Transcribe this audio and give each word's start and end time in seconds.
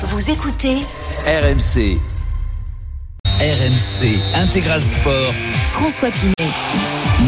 Vous 0.00 0.30
écoutez 0.30 0.76
RMC. 1.26 1.98
RMC 3.40 4.20
Intégral 4.32 4.80
Sport. 4.80 5.34
François 5.72 6.12
Pinet. 6.12 6.34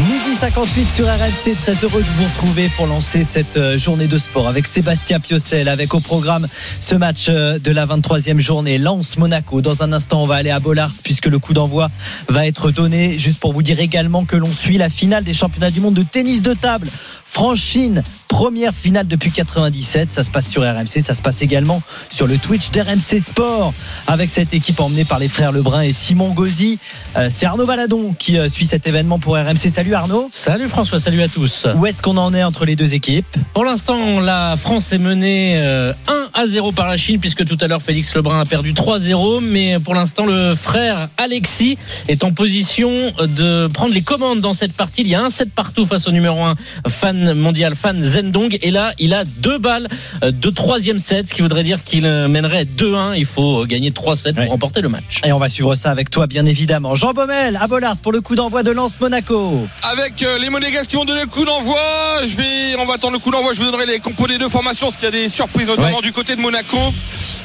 Midi 0.07 0.37
58 0.39 0.87
sur 0.89 1.05
RMC, 1.05 1.53
très 1.61 1.73
heureux 1.83 2.01
de 2.01 2.07
vous 2.07 2.23
retrouver 2.23 2.69
pour 2.77 2.87
lancer 2.87 3.25
cette 3.25 3.57
euh, 3.57 3.77
journée 3.77 4.07
de 4.07 4.17
sport 4.17 4.47
avec 4.47 4.65
Sébastien 4.67 5.19
Piocel, 5.19 5.67
avec 5.67 5.93
au 5.93 5.99
programme 5.99 6.47
ce 6.79 6.95
match 6.95 7.25
euh, 7.27 7.59
de 7.59 7.71
la 7.71 7.85
23e 7.85 8.39
journée, 8.39 8.77
Lens-Monaco. 8.77 9.61
Dans 9.61 9.83
un 9.83 9.91
instant, 9.91 10.23
on 10.23 10.25
va 10.25 10.35
aller 10.35 10.49
à 10.49 10.61
Bollard 10.61 10.91
puisque 11.03 11.25
le 11.25 11.39
coup 11.39 11.53
d'envoi 11.53 11.91
va 12.29 12.47
être 12.47 12.71
donné. 12.71 13.19
Juste 13.19 13.41
pour 13.41 13.51
vous 13.51 13.63
dire 13.63 13.81
également 13.81 14.23
que 14.23 14.37
l'on 14.37 14.51
suit 14.51 14.77
la 14.77 14.89
finale 14.89 15.25
des 15.25 15.33
championnats 15.33 15.71
du 15.71 15.81
monde 15.81 15.95
de 15.95 16.03
tennis 16.03 16.41
de 16.41 16.53
table. 16.53 16.87
France-Chine, 17.31 18.03
première 18.27 18.73
finale 18.73 19.07
depuis 19.07 19.31
97. 19.31 20.11
Ça 20.11 20.23
se 20.23 20.29
passe 20.29 20.49
sur 20.49 20.63
RMC, 20.63 20.99
ça 21.01 21.13
se 21.13 21.21
passe 21.21 21.41
également 21.41 21.81
sur 22.11 22.27
le 22.27 22.37
Twitch 22.37 22.71
d'RMC 22.71 23.21
Sport 23.23 23.73
avec 24.05 24.29
cette 24.29 24.53
équipe 24.53 24.81
emmenée 24.81 25.05
par 25.05 25.17
les 25.17 25.29
frères 25.29 25.53
Lebrun 25.53 25.81
et 25.81 25.93
Simon 25.93 26.33
Gauzy. 26.33 26.77
Euh, 27.15 27.29
C'est 27.31 27.45
Arnaud 27.45 27.65
Valadon 27.65 28.13
qui 28.19 28.37
euh, 28.37 28.49
suit 28.49 28.65
cet 28.65 28.85
événement 28.85 29.17
pour 29.17 29.35
RMC. 29.35 29.69
Salut 29.73 29.93
Arnaud. 29.93 30.27
Salut 30.29 30.67
François, 30.67 30.99
salut 30.99 31.21
à 31.21 31.29
tous. 31.29 31.67
Où 31.77 31.85
est-ce 31.85 32.01
qu'on 32.01 32.17
en 32.17 32.33
est 32.33 32.43
entre 32.43 32.65
les 32.65 32.75
deux 32.75 32.93
équipes? 32.95 33.37
Pour 33.53 33.63
l'instant, 33.63 34.19
la 34.19 34.55
France 34.57 34.91
est 34.91 34.97
menée 34.97 35.53
euh, 35.55 35.93
1 36.09 36.20
à 36.33 36.47
0 36.47 36.71
par 36.71 36.87
la 36.87 36.97
Chine, 36.97 37.19
puisque 37.19 37.45
tout 37.45 37.57
à 37.61 37.67
l'heure 37.67 37.81
Félix 37.81 38.13
Lebrun 38.15 38.39
a 38.41 38.45
perdu 38.45 38.73
3-0. 38.73 39.39
Mais 39.41 39.77
pour 39.83 39.93
l'instant, 39.95 40.25
le 40.25 40.55
frère 40.55 41.09
Alexis 41.17 41.77
est 42.07 42.23
en 42.23 42.31
position 42.33 42.91
de 43.19 43.67
prendre 43.73 43.93
les 43.93 44.01
commandes 44.01 44.39
dans 44.41 44.53
cette 44.53 44.73
partie. 44.73 45.01
Il 45.01 45.07
y 45.07 45.15
a 45.15 45.21
un 45.21 45.29
set 45.29 45.49
partout 45.53 45.85
face 45.85 46.07
au 46.07 46.11
numéro 46.11 46.41
1 46.43 46.55
fan 46.89 47.33
mondial, 47.33 47.75
fan 47.75 48.01
Zendong. 48.03 48.57
Et 48.61 48.71
là, 48.71 48.93
il 48.99 49.13
a 49.13 49.23
deux 49.25 49.57
balles 49.57 49.87
de 50.21 50.49
troisième 50.49 50.99
set, 50.99 51.27
ce 51.27 51.33
qui 51.33 51.41
voudrait 51.41 51.63
dire 51.63 51.83
qu'il 51.83 52.03
mènerait 52.07 52.65
2-1. 52.65 53.15
Il 53.17 53.25
faut 53.25 53.65
gagner 53.65 53.91
3 53.91 54.15
sets 54.15 54.33
pour 54.33 54.41
Ouais. 54.43 54.47
remporter 54.49 54.81
le 54.81 54.89
match. 54.89 55.21
Et 55.25 55.31
on 55.33 55.37
va 55.39 55.49
suivre 55.49 55.75
ça 55.75 55.91
avec 55.91 56.09
toi, 56.09 56.27
bien 56.27 56.45
évidemment. 56.45 56.95
Jean 56.95 57.11
Baumel 57.13 57.57
à 57.61 57.67
Bollard 57.67 57.97
pour 57.97 58.11
le 58.11 58.21
coup 58.21 58.35
d'envoi 58.35 58.63
de 58.63 58.71
Lance 58.71 58.99
Monaco. 58.99 59.67
Avec 59.83 60.23
euh, 60.23 60.37
les 60.39 60.49
Monégasques 60.49 60.89
qui 60.89 60.95
vont 60.95 61.05
donner 61.05 61.21
le 61.21 61.27
coup 61.27 61.45
d'envoi, 61.45 61.77
je 62.23 62.35
vais, 62.37 62.75
on 62.79 62.85
va 62.85 62.95
attendre 62.95 63.13
le 63.13 63.19
coup 63.19 63.31
d'envoi. 63.31 63.53
Je 63.53 63.59
vous 63.61 63.65
donnerai 63.69 63.85
les 63.85 63.99
compos 63.99 64.27
des 64.27 64.37
deux 64.37 64.49
formations, 64.49 64.87
parce 64.87 64.95
qu'il 64.97 65.05
y 65.05 65.07
a 65.07 65.11
des 65.11 65.29
surprises, 65.29 65.67
notamment 65.67 65.97
Ouais. 65.97 66.01
du 66.01 66.11
côté 66.11 66.20
de 66.23 66.35
Monaco, 66.41 66.77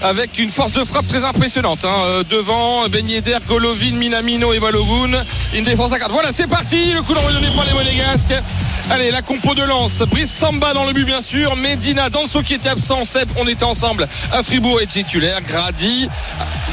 avec 0.02 0.38
une 0.38 0.50
force 0.50 0.72
de 0.72 0.84
frappe 0.84 1.06
très 1.06 1.24
impressionnante. 1.24 1.84
hein. 1.84 1.94
Euh, 2.04 2.22
devant, 2.28 2.86
Ben 2.88 3.06
Golovin, 3.48 3.92
Minamino 3.92 4.52
et 4.52 4.60
Balogun. 4.60 5.18
Une 5.54 5.64
défense 5.64 5.92
à 5.92 5.98
4. 5.98 6.12
Voilà, 6.12 6.30
c'est 6.30 6.46
parti. 6.46 6.92
Le 6.92 7.00
coup 7.02 7.14
d'envoi 7.14 7.32
donné 7.32 7.48
par 7.56 7.64
les 7.64 7.72
Monégasques. 7.72 8.34
Allez, 8.90 9.10
la 9.10 9.22
compo 9.22 9.54
de 9.54 9.62
lance. 9.62 10.02
Brice 10.02 10.30
Samba 10.30 10.74
dans 10.74 10.84
le 10.84 10.92
but, 10.92 11.04
bien 11.06 11.22
sûr. 11.22 11.56
Medina, 11.56 12.10
Danso 12.10 12.42
qui 12.42 12.54
était 12.54 12.68
absent. 12.68 13.04
Sep, 13.04 13.28
on 13.36 13.48
était 13.48 13.64
ensemble 13.64 14.06
à 14.30 14.42
Fribourg 14.42 14.80
et 14.80 14.86
titulaire. 14.86 15.40
Grady, 15.40 16.08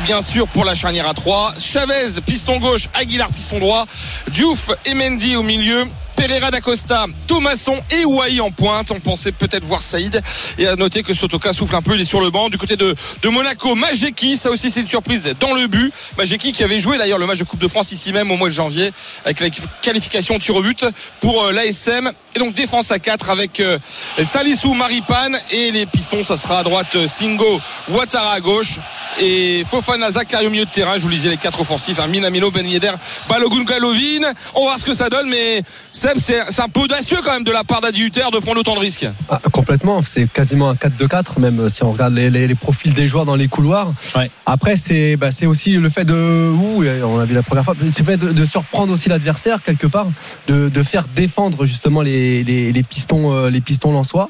bien 0.06 0.22
sûr, 0.22 0.48
pour 0.50 0.66
la 0.66 0.76
charnière 0.76 1.08
à 1.08 1.14
3. 1.14 1.54
Chavez, 1.58 2.20
piston 2.26 2.60
gauche. 2.60 2.88
Aguilar, 2.94 3.30
piston 3.30 3.60
droit. 3.60 3.86
Diouf 4.32 4.72
et 4.86 4.94
Mendy 4.94 5.38
au 5.38 5.44
milieu. 5.44 5.86
Pereira 6.26 6.52
d'Acosta, 6.52 7.06
Thomasson 7.28 7.82
et 7.92 8.06
Ouai 8.06 8.40
en 8.40 8.50
pointe. 8.50 8.92
On 8.92 9.00
pensait 9.02 9.34
peut-être 9.34 9.66
voir 9.66 9.82
Saïd. 9.82 10.22
Et 10.58 10.66
à 10.66 10.78
noter 10.78 11.04
que 11.04 11.14
Sotoka 11.14 11.52
souffle 11.52 11.76
un 11.76 11.82
peu, 11.82 11.96
il 11.96 12.02
est 12.02 12.06
sur 12.06 12.22
le 12.22 12.30
banc. 12.30 12.48
Du 12.48 12.58
côté 12.58 12.78
de, 12.78 12.96
Monaco, 13.26 13.76
Majeki, 13.76 14.38
ça 14.38 14.50
aussi 14.50 14.72
c'est 14.72 14.80
une 14.80 14.88
surprise 14.88 15.36
dans 15.42 15.54
le 15.54 15.68
but. 15.68 15.92
Majeki 16.18 16.54
qui 16.54 16.64
avait 16.64 16.80
joué 16.80 16.98
d'ailleurs 16.98 17.18
le 17.18 17.26
match 17.26 17.40
de 17.40 17.44
Coupe 17.44 17.60
de 17.60 17.68
France 17.68 17.92
ici 17.92 18.14
même 18.14 18.32
au 18.32 18.38
mois 18.38 18.48
de 18.48 18.54
janvier 18.54 18.94
avec 19.26 19.42
la 19.42 19.50
qualification 19.82 20.40
tir 20.40 20.56
au 20.56 20.62
but 20.62 20.86
pour 21.20 21.44
euh, 21.44 21.52
l'ASM. 21.52 22.14
Et 22.36 22.40
donc 22.40 22.54
défense 22.54 22.92
à 22.92 23.00
4 23.00 23.30
avec 23.30 23.60
euh, 23.60 23.78
Salissou, 24.24 24.74
Maripane 24.74 25.38
et 25.52 25.72
les 25.72 25.86
pistons, 25.86 26.24
ça 26.24 26.38
sera 26.38 26.60
à 26.60 26.64
droite 26.64 26.88
euh, 26.96 27.08
Singo, 27.08 27.60
Ouattara 27.90 28.34
à 28.34 28.40
gauche 28.40 28.80
et 29.22 29.64
Fofana 29.70 30.12
Zakari 30.12 30.48
au 30.48 30.50
milieu 30.50 30.66
de 30.66 30.70
terrain. 30.72 30.94
Je 30.96 31.02
vous 31.02 31.10
lisais 31.10 31.30
les 31.30 31.38
quatre 31.38 31.62
offensifs, 31.62 32.00
hein, 32.00 32.08
Minamino, 32.08 32.50
Ben 32.52 32.66
Yedder, 32.66 32.92
Balogun, 33.30 33.64
Galovin. 33.64 34.32
On 34.56 34.62
va 34.62 34.66
voir 34.66 34.78
ce 34.80 34.86
que 34.86 34.94
ça 34.94 35.10
donne, 35.10 35.30
mais 35.30 35.62
Seb, 35.92 36.18
c'est 36.18 36.40
un 36.60 36.70
peu 36.70 36.82
audacieux 36.82 37.20
quand 37.24 37.34
même 37.34 37.44
de 37.44 37.52
la 37.52 37.64
part 37.64 37.82
d'Adi 37.82 38.02
Hutter 38.04 38.26
de 38.32 38.40
prendre 38.40 38.60
autant 38.60 38.76
de 38.76 38.80
risques. 38.80 39.06
Ah, 39.30 39.40
complètement, 39.52 40.02
c'est 40.06 40.32
quasiment 40.32 40.70
un 40.72 40.76
4-2-4, 40.76 41.40
même 41.40 41.60
euh, 41.62 41.70
si 41.70 41.84
on 41.84 41.92
regarde 41.92 42.14
les, 42.16 42.30
les- 42.30 42.48
les 42.48 42.56
profils 42.56 42.94
des 42.94 43.08
joueurs 43.08 43.26
dans 43.26 43.36
les 43.36 43.48
couloirs. 43.48 43.94
Ouais. 44.16 44.30
Après, 44.46 44.76
c'est 44.76 45.16
bah, 45.18 45.32
c'est 45.32 45.46
aussi 45.46 45.72
le 45.74 45.90
fait 45.90 46.04
de. 46.06 46.14
Ouh, 46.14 46.84
on 47.06 47.18
l'a 47.18 47.26
vu 47.26 47.36
la 47.36 47.44
première 47.44 47.64
fois, 47.64 47.76
c'est 47.80 48.00
le 48.00 48.06
fait 48.06 48.18
de, 48.18 48.32
de 48.32 48.46
surprendre 48.46 48.92
aussi 48.92 49.08
l'adversaire 49.10 49.62
quelque 49.62 49.88
part, 49.88 50.08
de, 50.48 50.70
de 50.70 50.84
faire 50.84 51.06
défendre 51.16 51.66
justement 51.66 52.02
les, 52.02 52.23
les, 52.44 52.72
les 52.72 52.84
pistons 52.84 53.34
euh, 53.34 53.50
les 53.50 53.62
pistons 53.62 53.92
lensois. 53.92 54.30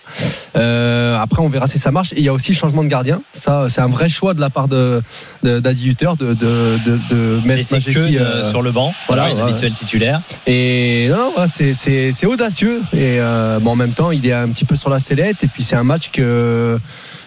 Euh, 0.56 1.18
après, 1.18 1.42
on 1.42 1.50
verra 1.50 1.68
si 1.68 1.80
ça 1.80 1.92
marche. 1.92 2.14
Et 2.14 2.18
il 2.20 2.24
y 2.24 2.30
a 2.30 2.34
aussi 2.34 2.52
le 2.52 2.58
changement 2.58 2.84
de 2.84 2.88
gardien. 2.90 3.22
Ça, 3.32 3.66
c'est 3.70 3.82
un 3.82 3.88
vrai 3.88 4.10
choix 4.10 4.34
de 4.34 4.42
la 4.42 4.50
part 4.50 4.68
de 4.68 5.02
d'Adi 5.44 5.90
Hutter 5.90 6.10
de, 6.20 6.34
de, 6.34 6.78
de, 6.86 7.00
de 7.10 7.40
mettre 7.46 7.60
Et 7.60 7.64
c'est 7.64 7.80
que 7.82 8.00
euh, 8.00 8.50
sur 8.50 8.62
le 8.62 8.72
banc. 8.72 8.94
Voilà, 9.08 9.26
ouais, 9.26 9.34
ouais. 9.34 9.38
l'habituel 9.46 9.74
titulaire. 9.74 10.22
et 10.48 11.08
non, 11.10 11.32
voilà, 11.36 11.48
c'est- 11.50 11.74
c'est 11.74 12.12
c'est 12.12 12.26
audacieux. 12.26 12.82
Et 12.94 13.20
euh, 13.20 13.60
bon, 13.60 13.72
en 13.72 13.76
même 13.76 13.94
temps, 13.94 14.12
il 14.12 14.26
est 14.26 14.34
un 14.34 14.50
petit 14.50 14.66
peu 14.66 14.76
sur 14.76 14.90
la 14.90 15.00
sellette. 15.00 15.44
Et 15.44 15.48
puis 15.48 15.64
c'est 15.64 15.76
un 15.76 15.84
match 15.84 16.10
que 16.12 16.78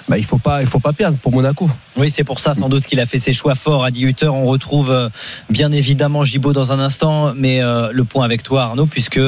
bah, 0.09 0.17
il 0.19 0.25
faut 0.25 0.39
pas, 0.39 0.61
il 0.63 0.69
faut 0.69 0.79
pas 0.79 0.93
perdre 0.93 1.19
pour 1.19 1.33
Monaco. 1.33 1.69
Oui, 1.97 2.11
c'est 2.11 2.23
pour 2.25 2.39
ça 2.39 2.55
sans 2.55 2.69
doute 2.69 2.87
qu'il 2.87 3.01
a 3.01 3.07
fait 3.07 3.19
ses 3.19 3.33
choix 3.33 3.55
forts 3.57 3.85
à 3.85 3.91
10 3.91 4.05
Hutter. 4.05 4.29
On 4.29 4.45
retrouve 4.47 5.11
bien 5.51 5.73
évidemment 5.73 6.25
Gibaud 6.25 6.53
dans 6.53 6.71
un 6.73 6.79
instant, 6.79 7.33
mais 7.35 7.61
euh, 7.61 7.89
le 7.93 8.05
point 8.05 8.25
avec 8.25 8.43
toi 8.45 8.63
Arnaud, 8.65 8.87
puisque 8.87 9.19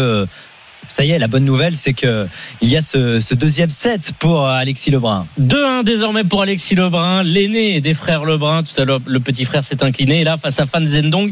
ça 0.88 1.04
y 1.04 1.10
est, 1.10 1.18
la 1.18 1.28
bonne 1.28 1.44
nouvelle, 1.44 1.76
c'est 1.76 1.92
que 1.92 2.26
il 2.60 2.68
y 2.68 2.76
a 2.76 2.82
ce, 2.82 3.34
deuxième 3.34 3.70
set 3.70 4.12
pour 4.18 4.46
euh, 4.46 4.50
Alexis 4.50 4.90
Lebrun. 4.90 5.26
2-1 5.40 5.84
désormais 5.84 6.24
pour 6.24 6.42
Alexis 6.42 6.74
Lebrun, 6.74 7.22
l'aîné 7.22 7.80
des 7.80 7.94
frères 7.94 8.24
Lebrun. 8.24 8.62
Tout 8.62 8.80
à 8.80 8.84
l'heure, 8.84 9.00
le 9.06 9.20
petit 9.20 9.44
frère 9.44 9.64
s'est 9.64 9.82
incliné. 9.82 10.20
Et 10.20 10.24
là, 10.24 10.36
face 10.36 10.58
à 10.60 10.66
Fan 10.66 10.86
Zendong, 10.86 11.30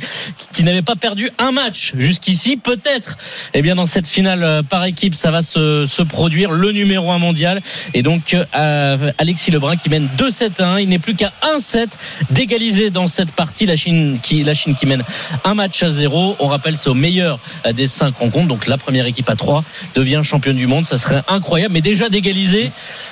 qui- 0.52 0.66
n'avait 0.66 0.82
pas 0.82 0.96
perdu 0.96 1.30
un 1.38 1.52
match 1.52 1.92
jusqu'ici, 1.96 2.56
peut-être. 2.56 3.18
Eh 3.54 3.62
bien, 3.62 3.76
dans 3.76 3.86
cette 3.86 4.08
finale 4.08 4.42
euh, 4.42 4.62
par 4.64 4.84
équipe, 4.84 5.14
ça 5.14 5.30
va 5.30 5.42
se, 5.42 6.02
produire. 6.02 6.50
Le 6.50 6.72
numéro 6.72 7.12
1 7.12 7.18
mondial. 7.18 7.60
Et 7.94 8.02
donc, 8.02 8.34
euh, 8.34 9.12
Alexis 9.18 9.52
Lebrun 9.52 9.76
qui 9.76 9.88
mène 9.88 10.08
2-7 10.18 10.60
à 10.60 10.66
1. 10.74 10.80
Il 10.80 10.88
n'est 10.88 10.98
plus 10.98 11.14
qu'à 11.14 11.32
1 11.42 11.60
set 11.60 11.90
d'égaliser 12.30 12.90
dans 12.90 13.06
cette 13.06 13.30
partie. 13.30 13.64
La 13.64 13.76
Chine 13.76 14.18
qui, 14.20 14.44
mène 14.86 15.04
un 15.44 15.54
match 15.54 15.84
à 15.84 15.90
0. 15.90 16.36
On 16.40 16.48
rappelle, 16.48 16.76
c'est 16.76 16.90
au 16.90 16.94
meilleur 16.94 17.38
des 17.72 17.86
5 17.86 18.16
rencontres. 18.16 18.48
Donc, 18.48 18.66
la 18.66 18.76
première 18.76 19.06
équipe 19.06 19.28
à 19.30 19.35
3 19.36 19.64
devient 19.94 20.20
championne 20.22 20.56
du 20.56 20.66
monde. 20.66 20.84
Ça 20.84 20.96
serait 20.96 21.22
incroyable. 21.28 21.74
Mais 21.74 21.80
déjà 21.80 22.08
d'égaliser 22.08 22.70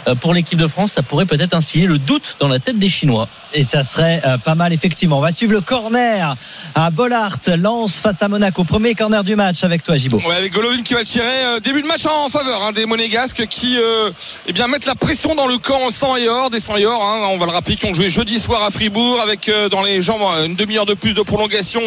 euh, 0.08 0.14
pour 0.14 0.34
l'équipe 0.34 0.58
de 0.58 0.66
France, 0.66 0.92
ça 0.92 1.02
pourrait 1.02 1.26
peut-être 1.26 1.54
instiller 1.54 1.86
le 1.86 1.98
doute 1.98 2.36
dans 2.40 2.48
la 2.48 2.58
tête 2.58 2.78
des 2.78 2.88
Chinois. 2.88 3.28
Et 3.56 3.62
ça 3.62 3.84
serait 3.84 4.20
euh, 4.26 4.36
pas 4.36 4.56
mal, 4.56 4.72
effectivement. 4.72 5.18
On 5.18 5.20
va 5.20 5.30
suivre 5.30 5.52
le 5.52 5.60
corner 5.60 6.34
à 6.74 6.90
Bollard. 6.90 7.38
Lance 7.56 8.00
face 8.00 8.20
à 8.20 8.26
Monaco. 8.26 8.64
Premier 8.64 8.96
corner 8.96 9.22
du 9.22 9.36
match 9.36 9.62
avec 9.62 9.84
toi, 9.84 9.96
Gibaud. 9.96 10.20
Ouais, 10.26 10.34
avec 10.34 10.52
Golovin 10.52 10.82
qui 10.82 10.94
va 10.94 11.04
tirer. 11.04 11.44
Euh, 11.44 11.60
début 11.60 11.80
de 11.82 11.86
match 11.86 12.04
en 12.04 12.28
faveur 12.28 12.62
hein, 12.64 12.72
des 12.72 12.84
Monégasques 12.84 13.46
qui 13.46 13.76
euh, 13.78 14.10
eh 14.48 14.52
bien, 14.52 14.66
mettent 14.66 14.86
la 14.86 14.96
pression 14.96 15.36
dans 15.36 15.46
le 15.46 15.58
camp 15.58 15.88
sang 15.90 16.16
et 16.16 16.28
or, 16.28 16.50
des 16.50 16.58
sang 16.58 16.76
et 16.76 16.84
or. 16.84 17.00
hein. 17.00 17.28
on 17.30 17.38
va 17.38 17.46
le 17.46 17.52
rappeler, 17.52 17.76
qui 17.76 17.86
ont 17.86 17.94
joué 17.94 18.10
jeudi 18.10 18.40
soir 18.40 18.64
à 18.64 18.72
Fribourg 18.72 19.20
avec 19.22 19.48
dans 19.70 19.82
les 19.82 20.02
jambes 20.02 20.22
une 20.44 20.56
demi-heure 20.56 20.86
de 20.86 20.94
plus 20.94 21.14
de 21.14 21.22
prolongation 21.22 21.80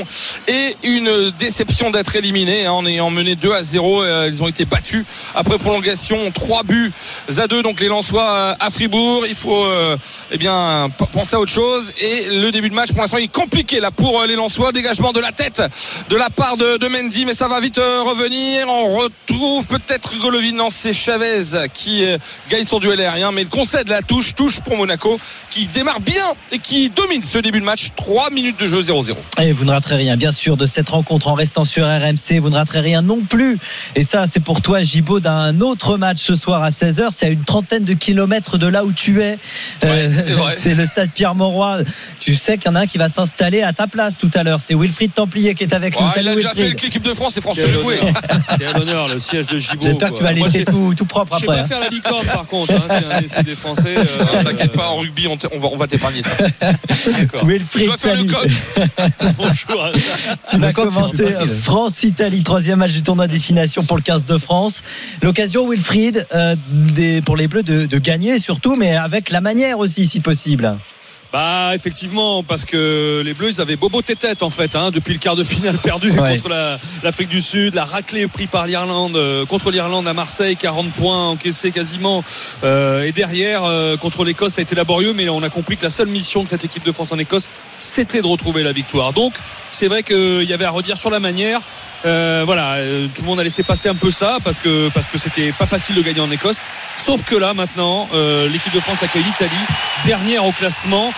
et 0.48 0.78
une 0.84 1.32
déception 1.38 1.92
d'être 1.92 2.16
éliminés 2.16 2.66
hein, 2.66 2.72
en 2.72 2.86
ayant 2.86 3.10
mené 3.10 3.36
2 3.36 3.52
à 3.52 3.62
0. 3.62 4.04
Euh, 4.04 4.30
ils 4.32 4.42
ont 4.42 4.48
été 4.48 4.64
battus 4.64 5.04
après 5.36 5.58
prolongation, 5.58 6.32
3 6.32 6.64
buts 6.64 6.94
à 7.38 7.48
2. 7.48 7.62
Donc 7.62 7.82
les 7.82 7.90
Lensois 7.90 8.56
à 8.58 8.70
Fribourg. 8.70 9.26
Il 9.28 9.36
faut 9.36 9.66
eh 10.32 10.38
bien, 10.38 10.90
penser 11.12 11.36
à 11.36 11.40
autre 11.42 11.52
chose. 11.52 11.57
Et 11.58 12.40
le 12.40 12.52
début 12.52 12.70
de 12.70 12.76
match, 12.76 12.92
pour 12.92 13.02
l'instant, 13.02 13.18
il 13.18 13.24
est 13.24 13.32
compliqué 13.32 13.80
là 13.80 13.90
pour 13.90 14.22
euh, 14.22 14.28
les 14.28 14.36
Lensois. 14.36 14.72
Dégagement 14.72 15.12
de 15.12 15.20
la 15.20 15.32
tête 15.32 15.64
de 16.08 16.16
la 16.16 16.30
part 16.30 16.56
de, 16.56 16.78
de 16.78 16.88
Mendy, 16.88 17.26
mais 17.26 17.34
ça 17.34 17.48
va 17.48 17.60
vite 17.60 17.80
euh, 17.80 18.04
revenir. 18.04 18.68
On 18.70 18.96
retrouve 18.96 19.66
peut-être 19.66 20.20
Golovin, 20.20 20.52
non, 20.54 20.70
c'est 20.70 20.94
Chavez 20.94 21.68
qui 21.74 22.06
euh, 22.06 22.18
gagne 22.52 22.66
son 22.66 22.80
duel 22.80 23.00
aérien, 23.00 23.32
mais 23.32 23.42
il 23.42 23.48
concède 23.48 23.90
la 23.90 24.04
touche, 24.04 24.36
touche 24.36 24.60
pour 24.60 24.78
Monaco, 24.78 25.20
qui 25.50 25.66
démarre 25.66 26.00
bien 26.00 26.24
et 26.52 26.60
qui 26.60 26.90
domine 26.90 27.24
ce 27.24 27.40
début 27.40 27.60
de 27.60 27.66
match. 27.66 27.90
3 27.96 28.30
minutes 28.30 28.60
de 28.60 28.68
jeu 28.68 28.82
0-0. 28.82 29.16
Et 29.40 29.52
vous 29.52 29.66
ne 29.66 29.72
raterez 29.72 29.96
rien, 29.96 30.16
bien 30.16 30.32
sûr, 30.32 30.58
de 30.58 30.68
cette 30.68 30.90
rencontre 30.90 31.28
en 31.28 31.34
restant 31.34 31.66
sur 31.66 31.88
RMC. 31.88 32.40
Vous 32.40 32.52
ne 32.52 32.56
raterez 32.56 32.82
rien 32.82 33.02
non 33.02 33.22
plus. 33.22 33.58
Et 33.96 34.04
ça, 34.04 34.28
c'est 34.28 34.42
pour 34.42 34.62
toi, 34.62 34.84
Gibaud, 34.84 35.20
d'un 35.20 35.60
autre 35.62 35.98
match 35.98 36.20
ce 36.20 36.36
soir 36.36 36.62
à 36.62 36.70
16h. 36.70 37.10
C'est 37.12 37.26
à 37.26 37.30
une 37.30 37.46
trentaine 37.46 37.84
de 37.84 37.94
kilomètres 37.94 38.60
de 38.60 38.68
là 38.68 38.86
où 38.86 38.92
tu 38.92 39.24
es. 39.24 39.40
Ouais, 39.84 40.10
c'est 40.56 40.76
le 40.76 40.86
stade 40.86 41.10
Pierre-Mauroy. 41.52 41.84
Tu 42.20 42.36
sais 42.36 42.58
qu'il 42.58 42.70
y 42.70 42.74
en 42.74 42.76
a 42.76 42.82
un 42.82 42.86
qui 42.88 42.98
va 42.98 43.10
s'installer 43.10 43.62
à 43.62 43.74
ta 43.74 43.88
place 43.88 44.18
tout 44.18 44.30
à 44.34 44.44
l'heure. 44.44 44.60
C'est 44.62 44.76
Wilfried 44.76 45.14
Templier 45.14 45.56
qui 45.56 45.64
est 45.64 45.74
avec 45.74 45.96
Oh, 45.98 46.02
nous. 46.04 46.08
il 46.10 46.14
Salut 46.14 46.30
a 46.30 46.36
déjà 46.36 46.50
fait 46.54 46.62
avec 46.64 46.82
l'équipe 46.82 47.04
de 47.04 47.14
France, 47.14 47.34
c'est 47.36 47.42
François 47.42 47.68
Legoué. 47.68 48.00
honneur. 48.00 48.14
Quel 48.60 48.82
honneur, 48.82 49.08
le 49.08 49.20
siège 49.20 49.48
de 49.48 49.58
Gibault. 49.58 49.86
J'espère 49.86 50.12
que 50.12 50.18
tu 50.18 50.24
vas 50.24 50.32
laisser 50.34 50.66
tout, 50.66 50.94
tout 50.96 51.06
propre 51.06 51.36
Je 51.40 51.46
sais 51.46 51.52
après. 51.52 51.58
pas 51.58 51.64
hein. 51.64 51.68
faire 51.68 51.80
la 51.80 51.90
licorne 51.90 52.26
par 52.28 52.48
contre, 52.48 52.74
hein, 52.74 52.84
c'est 52.90 53.06
un 53.16 53.20
essai 53.22 53.44
des 53.44 53.56
Français. 53.56 53.96
euh, 53.98 54.26
Ah, 54.40 54.44
T'inquiète 54.44 54.74
pas, 54.74 54.90
en 54.90 54.98
rugby, 54.98 55.28
on, 55.28 55.36
va, 55.60 55.68
on 55.72 55.78
va 55.78 55.88
t'épargner 55.88 56.22
ça. 56.22 56.32
D'accord. 57.18 57.46
Wilfried, 57.46 57.88
vas 57.90 57.98
faire 57.98 58.14
le 58.22 58.30
salut. 58.30 58.32
coq. 58.32 59.32
Bonjour. 59.38 59.92
Tu 60.50 60.58
vas 60.58 60.68
c'est 60.68 60.74
commenter. 60.74 61.26
France-Italie, 61.62 62.44
troisième 62.44 62.80
match 62.80 62.92
du 62.94 63.04
tournoi 63.04 63.28
destination 63.28 63.84
pour 63.84 63.98
le 63.98 64.04
15 64.04 64.26
de 64.26 64.38
France. 64.38 64.82
L'occasion, 65.22 65.70
Wilfried, 65.70 66.26
euh, 66.34 66.56
des, 66.70 67.22
pour 67.22 67.36
les 67.38 67.48
Bleus 67.48 67.64
de, 67.64 67.86
de 67.86 67.98
gagner 67.98 68.40
surtout, 68.40 68.76
mais 68.78 68.96
avec 68.96 69.30
la 69.30 69.42
manière 69.42 69.80
aussi, 69.80 70.06
si 70.06 70.20
possible. 70.20 70.76
Bah 71.34 71.72
effectivement 71.76 72.42
parce 72.42 72.64
que 72.64 73.22
les 73.26 73.34
Bleus 73.34 73.50
ils 73.56 73.62
avaient 73.62 73.76
bobo 73.76 74.02
tête 74.02 74.42
en 74.44 74.50
fait 74.50 74.76
hein, 74.78 74.92
depuis 74.92 75.12
le 75.14 75.20
quart 75.20 75.36
de 75.36 75.44
finale 75.44 75.78
perdu 75.78 76.10
Ouais. 76.12 76.38
contre 76.38 76.48
la- 76.48 76.80
l'Afrique 77.04 77.28
du 77.28 77.42
Sud, 77.42 77.76
la 77.76 77.84
raclée 77.84 78.28
pris 78.28 78.48
par 78.48 78.66
l'Irlande 78.66 79.18
euh, 79.18 79.46
contre 79.46 79.70
l'Irlande 79.70 80.08
à 80.08 80.14
Marseille, 80.14 80.56
40 80.56 80.92
points 80.94 81.28
encaissés 81.32 81.72
quasiment 81.72 82.24
Euh, 82.64 83.04
et 83.04 83.12
derrière 83.12 83.66
euh, 83.66 83.98
contre 83.98 84.24
l'Écosse 84.24 84.54
ça 84.54 84.62
a 84.62 84.64
été 84.64 84.74
laborieux 84.74 85.14
mais 85.14 85.28
on 85.28 85.44
a 85.44 85.50
compris 85.50 85.76
que 85.76 85.84
la 85.84 85.90
seule 85.90 86.08
mission 86.08 86.44
de 86.44 86.48
cette 86.48 86.64
équipe 86.64 86.86
de 86.86 86.92
France 86.94 87.12
en 87.12 87.20
Écosse 87.20 87.50
c'était 87.80 88.22
de 88.22 88.28
retrouver 88.28 88.64
la 88.64 88.72
victoire. 88.72 89.12
Donc 89.12 89.34
c'est 89.72 89.88
vrai 89.90 90.04
qu'il 90.04 90.44
y 90.44 90.54
avait 90.54 90.66
à 90.66 90.72
redire 90.72 90.98
sur 90.98 91.10
la 91.10 91.20
manière. 91.20 91.60
Euh, 92.06 92.44
voilà, 92.46 92.76
euh, 92.76 93.08
tout 93.14 93.22
le 93.22 93.28
monde 93.28 93.40
a 93.40 93.44
laissé 93.44 93.64
passer 93.64 93.90
un 93.90 93.96
peu 93.96 94.12
ça 94.12 94.38
parce 94.44 94.60
que 94.60 94.90
parce 94.90 95.08
que 95.08 95.18
c'était 95.18 95.52
pas 95.52 95.66
facile 95.66 95.96
de 95.96 96.02
gagner 96.02 96.20
en 96.20 96.30
Écosse. 96.32 96.64
Sauf 96.98 97.24
que 97.24 97.36
là 97.36 97.54
maintenant, 97.54 98.08
euh, 98.14 98.48
l'équipe 98.48 98.74
de 98.74 98.80
France 98.80 99.02
accueille 99.04 99.24
l'Italie, 99.24 99.52
dernière 100.06 100.46
au 100.46 100.52
classement, 100.52 101.12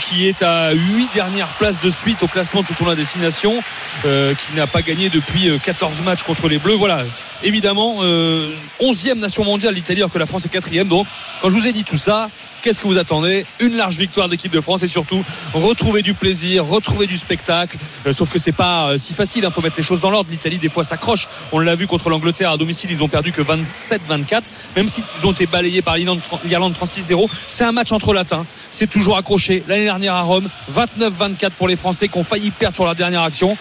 qui 0.00 0.28
est 0.28 0.42
à 0.42 0.72
8 0.72 1.10
dernières 1.14 1.48
places 1.48 1.80
de 1.80 1.90
suite 1.90 2.22
au 2.22 2.28
classement 2.28 2.62
de 2.62 2.66
ce 2.66 2.74
tournoi 2.74 2.94
destination, 2.94 3.62
qui 4.02 4.56
n'a 4.56 4.66
pas 4.66 4.82
gagné 4.82 5.08
depuis 5.08 5.48
euh, 5.48 5.58
14 5.58 6.02
matchs 6.02 6.22
contre 6.22 6.48
les 6.48 6.58
Bleus. 6.58 6.74
Voilà, 6.74 7.02
évidemment, 7.42 7.96
euh, 8.02 8.50
11e 8.80 9.18
nation 9.18 9.44
mondiale 9.44 9.74
l'Italie 9.74 10.00
alors 10.00 10.12
que 10.12 10.18
la 10.18 10.26
France 10.26 10.44
est 10.44 10.48
quatrième. 10.48 10.88
Donc, 10.88 11.06
quand 11.40 11.50
je 11.50 11.54
vous 11.54 11.66
ai 11.66 11.72
dit 11.72 11.84
tout 11.84 11.98
ça. 11.98 12.28
Qu'est-ce 12.64 12.80
que 12.80 12.88
vous 12.88 12.96
attendez 12.96 13.44
Une 13.60 13.76
large 13.76 13.98
victoire 13.98 14.26
de 14.26 14.32
l'équipe 14.32 14.50
de 14.50 14.60
France 14.62 14.82
et 14.82 14.88
surtout 14.88 15.22
retrouver 15.52 16.00
du 16.00 16.14
plaisir, 16.14 16.64
retrouver 16.64 17.06
du 17.06 17.18
spectacle. 17.18 17.76
Euh, 18.06 18.14
sauf 18.14 18.30
que 18.30 18.38
c'est 18.38 18.52
pas 18.52 18.88
euh, 18.88 18.96
si 18.96 19.12
facile. 19.12 19.44
Il 19.46 19.50
faut 19.52 19.60
mettre 19.60 19.76
les 19.76 19.82
choses 19.82 20.00
dans 20.00 20.08
l'ordre. 20.08 20.30
L'Italie 20.30 20.56
des 20.56 20.70
fois 20.70 20.82
s'accroche. 20.82 21.28
On 21.52 21.58
l'a 21.58 21.74
vu 21.74 21.86
contre 21.86 22.08
l'Angleterre 22.08 22.52
à 22.52 22.56
domicile. 22.56 22.90
Ils 22.90 23.02
ont 23.02 23.08
perdu 23.08 23.32
que 23.32 23.42
27-24. 23.42 24.44
Même 24.76 24.88
s'ils 24.88 25.04
ont 25.24 25.32
été 25.32 25.44
balayés 25.44 25.82
par 25.82 25.98
l'Irlande 25.98 26.22
l'Irlande 26.42 26.72
36-0. 26.72 27.28
C'est 27.48 27.64
un 27.64 27.72
match 27.72 27.92
entre 27.92 28.14
latins. 28.14 28.46
C'est 28.70 28.88
toujours 28.88 29.18
accroché. 29.18 29.62
L'année 29.68 29.84
dernière 29.84 30.14
à 30.14 30.22
Rome, 30.22 30.48
29-24 30.72 31.50
pour 31.50 31.68
les 31.68 31.76
Français 31.76 32.08
qui 32.08 32.16
ont 32.16 32.24
failli 32.24 32.50
perdre 32.50 32.76
sur 32.76 32.86
leur 32.86 32.94
dernière 32.94 33.24
action. 33.24 33.58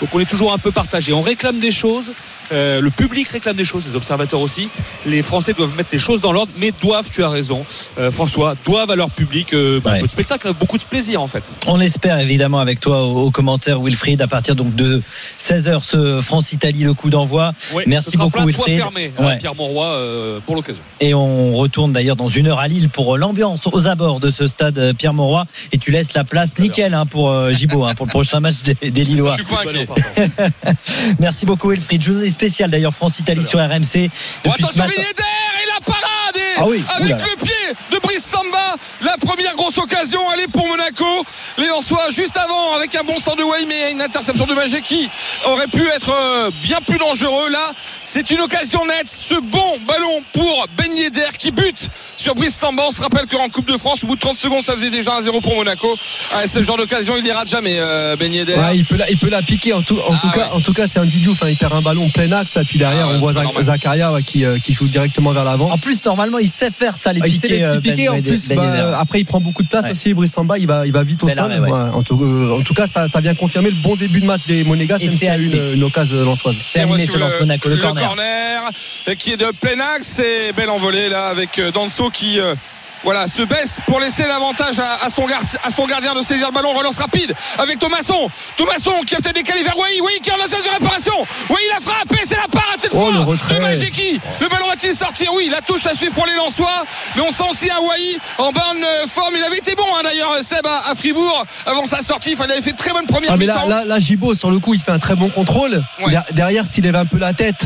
Donc 0.00 0.10
on 0.12 0.20
est 0.20 0.30
toujours 0.30 0.52
un 0.52 0.58
peu 0.58 0.70
partagé. 0.70 1.12
On 1.12 1.22
réclame 1.22 1.58
des 1.58 1.72
choses. 1.72 2.12
Euh, 2.52 2.80
le 2.80 2.90
public 2.90 3.28
réclame 3.28 3.56
des 3.56 3.64
choses, 3.64 3.84
les 3.86 3.94
observateurs 3.96 4.40
aussi. 4.40 4.68
Les 5.06 5.22
Français 5.22 5.52
doivent 5.52 5.74
mettre 5.76 5.90
les 5.92 5.98
choses 5.98 6.20
dans 6.20 6.32
l'ordre, 6.32 6.52
mais 6.58 6.72
doivent, 6.80 7.08
tu 7.10 7.22
as 7.24 7.28
raison, 7.28 7.64
euh, 7.98 8.10
François, 8.10 8.54
doivent 8.64 8.90
à 8.90 8.96
leur 8.96 9.10
public 9.10 9.54
euh, 9.54 9.80
bah, 9.82 9.92
Ouais. 9.92 9.96
un 9.98 10.00
peu 10.00 10.06
de 10.06 10.12
spectacle, 10.12 10.52
beaucoup 10.58 10.78
de 10.78 10.82
plaisir 10.84 11.20
en 11.22 11.26
fait. 11.28 11.42
On 11.66 11.80
espère 11.80 12.18
évidemment 12.18 12.58
avec 12.60 12.80
toi 12.80 13.02
au, 13.02 13.26
au 13.26 13.30
commentaire 13.30 13.80
Wilfried 13.80 14.20
à 14.22 14.26
partir 14.26 14.56
donc 14.56 14.74
de 14.74 15.02
16h 15.38 15.82
ce 15.82 16.20
France-Italie 16.20 16.84
le 16.84 16.94
coup 16.94 17.10
d'envoi 17.10 17.52
Ouais, 17.74 17.84
Merci 17.86 18.16
beaucoup, 18.16 18.44
Wilfried. 18.44 18.78
fermé 18.78 19.12
Ouais. 19.18 19.36
Pierre 19.38 19.54
Monroy 19.54 19.86
euh, 19.86 20.40
pour 20.44 20.54
l'occasion. 20.56 20.82
et 21.00 21.14
on 21.14 21.54
retourne 21.54 21.92
d'ailleurs 21.92 22.16
dans 22.16 22.28
une 22.28 22.46
heure 22.48 22.58
à 22.58 22.68
Lille 22.68 22.88
pour 22.90 23.16
l'ambiance 23.18 23.66
aux 23.72 23.86
abords 23.88 24.20
de 24.20 24.30
ce 24.30 24.46
stade 24.46 24.94
Pierre 24.98 25.14
Mauroy 25.14 25.46
et 25.72 25.78
tu 25.78 25.90
laisses 25.90 26.14
la 26.14 26.24
place 26.24 26.58
nickel 26.58 26.94
hein, 26.94 27.06
pour 27.06 27.30
hein, 27.32 27.50
pour 27.96 28.06
le 28.06 28.10
prochain 28.10 28.40
match 28.40 28.56
des, 28.62 28.90
des 28.90 29.04
Je 29.04 29.08
Lillois. 29.10 29.34
suis 29.34 29.44
pas 29.44 29.62
inquiet. 29.62 29.88
Merci 31.18 31.46
beaucoup 31.46 31.70
Wilfried. 31.70 32.02
Journée 32.02 32.33
spéciale 32.34 32.70
d'ailleurs 32.70 32.92
France-Italie 32.94 33.44
sur 33.44 33.58
RMC 33.58 34.10
Bon, 34.44 34.50
attention, 34.52 34.84
Yedder 34.84 35.02
et 35.62 35.66
la 35.74 35.80
parade 35.84 36.36
et 36.36 36.40
Ah 36.58 36.64
oui, 36.66 36.84
avec 36.96 37.14
oula. 37.16 37.24
le 37.24 37.44
pied 37.44 37.54
de 37.92 37.98
Brice 38.00 38.24
Samba. 38.24 38.76
La 39.02 39.16
première 39.18 39.54
grosse 39.54 39.78
occasion, 39.78 40.20
elle 40.32 40.40
est 40.40 40.48
pour 40.48 40.66
Monaco. 40.66 41.06
Les 41.58 41.66
Lensois 41.68 42.10
juste 42.10 42.36
avant 42.36 42.74
avec 42.76 42.94
un 42.94 43.02
bon 43.04 43.18
sens 43.18 43.36
de 43.36 43.42
Way 43.42 43.64
mais 43.66 43.92
une 43.92 44.02
interception 44.02 44.46
de 44.46 44.54
Magé 44.54 44.80
qui 44.82 45.08
aurait 45.46 45.68
pu 45.68 45.86
être 45.88 46.10
euh, 46.10 46.50
bien 46.62 46.80
plus 46.86 46.98
dangereux. 46.98 47.48
Là, 47.50 47.72
c'est 48.02 48.30
une 48.30 48.40
occasion 48.40 48.84
nette. 48.86 49.08
Ce 49.08 49.34
bon 49.34 49.78
ballon 49.86 50.22
pour 50.32 50.66
Ben 50.76 50.94
Yedder 50.96 51.28
qui 51.38 51.50
bute 51.50 51.88
sur 52.24 52.34
Brice 52.34 52.54
Samba. 52.54 52.84
On 52.88 52.90
se 52.90 53.02
rappelle 53.02 53.26
qu'en 53.26 53.48
Coupe 53.50 53.70
de 53.70 53.76
France, 53.76 54.02
au 54.02 54.06
bout 54.06 54.14
de 54.14 54.20
30 54.20 54.36
secondes, 54.36 54.62
ça 54.64 54.72
faisait 54.72 54.88
déjà 54.90 55.14
un 55.14 55.20
0 55.20 55.42
pour 55.42 55.54
Monaco. 55.54 55.94
Ah, 56.32 56.40
c'est 56.48 56.58
le 56.58 56.64
genre 56.64 56.78
d'occasion, 56.78 57.14
il 57.18 57.22
les 57.24 57.32
rate 57.32 57.48
jamais, 57.48 57.76
euh, 57.78 58.16
Ben 58.16 58.32
Yedder. 58.32 58.54
Ouais, 58.54 58.76
il 58.78 58.84
peut 58.86 58.96
la, 58.96 59.10
il 59.10 59.18
peut 59.18 59.28
la 59.28 59.42
piquer. 59.42 59.74
En 59.74 59.82
tout, 59.82 59.98
en 59.98 60.14
Ah 60.14 60.18
tout 60.22 60.30
cas, 60.30 60.46
ouais. 60.46 60.52
en 60.54 60.60
tout 60.60 60.72
cas, 60.72 60.86
c'est 60.86 60.98
un 60.98 61.04
Didjou. 61.04 61.32
Enfin, 61.32 61.48
il 61.50 61.56
perd 61.58 61.74
un 61.74 61.82
ballon 61.82 62.08
plein 62.08 62.32
axe. 62.32 62.56
Et 62.56 62.64
puis 62.64 62.78
derrière, 62.78 63.08
Ah 63.10 63.14
on 63.14 63.18
voit. 63.18 63.32
Zakaria 63.62 64.10
ouais, 64.12 64.22
qui, 64.22 64.44
euh, 64.46 64.58
qui 64.58 64.72
joue 64.72 64.88
directement 64.88 65.32
vers 65.32 65.44
l'avant. 65.44 65.70
En 65.70 65.76
plus 65.78 66.02
normalement 66.04 66.38
il 66.38 66.48
sait 66.48 66.70
faire 66.70 66.96
ça 66.96 67.12
les 67.12 67.20
Ah, 67.22 67.26
il 67.26 67.32
sait 67.34 67.40
piquer. 67.40 67.56
les 67.58 67.62
euh, 67.64 67.80
piquer, 67.80 68.08
Ben 68.08 68.18
en 68.18 68.22
plus, 68.22 68.48
Ben 68.48 68.56
bah, 68.56 68.98
après 68.98 69.20
il 69.20 69.24
prend 69.26 69.40
beaucoup 69.40 69.62
de 69.62 69.68
place 69.68 69.84
Ouais. 69.84 69.90
aussi. 69.90 70.14
Brice 70.14 70.32
Samba, 70.32 70.56
il 70.58 70.66
va, 70.66 70.86
il 70.86 70.92
va 70.92 71.02
vite 71.02 71.22
au 71.22 71.26
Bel 71.26 71.34
sol. 71.36 71.44
arrêt, 71.44 71.58
ouais. 71.58 71.70
Ouais, 71.70 71.78
en, 71.92 72.02
tout, 72.02 72.18
euh, 72.22 72.58
en 72.58 72.62
tout 72.62 72.72
cas, 72.74 72.86
ça, 72.86 73.06
ça 73.06 73.20
vient 73.20 73.34
confirmer 73.34 73.68
le 73.70 73.76
bon 73.76 73.96
début 73.96 74.20
de 74.20 74.26
match 74.26 74.46
des 74.46 74.64
Monégas, 74.64 74.98
même 74.98 75.10
c'est 75.10 75.16
s'il 75.18 75.26
y 75.26 75.30
a 75.30 75.36
eu 75.38 75.46
une, 75.46 75.74
une 75.74 75.84
occasion 75.84 76.24
lançoise. 76.24 76.56
C'est 76.72 76.80
animé 76.80 77.04
sur 77.06 77.18
Lance 77.18 77.32
Monaco 77.40 77.68
le, 77.68 77.76
corner. 77.76 78.14
qui 79.18 79.32
est 79.32 79.36
de 79.36 79.50
plein 79.60 79.78
axe 79.94 80.20
et 80.20 80.52
belle 80.54 80.70
envolée 80.70 81.08
là 81.10 81.26
avec 81.28 81.60
Danso 81.74 82.10
qui 82.14 82.40
euh, 82.40 82.54
voilà, 83.02 83.28
se 83.28 83.42
baisse 83.42 83.80
pour 83.86 84.00
laisser 84.00 84.24
l'avantage 84.26 84.78
à, 84.78 85.04
à 85.04 85.10
son 85.10 85.26
gar- 85.26 85.42
à 85.62 85.68
son 85.70 85.84
gardien 85.84 86.14
de 86.14 86.22
saisir 86.22 86.46
le 86.48 86.54
ballon. 86.54 86.72
Relance 86.72 86.96
rapide 86.98 87.34
avec 87.58 87.78
Thomasson. 87.78 88.30
Thomasson 88.56 88.92
qui 89.06 89.14
a 89.14 89.18
peut-être 89.18 89.34
décalé 89.34 89.62
vers 89.62 89.76
Wai. 89.76 90.00
Wai 90.00 90.20
qui 90.22 90.30
est 90.30 90.32
en 90.32 90.38
la 90.38 90.46
de 90.46 90.70
réparation. 90.72 91.12
Wai 91.50 91.58
la 91.74 91.80
frappe 91.80 92.10
et 92.12 92.26
c'est 92.26 92.36
la 92.36 92.48
parade 92.50 92.78
cette 92.80 92.92
Oh, 92.94 93.10
fois 93.12 93.56
de 93.56 93.60
Majeki. 93.60 94.18
Le 94.40 94.48
ballon 94.48 94.66
va-t-il 94.68 94.94
sortir? 94.96 95.34
Oui, 95.34 95.50
la 95.52 95.60
touche 95.60 95.84
à 95.86 95.92
suivre 95.94 96.14
pour 96.14 96.24
les 96.24 96.34
Lensois. 96.34 96.84
Mais 97.16 97.20
on 97.20 97.30
sent 97.30 97.44
aussi 97.50 97.70
un 97.70 97.80
Wai 97.80 98.16
en 98.38 98.52
bonne 98.52 98.82
euh, 98.82 99.06
forme. 99.06 99.34
Il 99.36 99.44
avait 99.44 99.58
été 99.58 99.74
bon 99.74 99.84
hein, 99.98 100.02
d'ailleurs, 100.02 100.32
Seb 100.42 100.66
à, 100.66 100.88
à 100.90 100.94
Fribourg 100.94 101.44
avant 101.66 101.84
sa 101.84 102.00
sortie. 102.00 102.34
Il 102.38 102.42
avait 102.50 102.62
fait 102.62 102.72
très 102.72 102.92
bonne 102.92 103.06
première 103.06 103.32
Ah, 103.32 103.36
là, 103.36 103.38
mi-temps. 103.38 103.68
là, 103.68 103.84
là, 103.84 103.98
Gibaud, 103.98 104.34
sur 104.34 104.50
le 104.50 104.58
coup, 104.60 104.72
il 104.72 104.80
fait 104.80 104.92
un 104.92 104.98
très 104.98 105.14
bon 105.16 105.28
contrôle. 105.28 105.84
Ouais. 106.00 106.14
Derrière, 106.30 106.66
s'il 106.66 106.84
lève 106.84 106.96
un 106.96 107.04
peu 107.06 107.18
la 107.18 107.34
tête, 107.34 107.64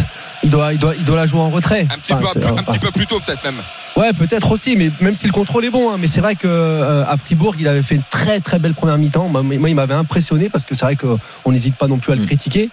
il 0.48 0.50
doit, 0.50 0.72
il 0.72 0.78
doit, 0.78 0.94
il 0.96 1.04
doit 1.04 1.16
la 1.16 1.26
jouer 1.26 1.40
en 1.40 1.50
retrait. 1.50 1.86
Un 1.94 1.98
petit, 1.98 2.14
Enfin, 2.14 2.22
peu, 2.22 2.40
c'est- 2.40 2.46
un 2.46 2.52
enfin, 2.52 2.62
petit 2.62 2.78
peu 2.78 2.90
plus 2.90 3.06
tôt 3.06 3.20
peut-être 3.20 3.44
même. 3.44 3.60
Ouais, 3.96 4.12
peut-être 4.14 4.50
aussi, 4.50 4.76
mais 4.76 4.90
même 5.00 5.12
si 5.12 5.26
le 5.26 5.32
contrôle 5.32 5.64
est 5.66 5.70
bon, 5.70 5.90
hein, 5.92 5.96
mais 6.00 6.06
c'est 6.06 6.20
vrai 6.22 6.36
que 6.36 6.46
euh, 6.46 7.04
à 7.06 7.16
Fribourg, 7.18 7.54
il 7.58 7.68
avait 7.68 7.82
fait 7.82 7.96
une 7.96 8.02
très 8.10 8.40
très 8.40 8.58
belle 8.58 8.72
première 8.72 8.96
mi-temps. 8.96 9.28
Moi, 9.28 9.42
moi, 9.42 9.68
il 9.68 9.74
m'avait 9.74 9.92
impressionné 9.94 10.48
parce 10.48 10.64
que 10.64 10.74
c'est 10.74 10.84
vrai 10.86 10.96
qu'on 10.96 11.18
n'hésite 11.52 11.74
pas 11.76 11.86
non 11.86 11.98
plus 11.98 12.12
à 12.12 12.16
le 12.16 12.22
Mm. 12.22 12.26
critiquer 12.26 12.70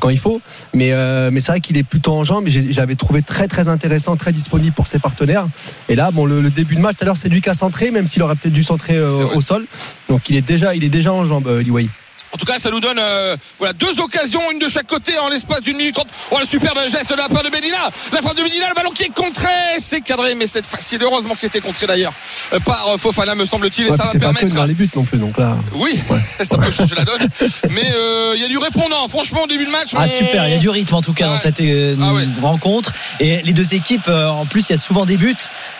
quand 0.00 0.10
il 0.10 0.18
faut. 0.18 0.40
Mais, 0.74 0.90
euh, 0.92 1.30
mais 1.32 1.40
c'est 1.40 1.52
vrai 1.52 1.60
qu'il 1.60 1.76
est 1.78 1.82
plutôt 1.82 2.12
en 2.12 2.24
jambes. 2.24 2.46
J'avais 2.48 2.94
trouvé 2.96 3.22
très 3.22 3.48
très 3.48 3.68
intéressant, 3.68 4.16
très 4.16 4.32
disponible 4.32 4.74
pour 4.74 4.86
ses 4.86 4.98
partenaires. 4.98 5.46
Et 5.88 5.94
là, 5.94 6.10
bon, 6.10 6.26
le, 6.26 6.42
le 6.42 6.50
début 6.50 6.74
de 6.76 6.80
match, 6.80 6.96
tout 6.98 7.04
à 7.04 7.06
l'heure, 7.06 7.16
c'est 7.16 7.28
lui 7.30 7.40
qui 7.40 7.48
a 7.48 7.54
centré, 7.54 7.90
même 7.90 8.06
s'il 8.06 8.22
aurait 8.22 8.34
peut-être 8.34 8.52
dû 8.54 8.62
centrer 8.64 8.96
euh, 8.96 9.26
au 9.34 9.40
sol. 9.40 9.64
Donc 10.10 10.28
il 10.28 10.36
est 10.36 10.42
déjà, 10.42 10.74
il 10.74 10.84
est 10.84 10.88
déjà 10.90 11.12
en 11.12 11.24
jambes, 11.24 11.46
euh, 11.48 11.62
Liwai. 11.62 11.88
En 12.34 12.36
tout 12.36 12.46
cas, 12.46 12.58
ça 12.58 12.68
nous 12.70 12.80
donne 12.80 12.98
euh, 12.98 13.36
voilà, 13.60 13.72
deux 13.74 14.00
occasions, 14.00 14.40
une 14.50 14.58
de 14.58 14.68
chaque 14.68 14.88
côté 14.88 15.16
en 15.18 15.28
l'espace 15.28 15.62
d'une 15.62 15.76
minute 15.76 15.94
trente. 15.94 16.08
Oh, 16.32 16.36
le 16.40 16.44
superbe 16.46 16.76
geste 16.90 17.10
de 17.10 17.16
la 17.16 17.28
part 17.28 17.44
de 17.44 17.48
Medina. 17.50 17.76
La 18.12 18.20
frappe 18.22 18.36
de 18.36 18.42
Medina, 18.42 18.68
le 18.68 18.74
ballon 18.74 18.90
qui 18.90 19.04
est 19.04 19.14
contré. 19.14 19.48
C'est 19.78 20.00
cadré, 20.00 20.34
mais 20.34 20.48
c'est 20.48 20.66
facile. 20.66 20.98
Heureusement 21.02 21.34
que 21.34 21.40
c'était 21.40 21.60
contré 21.60 21.86
d'ailleurs 21.86 22.12
euh, 22.52 22.58
par 22.58 22.88
euh, 22.88 22.98
Fofana, 22.98 23.36
me 23.36 23.44
semble-t-il. 23.44 23.86
Et 23.86 23.90
Ouais, 23.90 23.96
ça 23.96 24.04
va 24.04 24.12
pas 24.12 24.18
permettre. 24.18 24.52
dans 24.54 24.64
les 24.64 24.74
buts 24.74 24.90
non 24.96 25.04
plus. 25.04 25.18
Donc 25.18 25.38
là, 25.38 25.56
Oui, 25.74 26.00
ça 26.44 26.58
peut 26.58 26.70
changer 26.72 26.96
la 26.96 27.04
donne. 27.04 27.28
Mais 27.70 27.84
euh, 27.96 28.32
il 28.34 28.42
y 28.42 28.44
a 28.44 28.48
du 28.48 28.58
répondant. 28.58 29.06
Franchement, 29.06 29.42
au 29.44 29.46
début 29.46 29.66
de 29.66 29.70
match. 29.70 29.90
Ah 29.94 30.04
on- 30.04 30.08
super, 30.18 30.48
il 30.48 30.54
y 30.54 30.56
a 30.56 30.58
du 30.58 30.68
rythme 30.70 30.94
en 30.96 31.02
tout 31.02 31.12
cas 31.14 31.26
dans 31.28 31.38
cette 31.38 31.60
euh, 31.60 31.94
Ah 32.02 32.12
ouais. 32.14 32.24
rencontre. 32.42 32.92
Et 33.20 33.42
les 33.42 33.52
deux 33.52 33.74
équipes, 33.74 34.08
euh, 34.08 34.26
en 34.28 34.44
plus, 34.46 34.68
il 34.70 34.72
y 34.72 34.78
a 34.78 34.80
souvent 34.82 35.06
des 35.06 35.16
buts. 35.16 35.36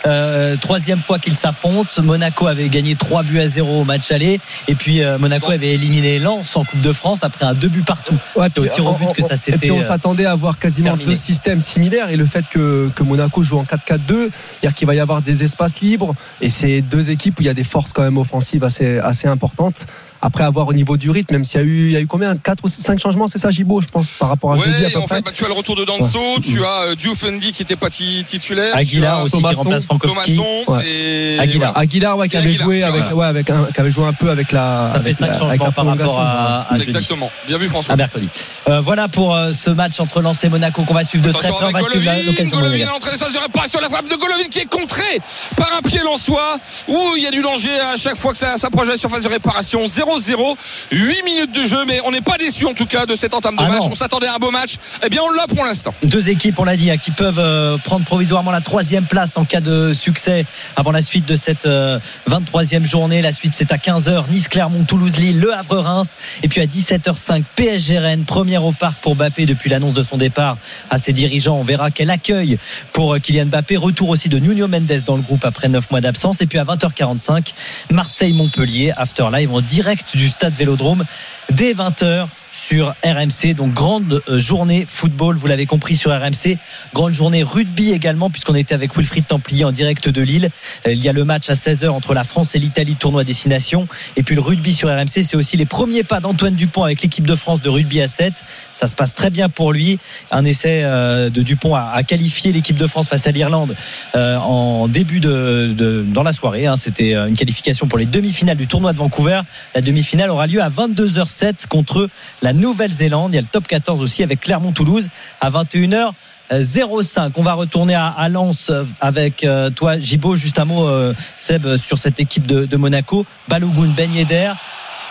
Euh, 0.07 0.57
troisième 0.61 1.00
fois 1.00 1.19
qu'ils 1.19 1.37
s'affrontent. 1.37 2.00
Monaco 2.02 2.47
avait 2.47 2.69
gagné 2.69 2.95
3 2.95 3.25
buts 3.25 3.40
à 3.40 3.49
0 3.49 3.81
au 3.81 3.85
match 3.85 4.12
aller. 4.12 4.38
Et 4.69 4.76
puis 4.76 5.02
euh, 5.02 5.19
Monaco 5.19 5.47
Bon. 5.49 5.52
avait 5.52 5.73
éliminé 5.73 6.19
Lens 6.21 6.44
en 6.55 6.65
Coupe 6.65 6.81
de 6.81 6.93
France 6.93 7.21
après 7.23 7.45
un 7.45 7.55
deux 7.55 7.69
buts 7.69 7.83
partout. 7.83 8.17
Ouais, 8.37 8.47
Au 8.57 8.67
tir 8.67 8.87
au 8.87 8.95
but 8.95 9.13
que 9.13 9.23
ça 9.23 9.35
Et 9.53 9.59
puis 9.59 9.71
on 9.71 9.79
euh, 9.79 9.83
s'attendait 9.83 10.27
à 10.27 10.35
voir 10.35 10.59
quasiment 10.59 10.91
terminé. 10.91 11.11
deux 11.11 11.17
systèmes 11.17 11.61
similaires 11.61 12.11
et 12.11 12.17
le 12.17 12.27
fait 12.27 12.45
que, 12.51 12.91
que 12.95 13.03
Monaco 13.03 13.43
joue 13.43 13.59
en 13.59 13.65
4-4-2, 13.65 13.99
c'est-à-dire 14.09 14.75
qu'il 14.75 14.87
va 14.87 14.95
y 14.95 15.01
avoir 15.01 15.23
des 15.23 15.43
espaces 15.43 15.81
libres 15.81 16.15
et 16.41 16.49
c'est 16.49 16.83
deux 16.83 17.11
équipes 17.11 17.39
où 17.39 17.43
il 17.43 17.47
y 17.47 17.51
a 17.51 17.55
des 17.55 17.65
forces 17.65 17.93
quand 17.93 18.03
même 18.03 18.19
offensives 18.19 18.65
assez, 18.65 18.99
assez 18.99 19.29
importantes. 19.29 19.87
Après 20.26 20.43
avoir 20.45 20.66
au 20.69 20.73
niveau 20.73 20.97
du 20.97 21.11
rythme, 21.11 21.35
même 21.35 21.45
s'il 21.45 21.61
y 21.61 21.62
a 21.62 21.66
eu, 21.66 21.85
il 21.87 21.90
y 21.93 21.97
a 21.97 22.00
eu 22.00 22.07
combien? 22.07 22.35
4 22.35 22.64
ou 22.64 22.69
5 22.69 22.99
changements, 22.99 23.26
c'est 23.26 23.37
ça 23.38 23.50
Gibo, 23.50 23.83
je 23.83 23.88
pense, 23.88 24.11
par 24.11 24.31
rapport 24.31 24.54
à 24.54 24.57
jeudi 24.57 24.71
à 24.83 24.87
Ouais, 24.87 24.90
peu 24.93 24.99
en 25.00 25.02
près? 25.02 25.16
fait, 25.16 25.23
bah, 25.23 25.31
tu 25.35 25.45
as 25.45 25.49
le 25.49 25.52
retour 25.52 25.76
de 25.76 25.85
Danso, 25.85 26.19
tu 26.43 26.64
as 26.64 26.81
euh, 26.88 26.95
Dioufendi 26.95 27.52
qui 27.52 27.61
n'était 27.62 27.76
pas 27.76 27.90
ti- 27.90 28.25
titulaire, 28.26 28.75
Aguilar 28.75 29.16
tu 29.16 29.21
as 29.21 29.25
aussi 29.25 29.37
qui 29.37 29.43
Thomasson, 29.43 29.62
remplace 29.64 29.85
Frankowski. 29.85 30.37
Thomasson 30.37 30.73
Ouais. 30.73 30.87
et 30.87 31.38
Aguilar. 31.38 31.76
Aguilar, 31.76 32.16
ouais, 32.16 32.28
qui 32.31 32.37
avait 32.38 32.49
Aguilar, 32.49 32.64
joué 32.64 32.83
avec, 32.83 33.14
ouais, 33.14 33.26
avec 33.26 33.50
un, 33.50 33.66
qui 33.75 33.81
avait 33.81 33.90
joué 33.90 34.07
un 34.07 34.12
peu 34.14 34.31
avec 34.31 34.50
la. 34.50 34.93
Ça 34.95 35.00
fait 35.00 35.04
avec 35.09 35.16
5 35.16 35.21
la- 35.21 35.26
avec 35.26 35.38
changements 35.38 35.64
la 35.66 35.73
par 35.73 35.87
rapport 35.87 36.19
à, 36.21 36.62
à 36.69 36.73
jeudi. 36.78 36.85
Exactement. 36.85 37.31
Bien 37.47 37.59
vu 37.59 37.69
François. 37.69 37.93
À 37.93 37.97
mercredi. 37.99 38.28
Euh, 38.71 38.81
voilà 38.81 39.09
pour 39.09 39.35
euh, 39.37 39.52
ce 39.52 39.69
match 39.69 40.00
entre 40.00 40.23
Lens 40.23 40.43
et 40.43 40.49
Monaco 40.49 40.85
qu'on 40.85 40.95
va 40.95 41.04
suivre 41.04 41.25
de 41.26 41.33
très 41.33 41.49
près. 41.50 41.59
On 41.61 41.69
avec 41.69 41.76
va 41.85 41.90
suivre 41.90 42.04
la- 42.07 42.12
Golovin, 42.12 42.26
l'occasion 42.31 42.45
de 42.45 42.50
Golovin 42.62 42.71
Monaco. 42.71 42.88
à 42.88 42.93
l'entrée 42.95 43.11
des 43.12 43.19
phases 43.19 43.33
de 43.35 43.38
réparation, 43.38 43.78
la 43.83 43.88
frappe 43.90 44.09
de 44.09 44.16
Golovin 44.16 44.45
qui 44.50 44.61
est 44.61 44.64
contrée 44.71 45.21
par 45.57 45.69
un 45.78 45.83
pied 45.87 46.00
lensois 46.02 46.57
où 46.88 46.99
il 47.19 47.23
y 47.23 47.26
a 47.26 47.31
du 47.31 47.43
danger 47.43 47.78
à 47.93 47.97
chaque 47.97 48.16
fois 48.16 48.33
que 48.33 48.38
ça 48.38 48.57
s'approche 48.57 48.87
de 48.87 48.93
la 48.93 48.99
surface 48.99 49.23
de 49.23 49.28
réparation. 49.28 49.85
0-0 49.87 50.13
0-0. 50.18 50.56
8 50.92 51.25
minutes 51.25 51.54
de 51.54 51.64
jeu, 51.64 51.85
mais 51.87 52.00
on 52.04 52.11
n'est 52.11 52.21
pas 52.21 52.37
déçu 52.38 52.66
en 52.66 52.75
tout 52.75 52.87
cas 52.87 53.06
de 53.06 53.16
cette 53.16 53.35
entame 53.35 53.56
de 53.56 53.62
Ah 53.64 53.68
match. 53.68 53.83
non. 53.83 53.90
On 53.92 53.94
s'attendait 53.94 54.26
à 54.26 54.35
un 54.35 54.38
beau 54.38 54.50
match. 54.50 54.76
Eh 55.04 55.09
bien, 55.09 55.21
on 55.23 55.30
l'a 55.33 55.47
pour 55.47 55.64
l'instant. 55.64 55.94
Deux 56.02 56.30
équipes, 56.30 56.59
on 56.59 56.64
l'a 56.64 56.76
dit, 56.76 56.90
hein, 56.90 56.97
qui 56.97 57.11
peuvent 57.11 57.38
euh, 57.38 57.76
prendre 57.78 58.04
provisoirement 58.04 58.50
la 58.50 58.61
troisième 58.61 59.06
place 59.06 59.37
en 59.37 59.44
cas 59.44 59.61
de 59.61 59.92
succès 59.92 60.47
avant 60.76 60.90
la 60.92 61.02
suite 61.02 61.26
de 61.26 61.37
cette 61.37 61.66
euh, 61.66 61.99
23e 62.28 62.85
journée. 62.85 63.23
La 63.23 63.33
suite, 63.33 63.52
c'est 63.54 63.73
à 63.73 63.76
15h. 63.76 64.28
Nice, 64.30 64.49
Clermont, 64.49 64.85
Toulouse, 64.85 65.16
Lille, 65.18 65.38
Le 65.40 65.52
Havre, 65.54 65.78
Reims. 65.78 66.16
Et 66.42 66.49
puis 66.49 66.61
à 66.61 66.66
17h05, 66.66 67.42
PSG 67.56 67.99
Rennes, 67.99 68.25
première 68.25 68.64
au 68.64 68.73
parc 68.73 69.00
pour 69.00 69.16
Mbappé 69.16 69.47
depuis 69.47 69.71
l'annonce 69.71 69.94
de 69.94 70.02
son 70.02 70.16
départ 70.16 70.56
à 70.90 70.99
ses 70.99 71.12
dirigeants. 71.12 71.56
On 71.59 71.64
verra 71.64 71.90
quel 71.90 72.11
accueil 72.11 72.59
pour 72.92 73.14
euh, 73.14 73.18
Kylian 73.18 73.47
Mbappé. 73.47 73.76
Retour 73.76 74.09
aussi 74.09 74.28
de 74.28 74.38
Nuno 74.38 74.68
Mendes 74.68 75.02
dans 75.06 75.16
le 75.16 75.23
groupe 75.23 75.44
après 75.44 75.68
9 75.68 75.90
mois 75.90 76.00
d'absence. 76.00 76.40
Et 76.40 76.47
puis 76.47 76.59
à 76.59 76.64
20h45, 76.64 77.52
Marseille-Montpellier, 77.90 78.92
After 78.97 79.26
Live 79.33 79.52
en 79.52 79.61
direct 79.61 79.94
du 80.15 80.29
stade 80.29 80.55
Vélodrome 80.55 81.05
dès 81.51 81.75
20h 81.75 82.27
sur 82.55 82.95
RMC. 83.05 83.55
Donc 83.57 83.73
grande 83.75 84.23
euh, 84.29 84.39
journée 84.39 84.85
football, 84.89 85.37
vous 85.37 85.47
l'avez 85.49 85.67
compris 85.67 85.97
sur 85.97 86.11
RMC. 86.13 86.57
Grande 86.95 87.13
journée 87.13 87.43
rugby 87.43 87.91
également 87.91 88.31
puisqu'on 88.31 88.55
était 88.55 88.75
avec 88.75 88.97
Wilfried 88.97 89.27
Templier 89.27 89.65
en 89.65 89.73
direct 89.73 90.09
de 90.09 90.23
Lille. 90.23 90.51
Euh, 90.87 90.93
Il 90.93 91.01
y 91.01 91.09
a 91.09 91.13
le 91.13 91.25
match 91.25 91.51
à 91.51 91.55
16h 91.55 91.89
entre 91.89 92.15
la 92.15 92.23
France 92.25 92.55
et 92.55 92.59
l'Italie, 92.61 92.95
tournoi 92.95 93.25
destination. 93.25 93.89
Et 94.17 94.23
puis 94.23 94.35
le 94.37 94.41
rugby 94.41 94.73
sur 94.73 94.89
RMC, 94.89 95.09
c'est 95.25 95.37
aussi 95.37 95.57
les 95.57 95.67
premiers 95.67 96.05
pas 96.05 96.21
d'Antoine 96.21 96.55
Dupont 96.55 96.85
avec 96.85 97.03
l'équipe 97.03 97.27
de 97.27 97.35
France 97.35 97.61
de 97.61 97.69
rugby 97.69 98.01
à 98.01 98.09
7. 98.09 98.33
Ça 98.73 98.87
se 98.87 98.95
passe 98.95 99.15
très 99.15 99.31
bien 99.31 99.49
pour 99.49 99.73
lui. 99.73 99.99
Un 100.31 100.45
essai 100.45 100.83
euh, 100.85 101.31
de 101.31 101.43
Dupont 101.43 101.75
à, 101.75 102.03
qualifier 102.05 102.53
l'équipe 102.53 102.77
de 102.77 102.87
France 102.87 103.09
face 103.09 103.27
à 103.27 103.31
l'Irlande 103.33 103.75
en 104.15 104.89
début 104.89 105.21
de, 105.21 105.75
de- 105.77 106.05
dans 106.07 106.23
la 106.23 106.33
soirée. 106.33 106.67
hein. 106.67 106.77
C'était 106.77 107.15
une 107.15 107.37
qualification 107.37 107.87
pour 107.89 107.99
les 107.99 108.07
demi-finales 108.07 108.57
du 108.57 108.67
tournoi 108.67 108.93
de 108.93 108.99
Vancouver. 108.99 109.41
La 109.75 109.81
demi-finale 109.81 110.31
aura 110.31 110.47
lieu 110.47 110.63
à 110.63 110.69
22h07 110.71 111.67
contre 111.69 112.09
la 112.45 112.53
Nouvelle-Zélande. 112.53 113.33
Il 113.33 113.37
y 113.37 113.39
a 113.39 113.43
le 113.43 113.49
top 113.49 113.67
14 113.67 114.01
aussi 114.03 114.23
avec 114.23 114.41
Clermont-Toulouse 114.41 115.09
à 115.41 115.51
21h. 115.51 116.13
05. 116.53 117.39
On 117.39 117.43
va 117.43 117.55
retourner 117.55 117.95
à, 117.95 118.29
Lens 118.29 118.71
avec 119.01 119.45
euh, 119.45 119.71
toi, 119.71 119.99
Gibo. 119.99 120.37
Juste 120.37 120.59
un 120.59 120.67
mot, 120.67 120.87
euh, 120.87 121.15
Seb, 121.37 121.77
sur 121.79 121.99
cette 121.99 122.21
équipe 122.21 122.47
de, 122.47 122.77
Monaco. 122.77 123.25
Balogun, 123.49 123.89
Ben 123.97 124.11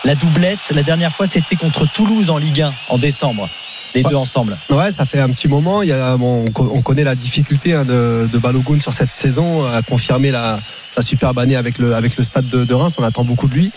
la 0.04 0.14
doublette. 0.14 0.70
La 0.70 0.84
dernière 0.84 1.12
fois, 1.12 1.26
c'était 1.26 1.56
contre 1.56 1.90
Toulouse 1.90 2.30
en 2.30 2.38
Ligue 2.38 2.62
1 2.62 2.72
en 2.88 2.98
décembre. 2.98 3.48
Les 3.94 4.02
Ouais. 4.02 4.10
deux 4.10 4.16
ensemble. 4.16 4.56
Ouais, 4.70 4.90
ça 4.90 5.04
fait 5.06 5.20
un 5.20 5.28
petit 5.28 5.46
moment. 5.46 5.82
Il 5.82 5.88
y 5.88 5.92
a, 5.92 6.16
bon, 6.16 6.44
on 6.46 6.50
co- 6.50 6.70
on 6.74 6.82
connaît 6.82 7.04
la 7.04 7.14
difficulté 7.14 7.74
hein, 7.74 7.84
de, 7.84 8.28
de 8.32 8.38
Balogun 8.38 8.80
sur 8.80 8.92
cette 8.92 9.12
saison 9.12 9.64
à 9.64 9.82
confirmer 9.82 10.32
la, 10.32 10.58
sa 10.90 11.00
superbe 11.02 11.38
année 11.38 11.54
avec 11.54 11.78
le, 11.78 11.94
avec 11.94 12.16
le 12.16 12.24
stade 12.24 12.48
de, 12.48 12.64
de 12.64 12.74
Reims. 12.74 12.96
On 12.98 13.04
attend 13.04 13.24
beaucoup 13.24 13.46
de 13.46 13.54
lui. 13.54 13.70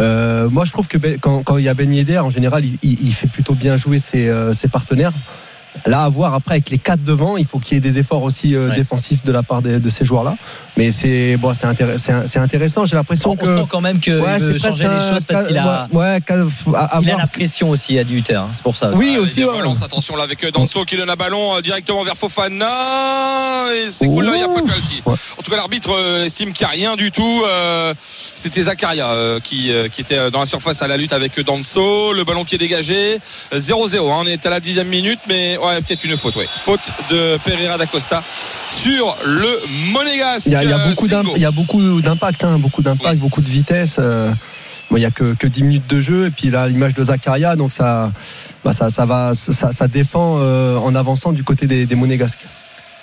Euh, 0.00 0.48
moi, 0.50 0.64
je 0.64 0.72
trouve 0.72 0.88
que 0.88 0.98
Ben- 0.98 1.18
quand, 1.20 1.42
quand 1.44 1.56
il 1.58 1.64
y 1.64 1.68
a 1.68 1.74
Ben 1.74 1.92
Yedder, 1.92 2.18
en 2.18 2.30
général, 2.30 2.64
il, 2.64 2.78
il- 2.82 2.98
il 3.06 3.14
fait 3.14 3.28
plutôt 3.28 3.54
bien 3.54 3.76
jouer 3.76 3.98
ses, 3.98 4.28
euh, 4.28 4.52
ses 4.52 4.66
partenaires. 4.68 5.12
Là, 5.86 6.04
à 6.04 6.08
voir 6.08 6.34
après 6.34 6.54
avec 6.54 6.70
les 6.70 6.78
quatre 6.78 7.02
devant, 7.04 7.36
il 7.36 7.44
faut 7.46 7.58
qu'il 7.58 7.74
y 7.74 7.76
ait 7.78 7.80
des 7.80 7.98
efforts 7.98 8.22
aussi 8.22 8.54
euh, 8.54 8.68
Ouais. 8.70 8.76
défensifs 8.76 9.22
de 9.24 9.32
la 9.32 9.42
part 9.42 9.60
de 9.62 9.90
ces 9.90 10.04
joueurs-là. 10.04 10.36
Mais 10.76 10.90
c'est 10.90 11.36
bon, 11.36 11.52
c'est 11.52 11.66
intéress- 11.66 12.00
c'est- 12.02 12.26
c'est 12.26 12.38
intéressant. 12.38 12.84
J'ai 12.86 12.96
l'impression 12.96 13.32
On 13.32 13.36
que 13.36 13.44
sent 13.44 13.66
quand 13.68 13.80
même 13.80 14.00
qu'il 14.00 14.14
ouais, 14.16 14.38
veut 14.38 14.58
changer 14.58 14.84
les 14.88 15.00
choses 15.00 15.24
parce 15.24 15.46
qu'il 15.48 15.58
a, 15.58 15.88
ouais, 15.92 16.04
à- 16.06 16.10
à 16.12 16.18
il 16.20 16.26
a 16.26 17.00
voir 17.00 17.18
la 17.18 17.26
que- 17.26 17.32
pression 17.32 17.70
aussi 17.70 17.98
à 17.98 18.02
Hutter. 18.02 18.34
hein. 18.34 18.48
C'est 18.52 18.62
pour 18.62 18.76
ça. 18.76 18.90
Oui, 18.94 19.14
Ah, 19.16 19.20
aussi. 19.20 19.44
ouais. 19.44 19.50
relance, 19.58 19.82
attention 19.82 20.16
là 20.16 20.24
avec 20.24 20.42
euh, 20.44 20.50
Danso 20.50 20.84
qui 20.84 20.96
donne 20.96 21.10
un 21.10 21.14
ballon 21.16 21.56
euh, 21.56 21.60
directement 21.60 22.02
vers 22.02 22.16
Fofana. 22.16 23.66
Et 23.74 23.90
c'est 23.90 24.06
cool 24.06 24.24
là, 24.24 24.32
il 24.34 24.38
n'y 24.38 24.42
a 24.44 24.48
pas 24.48 24.54
de 24.60 24.66
penalty. 24.66 25.02
Ouais. 25.06 25.14
En 25.38 25.42
tout 25.42 25.50
cas, 25.50 25.56
l'arbitre 25.56 25.90
estime 26.24 26.52
qu'il 26.52 26.66
n'y 26.66 26.72
a 26.72 26.74
rien 26.76 26.96
du 26.96 27.10
tout. 27.10 27.42
Euh, 27.46 27.94
C'était 28.36 28.62
Zakaria 28.62 29.08
euh, 29.10 29.40
qui, 29.40 29.72
euh, 29.72 29.88
qui 29.88 30.00
était 30.00 30.30
dans 30.30 30.40
la 30.40 30.46
surface 30.46 30.82
à 30.82 30.88
la 30.88 30.96
lutte 30.96 31.12
avec 31.12 31.38
Danso. 31.40 32.12
Le 32.12 32.24
ballon 32.24 32.44
qui 32.44 32.54
est 32.54 32.58
dégagé. 32.58 33.18
Euh, 33.52 33.58
0-0. 33.60 34.10
hein. 34.10 34.20
On 34.22 34.26
est 34.26 34.44
à 34.46 34.50
la 34.50 34.60
dixième 34.60 34.88
minute, 34.88 35.20
mais 35.28 35.56
ouais, 35.66 35.80
peut-être 35.80 36.04
une 36.04 36.16
faute. 36.16 36.36
Ouais. 36.36 36.48
Faute 36.60 36.92
de 37.10 37.36
Pereira 37.44 37.78
da 37.78 37.86
Costa 37.86 38.22
sur 38.68 39.16
le 39.24 39.92
Monégasque. 39.92 40.46
Il 40.46 40.52
y 40.52 40.56
a, 40.56 40.62
il 40.64 40.70
y 41.40 41.44
a 41.44 41.50
beaucoup 41.50 42.00
d'impact, 42.00 42.44
hein, 42.44 42.58
beaucoup 42.58 42.82
d'impact, 42.82 43.14
Oui. 43.14 43.20
beaucoup 43.20 43.40
de 43.40 43.48
vitesse. 43.48 43.96
euh, 43.98 44.30
bon, 44.90 44.96
il 44.96 45.02
y 45.02 45.06
a 45.06 45.10
que, 45.10 45.34
que 45.34 45.46
10 45.46 45.62
minutes 45.62 45.86
de 45.88 46.00
jeu 46.00 46.26
et 46.26 46.30
puis 46.30 46.50
là 46.50 46.66
l'image 46.68 46.94
de 46.94 47.02
Zakaria, 47.04 47.56
donc 47.56 47.72
ça, 47.72 48.12
bah, 48.64 48.72
ça, 48.72 48.90
ça 48.90 49.06
va, 49.06 49.34
ça, 49.34 49.72
ça 49.72 49.88
défend 49.88 50.36
euh, 50.38 50.76
en 50.76 50.94
avançant 50.94 51.32
du 51.32 51.44
côté 51.44 51.66
des, 51.66 51.86
des 51.86 51.94
Monégasques. 51.94 52.44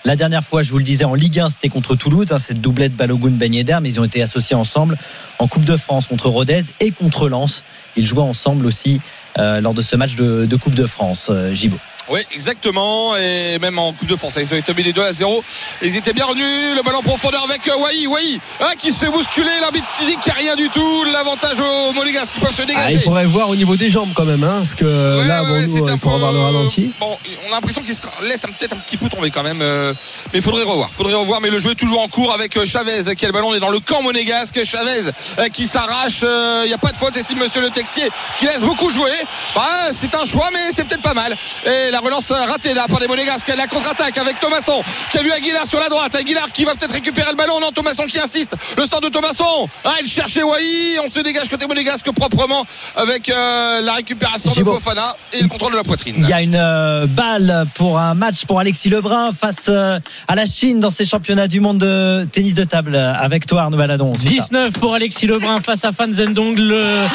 La 0.04 0.16
dernière 0.16 0.44
fois, 0.44 0.64
je 0.64 0.72
vous 0.72 0.80
le 0.80 0.84
disais, 0.84 1.06
en 1.06 1.14
Ligue 1.14 1.40
1, 1.40 1.52
c'était 1.52 1.70
contre 1.70 1.94
Toulouse, 1.94 2.26
hein, 2.32 2.40
cette 2.40 2.60
doublette 2.60 2.96
Balogun 2.96 3.30
Ben 3.30 3.54
Yedder, 3.54 3.78
mais 3.84 3.90
ils 3.90 4.00
ont 4.00 4.04
été 4.04 4.20
associés 4.24 4.56
ensemble 4.56 4.98
en 5.38 5.48
Coupe 5.48 5.64
de 5.64 5.78
France 5.78 6.08
contre 6.08 6.28
Rodez 6.28 6.64
et 6.80 6.90
contre 6.90 7.30
Lens. 7.30 7.64
Ils 7.96 8.08
jouaient 8.08 8.24
ensemble 8.24 8.66
aussi 8.66 9.00
euh, 9.38 9.62
lors 9.62 9.76
de 9.76 9.84
ce 9.84 9.96
match 9.96 10.16
de, 10.16 10.48
de 10.48 10.56
Coupe 10.56 10.74
de 10.74 10.88
France. 10.88 11.28
Euh, 11.32 11.54
Gibo. 11.54 11.78
Oui, 12.10 12.20
exactement. 12.34 13.16
Et 13.18 13.58
même 13.60 13.78
en 13.80 13.94
Coupe 13.94 14.08
de 14.08 14.16
France, 14.16 14.38
ils 14.38 14.54
été 14.54 14.74
mis 14.74 14.84
les 14.84 14.94
deux 14.94 15.04
à 15.04 15.14
0. 15.14 15.44
Ils 15.82 15.96
étaient 15.96 16.14
bien 16.14 16.26
revenus. 16.26 16.46
Le 16.76 16.82
ballon 16.84 17.00
en 17.00 17.04
profondeur 17.04 17.44
avec 17.44 17.68
euh, 17.68 17.76
Wai. 17.78 18.08
Wai 18.08 18.40
hein, 18.62 18.72
qui 18.78 18.92
se 18.92 19.06
fait 19.06 19.12
bousculer. 19.12 19.50
L'arbitre 19.62 19.88
qui 19.98 20.06
dit 20.06 20.18
qu'il 20.18 20.34
n'y 20.34 20.40
a 20.40 20.42
rien 20.42 20.56
du 20.56 20.70
tout. 20.70 21.04
L'avantage 21.14 21.60
aux 21.60 21.94
Monégasques 21.94 22.34
qui 22.34 22.40
peuvent 22.40 22.54
se 22.56 22.64
Ah, 22.64 22.66
dégager. 22.66 22.94
il 22.96 23.02
faudrait 23.02 23.26
voir 23.26 23.50
au 23.50 23.56
niveau 23.56 23.76
des 23.76 23.90
jambes 23.90 24.12
quand 24.16 24.26
même, 24.26 24.44
hein, 24.44 24.56
parce 24.58 24.76
que 24.76 24.84
Ouais, 25.20 25.28
là, 25.28 25.44
ouais, 25.44 25.48
bon, 25.48 25.54
ouais, 25.54 25.66
nous, 25.68 25.74
c'est 25.74 25.80
il 25.80 25.90
un 25.90 25.98
faut 25.98 26.10
peu- 26.10 26.16
avoir 26.16 26.32
le 26.34 26.40
ralenti. 26.40 26.92
Bon, 27.00 27.18
on 27.48 27.52
a 27.52 27.56
l'impression 27.56 27.82
qu'il 27.82 27.96
se 27.96 28.02
laisse 28.24 28.42
peut-être 28.42 28.74
un 28.74 28.80
petit 28.80 28.98
peu 28.98 29.08
tomber 29.08 29.30
quand 29.30 29.44
même. 29.44 29.62
euh, 29.62 29.94
Mais 30.34 30.40
il 30.40 30.42
faudrait 30.42 30.64
revoir. 30.64 30.90
faudrait 30.90 31.14
revoir. 31.14 31.40
Mais 31.42 31.50
le 31.50 31.60
jeu 31.60 31.72
est 31.72 31.76
toujours 31.76 32.02
en 32.02 32.08
cours 32.08 32.34
avec 32.34 32.58
euh, 32.58 32.66
Chavez 32.66 33.16
qui 33.16 33.26
a 33.26 33.28
le 33.28 33.34
ballon. 33.34 33.50
On 33.50 33.56
est 33.56 33.60
dans 33.60 33.70
le 33.70 33.80
camp 33.80 34.02
monégasque. 34.02 34.64
Chavez 34.64 35.10
euh, 35.40 35.48
qui 35.50 35.68
s'arrache. 35.68 36.24
Il 36.24 36.68
n'y 36.68 36.74
a 36.74 36.78
pas 36.78 36.92
de 36.92 36.98
faute, 36.98 37.16
estime 37.16 37.40
monsieur 37.40 37.62
le 37.62 37.70
Texier, 37.70 38.10
qui 38.40 38.46
laisse 38.46 38.62
beaucoup 38.62 38.90
jouer. 38.90 39.12
Bah, 39.56 39.62
c'est 39.96 40.14
un 40.16 40.26
choix, 40.26 40.50
mais 40.52 40.72
c'est 40.74 40.84
peut-être 40.86 41.02
pas 41.02 41.14
mal. 41.14 41.36
Et 41.66 41.91
la 41.92 42.00
relance 42.00 42.32
euh, 42.32 42.46
ratée 42.46 42.74
là 42.74 42.86
par 42.90 43.00
les 43.00 43.08
monégasques. 43.08 43.52
La 43.56 43.68
contre-attaque 43.68 44.18
avec 44.18 44.40
Thomasson 44.40 44.84
qui 45.12 45.18
a 45.18 45.24
vu 45.24 45.32
Aguilar 45.32 45.66
sur 45.66 45.80
la 45.80 45.90
droite. 45.90 46.16
Aguilar 46.16 46.52
qui 46.52 46.66
va 46.66 46.74
peut-être 46.76 46.94
récupérer 46.94 47.32
le 47.32 47.38
ballon. 47.38 47.60
Non, 47.60 47.72
Thomasson 47.72 48.06
qui 48.06 48.20
insiste. 48.20 48.56
Le 48.78 48.86
centre 48.86 49.10
de 49.10 49.10
Thomasson. 49.10 49.68
Ah, 49.84 49.96
il 50.02 50.08
cherchait 50.08 50.44
Wai. 50.44 51.00
On 51.04 51.08
se 51.08 51.20
dégage 51.20 51.50
côté 51.50 51.68
monégasque 51.68 52.12
proprement 52.12 52.66
avec 52.96 53.30
euh, 53.30 53.82
la 53.82 53.94
récupération 53.94 54.52
de. 54.54 54.64
Fofana 54.64 55.16
et 55.34 55.42
le 55.42 55.48
contrôle 55.48 55.74
de 55.74 55.78
la 55.78 55.84
poitrine. 55.84 56.16
Il 56.18 56.28
y 56.28 56.34
a 56.34 56.42
une 56.42 56.56
euh, 56.56 57.08
balle 57.08 57.66
pour 57.76 58.00
un 58.00 58.14
match 58.14 58.46
pour 58.46 58.60
Alexis 58.60 58.90
Lebrun 58.90 59.32
face 59.32 59.68
euh, 59.70 60.00
à 60.28 60.36
la 60.36 60.46
Chine 60.46 60.80
dans 60.80 60.90
ces 60.90 61.06
championnats 61.06 61.48
du 61.48 61.60
monde 61.60 61.78
de 61.80 62.28
tennis 62.32 62.56
de 62.56 62.64
table. 62.64 62.96
Avec 62.96 63.46
toi, 63.46 63.64
Arnaud 63.64 63.78
on 63.80 64.14
ça. 64.16 64.20
19 64.24 64.74
pour 64.74 64.94
Alexis 64.96 65.28
Lebrun 65.28 65.62
face 65.62 65.84
à 65.86 65.92
Fan 65.92 66.14
Zhendong, 66.14 66.58
le 66.58 66.76
euh, 66.76 67.08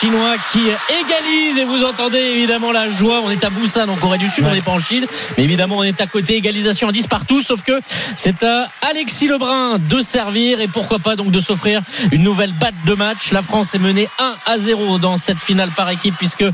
chinois 0.00 0.36
qui 0.50 0.60
égalise. 0.60 1.58
Et 1.58 1.64
vous 1.64 1.84
entendez 1.84 2.18
évidemment 2.18 2.72
la 2.72 2.90
joie. 2.90 3.20
On 3.24 3.30
est 3.30 3.44
à 3.44 3.50
Busan, 3.50 3.88
en 3.88 3.96
Corée 4.16 4.24
du 4.24 4.30
Sud, 4.30 4.44
on 4.46 4.52
n'est 4.52 4.60
pas 4.60 4.72
en 4.72 4.80
Chine. 4.80 5.06
Mais 5.36 5.44
évidemment, 5.44 5.78
on 5.78 5.82
est 5.82 6.00
à 6.00 6.06
côté. 6.06 6.36
Égalisation 6.36 6.88
à 6.88 6.92
10 6.92 7.06
partout. 7.06 7.40
Sauf 7.40 7.62
que 7.62 7.80
c'est 8.14 8.42
à 8.42 8.68
Alexis 8.82 9.26
Lebrun 9.26 9.78
de 9.78 10.00
servir 10.00 10.60
et 10.60 10.68
pourquoi 10.68 10.98
pas 10.98 11.16
donc 11.16 11.30
de 11.30 11.40
s'offrir 11.40 11.82
une 12.12 12.22
nouvelle 12.22 12.52
batte 12.52 12.74
de 12.84 12.94
match. 12.94 13.32
La 13.32 13.42
France 13.42 13.74
est 13.74 13.78
menée 13.78 14.08
1 14.18 14.34
à 14.46 14.58
0 14.58 14.98
dans 14.98 15.16
cette 15.16 15.38
finale 15.38 15.70
par 15.70 15.90
équipe 15.90 16.14
puisque 16.16 16.44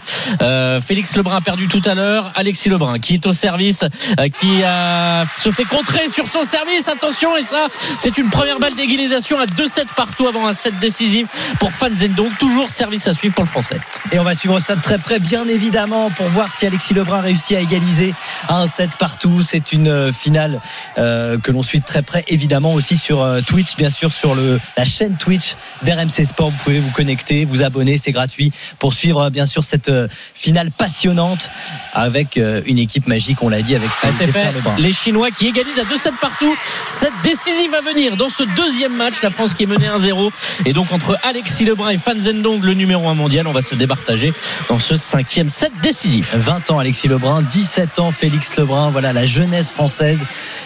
euh, 0.41 0.81
Félix 0.81 1.17
Lebrun 1.17 1.37
a 1.37 1.41
perdu 1.41 1.69
tout 1.69 1.83
à 1.85 1.95
l'heure. 1.95 2.33
Alexis 2.35 2.69
Lebrun 2.69 2.99
qui 2.99 3.15
est 3.15 3.27
au 3.27 3.33
service, 3.33 3.85
euh, 4.19 4.29
qui 4.29 4.63
a, 4.65 5.25
se 5.37 5.51
fait 5.51 5.65
contrer 5.65 6.09
sur 6.09 6.27
son 6.27 6.43
service. 6.43 6.89
Attention, 6.89 7.37
et 7.37 7.43
ça, 7.43 7.67
c'est 7.99 8.19
une 8.19 8.31
première 8.31 8.59
balle 8.59 8.75
d'égalisation 8.75 9.39
à 9.39 9.47
2-7 9.47 9.87
partout 9.97 10.27
avant 10.27 10.47
un 10.47 10.53
set 10.53 10.79
décisif 10.81 11.27
pour 11.59 11.73
Fan 11.73 11.95
Zhendong. 11.95 12.31
Toujours 12.39 12.71
service 12.71 13.09
à 13.09 13.15
suivre 13.15 13.35
pour 13.35 13.45
le 13.45 13.51
français. 13.51 13.79
Et 14.11 14.19
on 14.19 14.25
va 14.25 14.35
suivre 14.35 14.59
ça 14.59 14.77
de 14.77 14.83
très 14.83 14.99
près, 14.99 15.19
bien 15.19 15.47
évidemment, 15.49 16.11
pour 16.11 16.29
voir 16.29 16.51
si 16.51 16.67
Alexis 16.67 16.95
Lebrun 16.95 17.21
réussit 17.21 17.52
à 17.57 17.61
égaliser 17.61 18.15
à 18.49 18.61
un 18.61 18.67
set 18.67 18.97
partout. 18.99 19.43
C'est 19.43 19.73
une 19.73 19.89
euh, 19.89 20.13
finale 20.13 20.61
euh, 20.99 21.39
que 21.39 21.51
l'on 21.51 21.63
suit 21.63 21.81
de 21.81 21.85
très 21.85 22.03
près, 22.03 22.25
évidemment, 22.29 22.75
aussi 22.75 22.97
sur 22.97 23.23
euh, 23.23 23.41
Twitch, 23.41 23.77
bien 23.77 23.91
sûr, 23.91 24.13
sur 24.13 24.35
le, 24.35 24.61
la 24.77 24.85
chaîne 24.85 25.17
Twitch 25.17 25.55
d'RMC 25.83 26.25
Sport. 26.25 26.51
Vous 26.51 26.57
pouvez 26.65 26.81
vous 26.81 26.91
connecter, 26.91 27.45
vous 27.45 27.63
abonner, 27.63 27.99
c'est 27.99 28.13
gratuit, 28.13 28.53
pour 28.79 28.95
suivre, 28.95 29.31
bien 29.31 29.47
sûr, 29.47 29.65
cette 29.65 29.89
euh, 29.89 30.09
finale 30.35 30.71
passionnante 30.71 31.51
avec 31.95 32.37
une 32.37 32.79
équipe 32.79 33.07
magique, 33.07 33.43
on 33.43 33.49
l'a 33.49 33.61
dit, 33.63 33.75
avec 33.75 33.91
ses, 33.93 34.13
Ça, 34.13 34.25
Lebrun. 34.25 34.77
Les 34.79 34.93
Chinois 34.93 35.31
qui 35.31 35.49
égalisent 35.49 35.79
à 35.79 35.85
2-7 35.85 36.13
partout. 36.21 36.57
Cette 36.87 37.13
décisive 37.23 37.75
à 37.75 37.81
venir 37.81 38.17
dans 38.17 38.29
ce 38.29 38.43
deuxième 38.43 38.97
match. 38.97 39.23
La 39.23 39.31
France 39.31 39.55
qui 39.55 39.65
est 39.65 39.67
menée 39.67 39.89
1-0. 39.89 40.31
Et 40.65 40.73
donc 40.73 40.93
entre 40.93 41.19
Alexis 41.23 41.65
Lebrun 41.65 41.91
et 41.91 41.99
Fan 41.99 42.19
Zhendong, 42.19 42.63
le 42.63 42.75
numéro 42.75 43.09
1 43.09 43.15
mondial, 43.15 43.47
on 43.47 43.53
va 43.53 43.63
se 43.63 43.75
départager 43.75 44.33
dans 44.69 44.79
ce 44.79 44.97
cinquième 44.97 45.49
set 45.49 45.73
décisif. 45.83 46.35
20 46.35 46.71
ans 46.71 46.79
Alexis 46.79 47.09
Lebrun, 47.09 47.42
17 47.43 47.99
ans 47.99 48.11
Félix 48.11 48.57
Lebrun, 48.57 48.91
voilà 48.91 49.13
la 49.13 49.27
jeunesse 49.27 49.71
française 49.71 50.25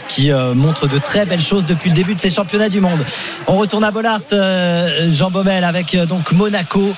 qui 0.08 0.30
euh, 0.30 0.54
montre 0.54 0.86
de 0.88 0.98
très 0.98 1.26
belles 1.26 1.40
choses 1.40 1.64
depuis 1.64 1.90
le 1.90 1.96
début 1.96 2.14
de 2.14 2.20
ces 2.20 2.30
championnats 2.30 2.68
du 2.68 2.80
monde. 2.80 3.04
On 3.46 3.56
retourne 3.56 3.84
à 3.84 3.90
Bollard, 3.90 4.20
euh, 4.32 5.10
Jean 5.10 5.30
Baumel 5.30 5.64
avec 5.64 5.94
euh, 5.94 6.06
donc 6.06 6.32
Monaco 6.32 6.94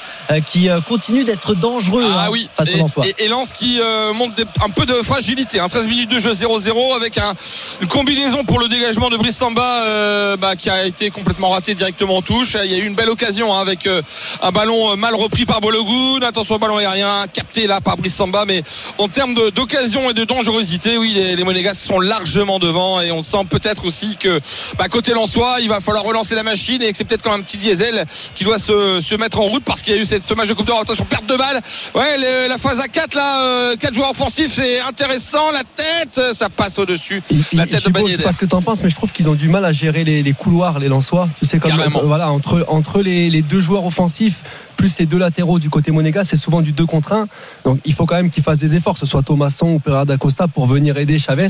qui 0.46 0.68
euh, 0.68 0.80
continue 0.80 1.24
d'être 1.24 1.54
dangereux 1.54 2.04
Ah 2.06 2.24
hein, 2.24 2.28
oui, 2.30 2.48
face 2.54 2.68
au 2.74 3.02
et, 3.02 3.08
et, 3.18 3.24
et 3.24 3.28
Lens 3.28 3.52
qui 3.52 3.78
euh, 3.80 4.12
monte 4.12 4.34
des- 4.34 4.44
un 4.64 4.68
peu 4.68 4.84
de 4.84 4.94
fragilité. 5.02 5.58
hein. 5.60 5.68
13 5.68 5.88
minutes 5.88 6.10
de 6.10 6.18
jeu 6.18 6.32
0-0 6.32 6.94
avec 6.96 7.16
un, 7.18 7.34
une 7.80 7.88
combinaison 7.88 8.44
pour 8.44 8.58
le 8.58 8.68
dégagement 8.68 9.08
de 9.10 9.16
Brice 9.16 9.36
Samba 9.36 9.62
euh, 9.84 10.36
bah, 10.36 10.54
qui 10.56 10.68
a 10.70 10.84
été 10.84 11.10
complètement 11.10 11.48
raté 11.50 11.74
directement 11.74 12.16
en 12.18 12.22
touche. 12.22 12.56
Il 12.64 12.70
y 12.70 12.74
a 12.74 12.78
eu 12.78 12.86
une 12.86 12.94
belle 12.94 13.08
occasion 13.08 13.54
hein, 13.54 13.60
avec 13.60 13.86
euh, 13.86 14.02
un 14.42 14.50
ballon 14.52 14.92
euh, 14.92 14.96
mal 14.96 15.14
repris 15.14 15.46
par 15.46 15.60
Bologun. 15.60 16.20
Attention 16.26 16.56
au 16.56 16.58
ballon 16.58 16.76
aérien 16.76 17.26
capté 17.32 17.66
là 17.66 17.80
par 17.80 17.96
Brice 17.96 18.14
Samba. 18.14 18.44
Mais 18.44 18.62
en 18.98 19.08
termes 19.08 19.34
d'occasion 19.52 20.10
et 20.10 20.14
de 20.14 20.24
dangerosité, 20.24 20.98
oui, 20.98 21.12
les, 21.14 21.36
les 21.36 21.44
Monégasques 21.44 21.86
sont 21.86 22.00
largement 22.00 22.58
devant 22.58 23.00
et 23.00 23.10
on 23.12 23.22
sent 23.22 23.44
peut-être 23.48 23.84
aussi 23.86 24.16
que 24.18 24.40
bah, 24.78 24.88
côté 24.88 25.12
Lensois, 25.14 25.56
il 25.60 25.68
va 25.68 25.80
falloir 25.80 26.04
relancer 26.04 26.34
la 26.34 26.42
machine 26.42 26.82
et 26.82 26.90
que 26.90 26.96
c'est 26.98 27.04
peut-être 27.04 27.22
comme 27.22 27.32
un 27.32 27.40
petit 27.40 27.56
diesel 27.58 28.04
qui 28.34 28.44
doit 28.44 28.58
se, 28.58 29.00
se 29.00 29.14
mettre 29.14 29.38
en 29.40 29.44
route 29.44 29.64
parce 29.64 29.82
qu'il 29.82 29.94
y 29.94 29.98
a 29.98 30.00
eu 30.00 30.06
cette, 30.06 30.17
ce 30.22 30.34
match 30.34 30.48
de 30.48 30.54
Coupe 30.54 30.66
d'Europe. 30.66 30.82
Attention, 30.82 31.04
perte 31.04 31.26
de 31.26 31.36
balle. 31.36 31.60
Ouais, 31.94 32.16
le- 32.18 32.48
la 32.48 32.58
phase 32.58 32.80
à 32.80 32.88
4 32.88 33.14
là, 33.14 33.42
euh, 33.42 33.76
4 33.76 33.94
joueurs 33.94 34.10
offensifs, 34.10 34.52
c'est 34.54 34.80
intéressant. 34.80 35.50
La 35.52 35.62
tête, 35.64 36.20
ça 36.34 36.48
passe 36.50 36.78
au-dessus. 36.78 37.22
La 37.52 37.66
tête 37.66 37.84
de 37.84 37.90
Ben 37.90 38.00
Je 38.06 38.12
sais 38.16 38.22
pas 38.22 38.32
ce 38.32 38.36
que 38.38 38.46
t'en 38.46 38.62
penses, 38.62 38.82
mais 38.82 38.90
je 38.90 38.96
trouve 38.96 39.12
qu'ils 39.12 39.28
ont 39.30 39.34
du 39.34 39.48
mal 39.48 39.64
à 39.64 39.72
gérer 39.72 40.04
les, 40.04 40.22
les 40.22 40.32
couloirs, 40.32 40.78
les 40.78 40.88
Lensois. 40.88 41.28
Tu 41.38 41.46
sais, 41.46 41.58
comme 41.58 41.70
euh, 41.72 42.00
voilà, 42.04 42.30
entre, 42.30 42.64
entre 42.68 43.00
les, 43.02 43.30
les 43.30 43.42
deux 43.42 43.60
joueurs 43.60 43.84
offensifs, 43.84 44.42
plus 44.76 44.98
les 44.98 45.06
deux 45.06 45.18
latéraux 45.18 45.58
du 45.58 45.70
côté 45.70 45.90
Monégas, 45.90 46.24
c'est 46.24 46.36
souvent 46.36 46.60
du 46.62 46.72
2 46.72 46.86
contre 46.86 47.12
1. 47.12 47.28
Donc 47.64 47.80
il 47.84 47.94
faut 47.94 48.06
quand 48.06 48.16
même 48.16 48.30
qu'ils 48.30 48.42
fassent 48.44 48.58
des 48.58 48.76
efforts, 48.76 48.94
que 48.94 49.00
ce 49.00 49.06
soit 49.06 49.22
Thomasson 49.22 49.66
ou 49.72 49.78
Pereira 49.80 50.04
da 50.04 50.16
Costa, 50.16 50.46
pour 50.48 50.66
venir 50.66 50.96
aider 50.98 51.18
Chavez. 51.18 51.48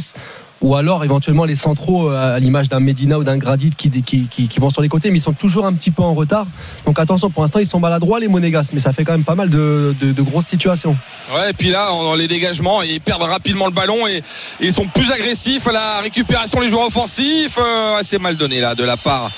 Ou 0.60 0.74
alors 0.74 1.04
éventuellement 1.04 1.44
les 1.44 1.54
centraux 1.54 2.10
euh, 2.10 2.34
à 2.36 2.38
l'image 2.40 2.68
d'un 2.68 2.80
Medina 2.80 3.16
ou 3.18 3.22
d'un 3.22 3.38
Gradit 3.38 3.70
qui, 3.70 3.90
qui, 4.02 4.26
qui, 4.26 4.48
qui 4.48 4.58
vont 4.58 4.70
sur 4.70 4.82
les 4.82 4.88
côtés, 4.88 5.10
mais 5.12 5.18
ils 5.18 5.22
sont 5.22 5.32
toujours 5.32 5.66
un 5.66 5.72
petit 5.72 5.92
peu 5.92 6.02
en 6.02 6.14
retard. 6.14 6.46
Donc 6.84 6.98
attention, 6.98 7.30
pour 7.30 7.42
l'instant 7.42 7.60
ils 7.60 7.66
sont 7.66 7.78
maladroits 7.78 8.18
les 8.18 8.26
Monégas, 8.26 8.70
mais 8.72 8.80
ça 8.80 8.92
fait 8.92 9.04
quand 9.04 9.12
même 9.12 9.22
pas 9.24 9.36
mal 9.36 9.50
de, 9.50 9.94
de, 10.00 10.10
de 10.10 10.22
grosses 10.22 10.46
situations. 10.46 10.96
Ouais, 11.32 11.50
et 11.50 11.52
puis 11.52 11.68
là, 11.70 11.88
dans 11.90 12.14
les 12.14 12.26
dégagements, 12.26 12.82
ils 12.82 13.00
perdent 13.00 13.22
rapidement 13.22 13.66
le 13.66 13.72
ballon 13.72 14.06
et, 14.08 14.16
et 14.16 14.22
ils 14.60 14.72
sont 14.72 14.86
plus 14.86 15.12
agressifs 15.12 15.66
à 15.68 15.72
la 15.72 15.98
récupération, 16.00 16.58
les 16.60 16.68
joueurs 16.70 16.86
offensifs. 16.86 17.58
Euh, 17.58 17.96
ouais, 17.96 18.02
c'est 18.02 18.18
mal 18.18 18.36
donné 18.36 18.60
là 18.60 18.74
de 18.74 18.82
la 18.82 18.96
part 18.96 19.30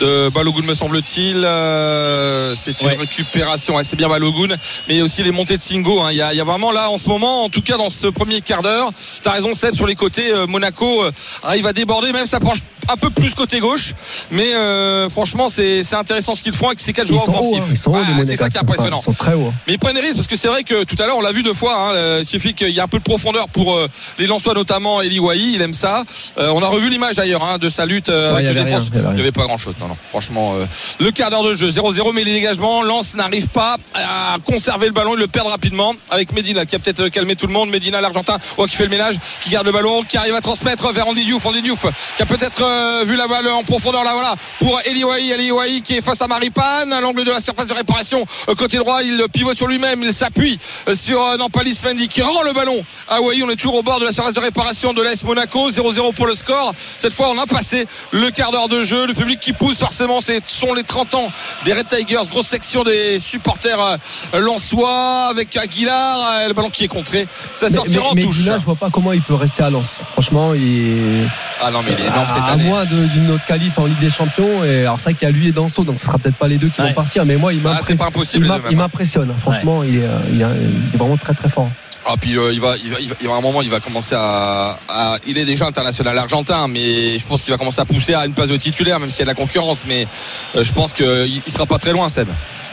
de 0.00 0.28
Balogun, 0.28 0.62
me 0.66 0.74
semble-t-il. 0.74 1.42
Euh, 1.44 2.54
c'est 2.54 2.82
une 2.82 2.88
Ouais. 2.88 2.96
récupération, 2.96 3.76
ouais, 3.76 3.84
c'est 3.84 3.96
bien 3.96 4.08
Balogun, 4.08 4.48
mais 4.88 4.94
il 4.94 4.96
y 4.98 5.00
a 5.00 5.04
aussi 5.04 5.22
les 5.22 5.30
montées 5.32 5.56
de 5.56 5.62
Singo. 5.62 6.00
hein. 6.00 6.08
Il 6.10 6.16
y, 6.18 6.22
a, 6.22 6.34
il 6.34 6.36
y 6.36 6.40
a 6.40 6.44
vraiment 6.44 6.70
là, 6.72 6.90
en 6.90 6.98
ce 6.98 7.08
moment, 7.08 7.44
en 7.44 7.48
tout 7.48 7.62
cas 7.62 7.76
dans 7.78 7.88
ce 7.90 8.08
premier 8.08 8.40
quart 8.42 8.62
d'heure, 8.62 8.90
t'as 9.22 9.30
raison, 9.30 9.54
Seb, 9.54 9.74
sur 9.74 9.86
les 9.86 9.94
côtés, 9.94 10.32
euh, 10.34 10.46
Monaco 10.48 10.65
euh, 11.04 11.10
arrive 11.42 11.66
à 11.66 11.72
déborder, 11.72 12.12
même 12.12 12.26
ça 12.26 12.40
penche 12.40 12.58
un 12.88 12.96
peu 12.96 13.10
plus 13.10 13.34
côté 13.34 13.58
gauche. 13.58 13.94
Mais 14.30 14.54
euh, 14.54 15.08
franchement, 15.10 15.48
c'est 15.48 15.82
intéressant 15.94 16.34
ce 16.36 16.42
qu'ils 16.42 16.54
font 16.54 16.68
avec 16.68 16.78
ces 16.80 16.92
quatre 16.92 17.08
joueurs 17.08 17.28
offensifs. 17.28 17.64
hein, 17.98 18.02
les 18.20 18.26
c'est 18.26 18.36
ça 18.36 18.48
qui 18.48 18.56
est 18.56 18.60
impressionnant. 18.60 18.98
Ils 19.00 19.04
sont 19.04 19.12
très 19.12 19.34
hauts. 19.34 19.48
hein. 19.48 19.54
Mais 19.66 19.72
ils 19.74 19.78
prennent 19.78 19.94
des 19.94 20.00
risques 20.00 20.16
parce 20.16 20.28
que 20.28 20.36
c'est 20.36 20.46
vrai 20.48 20.62
que 20.62 20.84
tout 20.84 20.94
à 21.00 21.06
l'heure 21.06 21.16
on 21.16 21.20
l'a 21.20 21.32
vu 21.32 21.42
deux 21.42 21.52
fois. 21.54 21.74
hein, 21.76 21.92
euh, 21.94 22.18
il 22.22 22.26
suffit 22.26 22.54
qu'il 22.54 22.68
y 22.70 22.78
ait 22.78 22.82
un 22.82 22.86
peu 22.88 22.98
de 22.98 23.02
profondeur 23.02 23.48
pour 23.48 23.74
euh, 23.74 23.88
les 24.18 24.26
Lensois 24.28 24.54
notamment 24.54 25.02
Eli 25.02 25.18
Wahi, 25.18 25.54
il 25.54 25.62
aime 25.62 25.74
ça. 25.74 26.04
Euh, 26.38 26.50
on 26.54 26.62
a 26.62 26.68
revu 26.68 26.88
l'image 26.90 27.16
d'ailleurs 27.16 27.42
hein, 27.44 27.58
de 27.58 27.68
sa 27.68 27.86
lutte 27.86 28.08
Ouais, 28.08 28.14
avec 28.14 28.46
il 28.46 28.50
y 28.50 28.54
le 28.54 28.60
avait 28.60 28.70
défense. 28.70 28.90
rien, 28.92 29.02
il 29.10 29.14
n'y 29.16 29.20
avait 29.20 29.32
pas 29.32 29.46
grand 29.46 29.58
chose. 29.58 29.74
Non, 29.80 29.88
non. 29.88 29.96
Franchement, 30.08 30.54
le 31.00 31.10
quart 31.10 31.30
d'heure 31.30 31.42
de 31.42 31.54
jeu 31.54 31.68
0-0, 31.70 32.12
mais 32.14 32.22
les 32.24 32.34
dégagements, 32.34 32.82
Lens 32.82 33.14
n'arrive 33.14 33.48
pas 33.48 33.76
à 33.94 34.36
conserver 34.44 34.86
le 34.86 34.92
ballon, 34.92 35.14
il 35.14 35.20
le 35.20 35.26
perd 35.26 35.48
rapidement 35.48 35.92
avec 36.10 36.32
Medina 36.32 36.64
qui 36.66 36.76
a 36.76 36.78
peut-être 36.78 37.08
calmé 37.08 37.34
tout 37.34 37.46
le 37.48 37.52
monde. 37.52 37.68
Medina, 37.70 38.00
l'Argentin, 38.00 38.38
oh, 38.58 38.66
qui 38.66 38.76
fait 38.76 38.84
le 38.84 38.90
ménage, 38.90 39.16
qui 39.40 39.50
garde 39.50 39.66
le 39.66 39.72
ballon, 39.72 40.02
qui 40.08 40.16
arrive 40.16 40.34
à 40.34 40.40
transmettre 40.56 40.90
vers 40.92 41.06
Andy 41.08 41.24
Diouf. 41.24 41.44
Andy 41.44 41.60
Diouf 41.60 41.84
qui 42.16 42.22
a 42.22 42.26
peut-être 42.26 42.62
euh, 42.62 43.04
vu 43.06 43.16
la 43.16 43.28
balle 43.28 43.46
en 43.48 43.62
profondeur 43.62 44.02
là, 44.04 44.12
voilà, 44.14 44.34
pour 44.58 44.80
Eli 44.86 45.04
Wahi. 45.04 45.30
Eli 45.30 45.50
Wahi 45.50 45.82
qui 45.82 45.96
est 45.96 46.00
face 46.00 46.22
à 46.22 46.26
Maripane, 46.28 46.92
à 46.92 47.00
l'angle 47.00 47.24
de 47.24 47.30
la 47.30 47.40
surface 47.40 47.66
de 47.66 47.74
réparation, 47.74 48.24
euh, 48.48 48.54
côté 48.54 48.78
droit, 48.78 49.02
il 49.02 49.22
pivote 49.30 49.56
sur 49.56 49.66
lui-même, 49.66 50.02
il 50.02 50.14
s'appuie 50.14 50.58
euh, 50.88 50.94
sur 50.94 51.36
Nampalis 51.36 51.78
Mendy 51.84 52.08
qui 52.08 52.22
rend 52.22 52.42
le 52.42 52.52
ballon 52.52 52.82
à 53.08 53.20
Wahi. 53.20 53.42
On 53.42 53.50
est 53.50 53.56
toujours 53.56 53.74
au 53.74 53.82
bord 53.82 54.00
de 54.00 54.06
la 54.06 54.12
surface 54.12 54.32
de 54.32 54.40
réparation 54.40 54.94
de 54.94 55.02
l'AS 55.02 55.24
Monaco, 55.24 55.70
0-0 55.70 56.14
pour 56.14 56.26
le 56.26 56.34
score. 56.34 56.74
Cette 56.96 57.12
fois, 57.12 57.28
on 57.28 57.38
a 57.38 57.46
passé 57.46 57.86
le 58.12 58.30
quart 58.30 58.50
d'heure 58.50 58.68
de 58.68 58.82
jeu. 58.82 59.06
Le 59.06 59.14
public 59.14 59.38
qui 59.38 59.52
pousse, 59.52 59.78
forcément, 59.78 60.20
ce 60.22 60.32
sont 60.46 60.72
les 60.72 60.84
30 60.84 61.14
ans 61.16 61.30
des 61.66 61.74
Red 61.74 61.88
Tigers. 61.88 62.22
Grosse 62.30 62.46
section 62.46 62.82
des 62.82 63.18
supporters 63.18 63.98
lensois 64.32 65.28
avec 65.30 65.54
Aguilar. 65.56 66.48
Le 66.48 66.54
ballon 66.54 66.70
qui 66.70 66.84
est 66.84 66.88
contré. 66.88 67.28
Ça 67.52 67.68
sortira 67.68 68.04
mais- 68.14 68.24
en 68.24 68.26
touche. 68.26 68.38
Medina, 68.38 68.58
je 68.58 68.64
vois 68.64 68.74
pas 68.74 68.88
comment 68.90 69.12
il 69.12 69.20
peut 69.20 69.34
rester 69.34 69.62
à 69.62 69.70
Lens. 69.70 70.04
Franchement, 70.12 70.45
il 70.54 71.28
Ah 71.62 71.70
non, 71.70 71.80
mais 71.84 71.92
il 71.98 72.04
est 72.04 72.06
énorme 72.08 72.26
cette 72.28 72.42
à, 72.44 72.56
moins 72.56 72.84
d'une 72.84 73.30
autre 73.30 73.44
qualif 73.46 73.78
en 73.78 73.86
Ligue 73.86 73.98
des 73.98 74.10
Champions. 74.10 74.64
Et 74.64 74.82
alors, 74.82 74.98
c'est 74.98 75.04
vrai 75.10 75.14
qu'il 75.14 75.28
y 75.28 75.30
a 75.30 75.34
lui 75.34 75.48
et 75.48 75.52
Danso, 75.52 75.84
donc 75.84 75.98
ce 75.98 76.06
sera 76.06 76.18
peut-être 76.18 76.36
pas 76.36 76.48
les 76.48 76.58
deux 76.58 76.68
qui 76.68 76.80
Ouais. 76.80 76.88
vont 76.88 76.94
partir. 76.94 77.24
Mais 77.24 77.36
moi, 77.36 77.52
il 77.52 77.60
Ah, 77.64 77.78
m'impressionne. 77.98 78.50
il 78.70 78.76
m'impressionne. 78.76 79.32
Franchement, 79.40 79.82
il, 79.82 79.96
est, 79.98 80.02
euh, 80.04 80.18
il, 80.32 80.40
est, 80.42 80.44
il 80.44 80.94
est 80.94 80.96
vraiment 80.98 81.16
très 81.16 81.34
très 81.34 81.48
fort. 81.48 81.70
Ah 82.08 82.14
puis 82.20 82.38
euh, 82.38 82.52
il, 82.52 82.60
va, 82.60 82.76
il 82.84 82.88
va, 82.92 83.00
il 83.00 83.08
va, 83.08 83.14
il 83.20 83.26
va- 83.26 83.34
à 83.34 83.38
un 83.38 83.40
moment 83.40 83.62
il 83.62 83.68
va 83.68 83.80
commencer 83.80 84.14
à, 84.16 84.78
à- 84.88 85.18
il 85.26 85.38
est 85.38 85.44
déjà 85.44 85.66
international 85.66 86.16
argentin 86.16 86.68
mais 86.68 87.18
je 87.18 87.26
pense 87.26 87.42
qu'il 87.42 87.50
va 87.50 87.58
commencer 87.58 87.80
à 87.80 87.84
pousser 87.84 88.14
à 88.14 88.24
une 88.26 88.32
place 88.32 88.48
de 88.48 88.56
titulaire 88.56 89.00
même 89.00 89.10
s'il 89.10 89.18
y 89.18 89.22
a 89.22 89.24
de 89.24 89.30
la 89.30 89.34
concurrence 89.34 89.82
mais 89.88 90.06
euh, 90.54 90.62
je 90.62 90.70
pense 90.72 90.92
qu'il 90.92 91.42
il 91.44 91.52
sera 91.52 91.66
pas 91.66 91.78
très 91.78 91.90
loin 91.90 92.08
Seb. 92.08 92.28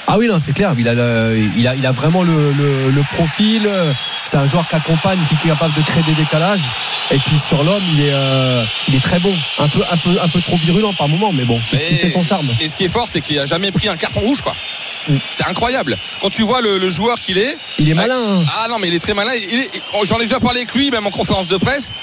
Ah 0.07 0.17
oui, 0.17 0.27
non, 0.27 0.37
c'est 0.39 0.53
clair. 0.53 0.73
Il 0.77 0.87
a, 0.87 0.93
le- 0.93 1.47
il 1.57 1.67
a, 1.67 1.75
il 1.75 1.85
a 1.85 1.91
vraiment 1.91 2.23
le, 2.23 2.51
le- 2.51 2.91
le 2.91 3.01
profil. 3.15 3.69
C'est 4.25 4.37
un 4.37 4.45
joueur 4.47 4.67
qui 4.67 4.75
accompagne, 4.75 5.19
qui 5.27 5.35
est 5.35 5.49
capable 5.49 5.73
de 5.75 5.81
créer 5.81 6.03
des 6.03 6.13
décalages. 6.13 6.61
Et 7.11 7.17
puis 7.19 7.37
sur 7.39 7.63
l'homme, 7.63 7.83
il 7.93 8.01
est, 8.01 8.13
euh, 8.13 8.63
il 8.87 8.95
est 8.95 9.03
très 9.03 9.19
bon. 9.19 9.33
Un 9.59 9.67
peu, 9.67 9.81
un 9.89 9.97
peu, 9.97 10.09
un 10.21 10.27
peu 10.27 10.41
trop 10.41 10.57
virulent 10.57 10.93
par 10.93 11.07
moment, 11.07 11.31
mais 11.33 11.43
bon, 11.43 11.59
c'est 11.69 11.77
ce 11.77 11.83
qui 11.85 11.93
Mais- 11.93 11.99
fait 11.99 12.11
son 12.11 12.23
charme. 12.23 12.47
Et 12.59 12.67
ce 12.69 12.75
qui 12.77 12.85
est 12.85 12.89
fort 12.89 13.07
c'est 13.07 13.21
qu'il 13.21 13.37
a 13.39 13.45
jamais 13.45 13.71
pris 13.71 13.87
un 13.89 13.95
carton 13.97 14.21
rouge 14.21 14.41
quoi. 14.41 14.55
Mm. 15.09 15.15
C'est 15.29 15.45
incroyable. 15.47 15.97
Quand 16.21 16.29
tu 16.29 16.43
vois 16.43 16.61
le, 16.61 16.77
le 16.77 16.89
joueur 16.89 17.19
qu'il 17.19 17.37
est, 17.37 17.57
Il 17.77 17.89
est 17.89 17.93
malin. 17.93 18.15
hein. 18.41 18.45
ah 18.63 18.67
non 18.69 18.79
mais 18.79 18.87
il 18.87 18.93
est 18.93 18.99
très 18.99 19.13
malin. 19.13 19.31
Est- 19.33 19.69
J'en 20.03 20.17
ai 20.19 20.23
déjà 20.23 20.39
parlé 20.39 20.59
avec 20.61 20.73
lui 20.73 20.89
même 20.91 21.05
en 21.05 21.11
conférence 21.11 21.47
de 21.49 21.57
presse. 21.57 21.93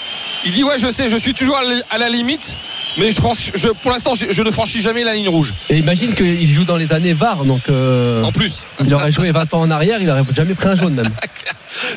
Il 0.45 0.53
dit 0.53 0.63
ouais 0.65 0.79
je 0.79 0.91
sais, 0.91 1.09
je 1.09 1.17
suis 1.17 1.33
toujours 1.35 1.59
à 1.91 1.99
la 1.99 2.09
limite, 2.11 2.57
mais 2.99 3.11
je 3.11 3.21
pense, 3.21 3.51
je, 3.55 3.69
pour 3.69 3.91
l'instant 3.91 4.15
je, 4.15 4.27
je 4.31 4.43
ne 4.43 4.51
franchis 4.51 4.83
jamais 4.83 5.05
la 5.05 5.15
ligne 5.15 5.29
rouge. 5.29 5.55
Et 5.69 5.79
imagine 5.79 6.15
qu'il 6.15 6.49
joue 6.53 6.65
dans 6.65 6.77
les 6.77 6.93
années 6.93 7.13
VAR, 7.13 7.45
donc 7.45 7.63
euh, 7.69 8.23
En 8.23 8.33
plus. 8.33 8.67
il 8.85 8.93
aurait 8.95 9.13
joué 9.13 9.31
20 9.31 9.55
ans 9.55 9.61
en 9.61 9.71
arrière, 9.71 9.99
il 10.01 10.09
aurait 10.11 10.25
jamais 10.35 10.55
pris 10.55 10.69
un 10.69 10.75
jaune 10.75 10.95
même. 10.95 11.05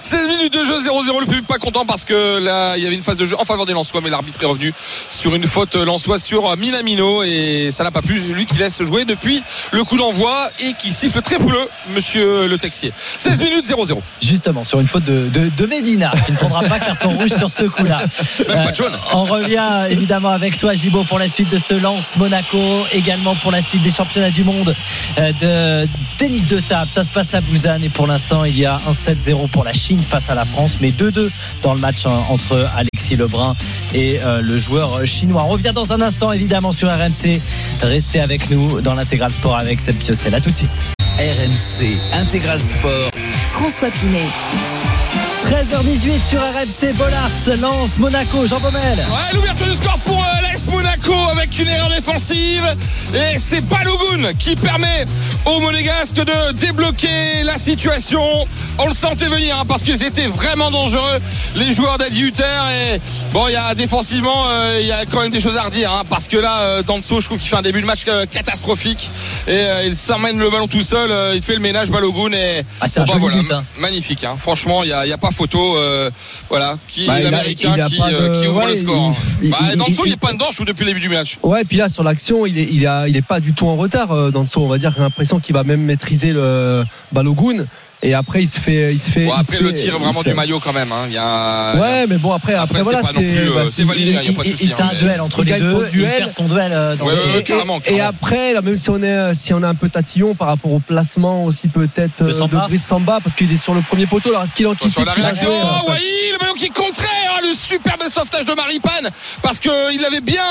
16 0.03 0.27
minutes 0.27 0.53
de 0.53 0.63
jeu 0.63 0.73
0-0 0.73 1.19
le 1.21 1.25
public 1.25 1.47
pas 1.47 1.57
content 1.57 1.83
parce 1.83 2.05
que 2.05 2.37
là 2.43 2.77
il 2.77 2.83
y 2.83 2.85
avait 2.85 2.95
une 2.95 3.01
phase 3.01 3.17
de 3.17 3.25
jeu 3.25 3.35
en 3.39 3.43
faveur 3.43 3.65
des 3.65 3.73
Lensois 3.73 4.01
mais 4.03 4.11
l'arbitre 4.11 4.37
est 4.41 4.45
revenu 4.45 4.71
sur 5.09 5.33
une 5.33 5.45
faute 5.47 5.75
Lensois 5.75 6.19
sur 6.19 6.55
Minamino 6.57 7.23
et 7.23 7.69
ça 7.71 7.83
n'a 7.83 7.89
pas 7.89 8.03
plu 8.03 8.19
lui 8.19 8.45
qui 8.45 8.57
laisse 8.59 8.83
jouer 8.83 9.03
depuis 9.03 9.41
le 9.71 9.83
coup 9.83 9.97
d'envoi 9.97 10.49
et 10.59 10.73
qui 10.79 10.91
siffle 10.91 11.21
très 11.21 11.37
peu 11.37 11.57
monsieur 11.95 12.47
le 12.47 12.57
Texier 12.59 12.93
16 13.17 13.39
minutes 13.39 13.65
0-0 13.67 13.97
Justement, 14.21 14.63
sur 14.63 14.79
une 14.79 14.87
faute 14.87 15.03
de, 15.05 15.27
de, 15.29 15.49
de 15.49 15.65
Medina, 15.65 16.11
qui 16.25 16.31
ne 16.31 16.37
prendra 16.37 16.61
pas 16.61 16.79
carton 16.79 17.09
rouge 17.09 17.33
sur 17.37 17.49
ce 17.49 17.63
coup-là. 17.63 17.99
même 18.47 18.65
pas 18.65 18.71
de 18.71 18.75
jaune 18.75 18.93
On 19.13 19.25
revient 19.25 19.87
évidemment 19.89 20.29
avec 20.29 20.57
toi, 20.57 20.73
Pour 20.91 21.17
la 21.17 21.29
suite 21.29 21.49
de 21.49 21.57
ce 21.57 21.75
lance 21.75 22.17
Monaco, 22.17 22.57
également 22.91 23.35
pour 23.35 23.51
la 23.51 23.61
suite 23.61 23.81
des 23.83 23.89
championnats 23.89 24.31
du 24.31 24.43
monde 24.43 24.75
euh, 25.17 25.83
de 25.85 25.87
tennis 26.17 26.47
de 26.47 26.59
table. 26.59 26.91
Ça 26.91 27.05
se 27.05 27.09
passe 27.09 27.33
à 27.33 27.39
Busan 27.39 27.81
et 27.81 27.87
pour 27.87 28.05
l'instant, 28.05 28.43
il 28.43 28.57
y 28.57 28.65
a 28.65 28.75
un 28.75 28.91
7-0 28.91 29.47
pour 29.47 29.63
la 29.63 29.71
Chine 29.71 29.99
face 29.99 30.29
à 30.29 30.35
la 30.35 30.43
France, 30.43 30.79
mais 30.81 30.91
2-2 30.91 31.29
dans 31.61 31.73
le 31.73 31.79
match 31.79 32.05
hein, 32.05 32.23
entre 32.29 32.67
Alexis 32.75 33.15
Lebrun 33.15 33.55
et 33.93 34.19
euh, 34.21 34.41
le 34.41 34.57
joueur 34.57 35.05
chinois. 35.05 35.43
On 35.45 35.49
revient 35.49 35.71
dans 35.73 35.93
un 35.93 36.01
instant, 36.01 36.33
évidemment, 36.33 36.73
sur 36.73 36.89
RMC. 36.89 37.39
Restez 37.81 38.19
avec 38.19 38.49
nous 38.49 38.81
dans 38.81 38.93
l'intégral 38.93 39.31
sport 39.31 39.57
avec 39.57 39.79
Seb 39.79 39.95
Piocel. 39.95 40.35
À 40.35 40.41
tout 40.41 40.51
de 40.51 40.55
suite. 40.55 40.71
RMC 41.17 41.97
Intégral 42.11 42.59
Sport. 42.59 43.09
François 43.51 43.89
Pinet. 43.89 44.27
13h18 45.45 46.29
sur 46.29 46.39
RMC 46.39 46.95
Bollard, 46.97 47.29
Lance 47.59 47.99
Monaco, 47.99 48.45
Jean 48.45 48.59
Baumel. 48.61 48.97
Ouais, 48.97 49.33
l'ouverture 49.33 49.67
du 49.67 49.75
score 49.75 49.99
pour 49.99 50.22
Monaco 50.71 51.13
avec 51.31 51.57
une 51.59 51.67
erreur 51.67 51.89
défensive. 51.89 52.63
Et 53.13 53.37
c'est 53.37 53.61
Balogun 53.61 54.33
qui 54.37 54.55
permet 54.55 55.05
aux 55.45 55.59
Monégasques 55.59 56.15
de 56.15 56.51
débloquer 56.53 57.43
la 57.43 57.57
situation. 57.57 58.47
On 58.79 58.87
le 58.87 58.93
sentait 58.93 59.27
venir 59.27 59.55
hein, 59.59 59.65
parce 59.67 59.83
qu'ils 59.83 60.03
étaient 60.03 60.25
vraiment 60.27 60.71
dangereux, 60.71 61.19
les 61.55 61.71
joueurs 61.73 61.97
d'Adi 61.99 62.21
Hutter. 62.21 62.43
Et 62.95 62.99
bon, 63.31 63.47
il 63.47 63.53
y 63.53 63.55
a 63.55 63.75
défensivement, 63.75 64.45
euh, 64.49 64.79
il 64.81 64.87
y 64.87 64.91
a 64.91 65.05
quand 65.05 65.21
même 65.21 65.31
des 65.31 65.39
choses 65.39 65.57
à 65.57 65.63
redire. 65.63 65.91
hein, 65.91 66.01
parce 66.09 66.27
que 66.27 66.37
là, 66.37 66.61
euh, 66.61 66.81
Danso, 66.83 67.21
je 67.21 67.27
trouve 67.27 67.37
qu'il 67.37 67.47
fait 67.49 67.55
un 67.55 67.61
début 67.61 67.81
de 67.81 67.85
match 67.85 68.01
euh, 68.07 68.25
catastrophique. 68.25 69.11
Et 69.47 69.51
euh, 69.51 69.83
il 69.85 69.95
s'emmène 69.95 70.39
le 70.39 70.49
ballon 70.49 70.67
tout 70.67 70.81
seul. 70.81 71.11
il 71.35 71.41
fait 71.43 71.53
le 71.53 71.59
ménage, 71.59 71.91
Balogun. 71.91 72.31
Et 72.33 72.63
Ah, 72.81 72.87
c'est 72.87 72.99
un 73.01 73.05
bah, 73.05 73.13
voilà, 73.19 73.37
but, 73.37 73.51
hein. 73.51 73.63
magnifique. 73.79 74.25
Franchement, 74.39 74.83
il 74.83 74.87
n'y 74.87 74.93
a, 74.93 75.05
il 75.05 75.09
y 75.09 75.13
a 75.13 75.17
pas 75.19 75.29
photo. 75.31 75.77
voilà, 76.49 76.75
qui 76.87 77.05
Bah, 77.05 77.19
il 77.19 77.23
l'américain 77.25 77.75
il 77.77 77.83
qui, 77.85 77.97
pas 77.97 78.09
de- 78.11 78.41
qui 78.41 78.47
ouvre 78.47 78.59
ouais, 78.61 78.67
le 78.69 78.75
score. 78.75 78.95
hein. 79.09 79.13
il- 79.43 79.49
Bah, 79.51 79.57
il- 79.71 79.77
Danso, 79.77 79.91
il- 80.05 80.07
il 80.07 80.11
n'est 80.11 80.17
pas 80.17 80.33
dedans, 80.33 80.47
je 80.49 80.55
trouve, 80.55 80.65
depuis 80.67 80.83
le 80.83 80.87
début 80.93 80.99
du 80.99 81.09
match. 81.09 81.37
Ouais, 81.43 81.61
et 81.61 81.65
puis 81.65 81.77
là 81.77 81.87
sur 81.89 82.03
l'action, 82.03 82.45
il 82.47 82.57
est, 82.57 82.67
il 82.71 82.87
a, 82.87 83.07
il 83.07 83.15
est 83.15 83.21
pas 83.21 83.39
du 83.39 83.53
tout 83.53 83.67
en 83.67 83.75
retard 83.75 84.31
dans 84.31 84.41
le 84.41 84.47
saut. 84.47 84.61
On 84.63 84.67
va 84.67 84.79
dire, 84.79 84.93
j'ai 84.95 85.03
l'impression 85.03 85.39
qu'il 85.39 85.53
va 85.53 85.63
même 85.63 85.81
maîtriser 85.81 86.33
le 86.33 86.83
Balogun. 87.11 87.65
Et 88.05 88.13
après, 88.13 88.43
il 88.43 88.47
se 88.47 88.59
fait. 88.59 88.93
Il 88.93 88.99
se 88.99 89.09
fait 89.11 89.25
Bon, 89.25 89.33
il 89.39 89.43
se 89.45 89.51
après, 89.53 89.63
le 89.63 89.73
tir 89.73 89.97
vraiment 89.97 90.21
fait- 90.21 90.29
du 90.29 90.35
maillot 90.35 90.59
quand 90.59 90.73
même. 90.73 90.91
hein. 90.91 91.05
Il 91.07 91.13
y 91.13 91.17
a... 91.17 91.75
Ouais, 91.77 92.05
mais 92.07 92.17
bon, 92.17 92.33
après, 92.33 92.53
après, 92.53 92.63
Après, 92.63 92.77
c'est 92.79 92.83
voilà, 92.83 92.99
pas 93.01 93.13
non 93.13 93.19
plus, 93.21 93.49
euh, 93.49 93.55
bah, 93.55 93.63
c'est 93.71 93.83
validé, 93.85 94.15
hein, 94.15 94.19
il 94.23 94.31
y 94.31 94.33
a 94.33 94.37
pas 94.37 94.43
de 94.43 94.49
souci. 94.49 94.71
C'est 94.75 94.81
hein, 94.83 94.89
un 94.91 94.97
duel 94.97 95.21
entre 95.21 95.43
les 95.43 95.53
deux. 95.59 95.87
Il 95.93 96.01
perd 96.03 96.31
son 96.35 96.43
duel. 96.45 96.71
euh, 96.73 96.95
Et- 97.87 98.01
après, 98.01 98.53
même 98.61 98.75
si 98.77 98.89
on 98.89 99.01
est, 99.01 99.33
si 99.33 99.53
on 99.53 99.63
est 99.63 99.65
un 99.65 99.75
peu 99.75 99.89
tatillon 99.89 100.35
par 100.35 100.49
rapport 100.49 100.71
au 100.73 100.79
placement 100.79 101.45
aussi 101.45 101.67
peut-être 101.69 102.23
De 102.23 102.33
euh. 102.33 102.47
Brice 102.67 102.83
Samba, 102.85 103.19
parce 103.23 103.35
qu'il 103.35 103.51
est 103.51 103.57
sur 103.61 103.73
le 103.73 103.81
premier 103.81 104.05
poteau. 104.05 104.29
Alors 104.29 104.43
est-ce 104.43 104.53
qu'il 104.53 104.67
anticipe 104.67 104.91
Sur 104.93 105.05
la 105.05 105.13
réaction, 105.13 105.49
hein, 105.49 105.79
oh, 105.87 105.91
le 105.93 106.37
ballon 106.39 106.53
qui 106.55 106.69
contraire, 106.69 107.09
hein, 107.37 107.39
le 107.41 107.53
superbe 107.55 108.03
sauvetage 108.09 108.45
de 108.45 108.53
Maripane, 108.53 109.09
parce 109.41 109.59
qu'il 109.59 110.05
avait 110.05 110.21
bien 110.21 110.43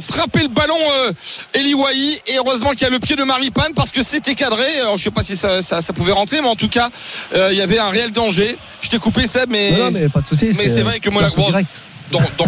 frappé 0.00 0.40
le 0.42 0.48
ballon, 0.48 0.76
euh, 1.06 1.12
Eli 1.54 1.74
Wai, 1.74 2.20
et 2.28 2.36
heureusement 2.38 2.70
qu'il 2.70 2.82
y 2.82 2.84
a 2.86 2.90
le 2.90 2.98
pied 3.00 3.16
de 3.16 3.24
Maripane, 3.24 3.72
parce 3.74 3.90
que 3.90 4.02
c'était 4.02 4.34
cadré. 4.34 4.80
Alors, 4.80 4.96
je 4.96 5.02
sais 5.04 5.10
pas 5.10 5.22
si 5.22 5.36
ça, 5.36 5.60
ça- 5.62 5.80
ça 5.80 5.92
pouvait 5.92 6.12
rentrer, 6.12 6.40
mais 6.40 6.48
en 6.48 6.56
tout 6.56 6.68
cas, 6.68 6.86
euh, 6.86 6.88
il 7.34 7.56
y 7.56 7.60
avait 7.62 7.78
un 7.78 7.90
réel 7.90 8.10
danger. 8.12 8.56
Je 8.80 8.88
t'ai 8.88 8.98
coupé, 8.98 9.26
Seb, 9.26 9.50
mais, 9.50 9.70
Non, 9.72 9.78
non, 9.84 9.90
mais 9.92 10.08
pas 10.08 10.20
de 10.20 10.26
souci. 10.26 10.50
mais 10.56 10.68
c'est 10.68 10.82
vrai 10.82 11.00
que 11.00 11.10
Monaco- 11.10 11.34
passe 11.36 11.44
au 11.44 11.50
direct. 11.50 11.70
dans, 12.10 12.20
dans, 12.38 12.46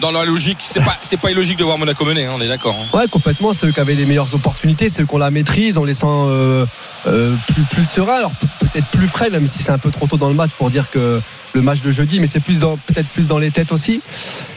dans 0.00 0.10
la 0.12 0.24
logique, 0.24 0.58
c'est 0.64 0.84
pas, 0.84 0.96
c'est 1.00 1.16
pas 1.18 1.30
illogique 1.30 1.58
de 1.58 1.64
voir 1.64 1.78
Monaco 1.78 2.04
mener, 2.04 2.26
hein, 2.26 2.32
on 2.36 2.40
est 2.40 2.48
d'accord. 2.48 2.76
hein. 2.78 2.96
Ouais, 2.96 3.08
complètement. 3.08 3.52
C'est 3.52 3.66
eux 3.66 3.72
qui 3.72 3.80
avaient 3.80 3.94
les 3.94 4.06
meilleures 4.06 4.32
opportunités, 4.34 4.88
c'est 4.88 5.02
eux 5.02 5.06
qu'on 5.06 5.18
la 5.18 5.30
maîtrise, 5.30 5.78
on 5.78 5.84
les 5.84 5.94
sent 5.94 6.06
euh, 6.06 6.64
euh, 7.06 7.34
plus, 7.48 7.62
plus 7.64 7.88
sereins, 7.88 8.16
alors 8.18 8.30
pe- 8.32 8.46
peut-être 8.66 8.86
plus 8.88 9.08
frais, 9.08 9.30
même 9.30 9.46
si 9.46 9.62
c'est 9.62 9.72
un 9.72 9.78
peu 9.78 9.90
trop 9.90 10.06
tôt 10.06 10.16
dans 10.16 10.28
le 10.28 10.34
match 10.34 10.50
pour 10.58 10.70
dire 10.70 10.90
que 10.90 11.20
le 11.54 11.62
match 11.62 11.82
de 11.82 11.90
jeudi, 11.90 12.20
mais 12.20 12.26
c'est 12.26 12.40
peut-être 12.40 13.08
plus 13.08 13.26
dans 13.26 13.38
les 13.38 13.50
têtes 13.50 13.72
aussi. 13.72 14.00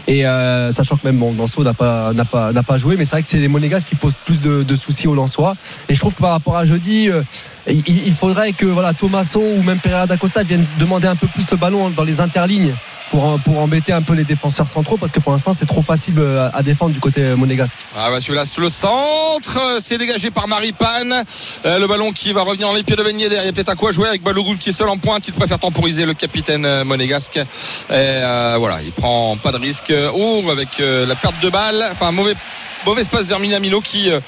Et 0.07 0.25
euh, 0.25 0.71
sachant 0.71 0.97
que 0.97 1.05
même 1.05 1.17
bon, 1.17 1.33
n'a 1.33 1.73
pas, 1.73 2.77
joué, 2.77 2.95
mais 2.97 3.05
c'est 3.05 3.11
vrai 3.11 3.21
que 3.21 3.27
c'est 3.27 3.39
les 3.39 3.47
Monégas 3.47 3.83
qui 3.87 3.95
posent 3.95 4.15
plus 4.25 4.41
de, 4.41 4.75
soucis 4.75 5.07
aux 5.07 5.15
Lensois. 5.15 5.55
Et 5.89 5.95
je 5.95 5.99
trouve 5.99 6.13
que 6.13 6.21
par 6.21 6.31
rapport 6.31 6.57
à 6.57 6.65
jeudi, 6.65 7.09
euh, 7.09 7.21
il, 7.67 8.13
faudrait 8.13 8.53
que 8.53 8.65
voilà 8.65 8.93
ou 9.01 9.61
même 9.63 9.79
Pereira 9.79 10.07
d'Acosta 10.07 10.43
viennent 10.43 10.65
demander 10.79 11.07
un 11.07 11.15
peu 11.15 11.27
plus 11.27 11.49
le 11.51 11.57
ballon 11.57 11.89
dans 11.89 12.03
les 12.03 12.21
interlignes. 12.21 12.73
Pour, 13.11 13.23
embêter 13.57 13.93
un 13.93 14.01
peu 14.01 14.13
les 14.13 14.25
défenseurs 14.25 14.67
centraux 14.67 14.97
parce 14.97 15.11
que 15.11 15.19
pour 15.19 15.31
l'instant 15.31 15.53
c'est 15.53 15.65
trop 15.65 15.81
facile 15.81 16.15
euh, 16.19 16.49
à 16.53 16.61
défendre 16.61 16.91
du 16.91 16.99
côté 16.99 17.21
monégasque. 17.35 17.77
Ah 17.95 18.09
bah 18.09 18.19
celui-là 18.19 18.43
le 18.57 18.69
centre, 18.69 19.57
euh, 19.57 19.79
c'est 19.81 19.97
dégagé 19.97 20.31
par 20.31 20.47
Maripane. 20.47 21.23
Euh, 21.65 21.79
le 21.79 21.87
ballon 21.87 22.11
qui 22.11 22.33
va 22.33 22.41
revenir 22.41 22.67
dans 22.67 22.73
les 22.73 22.83
pieds 22.83 22.95
de 22.95 23.03
Ben 23.03 23.17
Yedder. 23.19 23.37
Il 23.41 23.45
y 23.45 23.49
a 23.49 23.53
peut-être 23.53 23.69
à 23.69 23.75
quoi 23.75 23.91
jouer 23.91 24.07
avec 24.07 24.23
Balogun 24.23 24.55
qui 24.59 24.69
est 24.69 24.73
seul 24.73 24.89
en 24.89 24.97
pointe. 24.97 25.27
Il 25.27 25.33
préfère 25.33 25.59
temporiser 25.59 26.05
le 26.05 26.13
capitaine 26.13 26.65
euh, 26.65 26.83
monégasque. 26.83 27.37
Et 27.37 27.43
euh, 27.89 28.55
voilà, 28.59 28.81
il 28.81 28.91
prend 28.91 29.37
pas 29.37 29.51
de 29.51 29.57
risque. 29.57 29.93
Oh, 30.13 30.43
avec 30.51 30.79
euh, 30.79 31.05
la 31.05 31.15
perte 31.15 31.39
de 31.41 31.49
balle, 31.49 31.87
enfin 31.91 32.11
mauvais. 32.11 32.33
Mauvaise 32.85 33.07
passe 33.09 33.27
vers 33.27 33.39
Minamino 33.39 33.81
qui 33.81 34.09
euh, 34.09 34.19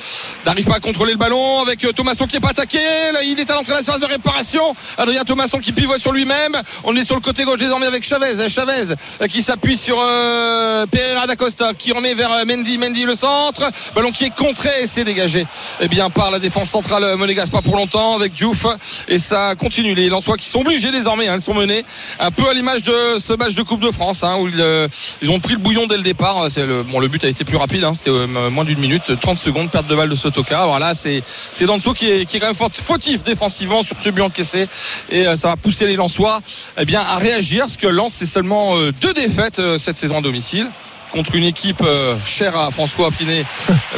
n'arrive 0.45 0.65
pas 0.65 0.75
à 0.75 0.79
contrôler 0.79 1.13
le 1.13 1.17
ballon 1.17 1.61
avec 1.61 1.83
euh, 1.85 1.93
Thomasson 1.93 2.25
qui 2.27 2.35
est 2.37 2.39
pas 2.41 2.49
attaqué. 2.49 2.79
Il 3.23 3.39
est 3.39 3.49
à 3.49 3.55
l'entrée 3.55 3.73
de 3.73 3.77
la 3.77 3.83
séance 3.83 3.99
de 4.01 4.05
réparation. 4.05 4.75
Adrien 4.97 5.23
Thomasson 5.23 5.59
qui 5.59 5.71
pivote 5.71 5.99
sur 5.99 6.11
lui-même. 6.11 6.57
On 6.83 6.95
est 6.95 7.05
sur 7.05 7.15
le 7.15 7.21
côté 7.21 7.45
gauche 7.45 7.59
désormais 7.59 7.85
avec 7.85 8.03
Chavez. 8.03 8.49
Chavez 8.49 8.93
euh, 9.21 9.27
qui 9.27 9.41
s'appuie 9.43 9.77
sur 9.77 9.97
euh, 10.01 10.85
Pereira 10.87 11.25
d'Acosta 11.27 11.73
qui 11.77 11.93
remet 11.93 12.13
vers 12.15 12.33
euh, 12.33 12.43
Mendy. 12.45 12.77
Mendy 12.77 13.03
le 13.05 13.15
centre. 13.15 13.69
Ballon 13.95 14.11
qui 14.11 14.25
est 14.25 14.35
contré 14.35 14.69
et 14.81 14.87
c'est 14.87 15.03
dégagé 15.05 15.45
eh 15.79 15.87
bien, 15.87 16.09
par 16.09 16.29
la 16.31 16.39
défense 16.39 16.69
centrale 16.69 17.03
euh, 17.05 17.17
monégasque. 17.17 17.53
Pas 17.53 17.61
pour 17.61 17.77
longtemps 17.77 18.15
avec 18.15 18.33
Diouf. 18.33 18.65
Et 19.07 19.19
ça 19.19 19.55
continue. 19.57 19.93
Les 19.95 20.09
Lensois 20.09 20.35
qui 20.37 20.47
sont 20.49 20.59
obligés 20.61 20.91
désormais. 20.91 21.27
hein, 21.29 21.35
ils 21.37 21.41
sont 21.41 21.53
menés 21.53 21.85
un 22.19 22.31
peu 22.31 22.47
à 22.49 22.53
l'image 22.53 22.81
de 22.81 23.19
ce 23.19 23.33
match 23.33 23.53
de 23.53 23.63
Coupe 23.63 23.79
de 23.81 23.91
France 23.91 24.23
hein, 24.23 24.35
où 24.39 24.47
ils, 24.49 24.59
euh, 24.59 24.87
ont 25.29 25.39
pris 25.39 25.53
le 25.53 25.59
bouillon 25.59 25.87
dès 25.87 25.97
le 25.97 26.03
départ. 26.03 26.47
Le, 26.57 26.83
bon, 26.83 26.99
le 26.99 27.07
but 27.07 27.23
a 27.23 27.29
été 27.29 27.45
plus 27.45 27.55
rapide. 27.57 27.83
hein, 27.85 27.93
euh, 28.07 28.27
moins 28.49 28.65
d'une 28.65 28.79
minute, 28.79 29.19
30 29.19 29.37
secondes, 29.37 29.69
perte 29.69 29.87
de 29.87 29.95
balle 29.95 30.09
de 30.09 30.15
Sotoka. 30.15 30.65
Voilà, 30.65 30.93
c'est 30.93 31.23
c'est 31.53 31.65
Danso 31.65 31.93
qui 31.93 32.09
est, 32.09 32.25
qui 32.25 32.37
est 32.37 32.39
quand 32.39 32.47
même 32.47 32.69
fautif 32.73 33.23
défensivement 33.23 33.83
sur 33.83 33.95
ce 34.01 34.09
but 34.09 34.21
encaissé 34.21 34.67
et 35.09 35.27
euh, 35.27 35.35
ça 35.35 35.49
va 35.49 35.55
pousser 35.55 35.85
les 35.85 35.95
Lensois 35.95 36.39
eh 36.77 36.95
à 36.95 37.17
réagir 37.17 37.61
parce 37.61 37.77
que 37.77 37.87
Lens 37.87 38.13
c'est 38.13 38.25
seulement 38.25 38.77
euh, 38.77 38.91
deux 38.91 39.13
défaites 39.13 39.59
euh, 39.59 39.77
cette 39.77 39.97
saison 39.97 40.17
à 40.17 40.21
domicile 40.21 40.67
contre 41.11 41.35
une 41.35 41.43
équipe 41.45 41.81
euh, 41.85 42.15
chère 42.25 42.55
à 42.57 42.69
François 42.71 43.09
Pinet, 43.11 43.45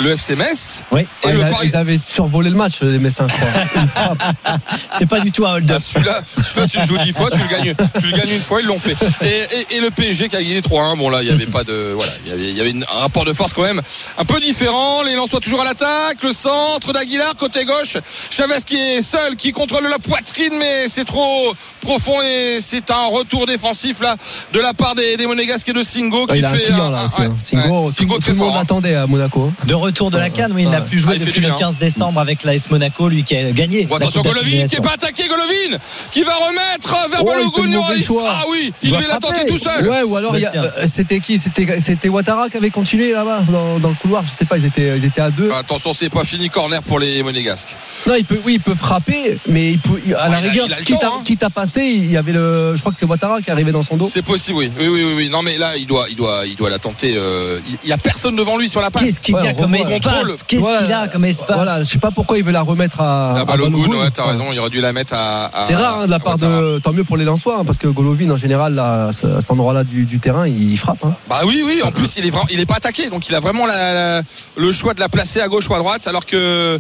le 0.02 0.12
FC 0.12 0.36
Metz. 0.36 0.84
Oui. 0.92 1.08
Et 1.24 1.28
Ouais, 1.28 1.34
le 1.34 1.40
ils, 1.40 1.46
a- 1.46 1.50
Paris- 1.50 1.68
ils 1.70 1.76
avaient 1.76 1.98
survolé 1.98 2.50
le 2.50 2.56
match, 2.56 2.82
les 2.82 3.00
Messins. 3.00 3.28
C'est 4.98 5.06
pas 5.08 5.20
du 5.20 5.32
tout 5.32 5.46
un 5.46 5.52
Ah, 5.52 5.56
hold-up. 5.56 5.82
celui-là, 5.82 6.22
celui-là, 6.38 6.68
tu 6.68 6.80
le 6.80 6.86
joues 6.86 6.98
dix 7.00 7.14
fois, 7.14 7.30
tu 7.32 7.38
le 7.40 7.48
gagnes, 7.48 7.74
tu 8.00 8.08
le 8.08 8.18
gagnes 8.18 8.32
une 8.32 8.42
fois, 8.42 8.62
ils 8.62 8.68
l'ont 8.68 8.80
fait. 8.80 8.96
Et, 9.22 9.28
et- 9.74 9.78
et 9.78 9.82
le 9.82 9.90
PSG 9.90 10.30
qui 10.30 10.36
a 10.36 10.42
gagné 10.44 10.62
3-1, 10.62 10.98
bon 10.98 11.10
là, 11.10 11.22
il 11.22 11.28
y 11.30 11.32
avait 11.32 11.46
pas 11.46 11.64
de, 11.64 11.94
voilà, 11.96 12.12
il 12.26 12.30
y 12.30 12.34
avait, 12.34 12.50
il 12.50 12.58
y 12.58 12.62
avait 12.62 12.72
une- 12.72 12.86
un 12.94 13.00
rapport 13.00 13.26
de 13.26 13.34
force 13.34 13.54
quand 13.54 13.64
même 13.64 13.82
un 14.18 14.26
peu 14.26 14.40
différent. 14.40 15.04
Les 15.04 15.16
Lensois 15.16 15.40
toujours 15.40 15.62
à 15.62 15.66
l'attaque, 15.66 16.22
le 16.24 16.34
centre 16.34 16.94
d'Aguilar 16.94 17.36
côté 17.36 17.66
gauche, 17.66 17.98
Chavez 18.30 18.56
qui 18.66 18.78
est 18.78 19.02
seul, 19.02 19.36
qui 19.36 19.52
contrôle 19.52 19.88
la 19.90 20.00
poitrine, 20.00 20.54
mais 20.60 20.88
c'est 20.90 21.06
trop 21.06 21.54
profond 21.82 22.22
et 22.22 22.58
c'est 22.60 22.90
un 22.92 23.06
retour 23.08 23.46
défensif 23.46 24.02
là 24.02 24.16
de 24.54 24.60
la 24.60 24.74
part 24.74 24.96
des, 24.96 25.18
des 25.18 25.28
Monégasques 25.28 25.70
et 25.70 25.74
de 25.74 25.84
Singo 25.84 26.28
qui 26.28 26.44
un 26.46 27.01
client 27.08 27.30
là 27.30 27.36
aussi. 27.36 27.56
hein. 27.56 27.62
Singo, 27.62 27.80
ouais, 27.82 27.86
tout, 27.88 27.92
Singo 27.94 28.14
tout 28.16 28.20
très 28.22 28.32
le 28.32 28.38
monde 28.38 28.48
fort. 28.48 28.56
hein. 28.56 28.60
l'attendait 28.60 28.96
à 28.96 29.08
Monaco. 29.08 29.52
hein. 29.52 29.66
De 29.68 29.74
retour 29.74 30.12
de 30.12 30.18
la 30.18 30.30
Cannes, 30.30 30.52
oui, 30.54 30.64
il 30.64 30.70
n'a 30.70 30.82
plus 30.82 31.00
joué 31.00 31.14
Ah, 31.16 31.20
depuis 31.26 31.42
le 31.42 31.48
bien. 31.48 31.58
15 31.58 31.78
décembre 31.78 32.20
avec 32.20 32.44
l'AS 32.44 32.70
Monaco, 32.70 33.10
lui 33.10 33.24
qui 33.24 33.36
a 33.36 33.52
gagné. 33.52 33.86
Bon, 33.86 33.96
attention 33.96 34.22
Golovin 34.22 34.40
qui 34.42 34.46
d'Affiliation. 34.58 34.78
est 34.84 34.86
pas 34.88 34.94
attaqué 34.94 35.28
Golovin 35.28 35.78
qui 36.12 36.24
va 36.24 36.34
remettre 36.36 37.10
vers 37.10 37.22
Oh, 37.24 38.22
ah 38.26 38.44
oui 38.50 38.74
il 38.84 38.90
doit 38.90 39.00
devait 39.00 39.10
la 39.12 39.18
tenter 39.20 39.34
frapper. 39.36 39.52
tout 39.52 39.60
seul 39.60 39.88
Ouais, 39.88 40.04
ou 40.04 40.16
alors 40.16 40.36
il 40.38 40.42
y 40.42 40.46
a- 40.46 40.52
Sébastien. 40.52 40.72
euh, 40.84 40.88
c'était 40.92 41.20
qui? 41.20 41.38
C'était 41.40 41.80
c'était 41.80 42.10
Ouattara 42.10 42.50
qui 42.50 42.58
avait 42.58 42.70
continué 42.70 43.14
là-bas 43.14 43.44
dans, 43.52 43.90
le 43.90 43.96
couloir? 43.96 44.24
Je 44.26 44.32
sais 44.36 44.46
pas, 44.46 44.58
ils 44.58 44.66
étaient 44.66 44.98
ils 44.98 45.06
étaient 45.06 45.22
à 45.22 45.30
deux. 45.30 45.52
attention 45.52 45.94
c'est 45.94 46.10
pas 46.10 46.24
fini 46.24 46.50
corner 46.50 46.82
pour 46.84 47.00
les 47.00 47.22
Monégasques 47.24 47.76
Non, 48.08 48.16
il 48.18 48.26
peut 48.26 48.40
oui, 48.46 48.54
il 48.56 48.60
peut 48.60 48.76
frapper, 48.76 49.38
mais 49.48 49.72
il 49.74 49.80
peut 49.80 50.00
il- 50.06 50.14
à 50.16 50.30
la 50.30 50.40
il 50.40 50.46
a- 50.46 50.50
rigueur 50.50 50.66
il 50.68 50.74
a 50.74 50.80
le 50.80 50.84
quitte, 50.86 51.00
temps, 51.00 51.16
à, 51.16 51.18
hein. 51.20 51.22
quitte 51.24 51.44
à 51.44 51.50
passer, 51.50 51.82
il 51.84 52.12
y 52.12 52.18
avait 52.18 52.34
le 52.34 52.76
je 52.76 52.80
crois 52.80 52.92
que 52.92 53.00
c'est 53.00 53.06
Ouattara 53.06 53.42
qui 53.42 53.50
est 53.50 53.54
arrivé 53.54 53.72
dans 53.72 53.84
son 53.84 53.98
dos. 53.98 54.10
C'est 54.12 54.22
possible, 54.24 54.58
oui. 54.60 54.72
Oui, 54.80 54.88
oui, 54.88 55.04
oui, 55.04 55.14
oui. 55.18 55.30
Non, 55.30 55.42
mais 55.42 55.58
là, 55.58 55.76
il 55.78 55.86
doit, 55.88 56.08
il 56.10 56.16
doit, 56.16 56.42
il 56.46 56.56
doit 56.56 56.70
la 56.70 56.80
tenter. 56.92 57.14
euh, 57.18 57.60
Il 57.84 57.90
y 57.90 57.94
a 57.94 57.98
personne 57.98 58.36
devant 58.36 58.58
lui 58.58 58.70
sur 58.70 58.82
la 58.82 58.92
passe. 58.92 59.04
Qu'est-ce 59.04 59.22
qu'il 59.22 59.36
Ouais, 59.36 59.44
y 59.46 59.48
a 59.48 59.52
on 59.52 59.62
comme 59.62 59.76
espace 59.76 60.44
Qu'est-ce 60.48 60.62
Voilà. 60.62 60.82
qu'il 60.84 60.94
a 60.94 61.08
comme 61.08 61.26
espace 61.26 61.56
Voilà, 61.56 61.84
je 61.84 61.90
sais 61.90 61.98
pas 62.00 62.12
pourquoi 62.12 62.38
il 62.38 62.44
veut 62.44 62.52
la 62.52 62.62
remettre 62.62 63.02
à, 63.02 63.34
La 63.36 63.42
à 63.42 63.46
Balogun, 63.46 63.78
ouais, 63.98 64.12
t'as 64.14 64.26
raison. 64.26 64.46
Il 64.52 64.60
aurait 64.60 64.70
dû 64.70 64.82
la 64.82 64.94
mettre 64.94 65.14
à. 65.14 65.46
à- 65.54 65.66
C'est 65.66 65.76
rare 65.76 66.02
hein, 66.02 66.06
de 66.06 66.12
la 66.12 66.20
part 66.20 66.38
de 66.38 66.80
tant 66.80 66.94
mieux 66.94 67.04
pour 67.04 67.18
les 67.18 67.26
Lensois 67.26 67.58
hein, 67.60 67.66
parce 67.66 67.78
que 67.78 67.88
Golovin 67.88 68.30
en 68.32 68.38
général 68.38 68.76
là, 68.76 69.08
à 69.08 69.12
cet 69.12 69.50
endroit-là 69.52 69.84
du, 69.84 70.06
du 70.06 70.20
terrain 70.20 70.48
il 70.48 70.78
frappe. 70.78 71.04
hein. 71.04 71.16
Bah 71.30 71.42
oui, 71.46 71.64
oui. 71.66 71.82
En 71.84 71.92
plus, 71.92 72.16
il 72.18 72.26
est 72.26 72.30
vraiment, 72.30 72.48
il 72.52 72.60
est 72.60 72.66
pas 72.66 72.76
attaqué, 72.76 73.10
donc 73.10 73.28
il 73.30 73.36
a 73.36 73.40
vraiment 73.40 73.66
la- 73.66 73.94
la- 73.94 74.22
le 74.56 74.72
choix 74.72 74.94
de 74.94 75.00
la 75.00 75.10
placer 75.10 75.42
à 75.42 75.48
gauche 75.48 75.70
ou 75.70 75.74
à 75.76 75.80
droite, 75.80 76.08
alors 76.08 76.26
que. 76.26 76.78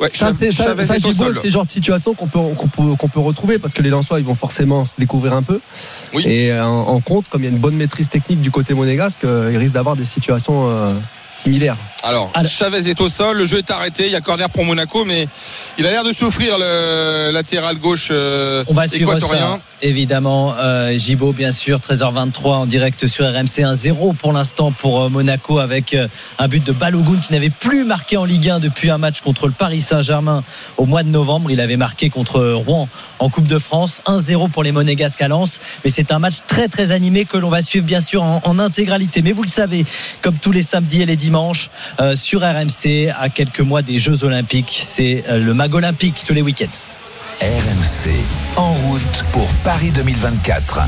Ouais, 0.00 0.10
Ça, 0.12 0.30
c'est 0.36 0.50
ça, 0.50 0.74
genre 1.48 1.64
de 1.66 1.70
situation 1.70 2.14
qu'on 2.14 2.26
peut, 2.26 2.38
qu'on 2.56 2.68
peut, 2.68 2.96
qu'on 2.96 3.08
peut 3.08 3.20
retrouver 3.20 3.58
parce 3.58 3.74
que 3.74 3.82
les 3.82 3.90
Lensois 3.90 4.18
ils 4.18 4.24
vont 4.24 4.34
forcément 4.34 4.84
se 4.84 4.94
découvrir 4.98 5.32
un 5.34 5.42
peu. 5.42 5.60
Oui. 6.14 6.24
Et 6.26 6.52
en, 6.58 6.66
en 6.68 7.00
compte, 7.00 7.26
comme 7.30 7.42
il 7.42 7.44
y 7.44 7.48
a 7.48 7.50
une 7.50 7.58
bonne 7.58 7.76
maîtrise 7.76 8.08
technique 8.08 8.40
du 8.40 8.50
côté 8.50 8.74
monégasque, 8.74 9.24
euh, 9.52 9.56
ils 9.56 9.58
risquent 9.58 9.74
d'avoir 9.74 9.96
des 9.96 10.04
situations 10.04 10.68
euh, 11.32 11.42
similaires. 11.42 11.76
Alors, 12.02 12.30
Alors- 12.34 12.50
Chavez 12.50 12.88
est 12.88 13.00
au 13.00 13.08
sol, 13.08 13.38
le 13.38 13.44
jeu 13.44 13.58
est 13.58 13.70
arrêté, 13.70 14.06
il 14.06 14.12
y 14.12 14.16
a 14.16 14.20
corner 14.20 14.48
pour 14.50 14.64
Monaco, 14.64 15.04
mais 15.04 15.28
il 15.78 15.86
a 15.86 15.90
l'air 15.90 16.04
de 16.04 16.12
souffrir 16.12 16.56
le 16.58 17.30
latéral 17.32 17.76
gauche 17.76 18.08
euh, 18.10 18.64
On 18.68 18.74
va 18.74 18.86
suivre 18.88 19.10
équatorien. 19.12 19.56
ça, 19.56 19.58
évidemment. 19.82 20.54
Euh, 20.58 20.96
Gibaud, 20.96 21.32
bien 21.32 21.50
sûr, 21.52 21.78
13h23 21.78 22.46
en 22.48 22.66
direct 22.66 23.06
sur 23.06 23.24
RMC 23.24 23.62
1-0 23.62 24.14
pour 24.16 24.32
l'instant 24.32 24.72
pour 24.72 25.02
euh, 25.02 25.08
Monaco 25.08 25.58
avec 25.58 25.94
euh, 25.94 26.08
un 26.38 26.48
but 26.48 26.62
de 26.64 26.72
Balogun 26.72 27.18
qui 27.18 27.32
n'avait 27.32 27.50
plus 27.50 27.84
marqué 27.84 28.16
en 28.16 28.24
Ligue 28.24 28.50
1 28.50 28.58
depuis 28.60 28.90
un 28.90 28.98
match 28.98 29.20
contre 29.20 29.46
le 29.46 29.52
Paris 29.52 29.80
Saint-Germain 29.80 30.42
au 30.76 30.86
mois 30.86 31.02
de 31.04 31.08
novembre. 31.08 31.50
Il 31.50 31.60
avait 31.60 31.76
marqué 31.76 32.10
contre 32.10 32.40
Rouen 32.42 32.88
en 33.20 33.28
Coupe 33.30 33.46
de 33.46 33.58
France. 33.58 34.02
1-0 34.06 34.50
pour 34.50 34.62
les 34.64 34.72
Monégasques 34.72 35.22
à 35.22 35.28
Lens. 35.28 35.60
Mais 35.84 35.90
c'est 35.90 36.10
un 36.12 36.18
match 36.18 36.36
très 36.48 36.68
très 36.68 36.90
animé 36.90 37.24
que 37.24 37.36
l'on 37.36 37.48
va 37.48 37.62
suivre 37.62 37.86
bien 37.86 38.00
sûr 38.00 38.22
en, 38.22 38.40
en 38.44 38.58
intégralité. 38.58 39.22
Mais 39.22 39.32
vous 39.32 39.42
le 39.44 39.48
savez, 39.48 39.84
comme 40.20 40.34
tous 40.36 40.52
les 40.52 40.62
samedis 40.62 41.02
et 41.02 41.06
les 41.06 41.16
dimanches 41.22 41.70
euh, 42.00 42.16
sur 42.16 42.40
RMC, 42.40 43.12
à 43.16 43.28
quelques 43.28 43.60
mois 43.60 43.82
des 43.82 43.98
Jeux 43.98 44.24
Olympiques, 44.24 44.82
c'est 44.84 45.24
euh, 45.28 45.38
le 45.38 45.54
mag 45.54 45.72
olympique 45.74 46.20
tous 46.26 46.34
les 46.34 46.42
week-ends. 46.42 46.66
RMC, 47.40 48.10
en 48.56 48.72
route 48.72 49.24
pour 49.32 49.48
Paris 49.64 49.90
2024. 49.92 50.80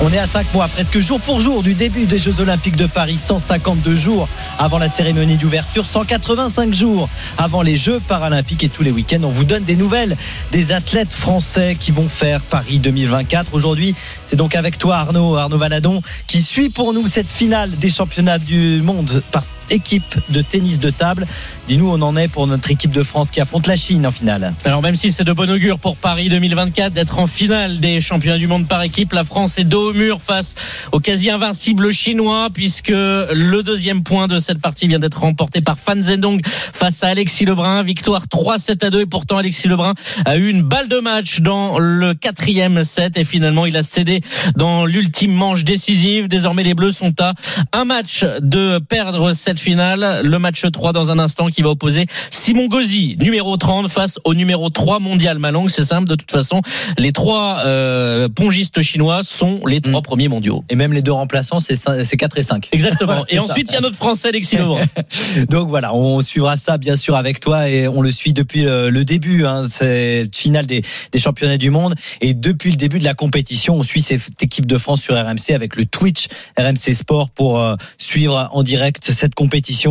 On 0.00 0.12
est 0.12 0.18
à 0.18 0.26
5 0.26 0.54
mois, 0.54 0.68
presque 0.68 0.98
jour 1.00 1.20
pour 1.20 1.40
jour, 1.40 1.62
du 1.62 1.74
début 1.74 2.06
des 2.06 2.18
Jeux 2.18 2.40
Olympiques 2.40 2.76
de 2.76 2.86
Paris. 2.86 3.18
152 3.18 3.96
jours 3.96 4.28
avant 4.58 4.78
la 4.78 4.88
cérémonie 4.88 5.36
d'ouverture, 5.36 5.86
185 5.86 6.72
jours 6.72 7.08
avant 7.36 7.62
les 7.62 7.76
Jeux 7.76 8.00
Paralympiques. 8.00 8.64
Et 8.64 8.68
tous 8.68 8.82
les 8.82 8.92
week-ends, 8.92 9.22
on 9.24 9.30
vous 9.30 9.44
donne 9.44 9.64
des 9.64 9.76
nouvelles 9.76 10.16
des 10.52 10.72
athlètes 10.72 11.12
français 11.12 11.76
qui 11.78 11.90
vont 11.90 12.08
faire 12.08 12.42
Paris 12.42 12.78
2024. 12.78 13.54
Aujourd'hui, 13.54 13.94
c'est 14.24 14.36
donc 14.36 14.54
avec 14.54 14.78
toi, 14.78 14.96
Arnaud, 14.98 15.36
Arnaud 15.36 15.58
Valadon, 15.58 16.00
qui 16.26 16.42
suit 16.42 16.70
pour 16.70 16.92
nous 16.92 17.06
cette 17.06 17.30
finale 17.30 17.70
des 17.70 17.90
championnats 17.90 18.38
du 18.38 18.80
monde 18.82 19.22
par 19.32 19.42
équipe 19.70 20.16
de 20.30 20.42
tennis 20.42 20.78
de 20.78 20.90
table. 20.90 21.26
Dis-nous, 21.66 21.88
on 21.88 22.00
en 22.02 22.16
est 22.16 22.28
pour 22.28 22.46
notre 22.46 22.70
équipe 22.70 22.90
de 22.90 23.02
France 23.02 23.30
qui 23.30 23.40
affronte 23.40 23.66
la 23.66 23.76
Chine 23.76 24.06
en 24.06 24.10
finale. 24.10 24.54
Alors 24.64 24.82
même 24.82 24.96
si 24.96 25.12
c'est 25.12 25.24
de 25.24 25.32
bon 25.32 25.50
augure 25.50 25.78
pour 25.78 25.96
Paris 25.96 26.28
2024 26.28 26.92
d'être 26.92 27.18
en 27.18 27.26
finale 27.26 27.80
des 27.80 28.00
championnats 28.00 28.38
du 28.38 28.46
monde 28.46 28.66
par 28.66 28.82
équipe, 28.82 29.12
la 29.12 29.24
France 29.24 29.58
est 29.58 29.64
dos 29.64 29.90
au 29.90 29.92
mur 29.92 30.20
face 30.20 30.54
au 30.92 31.00
quasi 31.00 31.30
invincible 31.30 31.92
chinois 31.92 32.48
puisque 32.52 32.88
le 32.88 33.60
deuxième 33.62 34.02
point 34.02 34.28
de 34.28 34.38
cette 34.38 34.60
partie 34.60 34.88
vient 34.88 34.98
d'être 34.98 35.20
remporté 35.20 35.60
par 35.60 35.78
Fan 35.78 36.02
Zhendong 36.02 36.40
face 36.44 37.04
à 37.04 37.08
Alexis 37.08 37.44
Lebrun. 37.44 37.82
Victoire 37.82 38.26
3-7 38.26 38.84
à 38.84 38.90
2 38.90 39.00
et 39.02 39.06
pourtant 39.06 39.36
Alexis 39.36 39.68
Lebrun 39.68 39.94
a 40.24 40.36
eu 40.36 40.48
une 40.48 40.62
balle 40.62 40.88
de 40.88 40.98
match 40.98 41.40
dans 41.40 41.78
le 41.78 42.14
quatrième 42.14 42.84
set 42.84 43.16
et 43.16 43.24
finalement 43.24 43.66
il 43.66 43.76
a 43.76 43.82
cédé 43.82 44.20
dans 44.56 44.86
l'ultime 44.86 45.32
manche 45.32 45.64
décisive. 45.64 46.28
Désormais 46.28 46.62
les 46.62 46.74
Bleus 46.74 46.92
sont 46.92 47.14
à 47.20 47.34
un 47.72 47.84
match 47.84 48.24
de 48.40 48.78
perdre 48.78 49.32
cette 49.32 49.57
finale. 49.60 50.22
Le 50.24 50.38
match 50.38 50.62
3 50.70 50.92
dans 50.92 51.10
un 51.10 51.18
instant 51.18 51.48
qui 51.48 51.62
va 51.62 51.70
opposer 51.70 52.06
Simon 52.30 52.66
Gauzy, 52.68 53.16
numéro 53.20 53.56
30 53.56 53.88
face 53.88 54.18
au 54.24 54.34
numéro 54.34 54.70
3 54.70 54.98
mondial 55.00 55.38
Malong. 55.38 55.68
C'est 55.68 55.84
simple 55.84 56.08
de 56.08 56.14
toute 56.14 56.30
façon. 56.30 56.60
Les 56.98 57.12
trois 57.12 57.60
euh, 57.66 58.28
pongistes 58.28 58.80
chinois 58.82 59.20
sont 59.22 59.60
les 59.66 59.80
trois 59.80 60.00
Mm. 60.00 60.02
premiers 60.02 60.28
mondiaux. 60.28 60.64
Et 60.68 60.76
même 60.76 60.92
les 60.92 61.02
deux 61.02 61.12
remplaçants, 61.12 61.60
c'est 61.60 61.74
cin- 61.74 62.04
c'est 62.04 62.16
4 62.16 62.38
et 62.38 62.42
5. 62.42 62.68
Exactement. 62.72 63.24
Et 63.28 63.38
ensuite, 63.38 63.70
il 63.70 63.74
y 63.74 63.76
a 63.76 63.80
notre 63.80 63.96
Français 63.96 64.28
Alexis. 64.28 64.56
Donc 65.50 65.68
voilà, 65.68 65.94
on 65.94 66.20
suivra 66.20 66.56
ça 66.56 66.78
bien 66.78 66.96
sûr 66.96 67.16
avec 67.16 67.40
toi 67.40 67.68
et 67.68 67.88
on 67.88 68.00
le 68.00 68.10
suit 68.10 68.32
depuis 68.32 68.62
le, 68.62 68.90
le 68.90 69.04
début, 69.04 69.44
hein, 69.44 69.62
cette 69.62 70.36
finale 70.36 70.66
des, 70.66 70.82
des 71.12 71.18
championnats 71.18 71.56
du 71.58 71.70
monde. 71.70 71.94
Et 72.20 72.34
depuis 72.34 72.70
le 72.70 72.76
début 72.76 72.98
de 72.98 73.04
la 73.04 73.14
compétition, 73.14 73.74
on 73.76 73.82
suit 73.82 74.00
cette 74.02 74.42
équipe 74.42 74.66
de 74.66 74.78
France 74.78 75.02
sur 75.02 75.14
RMC 75.14 75.52
avec 75.54 75.76
le 75.76 75.84
Twitch 75.84 76.28
RMC 76.58 76.94
Sport 76.94 77.30
pour 77.30 77.60
euh, 77.60 77.76
suivre 77.98 78.48
en 78.52 78.62
direct 78.62 79.10
cette 79.12 79.34
compétition 79.34 79.47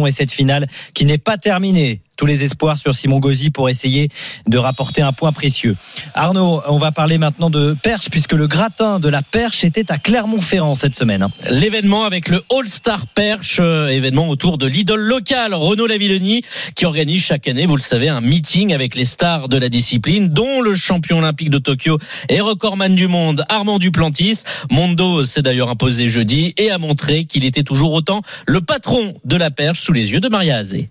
et 0.07 0.11
cette 0.11 0.31
finale 0.31 0.67
qui 0.93 1.05
n'est 1.05 1.17
pas 1.17 1.37
terminée. 1.37 2.01
Tous 2.17 2.25
les 2.25 2.43
espoirs 2.43 2.79
sur 2.79 2.95
Simon 2.95 3.19
Gauzy 3.19 3.51
pour 3.51 3.69
essayer 3.69 4.09
de 4.47 4.57
rapporter 4.57 5.03
un 5.03 5.13
point 5.13 5.31
précieux. 5.31 5.75
Arnaud, 6.15 6.61
on 6.67 6.79
va 6.79 6.91
parler 6.91 7.19
maintenant 7.19 7.51
de 7.51 7.77
perche 7.81 8.09
puisque 8.09 8.33
le 8.33 8.47
gratin 8.47 8.99
de 8.99 9.07
la 9.07 9.21
perche 9.21 9.63
était 9.63 9.91
à 9.91 9.99
Clermont-Ferrand 9.99 10.73
cette 10.73 10.95
semaine. 10.95 11.21
hein. 11.21 11.31
L'événement 11.49 12.05
avec 12.05 12.29
le 12.29 12.43
All-Star 12.51 13.05
Perche, 13.05 13.57
euh, 13.59 13.87
événement 13.89 14.29
autour 14.29 14.57
de 14.57 14.65
l'idole 14.65 15.01
locale 15.01 15.53
Renaud 15.53 15.85
Lavillenie, 15.85 16.41
qui 16.75 16.85
organise 16.87 17.23
chaque 17.23 17.47
année, 17.47 17.67
vous 17.67 17.75
le 17.75 17.81
savez, 17.81 18.09
un 18.09 18.21
meeting 18.21 18.73
avec 18.73 18.95
les 18.95 19.05
stars 19.05 19.47
de 19.47 19.57
la 19.57 19.69
discipline, 19.69 20.29
dont 20.29 20.61
le 20.61 20.73
champion 20.73 21.19
olympique 21.19 21.51
de 21.51 21.59
Tokyo 21.59 21.99
et 22.29 22.41
recordman 22.41 22.95
du 22.95 23.07
monde 23.07 23.45
Armand 23.47 23.77
Duplantis. 23.77 24.39
Mondo 24.71 25.23
s'est 25.23 25.43
d'ailleurs 25.43 25.69
imposé 25.69 26.07
jeudi 26.07 26.55
et 26.57 26.71
a 26.71 26.79
montré 26.79 27.25
qu'il 27.25 27.45
était 27.45 27.63
toujours 27.63 27.93
autant 27.93 28.23
le 28.47 28.61
patron 28.61 29.13
de 29.23 29.35
la 29.35 29.51
perche 29.51 29.81
sous 29.81 29.93
les 29.93 30.11
yeux 30.11 30.19
de 30.19 30.29
Maria 30.29 30.57
Azé. 30.57 30.89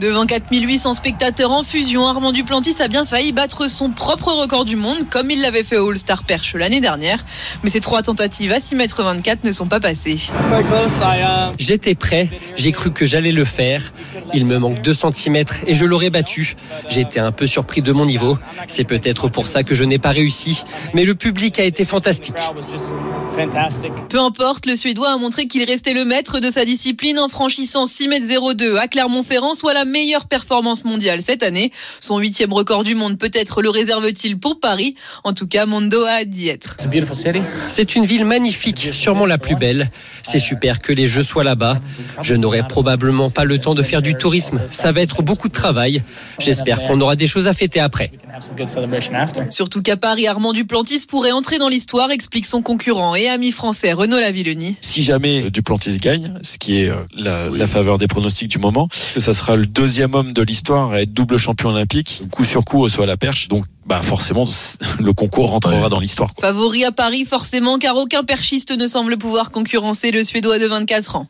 Devant 0.00 0.26
4800 0.26 0.94
spectateurs 0.94 1.52
en 1.52 1.62
fusion, 1.62 2.06
Armand 2.08 2.32
Duplantis 2.32 2.74
a 2.80 2.88
bien 2.88 3.04
failli 3.04 3.30
battre 3.30 3.68
son 3.70 3.90
propre 3.90 4.32
record 4.32 4.64
du 4.64 4.74
monde, 4.76 5.08
comme 5.08 5.30
il 5.30 5.40
l'avait 5.40 5.62
fait 5.62 5.78
au 5.78 5.90
All-Star 5.90 6.24
Perche 6.24 6.56
l'année 6.56 6.80
dernière. 6.80 7.24
Mais 7.62 7.70
ses 7.70 7.80
trois 7.80 8.02
tentatives 8.02 8.50
à 8.52 8.60
6 8.60 8.74
mètres 8.74 9.02
24 9.02 9.44
ne 9.44 9.52
sont 9.52 9.66
pas 9.66 9.78
passées. 9.78 10.18
J'étais 11.58 11.94
prêt, 11.94 12.28
j'ai 12.56 12.72
cru 12.72 12.90
que 12.92 13.06
j'allais 13.06 13.32
le 13.32 13.44
faire. 13.44 13.92
Il 14.32 14.46
me 14.46 14.58
manque 14.58 14.82
2 14.82 14.94
cm 14.94 15.44
et 15.66 15.74
je 15.74 15.84
l'aurais 15.84 16.10
battu. 16.10 16.56
J'étais 16.88 17.20
un 17.20 17.30
peu 17.30 17.46
surpris 17.46 17.82
de 17.82 17.92
mon 17.92 18.06
niveau. 18.06 18.38
C'est 18.66 18.84
peut-être 18.84 19.28
pour 19.28 19.46
ça 19.46 19.62
que 19.62 19.74
je 19.74 19.84
n'ai 19.84 19.98
pas 19.98 20.10
réussi. 20.10 20.64
Mais 20.92 21.04
le 21.04 21.14
public 21.14 21.60
a 21.60 21.64
été 21.64 21.84
fantastique. 21.84 22.34
Peu 24.08 24.20
importe, 24.20 24.66
le 24.66 24.76
Suédois 24.76 25.12
a 25.12 25.16
montré 25.16 25.46
qu'il 25.46 25.64
restait 25.64 25.92
le 25.92 26.04
maître 26.04 26.40
de 26.40 26.50
sa 26.50 26.64
discipline 26.64 27.18
en 27.18 27.28
franchissant 27.28 27.86
6 27.86 28.08
mètres 28.08 28.26
02 28.54 28.76
à 28.76 28.88
Clermont-Ferrand, 28.88 29.54
soit 29.54 29.73
la 29.74 29.84
meilleure 29.84 30.26
performance 30.26 30.84
mondiale 30.84 31.20
cette 31.20 31.42
année. 31.42 31.70
Son 32.00 32.18
huitième 32.18 32.52
record 32.52 32.84
du 32.84 32.94
monde 32.94 33.18
peut-être 33.18 33.60
le 33.60 33.68
réserve-t-il 33.68 34.38
pour 34.38 34.60
Paris. 34.60 34.94
En 35.24 35.34
tout 35.34 35.46
cas, 35.46 35.66
Mondo 35.66 36.02
a 36.04 36.20
hâte 36.20 36.30
d'y 36.30 36.48
être. 36.48 36.76
C'est 37.68 37.94
une 37.94 38.06
ville 38.06 38.24
magnifique, 38.24 38.88
sûrement 38.92 39.26
la 39.26 39.38
plus 39.38 39.56
belle. 39.56 39.90
C'est 40.22 40.38
super 40.40 40.80
que 40.80 40.92
les 40.92 41.06
Jeux 41.06 41.22
soient 41.22 41.44
là-bas. 41.44 41.80
Je 42.22 42.34
n'aurai 42.34 42.66
probablement 42.66 43.30
pas 43.30 43.44
le 43.44 43.58
temps 43.58 43.74
de 43.74 43.82
faire 43.82 44.00
du 44.00 44.14
tourisme. 44.14 44.62
Ça 44.66 44.92
va 44.92 45.02
être 45.02 45.22
beaucoup 45.22 45.48
de 45.48 45.52
travail. 45.52 46.02
J'espère 46.38 46.82
qu'on 46.82 47.00
aura 47.00 47.16
des 47.16 47.26
choses 47.26 47.46
à 47.48 47.52
fêter 47.52 47.80
après. 47.80 48.10
Surtout 49.50 49.82
qu'à 49.82 49.96
Paris, 49.96 50.26
Armand 50.26 50.52
Duplantis 50.52 51.04
pourrait 51.06 51.32
entrer 51.32 51.58
dans 51.58 51.68
l'histoire, 51.68 52.10
explique 52.10 52.46
son 52.46 52.62
concurrent 52.62 53.14
et 53.14 53.28
ami 53.28 53.50
français 53.50 53.92
Renaud 53.92 54.20
Lavillenie. 54.20 54.76
Si 54.80 55.02
jamais 55.02 55.50
Duplantis 55.50 55.98
gagne, 55.98 56.34
ce 56.42 56.58
qui 56.58 56.82
est 56.82 56.88
euh, 56.88 56.96
la, 57.16 57.48
la 57.48 57.66
faveur 57.66 57.98
des 57.98 58.06
pronostics 58.06 58.48
du 58.48 58.58
moment, 58.58 58.88
que 59.14 59.20
ça 59.20 59.32
sera 59.32 59.56
le 59.56 59.63
deuxième 59.66 60.14
homme 60.14 60.32
de 60.32 60.42
l'histoire 60.42 60.92
à 60.92 61.02
être 61.02 61.12
double 61.12 61.38
champion 61.38 61.70
olympique, 61.70 62.22
coup 62.30 62.44
sur 62.44 62.64
coup 62.64 62.88
soit 62.88 63.04
à 63.04 63.06
la 63.06 63.16
perche. 63.16 63.48
Donc, 63.48 63.64
bah 63.86 64.00
forcément, 64.02 64.44
le 65.00 65.12
concours 65.12 65.50
rentrera 65.50 65.88
dans 65.88 66.00
l'histoire. 66.00 66.30
Favori 66.40 66.84
à 66.84 66.92
Paris, 66.92 67.24
forcément, 67.24 67.78
car 67.78 67.96
aucun 67.96 68.24
perchiste 68.24 68.70
ne 68.76 68.86
semble 68.86 69.16
pouvoir 69.16 69.50
concurrencer 69.50 70.10
le 70.10 70.24
Suédois 70.24 70.58
de 70.58 70.66
24 70.66 71.16
ans. 71.16 71.28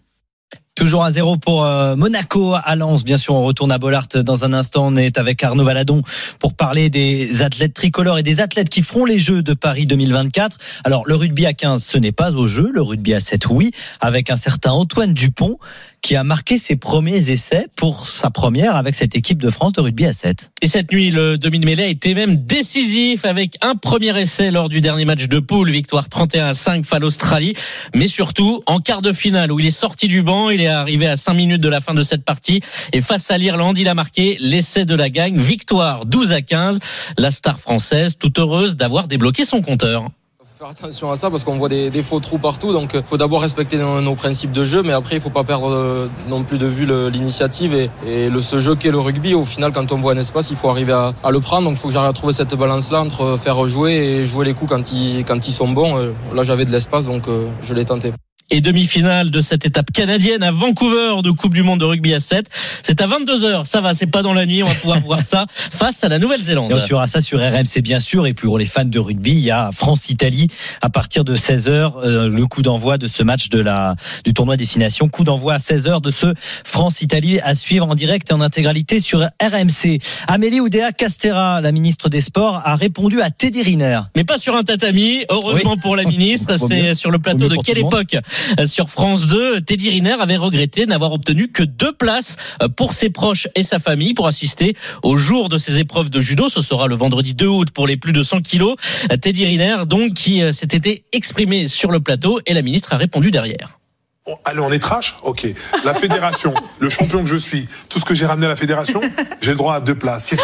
Toujours 0.74 1.04
à 1.04 1.12
zéro 1.12 1.36
pour 1.36 1.64
euh, 1.64 1.94
Monaco 1.94 2.52
à 2.52 2.74
Lens. 2.74 3.04
Bien 3.04 3.16
sûr, 3.16 3.34
on 3.34 3.44
retourne 3.44 3.70
à 3.70 3.78
Bollard 3.78 4.08
dans 4.08 4.44
un 4.44 4.52
instant. 4.52 4.88
On 4.88 4.96
est 4.96 5.18
avec 5.18 5.44
Arnaud 5.44 5.62
Valadon 5.62 6.02
pour 6.40 6.54
parler 6.54 6.90
des 6.90 7.42
athlètes 7.42 7.74
tricolores 7.74 8.18
et 8.18 8.24
des 8.24 8.40
athlètes 8.40 8.68
qui 8.68 8.82
feront 8.82 9.04
les 9.04 9.20
Jeux 9.20 9.40
de 9.40 9.54
Paris 9.54 9.86
2024. 9.86 10.58
Alors, 10.82 11.06
le 11.06 11.14
rugby 11.14 11.46
à 11.46 11.52
15, 11.52 11.84
ce 11.84 11.96
n'est 11.96 12.10
pas 12.10 12.32
au 12.32 12.48
jeu. 12.48 12.72
Le 12.74 12.82
rugby 12.82 13.14
à 13.14 13.20
7, 13.20 13.46
oui, 13.50 13.70
avec 14.00 14.30
un 14.30 14.36
certain 14.36 14.72
Antoine 14.72 15.14
Dupont 15.14 15.58
qui 16.04 16.16
a 16.16 16.22
marqué 16.22 16.58
ses 16.58 16.76
premiers 16.76 17.30
essais 17.30 17.66
pour 17.76 18.08
sa 18.08 18.28
première 18.28 18.76
avec 18.76 18.94
cette 18.94 19.16
équipe 19.16 19.40
de 19.40 19.48
France 19.48 19.72
de 19.72 19.80
rugby 19.80 20.04
à 20.04 20.12
7. 20.12 20.52
Et 20.60 20.68
cette 20.68 20.92
nuit, 20.92 21.10
le 21.10 21.38
demi-mêlée 21.38 21.84
a 21.84 21.88
été 21.88 22.14
même 22.14 22.36
décisif 22.36 23.24
avec 23.24 23.56
un 23.62 23.74
premier 23.74 24.16
essai 24.20 24.50
lors 24.50 24.68
du 24.68 24.82
dernier 24.82 25.06
match 25.06 25.28
de 25.28 25.38
poule, 25.38 25.70
victoire 25.70 26.10
31 26.10 26.48
à 26.48 26.54
5 26.54 26.84
face 26.84 26.96
à 26.96 26.98
l'Australie, 26.98 27.54
mais 27.94 28.06
surtout 28.06 28.60
en 28.66 28.80
quart 28.80 29.00
de 29.00 29.14
finale 29.14 29.50
où 29.50 29.58
il 29.58 29.64
est 29.64 29.70
sorti 29.70 30.06
du 30.06 30.22
banc, 30.22 30.50
il 30.50 30.60
est 30.60 30.66
arrivé 30.66 31.06
à 31.06 31.16
5 31.16 31.32
minutes 31.32 31.62
de 31.62 31.70
la 31.70 31.80
fin 31.80 31.94
de 31.94 32.02
cette 32.02 32.22
partie. 32.22 32.60
Et 32.92 33.00
face 33.00 33.30
à 33.30 33.38
l'Irlande, 33.38 33.78
il 33.78 33.88
a 33.88 33.94
marqué 33.94 34.36
l'essai 34.40 34.84
de 34.84 34.94
la 34.94 35.08
gagne, 35.08 35.38
victoire 35.38 36.04
12 36.04 36.32
à 36.32 36.42
15, 36.42 36.80
la 37.16 37.30
star 37.30 37.58
française 37.58 38.16
toute 38.18 38.38
heureuse 38.38 38.76
d'avoir 38.76 39.08
débloqué 39.08 39.46
son 39.46 39.62
compteur. 39.62 40.10
Faire 40.56 40.68
attention 40.68 41.10
à 41.10 41.16
ça 41.16 41.30
parce 41.30 41.42
qu'on 41.42 41.58
voit 41.58 41.68
des, 41.68 41.90
faux 42.04 42.20
trous 42.20 42.38
partout. 42.38 42.72
Donc, 42.72 42.92
il 42.94 43.02
faut 43.02 43.16
d'abord 43.16 43.42
respecter 43.42 43.76
nos, 43.76 44.14
principes 44.14 44.52
de 44.52 44.62
jeu, 44.62 44.84
mais 44.84 44.92
après, 44.92 45.16
il 45.16 45.20
faut 45.20 45.28
pas 45.28 45.42
perdre 45.42 45.68
euh, 45.68 46.06
non 46.28 46.44
plus 46.44 46.58
de 46.58 46.66
vue 46.66 46.86
l'initiative 47.10 47.74
et, 47.74 48.30
le, 48.30 48.40
ce 48.40 48.60
jeu 48.60 48.76
qu'est 48.76 48.92
le 48.92 49.00
rugby. 49.00 49.34
Au 49.34 49.44
final, 49.44 49.72
quand 49.72 49.90
on 49.90 49.96
voit 49.96 50.12
un 50.12 50.16
espace, 50.16 50.52
il 50.52 50.56
faut 50.56 50.68
arriver 50.68 50.92
à, 50.92 51.30
le 51.32 51.40
prendre. 51.40 51.64
Donc, 51.64 51.76
il 51.76 51.80
faut 51.80 51.88
que 51.88 51.94
j'arrive 51.94 52.10
à 52.10 52.12
trouver 52.12 52.32
cette 52.32 52.54
balance-là 52.54 53.00
entre 53.00 53.36
faire 53.36 53.66
jouer 53.66 53.94
et 53.94 54.24
jouer 54.24 54.44
les 54.44 54.54
coups 54.54 54.70
quand 54.70 54.92
ils, 54.92 55.52
sont 55.52 55.68
bons. 55.68 55.98
Euh, 55.98 56.12
Là, 56.32 56.44
j'avais 56.44 56.64
de 56.64 56.70
l'espace, 56.70 57.04
donc 57.04 57.26
euh, 57.26 57.48
je 57.60 57.74
l'ai 57.74 57.84
tenté. 57.84 58.12
Et 58.50 58.60
demi-finale 58.60 59.30
de 59.30 59.40
cette 59.40 59.64
étape 59.64 59.90
canadienne 59.90 60.42
à 60.42 60.50
Vancouver 60.50 61.22
de 61.22 61.30
Coupe 61.30 61.54
du 61.54 61.62
Monde 61.62 61.80
de 61.80 61.86
rugby 61.86 62.12
à 62.12 62.20
7. 62.20 62.46
C'est 62.82 63.00
à 63.00 63.06
22h, 63.06 63.64
ça 63.64 63.80
va, 63.80 63.94
c'est 63.94 64.06
pas 64.06 64.22
dans 64.22 64.34
la 64.34 64.44
nuit, 64.44 64.62
on 64.62 64.68
va 64.68 64.74
pouvoir 64.74 65.00
voir 65.00 65.22
ça 65.22 65.46
face 65.50 66.04
à 66.04 66.08
la 66.08 66.18
Nouvelle-Zélande. 66.18 66.70
Et 66.70 66.74
on 66.74 66.80
suivra 66.80 67.06
ça 67.06 67.22
sur 67.22 67.40
RMC 67.40 67.80
bien 67.82 68.00
sûr. 68.00 68.26
Et 68.26 68.34
puis 68.34 68.46
pour 68.46 68.58
les 68.58 68.66
fans 68.66 68.84
de 68.84 68.98
rugby, 68.98 69.32
il 69.32 69.40
y 69.40 69.50
a 69.50 69.70
France-Italie 69.72 70.48
à 70.82 70.90
partir 70.90 71.24
de 71.24 71.34
16h, 71.36 71.70
euh, 72.04 72.28
le 72.28 72.46
coup 72.46 72.60
d'envoi 72.60 72.98
de 72.98 73.06
ce 73.06 73.22
match 73.22 73.48
de 73.48 73.60
la, 73.60 73.96
du 74.24 74.34
tournoi 74.34 74.58
destination. 74.58 75.08
Coup 75.08 75.24
d'envoi 75.24 75.54
à 75.54 75.58
16h 75.58 76.02
de 76.02 76.10
ce 76.10 76.34
France-Italie 76.64 77.40
à 77.40 77.54
suivre 77.54 77.88
en 77.88 77.94
direct 77.94 78.30
et 78.30 78.34
en 78.34 78.42
intégralité 78.42 79.00
sur 79.00 79.20
RMC. 79.42 80.00
Amélie 80.28 80.60
Oudéa 80.60 80.92
Castera, 80.92 81.62
la 81.62 81.72
ministre 81.72 82.10
des 82.10 82.20
Sports, 82.20 82.60
a 82.62 82.76
répondu 82.76 83.22
à 83.22 83.30
Teddy 83.30 83.62
Riner. 83.62 84.00
Mais 84.14 84.24
pas 84.24 84.36
sur 84.36 84.54
un 84.54 84.64
tatami, 84.64 85.24
heureusement 85.30 85.78
pour 85.78 85.96
la 85.96 86.04
ministre, 86.04 86.56
c'est 86.68 86.92
sur 86.92 87.10
le 87.10 87.18
plateau 87.18 87.48
de 87.48 87.56
quelle 87.56 87.78
époque? 87.78 88.16
Sur 88.66 88.90
France 88.90 89.26
2, 89.26 89.60
Teddy 89.62 89.90
Riner 89.90 90.16
avait 90.20 90.36
regretté 90.36 90.86
n'avoir 90.86 91.12
obtenu 91.12 91.48
que 91.48 91.62
deux 91.62 91.92
places 91.92 92.36
euh, 92.62 92.68
pour 92.68 92.92
ses 92.92 93.10
proches 93.10 93.48
et 93.54 93.62
sa 93.62 93.78
famille 93.78 94.14
pour 94.14 94.26
assister 94.26 94.76
au 95.02 95.16
jour 95.16 95.48
de 95.48 95.58
ses 95.58 95.78
épreuves 95.78 96.10
de 96.10 96.20
judo. 96.20 96.48
Ce 96.48 96.62
sera 96.62 96.86
le 96.86 96.94
vendredi 96.94 97.34
2 97.34 97.46
août 97.46 97.70
pour 97.70 97.86
les 97.86 97.96
plus 97.96 98.12
de 98.12 98.22
100 98.22 98.40
kilos. 98.42 98.76
Euh, 99.12 99.16
Teddy 99.16 99.44
Riner, 99.46 99.78
donc, 99.86 100.14
qui 100.14 100.42
euh, 100.42 100.52
s'était 100.52 101.04
exprimé 101.12 101.68
sur 101.68 101.90
le 101.90 102.00
plateau 102.00 102.40
et 102.46 102.54
la 102.54 102.62
ministre 102.62 102.92
a 102.92 102.96
répondu 102.96 103.30
derrière. 103.30 103.78
Oh, 104.26 104.36
Allez, 104.46 104.60
on 104.60 104.72
est 104.72 104.78
trash 104.78 105.16
Ok. 105.22 105.46
La 105.84 105.92
fédération, 105.92 106.54
le 106.78 106.88
champion 106.88 107.22
que 107.22 107.28
je 107.28 107.36
suis, 107.36 107.68
tout 107.90 108.00
ce 108.00 108.06
que 108.06 108.14
j'ai 108.14 108.24
ramené 108.24 108.46
à 108.46 108.48
la 108.48 108.56
fédération, 108.56 109.00
j'ai 109.42 109.50
le 109.50 109.56
droit 109.56 109.74
à 109.74 109.80
deux 109.80 109.94
places. 109.94 110.34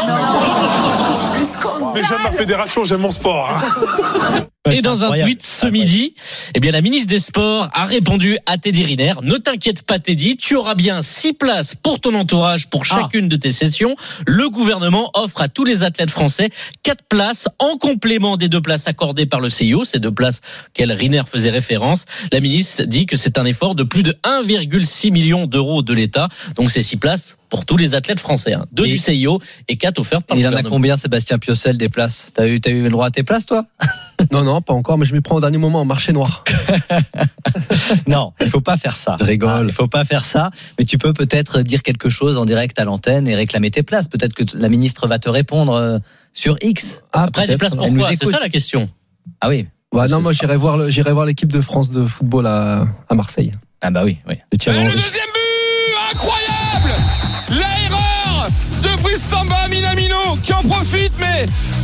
Mais 1.94 2.02
j'aime 2.06 2.22
ma 2.22 2.30
fédération, 2.30 2.84
j'aime 2.84 3.00
mon 3.00 3.10
sport. 3.10 3.48
hein. 3.50 4.46
Ouais, 4.68 4.76
Et 4.76 4.82
dans 4.82 5.04
un 5.04 5.18
tweet 5.18 5.42
ce 5.42 5.66
midi, 5.68 6.12
eh 6.54 6.60
bien 6.60 6.70
la 6.70 6.82
ministre 6.82 7.06
des 7.08 7.18
Sports 7.18 7.70
a 7.72 7.86
répondu 7.86 8.36
à 8.44 8.58
Teddy 8.58 8.84
Riner 8.84 9.14
Ne 9.22 9.36
t'inquiète 9.38 9.84
pas 9.84 9.98
Teddy, 9.98 10.36
tu 10.36 10.54
auras 10.54 10.74
bien 10.74 11.00
six 11.00 11.32
places 11.32 11.74
pour 11.74 11.98
ton 11.98 12.14
entourage 12.14 12.68
pour 12.68 12.82
Ah. 12.90 13.00
chacune 13.00 13.26
de 13.30 13.36
tes 13.36 13.52
sessions. 13.52 13.96
Le 14.26 14.50
gouvernement 14.50 15.10
offre 15.14 15.40
à 15.40 15.48
tous 15.48 15.64
les 15.64 15.82
athlètes 15.82 16.10
français 16.10 16.50
quatre 16.82 17.04
places 17.08 17.48
en 17.58 17.78
complément 17.78 18.36
des 18.36 18.48
deux 18.50 18.60
places 18.60 18.86
accordées 18.86 19.24
par 19.24 19.40
le 19.40 19.48
CIO, 19.48 19.86
ces 19.86 19.98
deux 19.98 20.12
places 20.12 20.42
qu'elle 20.74 20.92
Riner 20.92 21.22
faisait 21.26 21.48
référence. 21.48 22.04
La 22.30 22.40
ministre 22.40 22.82
dit 22.82 23.06
que 23.06 23.16
c'est 23.16 23.38
un 23.38 23.46
effort 23.46 23.74
de 23.74 23.82
plus 23.82 24.02
de 24.02 24.14
1,6 24.24 25.10
million 25.10 25.46
d'euros 25.46 25.80
de 25.80 25.94
l'État. 25.94 26.28
Donc 26.56 26.70
c'est 26.70 26.82
six 26.82 26.98
places 26.98 27.38
pour 27.48 27.64
tous 27.64 27.78
les 27.78 27.94
athlètes 27.94 28.20
français, 28.20 28.52
hein. 28.52 28.66
deux 28.72 28.84
Et- 28.84 28.90
du 28.90 28.98
CIO 28.98 29.40
et 29.68 29.78
quatre 29.78 29.98
offertes 30.00 30.26
par 30.26 30.36
Il 30.36 30.42
le 30.42 30.48
en 30.48 30.50
a 30.50 30.56
gouvernement. 30.56 30.76
combien, 30.76 30.96
Sébastien 30.98 31.38
Piocel, 31.38 31.78
des 31.78 31.88
places? 31.88 32.28
T'as 32.34 32.46
eu, 32.46 32.60
t'as 32.60 32.70
eu 32.70 32.82
le 32.82 32.90
droit 32.90 33.06
à 33.06 33.10
tes 33.10 33.22
places, 33.22 33.46
toi? 33.46 33.64
Non, 34.32 34.42
non, 34.44 34.49
pas 34.60 34.72
encore, 34.72 34.98
mais 34.98 35.04
je 35.04 35.14
m'y 35.14 35.20
prends 35.20 35.36
au 35.36 35.40
dernier 35.40 35.58
moment 35.58 35.80
en 35.80 35.84
marché 35.84 36.12
noir. 36.12 36.44
Non, 38.06 38.32
il 38.40 38.48
faut 38.48 38.60
pas 38.60 38.76
faire 38.76 38.96
ça. 38.96 39.16
Je 39.20 39.24
rigole. 39.24 39.50
Ah, 39.50 39.62
Il 39.66 39.72
faut 39.72 39.88
pas 39.88 40.04
faire 40.04 40.24
ça. 40.24 40.50
Mais 40.78 40.84
tu 40.84 40.98
peux 40.98 41.12
peut-être 41.12 41.62
dire 41.62 41.82
quelque 41.82 42.08
chose 42.08 42.36
en 42.38 42.44
direct 42.44 42.78
à 42.78 42.84
l'antenne 42.84 43.26
et 43.28 43.34
réclamer 43.34 43.70
tes 43.70 43.82
places. 43.82 44.08
Peut-être 44.08 44.34
que 44.34 44.44
la 44.56 44.68
ministre 44.68 45.06
va 45.06 45.18
te 45.18 45.28
répondre 45.28 45.72
euh, 45.74 45.98
sur 46.32 46.56
X. 46.60 47.02
Ah, 47.12 47.24
Après, 47.24 47.46
des 47.46 47.56
places 47.56 47.74
Elle 47.82 47.92
nous 47.92 48.00
pourquoi 48.00 48.16
C'est 48.20 48.30
ça 48.30 48.38
la 48.40 48.48
question. 48.48 48.88
Ah 49.40 49.48
oui. 49.48 49.66
Ouais, 49.92 50.06
non, 50.08 50.18
Je 50.18 50.22
moi 50.22 50.32
j'irai 50.32 50.56
voir, 50.56 50.76
le- 50.76 50.90
j'irai 50.90 51.12
voir 51.12 51.26
l'équipe 51.26 51.50
de 51.50 51.60
France 51.60 51.90
de 51.90 52.04
football 52.06 52.46
à, 52.46 52.86
à 53.08 53.14
Marseille. 53.14 53.52
Ah 53.80 53.90
bah 53.90 54.02
oui, 54.04 54.18
oui. 54.28 54.34
De 54.52 54.70
Et 54.70 54.84
le 54.84 54.92
deuxième 54.92 55.26
but 55.26 56.12
Incroyable 56.12 57.02
L'erreur 57.50 58.48
de 58.82 59.02
Brice 59.02 59.22
Samba 59.22 59.66
Minamino 59.68 60.36
qui 60.42 60.52
en 60.52 60.62
profite, 60.62 61.09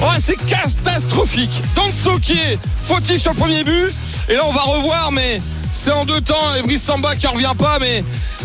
oh, 0.03 0.07
c'est 0.21 0.37
catastrophique. 0.47 1.62
Est 2.29 2.59
fautif 2.83 3.23
sur 3.23 3.33
le 3.33 3.37
premier 3.37 3.62
but. 3.62 3.92
Et 4.29 4.35
là, 4.35 4.40
on 4.47 4.53
va 4.53 4.62
revoir, 4.62 5.12
mais 5.12 5.40
c'est 5.71 5.92
en 5.92 6.05
deux 6.05 6.21
temps. 6.21 6.55
Et 6.59 6.62
Brice 6.62 6.83
Samba 6.83 7.14
qui 7.14 7.27
en 7.27 7.33
revient 7.33 7.53
pas, 7.57 7.79
mais 7.81 8.03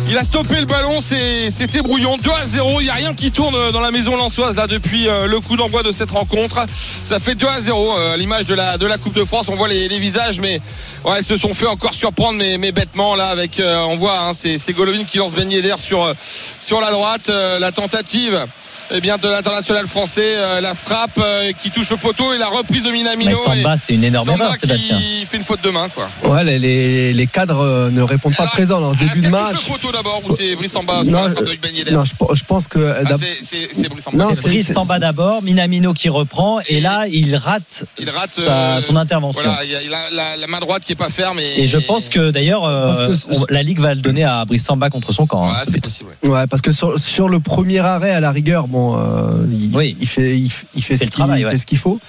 il 0.08 0.18
a 0.18 0.24
stoppé 0.24 0.56
le 0.60 0.66
ballon. 0.66 1.00
C'était 1.02 1.82
brouillon. 1.82 2.18
2 2.18 2.30
à 2.32 2.44
0. 2.44 2.82
Il 2.82 2.84
n'y 2.84 2.90
a 2.90 2.94
rien 2.94 3.14
qui 3.14 3.32
tourne 3.32 3.72
dans 3.72 3.80
la 3.80 3.92
maison 3.92 4.16
lançoise 4.16 4.56
là 4.56 4.68
depuis 4.68 5.08
euh, 5.08 5.28
le 5.28 5.40
coup 5.40 5.56
d'envoi 5.56 5.84
de 5.84 5.92
cette 5.92 6.12
rencontre. 6.12 6.66
Ça 7.04 7.20
fait 7.20 7.36
2 7.36 7.48
à 7.48 7.60
0 7.60 7.98
euh, 7.98 8.18
l'image 8.18 8.46
de 8.46 8.56
la, 8.56 8.98
Coupe 8.98 9.14
de 9.14 9.26
France. 9.26 9.50
On 9.50 9.56
voit 9.56 9.68
les, 9.68 10.00
visages, 10.00 10.40
mais 10.40 10.62
ouais, 11.06 11.20
ils 11.20 11.26
se 11.26 11.38
sont 11.38 11.54
fait 11.54 11.68
encore 11.68 11.94
surprendre, 11.94 12.38
mais, 12.38 12.58
mais 12.58 12.74
là. 13.18 13.28
Avec, 13.28 13.60
euh, 13.60 13.84
on 13.84 13.98
voit, 13.98 14.20
hein, 14.20 14.32
c'est 14.34 14.74
Golovin 14.74 15.04
qui 15.04 15.18
lance 15.18 15.34
Ben 15.34 15.50
Yedder 15.50 15.76
sur, 15.78 16.04
euh, 16.04 16.14
sur 16.60 16.82
la 16.82 16.92
droite. 16.92 17.30
Euh, 17.30 17.60
la 17.60 17.72
tentative. 17.72 18.46
Eh 18.94 19.00
bien, 19.02 19.18
de 19.18 19.28
l'international 19.30 19.88
français, 19.88 20.34
euh, 20.36 20.60
la 20.62 20.76
frappe 20.76 21.18
euh, 21.18 21.52
qui 21.62 21.72
touche 21.72 21.90
le 21.92 21.98
poteau 21.98 22.34
et 22.34 22.38
la 22.38 22.48
reprise 22.48 22.84
de 22.84 22.90
Minamino. 22.92 23.32
Mais 23.48 23.56
Samba, 23.62 23.76
c'est 23.78 23.94
une 23.94 24.04
énorme 24.04 24.26
Samba 24.26 24.46
erreur, 24.46 24.56
Sébastien. 24.58 24.98
qui 24.98 25.26
fait 25.26 25.38
une 25.38 25.44
faute 25.44 25.62
de 25.64 25.70
main, 25.70 25.88
quoi. 25.90 26.10
Ouais, 26.26 26.44
les, 26.44 26.60
les, 26.60 27.14
les 27.14 27.28
cadres 27.28 27.60
euh, 27.62 27.90
ne 27.90 28.02
répondent 28.02 28.36
pas 28.36 28.44
Alors, 28.44 28.54
présents 28.54 28.82
dans 28.82 28.94
ce 28.94 28.98
début 29.00 29.20
de 29.22 29.30
match. 29.30 29.52
touche 29.56 29.68
le 29.68 29.74
poteau 29.74 29.92
d'abord 29.94 30.22
ou 30.28 30.36
c'est 30.36 30.56
Brice 30.56 30.72
Samba 30.74 31.04
sur 31.04 31.12
Non, 31.12 31.24
la 31.26 31.32
frappe 31.32 31.46
de 31.46 31.56
Ben 31.62 31.94
Non, 31.94 32.04
je, 32.06 32.14
je 32.36 32.44
pense 32.44 32.68
que. 32.68 32.94
Ah, 33.06 33.14
c'est- 33.18 33.88
Brice 33.90 34.04
Samba. 34.04 34.26
Non. 34.26 34.32
Brice 34.42 34.74
Samba 34.74 35.00
d'abord, 35.00 35.42
Minamino 35.42 35.94
qui 35.94 36.10
reprend, 36.10 36.60
et 36.68 36.82
là, 36.82 37.06
il 37.08 37.36
rate, 37.36 37.86
Il 37.98 38.10
rate, 38.10 38.30
sa- 38.30 38.42
euh, 38.42 38.82
son 38.82 38.96
intervention. 38.98 39.44
Voilà, 39.44 39.64
il 39.64 39.72
y 39.72 39.76
a, 39.76 39.80
la, 40.14 40.36
la 40.38 40.48
main 40.48 40.60
droite 40.60 40.84
qui 40.84 40.92
est 40.94 40.96
pas 40.96 41.10
ferme. 41.10 41.40
Et, 41.40 41.62
Et 41.64 41.68
je 41.68 41.78
pense 41.78 42.10
que 42.10 42.32
d'ailleurs, 42.32 42.66
euh, 42.66 43.14
la 43.50 43.64
Ligue 43.64 43.80
va 43.80 43.94
le 43.94 44.02
donner 44.02 44.24
à 44.26 44.44
Brice 44.46 44.66
Samba 44.66 44.90
contre 44.90 45.12
son 45.14 45.28
camp. 45.28 45.48
hein, 45.48 45.52
Ouais, 45.54 45.66
ce 45.66 45.72
c'est 45.72 45.80
possible. 45.82 46.10
ouais. 46.24 46.30
Ouais, 46.30 46.48
parce 46.48 46.62
que 46.62 46.72
sur, 46.72 47.00
sur 47.00 47.30
le 47.30 47.40
premier 47.40 47.80
arrêt, 47.80 48.12
à 48.12 48.20
la 48.20 48.32
rigueur, 48.32 48.68
bon, 48.68 48.81
euh, 48.98 49.46
il, 49.52 49.76
Oui. 49.76 49.96
il 50.00 50.08
fait, 50.08 50.38
il, 50.38 50.52
il 50.76 50.84
fait, 50.84 50.96
ce 50.98 51.02
qu'il 51.04 51.10
travail, 51.12 51.42
il 51.42 51.46
ouais. 51.46 51.52
fait 51.52 51.58
ce 51.58 51.66
qu'il 51.66 51.78
faut. 51.78 52.00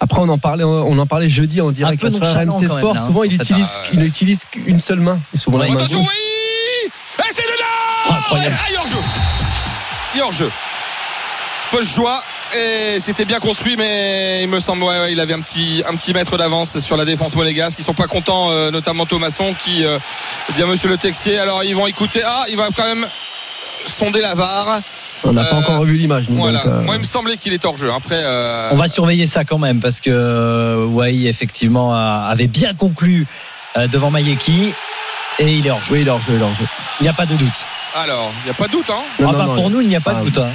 Après, 0.00 0.20
on 0.20 0.28
en 0.28 0.38
parlait, 0.38 0.64
on 0.64 0.98
en 0.98 1.06
parlait 1.06 1.28
jeudi 1.28 1.60
en 1.60 1.70
direct 1.70 2.00
peu 2.00 2.10
sur 2.10 2.20
RMC 2.20 2.34
même, 2.34 2.50
Sport. 2.68 2.94
là, 2.94 3.00
hein, 3.02 3.06
souvent, 3.06 3.22
il 3.22 3.34
utilise, 3.34 3.62
ouais. 3.66 3.90
il 3.92 4.02
utilise 4.04 4.44
qu'une 4.50 4.80
seule 4.80 4.98
main. 5.00 5.20
Et 5.32 5.36
souvent 5.36 5.58
Ouais. 5.58 5.66
la 5.68 5.74
main 5.74 5.78
Attention, 5.78 6.00
gauche. 6.00 6.08
oui 6.10 6.90
Et 7.20 7.32
c'est 7.32 7.42
dedans 7.42 8.10
Oh, 8.10 8.14
incroyable. 8.14 8.56
Ah, 8.60 8.66
il 8.70 8.76
hors 8.78 8.86
jeu. 8.88 8.96
Il 10.16 10.22
hors 10.22 10.32
jeu. 10.32 10.50
Fausse 11.70 11.94
joie. 11.94 12.22
Et 12.54 13.00
c'était 13.00 13.24
bien 13.24 13.38
construit, 13.40 13.76
mais 13.78 14.42
il 14.42 14.48
me 14.48 14.60
semble, 14.60 14.82
ouais, 14.82 14.98
ouais, 15.00 15.12
il 15.12 15.20
avait 15.20 15.32
un 15.32 15.40
petit, 15.40 15.82
un 15.88 15.94
petit 15.96 16.12
mètre 16.12 16.36
d'avance 16.36 16.80
sur 16.80 16.98
la 16.98 17.04
défense 17.06 17.34
monégasque. 17.34 17.78
Ils 17.78 17.84
sont 17.84 17.94
pas 17.94 18.08
contents, 18.08 18.50
euh, 18.50 18.70
notamment 18.70 19.06
Thomasson 19.06 19.54
qui 19.58 19.86
euh, 19.86 19.98
dit 20.54 20.62
à 20.62 20.66
Monsieur 20.66 20.90
Le 20.90 20.98
Texier. 20.98 21.38
Alors 21.38 21.64
ils 21.64 21.74
vont 21.74 21.86
écouter. 21.86 22.20
Ah, 22.26 22.44
il 22.50 22.58
va 22.58 22.68
quand 22.76 22.84
même 22.84 23.06
sonder 23.86 24.20
la 24.20 24.34
VAR. 24.34 24.80
On 25.24 25.32
n'a 25.32 25.44
pas 25.44 25.56
Euh, 25.56 25.58
encore 25.60 25.78
revu 25.78 25.96
l'image. 25.96 26.24
Voilà. 26.28 26.64
euh, 26.66 26.82
Moi, 26.82 26.96
il 26.96 27.00
me 27.00 27.06
semblait 27.06 27.36
qu'il 27.36 27.52
était 27.52 27.66
hors 27.66 27.76
jeu. 27.78 27.90
Après, 27.94 28.18
euh, 28.18 28.70
On 28.72 28.76
va 28.76 28.88
surveiller 28.88 29.26
ça 29.26 29.44
quand 29.44 29.58
même 29.58 29.80
parce 29.80 30.00
que 30.00 30.84
Wai 30.86 31.26
effectivement 31.26 31.94
avait 31.94 32.46
bien 32.48 32.74
conclu 32.74 33.26
devant 33.90 34.10
Mayeki 34.10 34.72
et 35.38 35.52
il 35.54 35.66
est 35.66 35.70
hors 35.70 35.80
jeu. 35.82 35.94
oui, 35.94 36.00
il 36.02 36.06
est 36.08 36.10
hors 36.10 36.20
jeu, 36.20 36.32
il 36.34 36.40
est 36.40 36.44
hors 36.44 36.54
jeu. 36.54 36.64
Il 37.00 37.04
n'y 37.04 37.08
a 37.08 37.12
pas 37.14 37.26
de 37.26 37.34
doute. 37.34 37.66
alors, 37.94 38.30
il 38.42 38.44
n'y 38.46 38.50
a 38.50 38.54
pas 38.54 38.66
de 38.66 38.72
doute. 38.72 38.90
Hein. 38.90 39.02
Non, 39.20 39.28
Ah 39.28 39.32
non, 39.32 39.38
bah, 39.38 39.44
non, 39.46 39.54
pour 39.54 39.70
nous, 39.70 39.80
il 39.80 39.88
n'y 39.88 39.96
a 39.96 40.00
pas 40.00 40.14
Ah, 40.16 40.20
de 40.20 40.24
doute. 40.26 40.38
hein. 40.38 40.48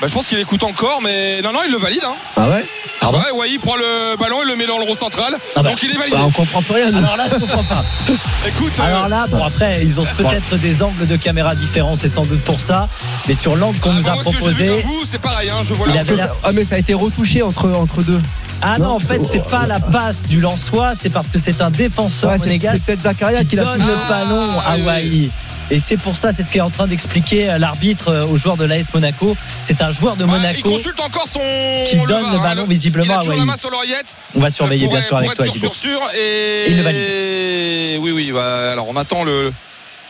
Bah, 0.00 0.06
je 0.08 0.12
pense 0.12 0.26
qu'il 0.26 0.38
écoute 0.38 0.62
encore, 0.62 1.00
mais 1.02 1.40
non, 1.42 1.52
non, 1.52 1.60
il 1.66 1.72
le 1.72 1.78
valide. 1.78 2.02
Hein. 2.04 2.12
Ah 2.36 2.48
ouais? 2.50 2.64
Pardon? 3.00 3.18
Ouais, 3.18 3.30
ouais, 3.38 3.50
il 3.50 3.58
prend 3.58 3.76
le 3.76 4.16
ballon 4.18 4.42
et 4.42 4.46
le 4.46 4.54
met 4.56 4.66
dans 4.66 4.76
le 4.78 4.84
rond 4.84 4.94
central. 4.94 5.34
Ah 5.54 5.62
bah. 5.62 5.70
Donc 5.70 5.82
il 5.82 5.90
est 5.90 5.96
validé. 5.96 6.16
bah, 6.16 6.24
On 6.26 6.30
comprend 6.30 6.60
plus 6.60 6.74
rien. 6.74 6.90
nous. 6.90 6.98
Alors 6.98 7.16
là, 7.16 7.24
je 7.30 7.34
comprends 7.36 7.62
pas. 7.64 7.82
Écoute, 8.46 8.72
euh, 8.78 8.82
Alors 8.82 9.08
là, 9.08 9.26
bon 9.28 9.42
après, 9.42 9.80
ils 9.82 9.98
ont 9.98 10.06
peut-être 10.18 10.56
des 10.58 10.82
angles 10.82 11.06
de 11.06 11.16
caméra 11.16 11.54
différents, 11.54 11.96
c'est 11.96 12.08
sans 12.10 12.26
doute 12.26 12.42
pour 12.42 12.60
ça. 12.60 12.88
Mais 13.26 13.32
sur 13.34 13.56
l'angle 13.56 13.78
qu'on 13.80 13.90
ah, 13.90 13.94
nous 14.00 14.08
a 14.08 14.12
proposé, 14.16 14.68
vous, 14.82 15.02
c'est 15.06 15.20
pareil. 15.20 15.48
Hein, 15.48 15.60
je 15.62 15.72
vois 15.72 15.86
Il 15.88 16.16
la- 16.16 16.34
Ah, 16.44 16.52
mais 16.52 16.64
ça 16.64 16.74
a 16.74 16.78
été 16.78 16.92
retouché 16.92 17.42
entre, 17.42 17.70
entre 17.72 18.02
deux. 18.02 18.20
ah 18.60 18.78
non, 18.78 18.84
Non, 18.88 18.90
en 18.96 18.98
fait, 18.98 19.20
c'est- 19.30 19.48
pas 19.48 19.66
la 19.66 19.80
passe 19.80 20.24
du 20.24 20.40
Lensois, 20.42 20.92
c'est 21.00 21.10
parce 21.10 21.28
que 21.30 21.38
c'est 21.38 21.62
un 21.62 21.70
défenseur 21.70 22.32
Ouais, 22.32 22.36
c'est 22.36 22.44
monégasque 22.44 22.80
c'est 22.84 22.92
peut-être 22.96 23.02
Zakaria 23.02 23.40
qui 23.40 23.46
qui 23.48 23.56
l'a 23.56 23.64
donne 23.64 23.78
pris. 23.78 23.86
le 23.88 23.94
Ah, 23.94 24.10
ballon 24.10 24.50
à 24.60 24.76
oui. 24.98 25.30
Et 25.70 25.80
c'est 25.80 25.96
pour 25.96 26.16
ça, 26.16 26.32
c'est 26.32 26.44
ce 26.44 26.50
qu'est 26.50 26.60
en 26.60 26.70
train 26.70 26.86
d'expliquer 26.86 27.50
euh, 27.50 27.58
l'arbitre 27.58 28.08
euh, 28.08 28.24
aux 28.26 28.36
joueurs 28.36 28.56
de 28.56 28.64
l'AS 28.64 28.92
Monaco. 28.94 29.36
C'est 29.64 29.82
un 29.82 29.90
joueur 29.90 30.14
de 30.16 30.24
Ouais, 30.24 30.30
il 30.36 30.40
Monaco. 30.40 30.70
consulte 30.70 31.00
encore 31.00 31.26
son. 31.26 31.40
qui 31.86 31.96
donne 31.96 32.08
le 32.30 32.38
hein. 32.38 32.42
ballon 32.42 32.62
Il 32.66 32.70
visiblement 32.72 33.14
a 33.14 33.16
à 33.16 33.18
toujours 33.18 33.34
Wai. 33.34 33.40
la 33.40 33.46
main 33.46 33.56
sur 33.56 33.70
l'oreillette. 33.70 34.14
On 34.36 34.40
va 34.40 34.50
surveiller 34.50 34.84
Pour 34.86 34.94
bien 34.94 35.02
sûr 35.02 35.16
avec 35.16 35.34
toi, 35.34 35.44
sûr, 35.44 35.54
sûr, 35.56 35.74
sûr. 35.74 36.00
Et. 36.16 36.66
Et 36.66 36.70
il 36.70 36.76
le 36.84 37.98
Oui, 38.00 38.10
oui. 38.12 38.30
bah, 38.32 38.72
alors, 38.72 38.86
on 38.88 38.96
attend 38.96 39.24
le. 39.24 39.52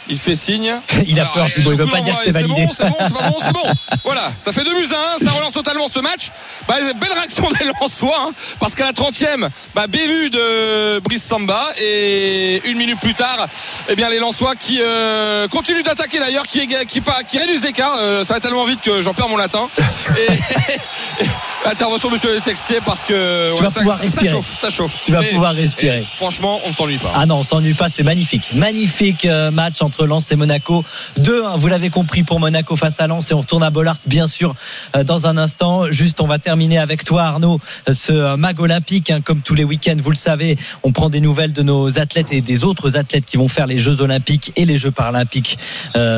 Il 0.08 0.18
fait 0.18 0.36
signe. 0.36 0.72
Il 1.06 1.18
a 1.18 1.22
Alors, 1.22 1.34
peur, 1.34 1.46
Thibaut, 1.46 1.72
il 1.72 1.78
le 1.78 1.84
veut 1.84 1.90
pas 1.90 2.00
dire 2.00 2.16
que 2.16 2.22
c'est 2.24 2.30
validé. 2.30 2.66
bon, 2.66 2.70
c'est 2.72 2.84
bon, 2.88 2.96
c'est 3.00 3.12
bon, 3.12 3.36
c'est 3.40 3.52
bon. 3.52 3.62
Voilà, 4.04 4.30
ça 4.40 4.52
fait 4.52 4.62
2 4.62 4.70
buts 4.72 4.88
à 4.94 5.16
1, 5.20 5.24
ça 5.24 5.32
relance 5.32 5.52
totalement 5.52 5.88
ce 5.88 5.98
match. 5.98 6.28
Bah, 6.68 6.76
belle 7.00 7.12
réaction 7.12 7.48
des 7.50 7.66
Lensois, 7.80 8.26
hein, 8.28 8.32
parce 8.60 8.74
qu'à 8.76 8.84
la 8.84 8.92
30e, 8.92 9.48
bah, 9.74 9.86
bévue 9.88 10.30
de 10.30 11.00
Brice 11.00 11.24
Samba. 11.24 11.60
Et 11.80 12.62
une 12.68 12.78
minute 12.78 13.00
plus 13.00 13.14
tard, 13.14 13.48
eh 13.88 13.96
bien, 13.96 14.08
les 14.08 14.18
Lensois 14.20 14.54
qui 14.54 14.78
euh, 14.80 15.48
continuent 15.48 15.82
d'attaquer 15.82 16.18
d'ailleurs, 16.20 16.46
qui, 16.46 16.66
qui, 16.68 17.02
qui 17.28 17.38
réduisent 17.38 17.62
l'écart. 17.64 17.94
Euh, 17.98 18.24
ça 18.24 18.34
va 18.34 18.40
tellement 18.40 18.64
vite 18.64 18.80
que 18.82 19.02
j'en 19.02 19.12
perds 19.14 19.28
mon 19.28 19.36
latin. 19.36 19.68
Et, 20.16 21.26
intervention 21.68 22.08
de 22.08 22.14
monsieur 22.14 22.32
le 22.32 22.40
Texier 22.40 22.78
parce 22.84 23.04
que 23.04 23.54
Tu 23.56 23.62
vas 23.62 23.68
ça, 23.70 23.80
pouvoir 23.80 23.98
ça- 23.98 24.04
ça 24.06 24.20
respirer. 24.20 24.28
chauffe, 24.30 24.60
ça 24.60 24.70
chauffe. 24.70 24.92
Tu 25.02 25.10
vas 25.12 25.22
pouvoir 25.22 25.52
respirer. 25.54 26.00
eh, 26.04 26.16
franchement, 26.16 26.60
on 26.64 26.68
ne 26.68 26.74
s'ennuie 26.74 26.98
pas. 26.98 27.12
Ah 27.14 27.26
non, 27.26 27.38
on 27.38 27.42
s'ennuie 27.42 27.74
pas, 27.74 27.88
c'est 27.88 28.04
magnifique. 28.04 28.50
Magnifique 28.54 29.24
euh, 29.24 29.50
match 29.50 29.82
entre 29.82 29.95
Lens 30.04 30.30
et 30.32 30.36
Monaco. 30.36 30.84
2-1, 31.18 31.58
vous 31.58 31.68
l'avez 31.68 31.90
compris 31.90 32.22
pour 32.22 32.40
Monaco 32.40 32.76
face 32.76 33.00
à 33.00 33.06
Lens 33.06 33.30
et 33.30 33.34
on 33.34 33.40
retourne 33.40 33.62
à 33.62 33.70
Bollard 33.70 33.98
bien 34.06 34.26
sûr 34.26 34.54
euh, 34.94 35.04
dans 35.04 35.26
un 35.26 35.36
instant. 35.38 35.90
Juste, 35.90 36.20
on 36.20 36.26
va 36.26 36.38
terminer 36.38 36.78
avec 36.78 37.04
toi 37.04 37.22
Arnaud, 37.22 37.60
euh, 37.88 37.92
ce 37.92 38.12
euh, 38.12 38.36
mag 38.36 38.60
olympique, 38.60 39.10
hein, 39.10 39.20
comme 39.20 39.40
tous 39.40 39.54
les 39.54 39.64
week-ends, 39.64 39.96
vous 39.98 40.10
le 40.10 40.16
savez, 40.16 40.58
on 40.82 40.92
prend 40.92 41.08
des 41.08 41.20
nouvelles 41.20 41.52
de 41.52 41.62
nos 41.62 41.98
athlètes 41.98 42.32
et 42.32 42.40
des 42.40 42.64
autres 42.64 42.96
athlètes 42.96 43.24
qui 43.24 43.36
vont 43.36 43.48
faire 43.48 43.66
les 43.66 43.78
Jeux 43.78 44.00
olympiques 44.00 44.52
et 44.56 44.64
les 44.64 44.76
Jeux 44.76 44.90
paralympiques 44.90 45.58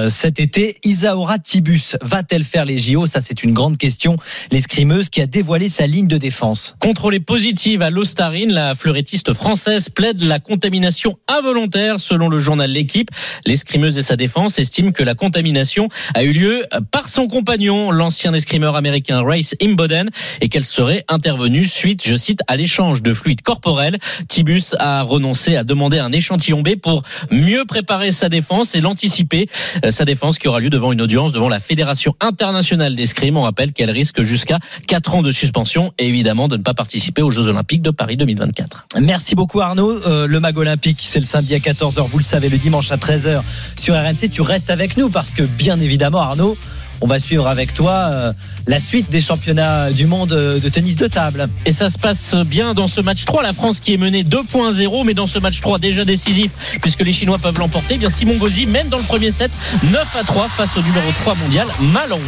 cet 0.08 0.40
été. 0.40 0.78
Isaora 0.84 1.38
Tibus 1.38 1.96
va-t-elle 2.02 2.44
faire 2.44 2.64
les 2.64 2.78
JO 2.78 3.06
Ça, 3.06 3.20
c'est 3.20 3.42
une 3.42 3.52
grande 3.52 3.78
question. 3.78 4.16
L'escrimeuse 4.50 5.08
qui 5.08 5.20
a 5.20 5.26
dévoilé 5.26 5.68
sa 5.68 5.86
ligne 5.86 6.06
de 6.06 6.16
défense. 6.16 6.76
Contrôlée 6.80 7.20
positive 7.20 7.82
à 7.82 7.90
l'ostarine, 7.90 8.52
la 8.52 8.74
fleurettiste 8.74 9.34
française 9.34 9.88
plaide 9.88 10.22
la 10.22 10.40
contamination 10.40 11.18
involontaire 11.28 12.00
selon 12.00 12.28
le 12.28 12.38
journal 12.38 12.70
L'équipe. 12.70 13.10
L'escrimeuse 13.46 13.67
et 13.74 14.02
sa 14.02 14.16
défense 14.16 14.58
estiment 14.58 14.92
que 14.92 15.02
la 15.02 15.14
contamination 15.14 15.88
a 16.14 16.24
eu 16.24 16.32
lieu 16.32 16.64
par 16.90 17.08
son 17.08 17.28
compagnon, 17.28 17.90
l'ancien 17.90 18.34
escrimeur 18.34 18.76
américain 18.76 19.22
Race 19.22 19.54
Imboden, 19.62 20.10
et 20.40 20.48
qu'elle 20.48 20.64
serait 20.64 21.04
intervenue 21.08 21.64
suite, 21.64 22.02
je 22.04 22.16
cite, 22.16 22.40
à 22.48 22.56
l'échange 22.56 23.02
de 23.02 23.14
fluides 23.14 23.42
corporels. 23.42 23.98
Tibus 24.28 24.74
a 24.78 25.02
renoncé 25.02 25.56
à 25.56 25.64
demander 25.64 25.98
un 25.98 26.12
échantillon 26.12 26.62
B 26.62 26.76
pour 26.76 27.02
mieux 27.30 27.64
préparer 27.64 28.10
sa 28.10 28.28
défense 28.28 28.74
et 28.74 28.80
l'anticiper. 28.80 29.48
Euh, 29.84 29.90
Sa 29.90 30.04
défense 30.04 30.38
qui 30.38 30.48
aura 30.48 30.60
lieu 30.60 30.70
devant 30.70 30.92
une 30.92 31.00
audience 31.00 31.32
devant 31.32 31.48
la 31.48 31.60
Fédération 31.60 32.14
internationale 32.20 32.94
d'escrime. 32.94 33.36
On 33.36 33.42
rappelle 33.42 33.72
qu'elle 33.72 33.90
risque 33.90 34.22
jusqu'à 34.22 34.58
4 34.86 35.16
ans 35.16 35.22
de 35.22 35.32
suspension 35.32 35.92
et 35.98 36.06
évidemment 36.06 36.48
de 36.48 36.56
ne 36.56 36.62
pas 36.62 36.74
participer 36.74 37.22
aux 37.22 37.30
Jeux 37.30 37.48
Olympiques 37.48 37.82
de 37.82 37.90
Paris 37.90 38.16
2024. 38.16 38.86
Merci 39.00 39.34
beaucoup 39.34 39.60
Arnaud. 39.60 39.92
Euh, 40.06 40.26
le 40.26 40.40
Mag 40.40 40.56
Olympique, 40.56 40.98
c'est 41.00 41.20
le 41.20 41.26
samedi 41.26 41.54
à 41.54 41.58
14h, 41.58 42.06
vous 42.08 42.18
le 42.18 42.24
savez, 42.24 42.48
le 42.48 42.58
dimanche 42.58 42.92
à 42.92 42.96
13h 42.96 43.42
sur 43.78 43.94
RMC. 43.94 44.30
Tu 44.32 44.42
restes 44.42 44.70
avec 44.70 44.96
nous 44.96 45.10
parce 45.10 45.30
que 45.30 45.42
bien 45.42 45.80
évidemment 45.80 46.20
Arnaud, 46.20 46.56
on 47.00 47.06
va 47.06 47.18
suivre 47.18 47.46
avec 47.46 47.74
toi 47.74 48.10
euh, 48.12 48.32
la 48.66 48.80
suite 48.80 49.10
des 49.10 49.20
championnats 49.20 49.90
du 49.92 50.06
monde 50.06 50.32
euh, 50.32 50.58
de 50.58 50.68
tennis 50.68 50.96
de 50.96 51.06
table. 51.06 51.48
Et 51.64 51.72
ça 51.72 51.90
se 51.90 51.98
passe 51.98 52.34
bien 52.34 52.74
dans 52.74 52.88
ce 52.88 53.00
match 53.00 53.24
3. 53.24 53.42
La 53.42 53.52
France 53.52 53.80
qui 53.80 53.94
est 53.94 53.96
menée 53.96 54.24
2.0, 54.24 55.04
mais 55.04 55.14
dans 55.14 55.26
ce 55.26 55.38
match 55.38 55.60
3 55.60 55.78
déjà 55.78 56.04
décisif, 56.04 56.50
puisque 56.82 57.02
les 57.02 57.12
Chinois 57.12 57.38
peuvent 57.38 57.58
l'emporter. 57.58 57.94
Eh 57.94 57.98
bien 57.98 58.10
Simon 58.10 58.36
Gauzy 58.36 58.66
mène 58.66 58.88
dans 58.88 58.98
le 58.98 59.04
premier 59.04 59.30
set 59.30 59.50
9 59.84 60.16
à 60.16 60.24
3 60.24 60.48
face 60.48 60.76
au 60.76 60.82
numéro 60.82 61.06
3 61.22 61.34
mondial 61.36 61.68
Malong. 61.80 62.20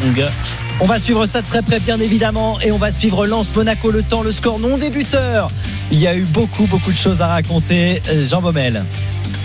On 0.81 0.87
va 0.87 0.99
suivre 0.99 1.27
ça 1.27 1.43
de 1.43 1.47
très 1.47 1.63
près, 1.63 1.81
bien 1.81 2.01
évidemment, 2.01 2.59
et 2.61 2.71
on 2.73 2.79
va 2.79 2.93
suivre 2.93 3.27
Lens 3.27 3.55
Monaco. 3.55 3.91
Le 3.91 4.03
temps, 4.03 4.23
le 4.23 4.31
score 4.31 4.59
non 4.61 4.79
débuteur. 4.79 5.49
Il 5.91 5.99
y 5.99 6.07
a 6.07 6.15
eu 6.15 6.25
beaucoup, 6.25 6.67
beaucoup 6.67 6.93
de 6.93 6.97
choses 6.97 7.21
à 7.21 7.27
raconter. 7.27 8.01
Euh, 8.09 8.27
Jean 8.27 8.41
Baumel. 8.41 8.85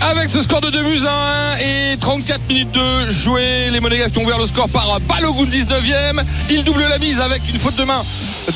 Avec 0.00 0.28
ce 0.28 0.42
score 0.42 0.60
de 0.60 0.70
2 0.70 0.82
buts 0.82 1.00
à 1.06 1.54
1 1.54 1.92
et 1.92 1.96
34 1.96 2.40
minutes 2.48 2.72
de 2.72 3.10
jouer, 3.10 3.70
les 3.70 3.80
Monégasques 3.80 4.16
ont 4.16 4.24
ouvert 4.24 4.38
le 4.38 4.46
score 4.46 4.68
par 4.68 5.00
Balogun 5.00 5.44
19e. 5.44 6.22
Il 6.50 6.64
double 6.64 6.82
la 6.88 6.98
mise 6.98 7.20
avec 7.20 7.42
une 7.48 7.58
faute 7.58 7.76
de 7.76 7.84
main 7.84 8.02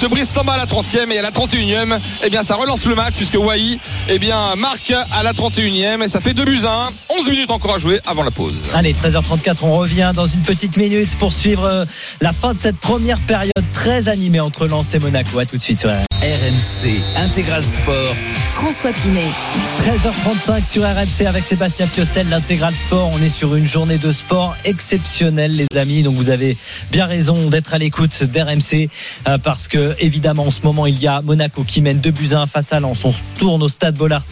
de 0.00 0.07
Brice 0.07 0.29
Samba 0.29 0.53
à 0.53 0.59
la 0.59 0.66
30e 0.66 1.11
et 1.11 1.18
à 1.18 1.22
la 1.22 1.31
31e. 1.31 1.98
Eh 2.24 2.31
bien, 2.31 2.42
ça 2.42 2.55
relance 2.55 2.85
le 2.85 2.94
match 2.94 3.14
puisque 3.16 3.35
Wai 3.35 3.79
eh 4.09 4.18
bien, 4.18 4.55
marque 4.57 4.92
à 5.12 5.22
la 5.22 5.33
31e 5.33 6.03
et 6.03 6.09
ça 6.09 6.20
fait 6.20 6.35
2 6.35 6.44
buts 6.44 6.61
à 6.64 6.88
1. 7.14 7.18
11 7.20 7.31
minutes 7.31 7.50
encore 7.50 7.74
à 7.74 7.79
jouer 7.79 8.00
avant 8.07 8.22
la 8.22 8.31
pause. 8.31 8.68
Allez, 8.74 8.92
13h34, 8.92 9.57
on 9.62 9.79
revient 9.79 10.12
dans 10.14 10.26
une 10.26 10.42
petite 10.42 10.76
minute 10.76 11.16
pour 11.18 11.33
suivre 11.33 11.64
euh, 11.64 11.85
la 12.20 12.33
fin 12.33 12.55
de 12.55 12.59
cette 12.59 12.79
première 12.79 13.18
période 13.18 13.53
très 13.72 14.09
animée 14.09 14.40
entre 14.40 14.66
Lens 14.66 14.94
et 14.94 14.98
Monaco. 14.98 15.38
À 15.38 15.46
tout 15.46 15.57
de 15.57 15.62
suite 15.62 15.87
RMC 16.23 17.01
Intégral 17.17 17.65
Sport. 17.65 18.15
François 18.53 18.93
Pinet. 18.93 19.25
13h35 19.79 20.71
sur 20.71 20.83
RMC 20.83 21.27
avec 21.27 21.43
Sébastien 21.43 21.87
Piocel, 21.87 22.29
l'intégral 22.29 22.75
sport. 22.75 23.11
On 23.15 23.23
est 23.23 23.31
sur 23.31 23.55
une 23.55 23.67
journée 23.67 23.97
de 23.97 24.13
sport 24.13 24.55
exceptionnelle, 24.66 25.53
les 25.53 25.79
amis. 25.79 26.03
Donc 26.03 26.16
vous 26.16 26.29
avez 26.29 26.59
bien 26.93 27.07
raison 27.07 27.49
d'être 27.49 27.73
à 27.73 27.79
l'écoute 27.79 28.25
d'RMC 28.25 28.91
euh, 29.29 29.39
parce 29.39 29.66
que 29.66 29.97
évidemment 29.99 30.45
en 30.49 30.51
ce 30.51 30.61
moment 30.62 30.85
il 30.85 31.01
y 31.01 31.07
a 31.07 31.23
Monaco 31.23 31.64
qui 31.64 31.81
mène 31.81 32.01
2 32.01 32.11
buts 32.11 32.29
à 32.33 32.41
1 32.43 32.47
face 32.47 32.75
à 32.75 32.81
Lens. 32.81 33.03
On 33.07 33.14
tourne 33.39 33.62
au 33.62 33.71
Stade 33.71 33.97
Bollard 33.97 34.25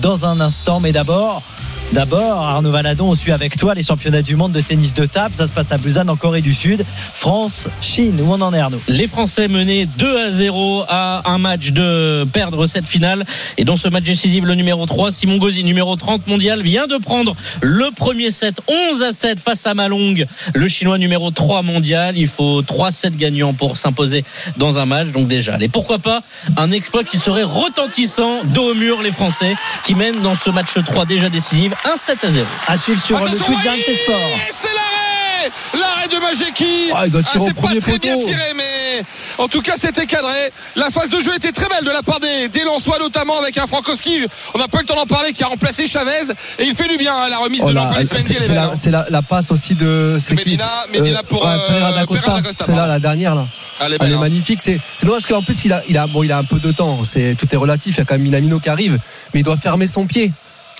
dans 0.00 0.24
un 0.24 0.38
instant, 0.38 0.78
mais 0.78 0.92
d'abord. 0.92 1.42
D'abord, 1.90 2.42
Arnaud 2.42 2.70
Valadon, 2.70 3.08
on 3.08 3.14
suit 3.14 3.32
avec 3.32 3.56
toi 3.56 3.74
les 3.74 3.82
championnats 3.82 4.22
du 4.22 4.36
monde 4.36 4.52
de 4.52 4.60
tennis 4.60 4.94
de 4.94 5.04
table. 5.04 5.34
Ça 5.34 5.46
se 5.46 5.52
passe 5.52 5.72
à 5.72 5.78
Busan 5.78 6.08
en 6.08 6.16
Corée 6.16 6.40
du 6.40 6.54
Sud. 6.54 6.84
France, 7.14 7.68
Chine, 7.80 8.18
où 8.22 8.32
en 8.32 8.52
est 8.54 8.58
Arnaud? 8.58 8.80
Les 8.88 9.06
Français 9.06 9.48
menaient 9.48 9.86
2 9.86 10.26
à 10.26 10.30
0 10.30 10.84
à 10.88 11.30
un 11.30 11.38
match 11.38 11.72
de 11.72 12.26
perdre 12.32 12.66
cette 12.66 12.86
finale. 12.86 13.24
Et 13.58 13.64
dans 13.64 13.76
ce 13.76 13.88
match 13.88 14.04
décisif, 14.04 14.44
le 14.44 14.54
numéro 14.54 14.86
3, 14.86 15.12
Simon 15.12 15.36
Gauzy, 15.36 15.64
numéro 15.64 15.96
30 15.96 16.26
mondial, 16.26 16.62
vient 16.62 16.86
de 16.86 16.96
prendre 16.96 17.34
le 17.60 17.90
premier 17.94 18.30
set 18.30 18.60
11 18.90 19.02
à 19.02 19.12
7 19.12 19.40
face 19.40 19.66
à 19.66 19.74
Malong, 19.74 20.26
le 20.54 20.68
chinois 20.68 20.98
numéro 20.98 21.30
3 21.30 21.62
mondial. 21.62 22.16
Il 22.16 22.28
faut 22.28 22.62
3 22.62 22.92
sets 22.92 23.10
gagnants 23.10 23.54
pour 23.54 23.76
s'imposer 23.76 24.24
dans 24.56 24.78
un 24.78 24.86
match. 24.86 25.12
Donc 25.12 25.26
déjà, 25.26 25.58
et 25.60 25.68
pourquoi 25.68 25.98
pas 25.98 26.22
un 26.56 26.70
exploit 26.70 27.04
qui 27.04 27.18
serait 27.18 27.42
retentissant 27.42 28.42
dos 28.44 28.70
au 28.70 28.74
mur 28.74 29.02
les 29.02 29.12
Français 29.12 29.54
qui 29.84 29.94
mènent 29.94 30.20
dans 30.20 30.34
ce 30.34 30.50
match 30.50 30.74
3 30.84 31.04
déjà 31.06 31.28
décisif 31.28 31.71
1 31.84 31.96
7 31.96 32.24
à 32.24 32.28
0. 32.28 32.46
À 32.66 32.76
suivre 32.76 33.02
sur 33.02 33.16
Attention, 33.16 33.34
le 33.38 33.44
Twitch 33.44 33.56
oui, 33.56 33.62
Direct 33.62 34.02
Sport. 34.04 34.16
C'est 34.52 34.68
l'arrêt 34.68 35.50
L'arrêt 35.74 36.08
de 36.08 36.18
Majeki 36.18 36.90
Ah, 36.94 37.06
il 37.06 37.10
doit 37.12 37.22
tirer 37.22 37.44
au 37.44 37.46
C'est 37.46 37.54
pas 37.54 37.68
très 37.80 37.98
bien 37.98 38.16
tiré, 38.18 38.52
mais 38.56 39.02
en 39.38 39.48
tout 39.48 39.60
cas, 39.62 39.74
c'était 39.76 40.06
cadré. 40.06 40.52
La 40.76 40.90
phase 40.90 41.10
de 41.10 41.20
jeu 41.20 41.34
était 41.34 41.50
très 41.50 41.66
belle 41.68 41.84
de 41.84 41.90
la 41.90 42.02
part 42.02 42.20
des, 42.20 42.48
des 42.48 42.62
Lensois, 42.64 42.98
notamment 42.98 43.38
avec 43.40 43.58
un 43.58 43.66
Frankowski. 43.66 44.26
On 44.54 44.58
n'a 44.58 44.68
pas 44.68 44.78
eu 44.78 44.80
le 44.82 44.86
temps 44.86 44.94
d'en 44.94 45.06
parler, 45.06 45.32
qui 45.32 45.42
a 45.42 45.48
remplacé 45.48 45.86
Chavez. 45.86 46.30
Et 46.58 46.64
il 46.64 46.74
fait 46.74 46.88
du 46.88 46.96
bien, 46.96 47.14
hein, 47.14 47.28
la 47.28 47.38
remise 47.38 47.60
Oh 47.64 47.70
de 47.70 47.74
l'Antoine 47.74 48.06
c'est 48.74 48.90
la, 48.90 49.22
passe 49.22 49.50
aussi 49.50 49.74
de 49.74 50.18
Medina, 50.30 50.64
c'est- 50.92 50.98
Medina 50.98 51.22
pour, 51.22 51.44
ouais, 51.44 51.50
euh, 51.70 51.92
da 51.92 52.06
Costa, 52.06 52.40
c'est 52.64 52.74
là 52.74 52.86
la 52.86 52.98
dernière 52.98 53.34
là 53.34 53.46
Elle 53.80 53.94
est 53.94 53.96
elle 54.00 54.12
est 54.12 54.14
hein. 54.14 54.18
magnifique 54.18 54.60
c'est 54.62 54.80
c'est 54.96 55.06
dommage 55.06 55.26
qu'en 55.26 55.42
plus 55.42 55.64
il 55.64 55.72
a 55.72 55.82
il 55.88 55.96
a 55.96 56.06
bon 56.06 56.22
il 56.22 56.32
a 56.32 56.38
un 56.38 56.44
peu 56.44 56.58
de 56.58 56.72
temps 56.72 57.04
c'est 57.04 57.36
tout 57.38 57.46
est 57.50 57.56
relatif 57.56 57.96
il 57.96 57.98
y 57.98 58.02
a 58.02 58.04
quand 58.04 58.14
même 58.14 58.22
Minamino 58.22 58.58
qui 58.60 58.68
arrive 58.68 58.98
mais 59.32 59.40
il 59.40 59.42
doit 59.42 59.56
fermer 59.56 59.86
son 59.86 60.06
pied 60.06 60.32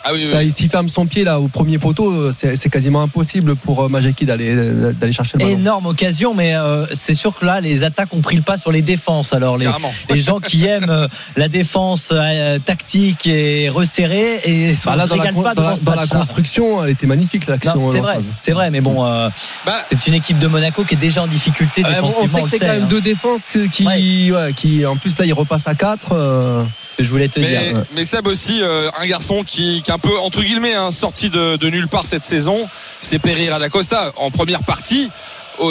Ah 0.04 0.10
oui, 0.12 0.20
oui, 0.24 0.32
Là, 0.32 0.38
oui. 0.40 0.46
il- 0.46 0.52
s'il 0.52 0.68
ferme 0.68 0.88
son 0.88 1.06
pied 1.06 1.24
là 1.24 1.38
au 1.40 1.48
premier 1.48 1.78
poteau 1.78 2.10
euh, 2.10 2.32
c'est 2.32 2.70
quasiment 2.70 3.02
impossible 3.02 3.56
pour 3.56 3.84
euh, 3.84 3.88
Majeki 3.88 4.26
d'aller 4.26 4.54
d'aller 4.92 5.12
chercher 5.12 5.38
le 5.38 5.44
ballon 5.44 5.58
Énorme 5.58 5.86
occasion, 5.86 6.34
mais 6.34 6.54
euh, 6.56 6.86
c'est 6.98 7.14
sûr 7.14 7.34
que 7.38 7.44
là, 7.44 7.60
les 7.60 7.84
attaques 7.84 8.12
ont 8.14 8.20
pris 8.20 8.36
le 8.36 8.42
pas 8.42 8.56
sur 8.56 8.72
les 8.72 8.82
défenses. 8.82 9.32
Alors, 9.32 9.58
les, 9.58 9.68
les 10.10 10.18
gens 10.20 10.40
qui 10.40 10.66
aiment 10.66 10.90
euh, 10.90 11.06
la 11.36 11.48
défense 11.48 12.10
euh, 12.12 12.58
tactique 12.58 13.26
et 13.26 13.68
resserrée 13.68 14.40
et 14.44 14.72
Bah 14.84 14.96
là, 14.96 15.06
dans 15.06 15.16
la, 15.16 15.24
pas 15.32 15.54
dans 15.54 15.62
la- 15.62 15.76
dans 15.76 15.94
la 15.94 16.06
construction 16.06 16.84
elle 16.84 16.90
était 16.90 17.06
magnifique 17.06 17.46
l'action 17.46 17.90
c'est 17.90 17.98
euh, 17.98 18.02
vrai, 18.02 18.18
c'est 18.36 18.52
vrai, 18.52 18.70
mais 18.70 18.80
bon, 18.80 19.04
euh, 19.04 19.28
Bah, 19.66 19.74
c'est 19.88 20.06
une 20.06 20.14
équipe 20.14 20.38
de 20.38 20.46
Monaco 20.46 20.84
qui 20.84 20.94
est 20.94 20.98
déjà 20.98 21.22
en 21.22 21.26
difficulté 21.26 21.82
défensivement. 21.82 22.18
on 22.18 22.22
on 22.22 22.36
sait 22.36 22.42
que 22.42 22.50
c'est 22.50 22.58
quand 22.66 22.72
même 22.72 22.82
hein. 22.84 22.86
deux 22.88 23.00
défenses 23.00 23.56
qui, 23.72 24.32
ouais, 24.32 24.52
qui 24.54 24.84
en 24.86 24.96
plus 24.96 25.16
là 25.18 25.24
il 25.26 25.32
repasse 25.32 25.66
à 25.68 25.74
4 25.74 26.66
Je 26.98 27.08
voulais 27.08 27.28
te 27.28 27.40
Mais, 27.40 27.48
dire. 27.48 27.60
ouais. 27.76 27.82
mais 27.94 28.04
Seb 28.04 28.26
aussi, 28.26 28.60
euh, 28.62 28.88
un 29.00 29.06
garçon 29.06 29.42
qui, 29.46 29.82
qui 29.82 29.90
est 29.92 29.94
un 29.94 29.98
peu, 29.98 30.18
entre 30.20 30.42
guillemets, 30.42 30.74
hein, 30.74 30.90
sorti 30.90 31.28
de, 31.30 31.56
de 31.56 31.68
nulle 31.68 31.88
part 31.88 32.04
cette 32.04 32.22
saison, 32.22 32.68
c'est 33.00 33.18
Pereira 33.18 33.58
da 33.58 33.68
Costa. 33.68 34.12
En 34.16 34.30
première 34.30 34.62
partie, 34.62 35.10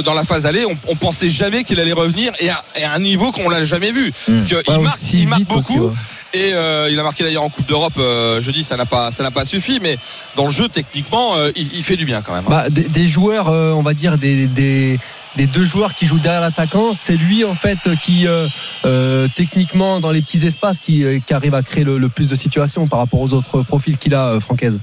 dans 0.06 0.14
la 0.14 0.24
phase 0.24 0.46
allée, 0.46 0.64
on, 0.66 0.78
on 0.88 0.96
pensait 0.96 1.30
jamais 1.30 1.64
qu'il 1.64 1.80
allait 1.80 1.92
revenir 1.92 2.32
et 2.40 2.50
à, 2.50 2.64
et 2.76 2.84
à 2.84 2.94
un 2.94 3.00
niveau 3.00 3.32
qu'on 3.32 3.50
l'a 3.50 3.64
jamais 3.64 3.92
vu. 3.92 4.14
Parce 4.28 4.44
qu'il 4.44 4.80
marque, 4.80 5.00
il 5.14 5.28
marque 5.28 5.44
beaucoup. 5.46 5.58
aussi, 5.60 5.80
ouais. 5.80 5.92
Et 6.34 6.54
euh, 6.54 6.88
il 6.90 6.98
a 6.98 7.04
marqué 7.04 7.24
d'ailleurs 7.26 7.44
en 7.44 7.50
Coupe 7.50 7.66
d'Europe 7.66 7.96
euh, 7.98 8.40
jeudi, 8.40 8.64
ça 8.64 8.78
n'a 8.78 8.86
pas, 8.86 9.12
ça 9.12 9.22
n'a 9.24 9.32
pas 9.32 9.44
suffi, 9.44 9.80
mais 9.82 9.98
dans 10.38 10.46
le 10.46 10.52
jeu 10.52 10.70
techniquement, 10.70 11.36
euh, 11.36 11.52
il, 11.58 11.74
il 11.74 11.84
fait 11.84 11.98
du 11.98 12.06
bien 12.06 12.22
quand 12.22 12.34
même. 12.34 12.46
hein. 12.48 12.50
Bah, 12.50 12.70
des, 12.70 12.84
des 12.84 13.08
joueurs, 13.08 13.48
on 13.50 13.82
va 13.82 13.94
dire 13.94 14.18
des, 14.18 14.48
des, 14.48 14.98
des 15.36 15.48
deux 15.48 15.66
joueurs 15.66 15.96
qui 15.96 16.06
jouent 16.06 16.20
derrière 16.20 16.42
l'attaquant, 16.42 16.94
c'est 16.94 17.16
lui 17.16 17.44
en 17.46 17.56
fait 17.56 17.78
qui 18.02 18.28
euh, 18.28 18.48
euh, 18.86 19.28
techniquement 19.36 20.00
dans 20.00 20.12
les 20.12 20.22
petits 20.22 20.46
espaces 20.46 20.80
qui, 20.80 21.04
euh, 21.04 21.20
qui 21.20 21.34
arrive 21.34 21.54
à 21.54 21.64
créer 21.64 21.84
le, 21.84 21.98
le 21.98 22.10
plus 22.10 22.28
de 22.28 22.36
situations 22.36 22.86
par 22.86 23.00
rapport 23.00 23.22
aux 23.22 23.34
autres 23.34 23.62
profils 23.62 23.98
qu'il 23.98 24.16
a, 24.16 24.40
Francaise. 24.40 24.80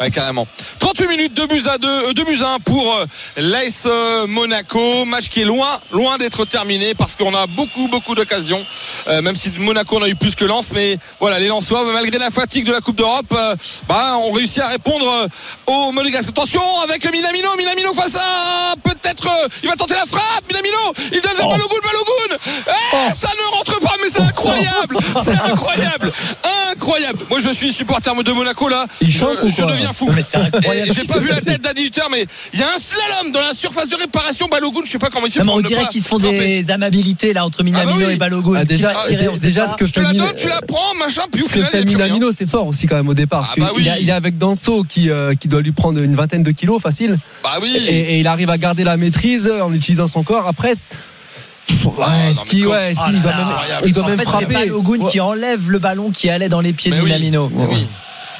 Ouais, 0.00 0.10
carrément. 0.12 0.46
38 0.78 1.08
minutes, 1.08 1.34
2 1.34 1.46
buts 1.48 1.62
à 1.68 1.76
2, 1.78 2.14
2 2.14 2.24
buts 2.24 2.38
à 2.44 2.54
1 2.54 2.58
pour 2.60 2.94
euh, 2.94 3.04
l'AS 3.36 3.82
euh, 3.86 4.26
Monaco. 4.28 5.04
Match 5.04 5.28
qui 5.28 5.40
est 5.40 5.44
loin, 5.44 5.68
loin 5.90 6.18
d'être 6.18 6.44
terminé 6.44 6.94
parce 6.94 7.16
qu'on 7.16 7.34
a 7.34 7.46
beaucoup, 7.48 7.88
beaucoup 7.88 8.14
d'occasions. 8.14 8.64
Euh, 9.08 9.22
même 9.22 9.34
si 9.34 9.50
Monaco 9.58 9.98
en 9.98 10.02
a 10.02 10.08
eu 10.08 10.14
plus 10.14 10.36
que 10.36 10.44
Lens, 10.44 10.70
mais 10.72 10.98
voilà, 11.18 11.40
les 11.40 11.48
Lensois, 11.48 11.84
malgré 11.92 12.16
la 12.18 12.30
fatigue 12.30 12.64
de 12.64 12.72
la 12.72 12.80
Coupe 12.80 12.96
d'Europe, 12.96 13.26
euh, 13.32 13.56
bah, 13.88 14.16
ont 14.18 14.30
réussi 14.30 14.60
à 14.60 14.68
répondre 14.68 15.08
euh, 15.10 15.26
aux 15.66 15.90
Monégasques. 15.92 16.28
Attention 16.28 16.62
avec 16.84 17.10
Minamino, 17.10 17.48
Minamino 17.56 17.92
face 17.92 18.14
à 18.16 18.74
peut-être, 18.84 19.26
euh, 19.26 19.48
il 19.64 19.68
va 19.68 19.74
tenter 19.74 19.94
la 19.94 20.06
frappe. 20.06 20.44
Minamino, 20.48 20.78
il 21.12 21.20
donne 21.20 21.34
vers 21.36 21.48
Balogun, 21.48 21.74
Balogun. 21.82 22.38
Eh, 22.68 23.14
Ça 23.14 23.30
ne 23.36 23.56
rentre 23.56 23.80
pas, 23.80 23.94
mais 24.02 24.10
c'est 24.12 24.22
incroyable, 24.22 24.96
c'est 25.24 25.32
incroyable, 25.52 26.12
incroyable. 26.70 27.18
Moi, 27.30 27.40
je 27.40 27.50
suis 27.50 27.72
supporter 27.72 28.14
de 28.22 28.32
Monaco 28.32 28.68
là. 28.68 28.86
Il 29.00 29.10
Je- 29.10 29.18
je 29.50 29.64
fou. 29.92 30.10
J'ai 30.12 31.04
pas 31.06 31.14
qui 31.14 31.20
vu 31.20 31.28
la 31.28 31.40
tête 31.40 31.62
d'Adi 31.62 31.86
Hutter, 31.86 32.02
mais 32.10 32.26
il 32.52 32.60
y 32.60 32.62
a 32.62 32.66
un 32.74 32.78
slalom 32.78 33.32
dans 33.32 33.40
la 33.40 33.52
surface 33.52 33.88
de 33.88 33.96
réparation. 33.96 34.48
Balogun, 34.48 34.80
je 34.84 34.90
sais 34.90 34.98
pas 34.98 35.10
comment 35.10 35.26
il 35.26 35.32
fait 35.32 35.40
Non, 35.40 35.44
mais 35.44 35.50
pour 35.50 35.58
on 35.58 35.60
dirait 35.68 35.82
pas 35.82 35.88
qu'ils 35.88 36.02
se 36.02 36.08
font 36.08 36.18
des 36.18 36.70
amabilités 36.70 37.32
là 37.32 37.44
entre 37.44 37.62
Minamino 37.64 37.92
Ah 37.94 37.98
bah 38.00 38.04
oui. 38.08 38.14
et 38.14 38.16
Balogun. 38.16 38.54
Ah, 38.56 38.64
déjà- 38.64 38.94
Qui 39.08 39.16
déjà, 39.40 39.70
ce 39.72 39.76
que 39.76 39.84
Tu 39.84 40.00
la 40.02 40.08
fait 40.10 40.16
Min- 40.16 40.24
donnes, 40.26 40.34
tu 40.36 40.48
la 40.48 40.60
prends, 40.62 40.94
machin, 40.98 41.22
puis 41.32 41.42
au 41.42 41.48
final, 41.48 41.70
il. 41.74 41.86
Minamino, 41.86 42.30
c'est 42.36 42.48
fort 42.48 42.66
aussi 42.66 42.86
quand 42.86 42.96
même 42.96 43.08
au 43.08 43.14
départ. 43.14 43.54
Ah 43.56 43.60
bah 43.60 43.72
il 43.78 44.08
est 44.08 44.12
avec 44.12 44.38
Danso 44.38 44.84
qui, 44.84 45.10
euh, 45.10 45.34
qui 45.34 45.48
doit 45.48 45.60
lui 45.62 45.72
prendre 45.72 46.02
une 46.02 46.14
vingtaine 46.14 46.42
de 46.42 46.50
kilos 46.50 46.80
facile. 46.82 47.18
Bah 47.42 47.58
oui. 47.62 47.74
Et, 47.88 48.14
et 48.14 48.18
il 48.20 48.26
arrive 48.26 48.50
à 48.50 48.58
garder 48.58 48.84
la 48.84 48.96
maîtrise 48.96 49.50
en 49.62 49.72
utilisant 49.72 50.06
son 50.06 50.22
corps. 50.22 50.46
Après, 50.46 50.72
ouais, 50.72 51.88
Ah, 52.00 52.32
qu'il 52.46 52.60
ça, 52.60 52.64
doit 52.64 52.78
même, 53.36 53.46
il 53.86 53.92
doit 53.92 54.04
En 54.04 54.08
même 54.08 54.18
fait, 54.18 54.24
c'est 54.24 54.30
frapper 54.30 54.54
Balogun 54.54 54.98
Ouais. 55.04 55.10
qui 55.10 55.20
enlève 55.20 55.70
le 55.70 55.78
ballon 55.78 56.10
qui 56.10 56.30
allait 56.30 56.48
dans 56.48 56.60
les 56.60 56.72
pieds 56.72 56.90
de 56.90 56.96
oui, 56.96 57.04
Minamino. 57.04 57.50
oui. 57.54 57.86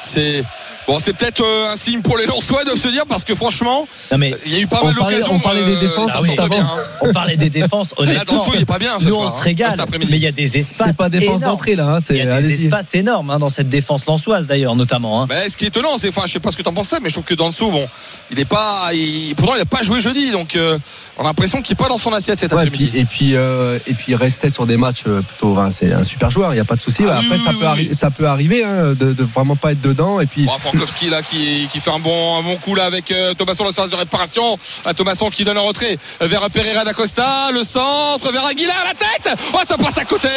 C'est 0.04 0.44
bon, 0.88 0.98
c'est 0.98 1.12
peut-être 1.12 1.40
euh, 1.42 1.72
un 1.72 1.76
signe 1.76 2.02
pour 2.02 2.18
les 2.18 2.26
Lensois 2.26 2.64
de 2.64 2.76
se 2.76 2.88
dire 2.88 3.04
parce 3.06 3.22
que 3.24 3.34
franchement, 3.34 3.86
Non, 4.10 4.18
mais 4.18 4.34
il 4.46 4.52
y 4.54 4.56
a 4.56 4.60
eu 4.60 4.66
pas 4.66 4.82
mal 4.82 4.94
d'occasions. 4.94 5.32
on 5.34 5.38
parlait 5.38 5.64
des 5.64 5.76
euh, 5.76 5.80
défenses 5.80 6.10
bien, 6.48 6.62
hein. 6.62 6.68
on 7.02 7.12
parlait 7.12 7.36
des 7.36 7.50
défenses, 7.50 7.90
Là, 7.98 8.04
honnêtement. 8.04 8.44
Il 8.54 8.62
est 8.62 8.64
pas 8.64 8.78
bien 8.78 8.98
ce 8.98 9.04
Nous, 9.04 9.10
soir, 9.12 9.24
on 9.24 9.28
hein, 9.28 9.38
se 9.38 9.42
régale, 9.44 9.76
mais 9.92 10.16
il 10.16 10.16
y 10.16 10.26
a 10.26 10.32
des 10.32 10.56
espaces. 10.56 10.88
C'est 10.90 10.96
pas 10.96 11.08
défense 11.08 11.38
énormes. 11.40 11.52
d'entrée 11.52 11.76
là. 11.76 11.86
hein, 11.86 11.98
Il 12.00 12.02
c'est- 12.04 12.16
y 12.16 12.22
a 12.22 12.40
des 12.42 12.64
espaces 12.64 12.94
énormes 12.94 13.30
hein, 13.30 13.38
dans 13.38 13.50
cette 13.50 13.68
défense 13.68 14.06
lançoise 14.06 14.46
d'ailleurs, 14.46 14.74
notamment. 14.76 15.22
hein. 15.22 15.26
Bah, 15.28 15.36
ce 15.48 15.56
qui 15.56 15.64
est 15.64 15.68
étonnant, 15.68 15.96
c'est, 15.98 16.08
enfin, 16.08 16.22
je 16.26 16.32
sais 16.32 16.40
pas 16.40 16.50
ce 16.50 16.56
que 16.56 16.62
t'en 16.62 16.72
penses, 16.72 16.94
mais 17.02 17.08
je 17.10 17.14
trouve 17.14 17.24
que 17.24 17.34
Danso, 17.34 17.70
bon, 17.70 17.86
il 18.30 18.38
est 18.40 18.44
pas, 18.44 18.90
il- 18.94 19.34
pourtant 19.36 19.54
il 19.56 19.60
a 19.60 19.64
pas 19.66 19.82
joué 19.82 20.00
jeudi, 20.00 20.30
donc 20.30 20.56
euh, 20.56 20.78
on 21.18 21.22
a 21.22 21.24
l'impression 21.26 21.60
qu'il 21.62 21.72
est 21.74 21.76
pas 21.76 21.88
dans 21.88 21.98
son 21.98 22.12
assiette 22.12 22.38
cet 22.40 22.52
Ouais, 22.52 22.64
et 22.64 22.66
après-midi. 22.68 22.90
puis, 22.90 23.00
et 23.00 23.04
puis, 23.04 23.36
euh, 23.36 23.78
et 23.86 23.94
puis 23.94 24.14
rester 24.14 24.48
sur 24.48 24.66
des 24.66 24.76
matchs 24.76 25.02
plutôt. 25.02 25.58
c'est 25.70 25.92
un 25.92 26.02
super 26.02 26.30
joueur, 26.30 26.52
il 26.52 26.56
n'y 26.56 26.60
a 26.60 26.64
pas 26.64 26.76
de 26.76 26.80
souci. 26.80 27.02
Ah 27.06 27.12
Après, 27.18 27.26
oui, 27.30 27.42
ça, 27.44 27.50
oui, 27.50 27.56
peut 27.58 27.66
oui, 27.66 27.72
arri- 27.72 27.88
oui. 27.90 27.94
ça 27.94 28.10
peut 28.10 28.26
arriver 28.26 28.64
de, 28.64 29.12
de 29.12 29.24
vraiment 29.24 29.56
pas 29.56 29.72
être 29.72 29.80
dedans. 29.80 30.20
Et 30.20 30.26
puis, 30.26 30.44
Bon, 30.44 30.52
Frankowski 30.78 31.10
là 31.10 31.22
qui, 31.22 31.66
qui 31.72 31.80
fait 31.80 31.90
un 31.90 31.98
bon, 31.98 32.38
un 32.38 32.42
bon 32.42 32.56
coup 32.56 32.74
là 32.74 32.84
avec 32.84 33.10
euh, 33.10 33.34
Thomasson 33.34 33.64
le 33.64 33.72
service 33.72 33.90
de 33.90 33.96
réparation. 33.96 34.58
À 34.84 34.94
Thomasson 34.94 35.28
qui 35.30 35.44
donne 35.44 35.56
un 35.56 35.60
retrait 35.62 35.96
vers 36.20 36.48
Pereira 36.50 36.84
da 36.84 36.94
Costa, 36.94 37.50
le 37.52 37.64
centre 37.64 38.30
vers 38.30 38.44
Aguilar 38.46 38.76
la 38.86 38.94
tête. 38.94 39.36
Oh 39.54 39.58
ça 39.66 39.76
passe 39.76 39.98
à 39.98 40.04
côté. 40.04 40.28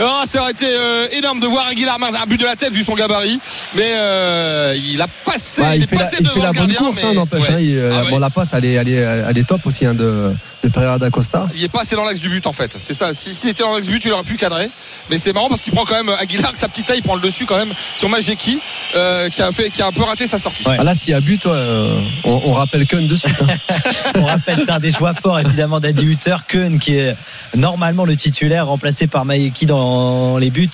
Oh, 0.00 0.22
ça 0.26 0.40
aurait 0.42 0.52
été 0.52 0.66
euh, 0.68 1.08
énorme 1.12 1.40
de 1.40 1.46
voir 1.46 1.66
Aguilar 1.66 1.98
marquer 1.98 2.18
un 2.22 2.26
but 2.26 2.40
de 2.40 2.44
la 2.46 2.56
tête 2.56 2.72
vu 2.72 2.84
son 2.84 2.94
gabarit, 2.94 3.38
mais 3.74 3.92
euh, 3.94 4.74
il 4.76 5.00
a 5.02 5.06
passé, 5.24 5.60
bah, 5.62 5.76
il, 5.76 5.80
il, 5.82 5.84
est 5.84 5.86
fait 5.88 5.96
la, 5.96 6.04
passé 6.04 6.16
il 6.20 6.24
devant 6.24 6.34
fait 6.34 6.40
la 6.40 6.46
le 6.48 6.52
bonne 6.58 6.66
gardien. 6.68 6.78
course, 6.78 6.98
mais- 7.02 7.08
hein, 7.08 7.12
n'empêche. 7.14 7.48
ouais. 7.48 7.54
hein, 7.54 7.58
il, 7.60 7.90
Ah 7.94 8.02
ouais. 8.02 8.10
bon, 8.10 8.18
la 8.18 8.30
passe, 8.30 8.48
elle 8.54 8.64
est, 8.64 8.72
elle 8.74 8.88
est, 8.88 8.92
elle 9.28 9.38
est 9.38 9.46
top 9.46 9.66
aussi 9.66 9.84
hein, 9.86 9.94
de, 9.94 10.32
de 10.62 10.68
Pereira 10.68 10.98
da 10.98 11.10
Costa. 11.10 11.48
Il 11.54 11.62
est 11.64 11.68
pas 11.68 11.80
assez 11.82 11.96
dans 11.96 12.04
l'axe 12.04 12.20
du 12.20 12.28
but 12.28 12.46
en 12.46 12.52
fait. 12.52 12.74
C'est 12.78 12.94
ça. 12.94 13.12
S'il 13.14 13.34
si 13.34 13.48
était 13.48 13.62
dans 13.62 13.72
l'axe 13.74 13.86
du 13.86 13.92
but, 13.92 14.04
il 14.04 14.12
aurait 14.12 14.22
pu 14.22 14.36
cadrer. 14.36 14.70
Mais 15.10 15.18
c'est 15.18 15.32
marrant 15.32 15.48
parce 15.48 15.62
qu'il 15.62 15.72
prend 15.72 15.84
quand 15.84 15.94
même 16.02 16.14
Aguilar, 16.20 16.46
avec 16.46 16.56
sa 16.56 16.68
petite 16.68 16.86
taille, 16.86 16.98
il 16.98 17.02
prend 17.02 17.14
le 17.16 17.20
dessus 17.20 17.46
quand 17.46 17.56
même 17.56 17.72
sur 17.94 18.08
Majeki, 18.08 18.60
euh, 18.94 19.28
qui 19.28 19.42
a 19.42 19.50
fait, 19.52 19.70
qui 19.70 19.82
a 19.82 19.86
un 19.86 19.92
peu 19.92 20.02
raté 20.02 20.26
sa 20.26 20.38
sortie. 20.38 20.64
Ah, 20.66 20.82
là, 20.84 20.94
s'il 20.94 21.10
y 21.10 21.14
a 21.14 21.20
but, 21.20 21.44
ouais, 21.44 21.52
euh, 21.54 21.98
on, 22.24 22.40
on 22.46 22.52
rappelle 22.52 22.86
Keun 22.86 23.06
de 23.08 23.16
suite. 23.16 23.34
hein. 23.42 23.74
On 24.16 24.24
rappelle, 24.24 24.58
c'est 24.64 24.70
un 24.70 24.78
des 24.78 24.92
choix 24.92 25.14
forts 25.14 25.40
évidemment 25.40 25.80
d'Adi 25.80 26.04
Hutter, 26.04 26.36
Keun 26.46 26.78
qui 26.78 26.96
est 26.96 27.16
normalement 27.56 28.04
le 28.04 28.16
titulaire, 28.16 28.66
remplacé 28.66 29.06
par 29.06 29.24
Maeki 29.24 29.66
dans 29.66 30.38
les 30.38 30.50
buts 30.50 30.68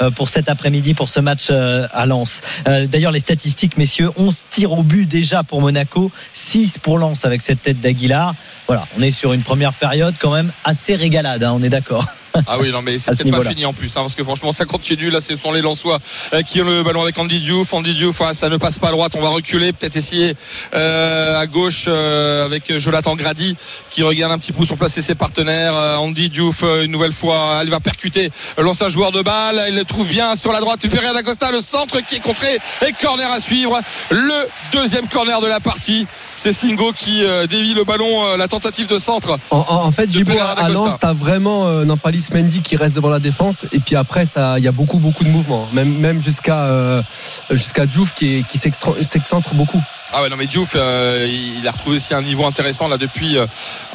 euh, 0.00 0.10
pour 0.10 0.28
cet 0.28 0.48
après-midi 0.48 0.94
pour 0.94 1.08
ce 1.08 1.20
match 1.20 1.48
euh, 1.50 1.86
à 1.92 2.06
Lens. 2.06 2.40
Euh, 2.68 2.86
D'ailleurs, 2.86 3.12
les 3.12 3.20
statistiques, 3.20 3.76
messieurs, 3.76 4.10
11 4.16 4.44
tirs 4.50 4.72
au 4.72 4.82
but 4.82 5.06
déjà 5.06 5.42
pour 5.42 5.60
Monaco, 5.60 6.10
6 6.32 6.78
pour 6.78 6.98
Lens 6.98 7.24
avec 7.24 7.42
cette 7.42 7.62
tête 7.62 7.80
d'Aguilar. 7.80 8.34
Voilà, 8.66 8.86
on 8.96 9.02
est 9.02 9.10
sur 9.10 9.32
une 9.32 9.42
première 9.42 9.74
période 9.74 10.14
quand 10.18 10.32
même 10.32 10.50
assez 10.64 10.96
régalade, 10.96 11.42
hein, 11.42 11.52
on 11.54 11.62
est 11.62 11.68
d'accord. 11.68 12.06
Ah 12.46 12.58
oui, 12.60 12.70
non, 12.70 12.82
mais 12.82 12.98
c'est 12.98 13.14
ce 13.14 13.22
pas 13.22 13.40
fini 13.42 13.64
en 13.64 13.72
plus, 13.72 13.96
hein, 13.96 14.00
parce 14.00 14.14
que 14.14 14.24
franchement, 14.24 14.52
ça 14.52 14.64
continue. 14.64 15.10
Là, 15.10 15.20
ce 15.20 15.36
sont 15.36 15.52
les 15.52 15.62
Lensois 15.62 15.98
euh, 16.32 16.42
qui 16.42 16.60
ont 16.60 16.64
le 16.64 16.82
ballon 16.82 17.02
avec 17.02 17.16
Andy 17.18 17.40
Diouf. 17.40 17.72
Andy 17.72 17.94
Diouf, 17.94 18.20
ah, 18.20 18.34
ça 18.34 18.48
ne 18.48 18.56
passe 18.56 18.78
pas 18.78 18.88
à 18.88 18.90
droite. 18.90 19.12
On 19.16 19.22
va 19.22 19.28
reculer, 19.28 19.72
peut-être 19.72 19.96
essayer 19.96 20.34
euh, 20.74 21.40
à 21.40 21.46
gauche 21.46 21.84
euh, 21.88 22.44
avec 22.44 22.78
Jonathan 22.78 23.14
Grady 23.14 23.56
qui 23.90 24.02
regarde 24.02 24.32
un 24.32 24.38
petit 24.38 24.52
peu 24.52 24.64
sur 24.64 24.76
placer 24.76 25.00
ses 25.00 25.14
partenaires. 25.14 25.74
Andy 26.00 26.28
Diouf, 26.28 26.62
une 26.82 26.90
nouvelle 26.90 27.12
fois, 27.12 27.60
elle 27.62 27.70
va 27.70 27.80
percuter 27.80 28.30
l'ancien 28.58 28.88
joueur 28.88 29.12
de 29.12 29.22
balle. 29.22 29.62
Il 29.68 29.76
le 29.76 29.84
trouve 29.84 30.08
bien 30.08 30.36
sur 30.36 30.52
la 30.52 30.60
droite. 30.60 30.86
Pereira 30.88 31.14
da 31.14 31.22
Costa, 31.22 31.50
le 31.50 31.60
centre 31.60 32.00
qui 32.00 32.16
est 32.16 32.20
contré 32.20 32.58
et 32.86 32.92
corner 33.00 33.30
à 33.30 33.40
suivre. 33.40 33.80
Le 34.10 34.48
deuxième 34.72 35.08
corner 35.08 35.40
de 35.40 35.46
la 35.46 35.60
partie. 35.60 36.06
C'est 36.36 36.52
Singo 36.52 36.92
qui 36.92 37.24
euh, 37.24 37.46
dévie 37.46 37.74
le 37.74 37.84
ballon, 37.84 38.26
euh, 38.26 38.36
la 38.36 38.48
tentative 38.48 38.86
de 38.86 38.98
centre. 38.98 39.38
En, 39.50 39.90
fait, 39.92 40.08
à. 40.40 40.68
Lens, 40.68 40.94
t'as 41.00 41.12
vraiment 41.12 41.66
euh, 41.66 41.84
Mendy 42.32 42.62
qui 42.62 42.76
reste 42.76 42.94
devant 42.94 43.08
la 43.08 43.18
défense. 43.18 43.66
Et 43.72 43.80
puis 43.80 43.96
après, 43.96 44.24
il 44.56 44.64
y 44.64 44.68
a 44.68 44.72
beaucoup, 44.72 44.98
beaucoup 44.98 45.24
de 45.24 45.30
mouvements. 45.30 45.68
Même, 45.72 45.98
même 45.98 46.20
jusqu'à 46.20 46.64
euh, 46.64 47.02
jusqu'à 47.50 47.86
Diouf 47.86 48.14
qui, 48.14 48.44
qui 48.44 48.58
s'excentre 48.58 49.54
beaucoup. 49.54 49.82
Ah 50.16 50.22
ouais 50.22 50.28
non 50.28 50.36
mais 50.36 50.46
Diouf 50.46 50.74
euh, 50.76 51.26
il 51.58 51.66
a 51.66 51.72
retrouvé 51.72 51.96
aussi 51.96 52.14
un 52.14 52.22
niveau 52.22 52.46
intéressant 52.46 52.86
là 52.86 52.98
depuis 52.98 53.36
euh, 53.36 53.46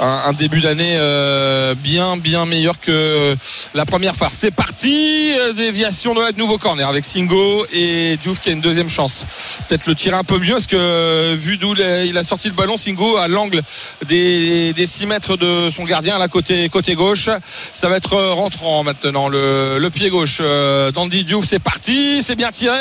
un, 0.01 0.24
un 0.26 0.34
début 0.34 0.59
d'année 0.59 0.97
euh, 0.97 1.76
bien 1.76 2.17
bien 2.17 2.45
meilleur 2.45 2.78
que 2.78 3.38
la 3.74 3.86
première 3.86 4.17
phase. 4.17 4.34
C'est 4.34 4.51
parti 4.51 5.32
euh, 5.39 5.53
déviation 5.53 6.13
de 6.13 6.38
nouveau 6.38 6.57
corner 6.57 6.89
avec 6.89 7.05
Singo 7.05 7.65
et 7.72 8.17
Diouf 8.22 8.41
qui 8.41 8.49
a 8.49 8.51
une 8.51 8.59
deuxième 8.59 8.89
chance. 8.89 9.26
Peut-être 9.70 9.88
le 9.88 9.95
tirer 9.95 10.17
un 10.17 10.26
peu 10.26 10.38
mieux 10.39 10.55
parce 10.55 10.67
que 10.67 11.36
vu 11.36 11.55
d'où 11.55 11.74
il 12.05 12.17
a 12.17 12.24
sorti 12.24 12.49
le 12.49 12.53
ballon 12.53 12.76
Singo 12.76 13.15
à 13.15 13.30
l'angle 13.30 13.61
des, 14.05 14.74
des 14.74 14.86
6 14.86 15.05
mètres 15.05 15.38
de 15.38 15.70
son 15.70 15.86
gardien 15.86 16.17
là 16.20 16.28
côté 16.28 16.67
côté 16.67 16.95
gauche. 16.95 17.30
Ça 17.74 17.88
va 17.88 17.95
être 17.95 18.11
euh, 18.15 18.34
rentrant 18.34 18.84
maintenant 18.84 19.30
le, 19.30 19.78
le 19.80 19.89
pied 19.89 20.09
gauche 20.09 20.41
d'Andy 20.93 21.24
Diouf 21.24 21.45
c'est 21.45 21.59
parti, 21.59 22.22
c'est 22.24 22.36
bien 22.36 22.51
tiré, 22.51 22.76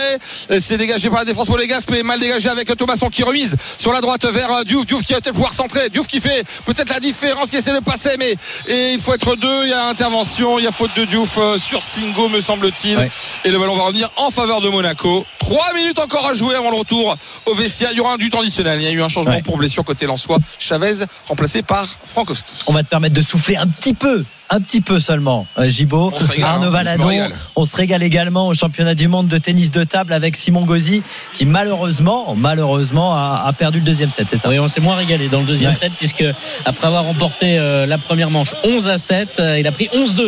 c'est 0.59 0.77
dégagé 0.77 1.09
par 1.09 1.21
la 1.21 1.25
défense 1.25 1.49
monégasque 1.49 1.91
mais 1.93 2.03
mal 2.03 2.19
dégagé 2.19 2.49
avec 2.49 2.77
Thomasson 2.77 3.11
qui 3.11 3.28
remise 3.29 3.57
sur 3.79 3.93
la 3.93 4.01
droite 4.01 4.25
vers 4.27 4.53
euh, 4.53 4.65
Diouf, 4.65 4.85
Diouf 4.87 5.03
qui 5.03 5.13
va 5.13 5.21
peut-être 5.21 5.35
pouvoir 5.35 5.53
centrer, 5.53 5.89
Diouf 5.91 6.07
qui 6.07 6.21
fait 6.21 6.45
peut-être 6.65 6.91
la 6.91 7.01
différence, 7.01 7.51
qui 7.51 7.57
essaie 7.57 7.73
de 7.73 7.81
passer 7.81 8.17
mais 8.19 8.35
et 8.67 8.93
il 8.93 9.01
faut 9.01 9.15
être 9.15 9.37
deux, 9.37 9.65
il 9.65 9.71
y 9.71 9.73
a 9.73 9.87
intervention, 9.87 10.59
il 10.59 10.65
y 10.65 10.69
a 10.69 10.73
faute 10.73 10.91
de 10.97 11.05
Diouf 11.05 11.39
euh, 11.39 11.59
sur 11.59 11.83
Singo 11.83 12.29
me 12.29 12.41
semble-t-il 12.41 12.97
Ouais. 12.99 13.11
et 13.45 13.51
le 13.51 13.59
ballon 13.59 13.77
va 13.77 13.83
revenir 13.85 14.11
en 14.17 14.31
faveur 14.31 14.61
de 14.61 14.69
Monaco. 14.69 15.25
Trois 15.39 15.73
minutes 15.75 15.99
encore 15.99 16.27
à 16.27 16.33
jouer 16.35 16.55
avant 16.55 16.71
le 16.71 16.77
retour 16.77 17.17
au 17.47 17.55
vestiaire. 17.55 17.91
Il 17.93 17.99
y 17.99 18.01
aura 18.01 18.15
un 18.15 18.17
du 18.17 18.29
temps 18.31 18.41
additionnel. 18.41 18.81
Il 18.81 18.85
y 18.85 18.89
a 18.89 18.93
eu 18.93 19.03
un 19.03 19.09
changement 19.09 19.33
Ouais. 19.35 19.43
pour 19.43 19.57
blessure 19.57 19.85
côté 19.85 20.07
Lensois. 20.07 20.39
Chavez 20.59 21.05
remplacé 21.29 21.63
par 21.63 21.87
Frankowski. 22.07 22.65
On 22.67 22.73
va 22.73 22.83
te 22.83 22.89
permettre 22.89 23.15
de 23.15 23.23
souffler 23.23 23.57
un 23.57 23.67
petit 23.67 23.95
peu, 23.95 24.25
un 24.51 24.61
petit 24.61 24.81
peu 24.81 24.99
seulement, 25.01 25.47
euh, 25.59 25.63
régale, 25.63 26.15
hein, 26.41 26.45
Arnaud 26.45 26.71
Valadon. 26.71 27.09
On 27.57 27.65
se 27.65 27.77
régale 27.77 28.03
également 28.03 28.49
au 28.49 28.55
championnat 28.55 28.95
du 28.95 29.09
monde 29.09 29.29
de 29.29 29.39
tennis 29.39 29.71
de 29.71 29.85
table 29.85 30.13
avec 30.13 30.37
Simon 30.37 30.65
Gauzy 30.65 31.03
qui 31.35 31.45
malheureusement, 31.45 32.35
malheureusement 32.37 33.15
a, 33.15 33.43
a 33.47 33.53
perdu 33.53 33.79
le 33.79 33.85
deuxième 33.85 34.11
set, 34.11 34.27
c'est 34.31 34.39
ça? 34.39 34.49
Oui, 34.49 34.59
on 34.59 34.69
s'est 34.69 34.81
moins 34.81 34.97
régalé 34.97 35.29
dans 35.29 35.41
le 35.41 35.47
deuxième 35.47 35.71
Ouais. 35.73 35.77
set 35.79 35.93
puisque 35.99 36.25
après 36.65 36.87
avoir 36.87 37.05
remporté 37.05 37.59
euh, 37.59 37.85
la 37.87 37.99
première 37.99 38.31
manche 38.31 38.55
11 38.65 38.89
à 38.89 38.97
7, 38.99 39.41
euh, 39.41 39.59
il 39.59 39.67
a 39.67 39.73
pris 39.73 39.89
11-2. 39.95 40.21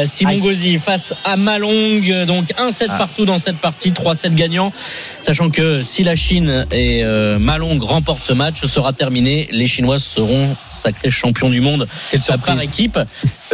Euh, 0.00 0.06
Simon. 0.06 0.36
Gauzy 0.38 0.78
face 0.78 1.14
à 1.24 1.36
Malong, 1.36 2.24
donc 2.26 2.52
un 2.58 2.72
set 2.72 2.88
Ah. 2.92 2.98
partout 2.98 3.24
dans 3.24 3.38
cette 3.38 3.58
partie, 3.58 3.92
3 3.92 4.14
sets 4.16 4.30
gagnants. 4.30 4.72
Sachant 5.22 5.50
que 5.50 5.82
si 5.82 6.02
la 6.02 6.16
Chine 6.16 6.66
et 6.72 7.02
euh, 7.04 7.38
Malong 7.38 7.80
remportent 7.82 8.24
ce 8.24 8.32
match, 8.32 8.56
ce 8.60 8.68
sera 8.68 8.92
terminé. 8.92 9.48
Les 9.52 9.66
Chinois 9.66 9.98
seront 9.98 10.56
sacrés 10.70 11.10
champions 11.10 11.48
du 11.50 11.60
monde 11.60 11.86
Quelle 12.10 12.20
par 12.44 12.60
équipe. 12.60 12.98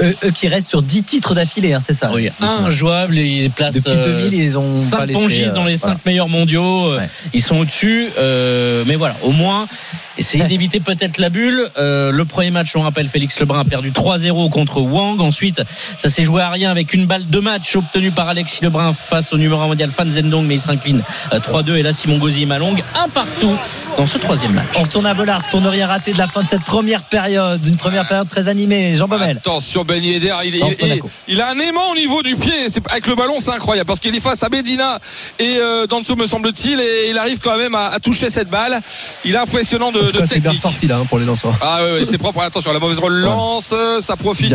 Eux, 0.09 0.17
eux 0.25 0.31
qui 0.31 0.49
restent 0.49 0.69
sur 0.69 0.83
10 0.83 1.03
titres 1.03 1.35
d'affilée, 1.35 1.73
hein, 1.73 1.81
c'est 1.85 1.95
ça 1.95 2.11
Oui, 2.13 2.31
injouable, 2.41 3.17
ils 3.17 3.51
placent 3.51 3.75
Depuis 3.75 3.97
2000, 3.97 4.33
ils 4.35 4.59
ont 4.59 4.75
pas 4.75 4.99
5 4.99 5.07
laissé, 5.07 5.21
pongistes 5.21 5.53
dans 5.53 5.65
euh, 5.65 5.69
les 5.69 5.77
5 5.77 5.87
voilà. 5.87 6.01
meilleurs 6.07 6.29
mondiaux. 6.29 6.93
euh, 6.93 6.99
Ouais. 6.99 7.09
Ils 7.35 7.43
sont 7.43 7.57
au-dessus. 7.57 8.09
euh, 8.19 8.85
mais 8.87 8.97
voilà, 8.97 9.17
au 9.23 9.33
moins, 9.33 9.69
essayer 10.19 10.45
d'éviter 10.49 10.81
peut-être 10.81 11.19
la 11.19 11.31
bulle. 11.31 11.71
Euh, 11.79 12.11
le 12.11 12.25
premier 12.25 12.51
match, 12.51 12.75
on 12.77 12.83
rappelle, 12.83 13.09
Félix 13.09 13.39
Lebrun 13.41 13.61
a 13.61 13.65
perdu 13.65 13.91
3-0 13.91 14.51
contre 14.51 14.81
Wang. 14.81 15.21
Ensuite, 15.21 15.63
ça 15.99 16.11
s'est 16.11 16.25
joué 16.25 16.43
à 16.43 16.51
rien 16.51 16.71
avec 16.71 16.93
une 16.93 17.07
balle 17.07 17.29
de 17.29 17.39
match 17.39 17.75
obtenue 17.77 18.11
par 18.11 18.29
Alexis 18.29 18.63
Lebrun 18.63 18.93
face 18.93 19.33
au 19.33 19.39
numéro 19.39 19.61
1 19.61 19.69
mondial 19.69 19.91
Fan 19.91 20.11
Zendong, 20.11 20.45
mais 20.45 20.57
il 20.57 20.61
s'incline 20.61 21.03
euh, 21.33 21.39
3-2. 21.39 21.77
Et 21.77 21.83
là, 21.83 21.93
Simon 21.93 22.19
Gauzy 22.19 22.43
et 22.43 22.47
Malong, 22.47 22.77
un 22.95 23.09
partout 23.09 23.57
dans 23.97 24.07
ce 24.07 24.19
troisième 24.19 24.53
match. 24.53 24.67
On 24.77 24.83
retourne 24.83 25.07
à 25.07 25.15
Bollard 25.15 25.43
pour 25.51 25.61
ne 25.61 25.69
rien 25.69 25.87
rater 25.87 26.13
de 26.13 26.19
la 26.19 26.29
fin 26.29 26.43
de 26.43 26.49
cette 26.49 26.65
première 26.65 27.03
période, 27.03 27.65
une 27.65 27.77
première 27.77 28.07
période 28.07 28.29
très 28.29 28.49
animée. 28.49 28.95
Jean 28.97 29.09
Baumel. 29.09 29.39
Attention 29.39 29.85
Ben 29.85 30.03
Yedder, 30.03 30.35
il, 31.29 31.41
a 31.41 31.51
un 31.51 31.59
aimant 31.59 31.91
au 31.93 31.97
niveau 31.97 32.23
du 32.23 32.37
pied. 32.37 32.53
Avec 32.91 33.07
le 33.07 33.15
ballon, 33.15 33.37
c'est 33.41 33.51
incroyable 33.51 33.87
parce 33.87 34.01
qu'il 34.01 34.15
est 34.15 34.21
face 34.21 34.43
à 34.43 34.49
Medina 34.49 34.99
et 35.39 35.57
euh, 35.59 35.87
Danso 35.87 36.17
me 36.17 36.27
semble-t-il 36.27 36.81
et 36.81 37.11
il 37.11 37.19
arrive 37.19 37.39
quand 37.39 37.57
même 37.57 37.75
à, 37.75 37.89
à 37.89 37.99
toucher 38.01 38.31
cette 38.31 38.49
balle. 38.49 38.81
Il 39.25 39.35
est 39.35 39.39
impressionnant 39.39 39.93
de, 39.93 40.08
De 40.13 40.19
c'est 40.27 40.41
bien 40.41 40.51
technique. 40.51 40.63
sorti 40.63 40.87
là 40.87 40.97
hein, 40.99 41.07
pour 41.09 41.19
les 41.19 41.25
Lensois. 41.25 41.55
Ah 41.61 41.81
oui, 41.99 42.07
c'est 42.09 42.19
propre. 42.19 42.41
Attention, 42.41 42.73
la 42.73 42.79
mauvaise 42.79 42.99
relance, 42.99 43.71
euh, 43.73 44.01
ça 44.01 44.17
profite 44.17 44.55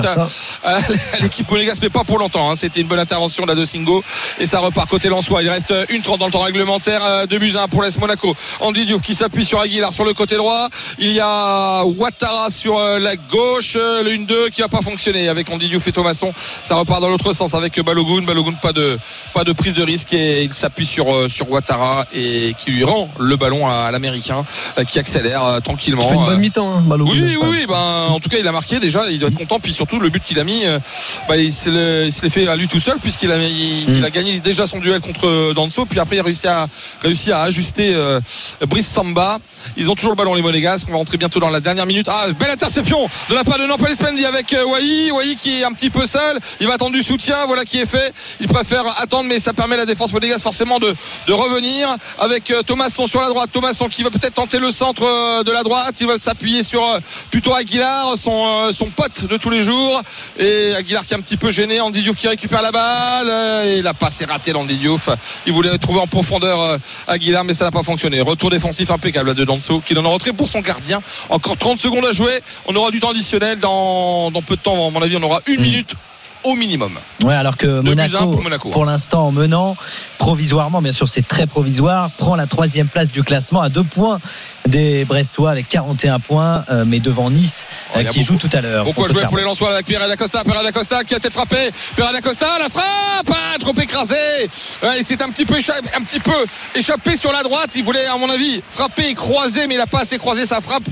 à, 0.64 0.80
l'équipe 1.22 1.49
monégasque, 1.49 1.82
mais 1.82 1.89
pas 1.89 2.04
pour 2.04 2.18
longtemps. 2.18 2.49
hein. 2.49 2.56
C'était 2.56 2.82
une 2.82 2.88
bonne 2.88 2.99
intervention 2.99 3.45
là 3.45 3.56
de 3.56 3.66
Singo 3.66 4.04
et 4.39 4.47
ça 4.47 4.60
repart 4.60 4.89
côté 4.89 5.10
Lensois. 5.10 5.43
Il 5.43 5.49
reste 5.49 5.74
une 5.89 6.01
30 6.01 6.20
dans 6.20 6.26
le 6.28 6.32
temps 6.32 6.41
réglementaire 6.41 7.01
euh, 7.06 7.26
de 7.26 7.38
Buzyn 7.38 7.68
pour 7.68 7.84
l'Est 7.84 7.99
Monaco. 7.99 8.34
Andy 8.62 8.86
Diouf 8.86 9.01
qui 9.01 9.16
s'appuie 9.16 9.45
sur 9.45 9.60
Aguilar 9.60 9.91
sur 9.93 10.06
le 10.06 10.14
côté 10.14 10.38
droit. 10.38 10.70
Il 10.97 11.12
y 11.12 11.20
a 11.20 11.84
Ouattara 11.86 12.49
sur 12.49 12.78
euh, 12.78 12.99
la 12.99 13.16
gauche, 13.16 13.76
le 13.76 14.10
1-2 14.10 14.49
qui 14.51 14.62
va 14.62 14.70
pas 14.70 14.82
fonctionner 14.82 15.30
avec 15.30 15.49
Andy 15.49 15.70
Diouf 15.70 15.88
et 15.88 15.91
Thomasson. 15.91 16.34
Ça 16.64 16.76
repart 16.76 17.01
dans 17.01 17.10
l'autre 17.10 17.34
sens 17.34 17.54
avec 17.54 17.80
Balogun. 17.82 18.24
Balogun 18.24 18.54
pas 18.54 18.74
de 18.74 18.97
pas 19.34 19.43
de 19.43 19.51
prise 19.51 19.74
de 19.74 19.84
risque 19.84 20.14
et 20.14 20.43
il 20.43 20.54
s'appuie 20.54 20.86
sur 20.86 21.30
sur 21.30 21.49
Ouattara 21.51 22.06
et 22.14 22.56
qui 22.58 22.72
lui 22.72 22.84
rend 22.84 23.10
le 23.20 23.36
ballon 23.36 23.68
à 23.68 23.91
l'américain 23.91 24.45
qui 24.88 24.99
accélère 24.99 25.43
euh, 25.48 25.60
tranquillement. 25.60 26.04
Il 26.04 26.10
fait 26.10 26.16
une 26.16 26.22
Euh, 26.24 26.26
bonne 26.28 26.39
mi-temps, 26.39 26.74
hein, 26.78 26.84
oui, 27.00 27.22
oui, 27.24 27.38
oui. 27.44 27.66
Ben, 27.68 28.08
en 28.10 28.20
tout 28.20 28.30
cas, 28.30 28.38
il 28.39 28.48
a 28.48 28.52
marqué 28.52 28.80
déjà. 28.80 29.10
Il 29.12 29.20
doit 29.20 29.30
être 29.30 29.38
content. 29.38 29.60
Puis 29.60 29.74
surtout, 29.74 30.00
le 30.00 30.10
but 30.10 30.24
qu'il 30.24 30.39
a 30.39 30.44
mis, 30.44 30.66
euh, 30.66 30.80
bah, 31.28 31.38
il 31.38 31.52
se 31.54 31.70
l'est 31.70 32.30
fait 32.30 32.48
à 32.48 32.56
lui 32.56 32.68
tout 32.68 32.80
seul, 32.80 32.98
puisqu'il 33.00 33.32
a, 33.32 33.38
il, 33.38 33.86
Mm. 33.89 33.96
il 33.98 34.06
a 34.06 34.10
gagné 34.10 34.39
déjà 34.39 34.68
son 34.68 34.80
duel 34.80 35.00
contre 35.02 35.54
Danso. 35.54 35.86
Puis 35.86 36.00
après, 36.00 36.16
il 36.18 36.20
a 36.20 36.24
réussi 36.24 36.48
à, 36.48 36.68
réussi 37.02 37.32
à 37.32 37.41
ajuster 37.41 37.94
euh, 37.96 38.20
Brice 38.68 38.88
Samba. 38.88 39.39
Ils 39.78 39.89
ont 39.89 39.96
toujours 39.96 40.12
le 40.12 40.16
ballon, 40.18 40.34
les 40.34 40.41
Monégasques. 40.41 40.86
On 40.89 40.91
va 40.94 40.98
rentrer 40.98 41.18
bientôt 41.18 41.39
dans 41.39 41.50
la 41.50 41.60
dernière 41.60 41.86
minute. 41.86 42.08
Ah, 42.10 42.26
belle 42.38 42.52
interception 42.52 43.08
de 43.30 43.36
la 43.36 43.44
part 43.44 43.58
de 43.60 43.66
Nampalys 43.66 44.02
Mendy 44.02 44.26
avec 44.26 44.52
Wai. 44.68 45.12
Wai 45.12 45.36
qui 45.36 45.62
est 45.62 45.64
un 45.64 45.72
petit 45.74 45.89
peu 45.89 46.06
seul. 46.08 46.39
Il 46.60 46.68
va 46.68 46.74
attendre 46.76 46.94
du 46.94 47.04
soutien. 47.04 47.46
Voilà 47.48 47.66
qui 47.66 47.80
est 47.80 47.86
fait. 47.86 48.14
Il 48.39 48.48
préfère 48.48 48.84
attendre, 49.02 49.26
mais 49.30 49.39
ça 49.39 49.54
permet 49.54 49.76
à 49.76 49.80
la 49.80 49.86
défense 49.86 50.12
monégasque 50.14 50.44
forcément 50.44 50.80
de, 50.80 50.94
de 51.28 51.34
revenir 51.34 51.88
avec 52.20 52.52
Thomasson 52.66 53.08
sur 53.08 53.22
la 53.22 53.28
droite. 53.30 53.50
Thomasson 53.52 53.88
qui 53.89 54.04
va 54.04 54.10
peut-être 54.10 54.34
tenter 54.36 54.60
le 54.60 54.72
centre 54.72 55.04
de 55.43 55.51
la 55.51 55.63
droite. 55.63 55.95
Il 55.99 56.07
va 56.07 56.17
s'appuyer 56.17 56.63
sur 56.63 56.84
euh, 56.84 56.99
plutôt 57.30 57.53
Aguilar, 57.53 58.15
son, 58.17 58.32
euh, 58.32 58.71
son 58.71 58.86
pote 58.86 59.26
de 59.26 59.38
tous 59.38 59.49
les 59.49 59.63
jours. 59.63 60.01
Et 60.38 60.74
Aguilar 60.76 61.05
qui 61.05 61.13
est 61.13 61.17
un 61.17 61.21
petit 61.21 61.38
peu 61.38 61.51
gêné. 61.51 61.80
Andy 61.82 62.01
Diouf 62.01 62.15
qui 62.15 62.28
récupère 62.28 62.61
la 62.61 62.71
balle. 62.71 63.28
Euh, 63.30 63.78
Et 63.78 63.82
la 63.82 63.93
passe 63.93 64.21
est 64.21 64.30
ratée 64.30 64.53
d'Andy 64.53 64.78
Diouf. 64.78 65.09
Il 65.45 65.53
voulait 65.53 65.78
trouver 65.78 65.99
en 65.99 66.07
profondeur 66.07 66.61
euh, 66.61 66.78
Aguilar, 67.07 67.43
mais 67.43 67.53
ça 67.53 67.65
n'a 67.65 67.71
pas 67.71 67.84
fonctionné. 67.84 68.21
Retour 68.21 68.49
défensif 68.49 68.91
impeccable 68.91 69.34
de 69.36 69.43
Danso 69.43 69.82
qui 69.86 69.93
donne 69.93 70.05
un 70.05 70.09
retrait 70.09 70.34
pour 70.34 70.47
son 70.47 70.61
gardien. 70.61 71.01
Encore 71.30 71.57
30 71.57 71.80
secondes 71.80 72.05
à 72.05 72.11
jouer. 72.11 72.41
On 72.67 72.76
aura 72.76 72.91
du 72.91 72.99
temps 72.99 73.11
additionnel. 73.11 73.59
Dans, 73.59 74.32
dans 74.32 74.41
peu 74.41 74.55
de 74.55 74.61
temps, 74.61 74.88
à 74.88 74.91
mon 74.91 75.01
avis, 75.01 75.17
on 75.17 75.24
aura 75.24 75.41
une 75.47 75.61
minute 75.61 75.95
au 76.43 76.55
minimum. 76.55 76.99
Ouais, 77.24 77.34
alors 77.34 77.57
que 77.57 77.82
Monaco, 77.82 78.17
pour 78.17 78.43
Monaco, 78.43 78.69
hein. 78.69 78.71
pour 78.71 78.86
l'instant 78.86 79.28
en 79.28 79.32
menant 79.32 79.76
provisoirement, 80.17 80.82
bien 80.82 80.91
sûr 80.91 81.07
c'est 81.07 81.26
très 81.28 81.47
provisoire, 81.47 82.11
prend 82.11 82.36
la 82.36 82.47
troisième 82.47 82.88
place 82.88 83.11
du 83.11 83.24
classement 83.24 83.61
à 83.61 83.69
deux 83.69 83.84
points 83.84 84.19
des 84.68 85.05
Brestois 85.05 85.51
avec 85.51 85.68
41 85.68 86.20
points, 86.20 86.66
euh, 86.70 86.84
mais 86.86 86.99
devant 86.99 87.30
Nice 87.30 87.66
Oh, 87.95 87.99
euh, 87.99 88.03
qui 88.05 88.24
joue 88.24 88.38
tout 88.38 88.49
à 88.53 88.61
l'heure. 88.61 88.86
Beaucoup 88.86 89.05
à 89.05 89.09
jouer 89.09 89.24
pour 89.28 89.38
les 89.38 89.43
Lensois 89.43 89.74
avec 89.74 89.86
Pierre 89.86 90.07
Dacosta. 90.07 90.43
Pierre 90.43 90.64
Dacosta 90.64 91.03
qui 91.03 91.14
a 91.14 91.20
peut-être 91.20 91.34
frappé. 91.34 91.70
Pierre 91.95 92.11
Dacosta, 92.11 92.47
la 92.59 92.70
frappe. 92.70 93.59
trop 93.59 93.74
écrasé. 93.80 94.16
Ouais, 94.82 94.99
il 94.99 95.05
s'est 95.05 95.22
un 95.22 95.30
petit 95.30 95.45
peu 95.45 95.57
échappé, 95.57 95.89
un 95.95 96.01
petit 96.01 96.20
peu 96.20 96.32
échappé 96.76 97.16
sur 97.16 97.32
la 97.32 97.43
droite. 97.43 97.70
Il 97.76 97.84
voulait, 97.84 98.05
à 98.05 98.18
mon 98.18 98.30
avis, 98.30 98.61
frapper 98.68 99.09
et 99.09 99.14
croiser, 99.14 99.68
mais 99.68 99.76
il 99.76 99.78
n'a 99.78 99.86
pas 99.88 100.01
assez 100.01 100.18
croisé 100.18 100.45
sa 100.45 100.59
frappe. 100.61 100.84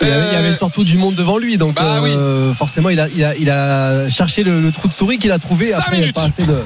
Il 0.00 0.08
y, 0.08 0.10
avait, 0.10 0.26
il 0.28 0.32
y 0.32 0.36
avait 0.36 0.48
Euh, 0.48 0.56
surtout 0.56 0.84
du 0.84 0.98
monde 0.98 1.14
devant 1.14 1.38
lui, 1.38 1.58
donc 1.58 1.74
Bah 1.76 2.00
euh, 2.02 2.52
forcément 2.54 2.90
il 2.90 2.98
a, 2.98 3.08
il 3.14 3.24
a, 3.24 3.36
il 3.36 3.50
a 3.50 4.08
cherché 4.08 4.42
le, 4.42 4.60
le 4.60 4.72
trou 4.72 4.88
de 4.88 4.94
souris 4.94 5.18
qu'il 5.18 5.30
a 5.30 5.38
trouvé. 5.38 5.72
Après, 5.72 5.96
il 5.96 5.98
n'y 5.98 5.98
a 5.98 6.00
minutes. 6.00 6.14
pas 6.14 6.24
assez, 6.24 6.44
de, 6.44 6.64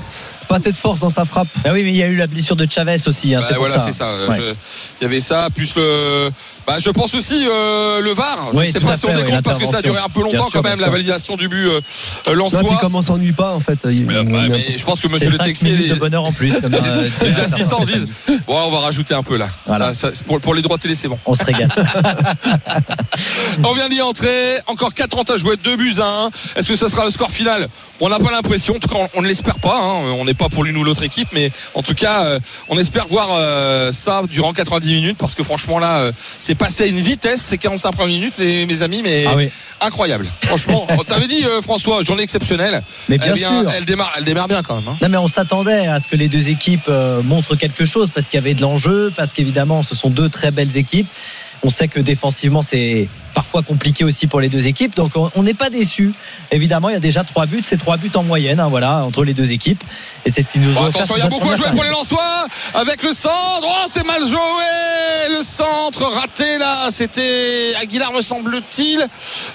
pas 0.48 0.56
assez 0.56 0.72
de 0.72 0.76
force 0.76 1.00
dans 1.00 1.10
sa 1.10 1.24
frappe. 1.24 1.48
Ah 1.64 1.70
oui, 1.72 1.82
mais 1.84 1.90
il 1.90 1.96
y 1.96 2.02
a 2.02 2.08
eu 2.08 2.16
la 2.16 2.26
blessure 2.26 2.56
de 2.56 2.66
Chavez 2.70 2.96
aussi. 3.06 3.34
Hein, 3.34 3.40
Bah 3.48 3.56
voilà, 3.58 3.74
ça. 3.74 3.80
c'est 3.80 3.92
ça. 3.92 4.14
Ouais. 4.28 4.36
Je- 4.36 4.42
Il 5.00 5.02
y 5.02 5.04
avait 5.06 5.20
ça, 5.20 5.48
plus 5.54 5.74
le. 5.76 6.30
Bah, 6.66 6.76
je 6.78 6.90
pense 6.90 7.14
aussi 7.14 7.46
euh, 7.50 8.00
le 8.00 8.10
VAR. 8.12 8.50
Je 8.52 8.58
Oui, 8.58 8.70
sais 8.72 8.80
pas 8.80 8.96
si 8.96 9.06
on 9.06 9.14
décompte 9.14 9.42
parce 9.44 9.58
que 9.58 9.66
ça 9.66 9.78
a 9.78 9.82
duré 9.82 9.98
un 9.98 10.08
peu 10.08 10.20
longtemps 10.20 10.44
Bien 10.44 10.48
sûr, 10.48 10.62
quand 10.62 10.68
même 10.68 10.80
la 10.80 10.90
validation 10.90 11.36
du 11.36 11.48
but 11.48 11.66
euh, 11.66 11.80
euh, 12.28 12.36
Non, 12.36 12.48
puis 12.48 12.58
Lensois. 12.58 12.78
comme 12.80 12.94
on 12.94 13.02
s'ennuie 13.02 13.32
pas 13.32 13.52
en 13.54 13.60
fait. 13.60 13.78
il- 13.84 14.06
Mais, 14.06 14.14
il- 14.20 14.24
bah, 14.32 14.38
il- 14.44 14.50
mais 14.50 14.78
je 14.78 14.84
pense 14.84 15.00
que 15.00 15.08
monsieur 15.08 15.30
le 15.30 15.38
Texier, 15.38 15.76
les, 15.76 15.88
de 15.88 15.94
bonheur 15.94 16.24
en 16.24 16.32
plus. 16.32 16.58
Comme, 16.60 16.74
euh, 16.74 17.08
les 17.22 17.40
assistants 17.40 17.84
disent 17.84 18.06
Bon, 18.46 18.56
on 18.66 18.70
va 18.70 18.78
rajouter 18.80 19.14
un 19.14 19.22
peu 19.22 19.36
là. 19.36 19.48
Voilà. 19.66 19.88
Ça- 19.94 19.94
ça- 19.94 20.10
c'est 20.14 20.24
pour, 20.24 20.40
pour 20.40 20.54
les 20.54 20.62
droits 20.62 20.78
télé, 20.78 20.94
c'est 20.94 21.08
bon. 21.08 21.18
On 21.26 21.34
se 21.34 21.44
régale. 21.44 21.68
On 23.64 23.72
vient 23.72 23.88
d'y 23.88 24.00
entrer. 24.00 24.56
Encore 24.66 24.94
4 24.94 25.18
ans 25.18 25.22
à 25.22 25.36
jouer, 25.36 25.56
2 25.62 25.76
buts 25.76 25.94
à 26.00 26.26
1. 26.26 26.30
Est-ce 26.56 26.68
que 26.68 26.76
ce 26.76 26.88
sera 26.88 27.04
le 27.04 27.10
score 27.10 27.30
final? 27.30 27.66
On 28.00 28.08
n'a 28.08 28.18
pas 28.18 28.30
l'impression. 28.30 28.74
En 28.76 28.78
tout 28.78 28.88
cas, 28.88 28.96
on, 29.14 29.22
ne 29.22 29.26
l'espère 29.28 29.58
pas. 29.60 29.78
hein. 29.80 30.00
On 30.18 30.26
n'est 30.32 30.36
pas 30.36 30.48
pour 30.48 30.64
l'une 30.64 30.76
ou 30.76 30.84
l'autre 30.84 31.02
équipe. 31.02 31.28
Mais 31.32 31.50
en 31.74 31.82
tout 31.82 31.94
cas, 31.94 32.24
euh, 32.24 32.38
on 32.68 32.78
espère 32.78 33.06
voir 33.06 33.28
euh, 33.32 33.92
ça 33.92 34.22
durant 34.30 34.52
90 34.52 34.94
minutes. 34.94 35.18
Parce 35.18 35.34
que 35.34 35.42
franchement, 35.42 35.78
là, 35.78 35.98
euh, 35.98 36.12
c'est 36.38 36.54
passé 36.54 36.84
à 36.84 36.86
une 36.86 37.00
vitesse 37.00 37.40
ces 37.42 37.58
45 37.58 37.92
premières 37.92 38.08
minutes, 38.16 38.34
les- 38.38 38.66
mes 38.66 38.82
amis. 38.82 39.02
Mais 39.02 39.24
Ah 39.26 39.34
oui. 39.36 39.50
incroyable. 39.80 40.26
Franchement, 40.42 40.86
t'avais 41.08 41.28
dit, 41.28 41.44
François, 41.62 42.02
journée 42.02 42.22
exceptionnelle. 42.22 42.82
Mais 43.08 43.18
bien 43.18 43.32
Eh 43.32 43.34
bien, 43.38 43.62
sûr. 43.62 43.70
Elle 43.76 43.84
démarre, 43.84 44.12
elle 44.18 44.24
démarre 44.24 44.48
bien 44.48 44.62
quand 44.62 44.76
même. 44.76 44.88
hein. 44.88 44.96
Non 45.02 45.08
mais 45.08 45.18
on 45.18 45.28
s'attendait 45.28 45.86
à 45.86 46.00
ce 46.00 46.08
que 46.08 46.16
les 46.16 46.28
deux 46.28 46.48
équipes 46.48 46.88
montrent 47.24 47.56
quelque 47.56 47.84
chose 47.84 48.10
parce 48.14 48.26
qu'il 48.26 48.38
y 48.38 48.42
avait 48.42 48.54
de 48.54 48.62
l'enjeu, 48.62 49.12
parce 49.16 49.32
qu'évidemment 49.32 49.82
ce 49.82 49.94
sont 49.94 50.10
deux 50.10 50.28
très 50.28 50.50
belles 50.50 50.76
équipes. 50.76 51.08
On 51.62 51.70
sait 51.70 51.88
que 51.88 52.00
défensivement 52.00 52.62
c'est 52.62 53.08
parfois 53.34 53.62
compliqué 53.62 54.04
aussi 54.04 54.26
pour 54.26 54.40
les 54.40 54.48
deux 54.48 54.66
équipes, 54.68 54.94
donc 54.94 55.12
on 55.16 55.42
n'est 55.42 55.54
pas 55.54 55.70
déçu. 55.70 56.12
Évidemment 56.50 56.88
il 56.88 56.92
y 56.92 56.96
a 56.96 57.00
déjà 57.00 57.24
trois 57.24 57.46
buts, 57.46 57.62
c'est 57.62 57.78
trois 57.78 57.96
buts 57.96 58.10
en 58.14 58.22
moyenne, 58.22 58.60
hein, 58.60 58.68
voilà, 58.68 59.04
entre 59.04 59.24
les 59.24 59.34
deux 59.34 59.52
équipes. 59.52 59.82
Et 60.24 60.30
c'est 60.30 60.42
ce 60.42 60.48
qui 60.48 60.58
nous 60.58 60.72
Bon, 60.72 60.84
attention, 60.86 61.14
il 61.16 61.20
y 61.20 61.22
a 61.22 61.28
beaucoup 61.28 61.50
à 61.50 61.56
jouer 61.56 61.70
pour 61.72 61.82
les 61.82 61.90
Lensois 61.90 62.46
avec 62.74 63.02
le 63.02 63.12
centre. 63.12 63.62
Oh, 63.64 63.86
c'est 63.88 64.04
mal 64.06 64.20
joué. 64.26 64.38
Le 65.30 65.42
centre 65.42 66.04
raté 66.04 66.58
là. 66.58 66.88
C'était 66.90 67.74
Aguilar, 67.80 68.12
me 68.12 68.20
semble-t-il, 68.22 69.06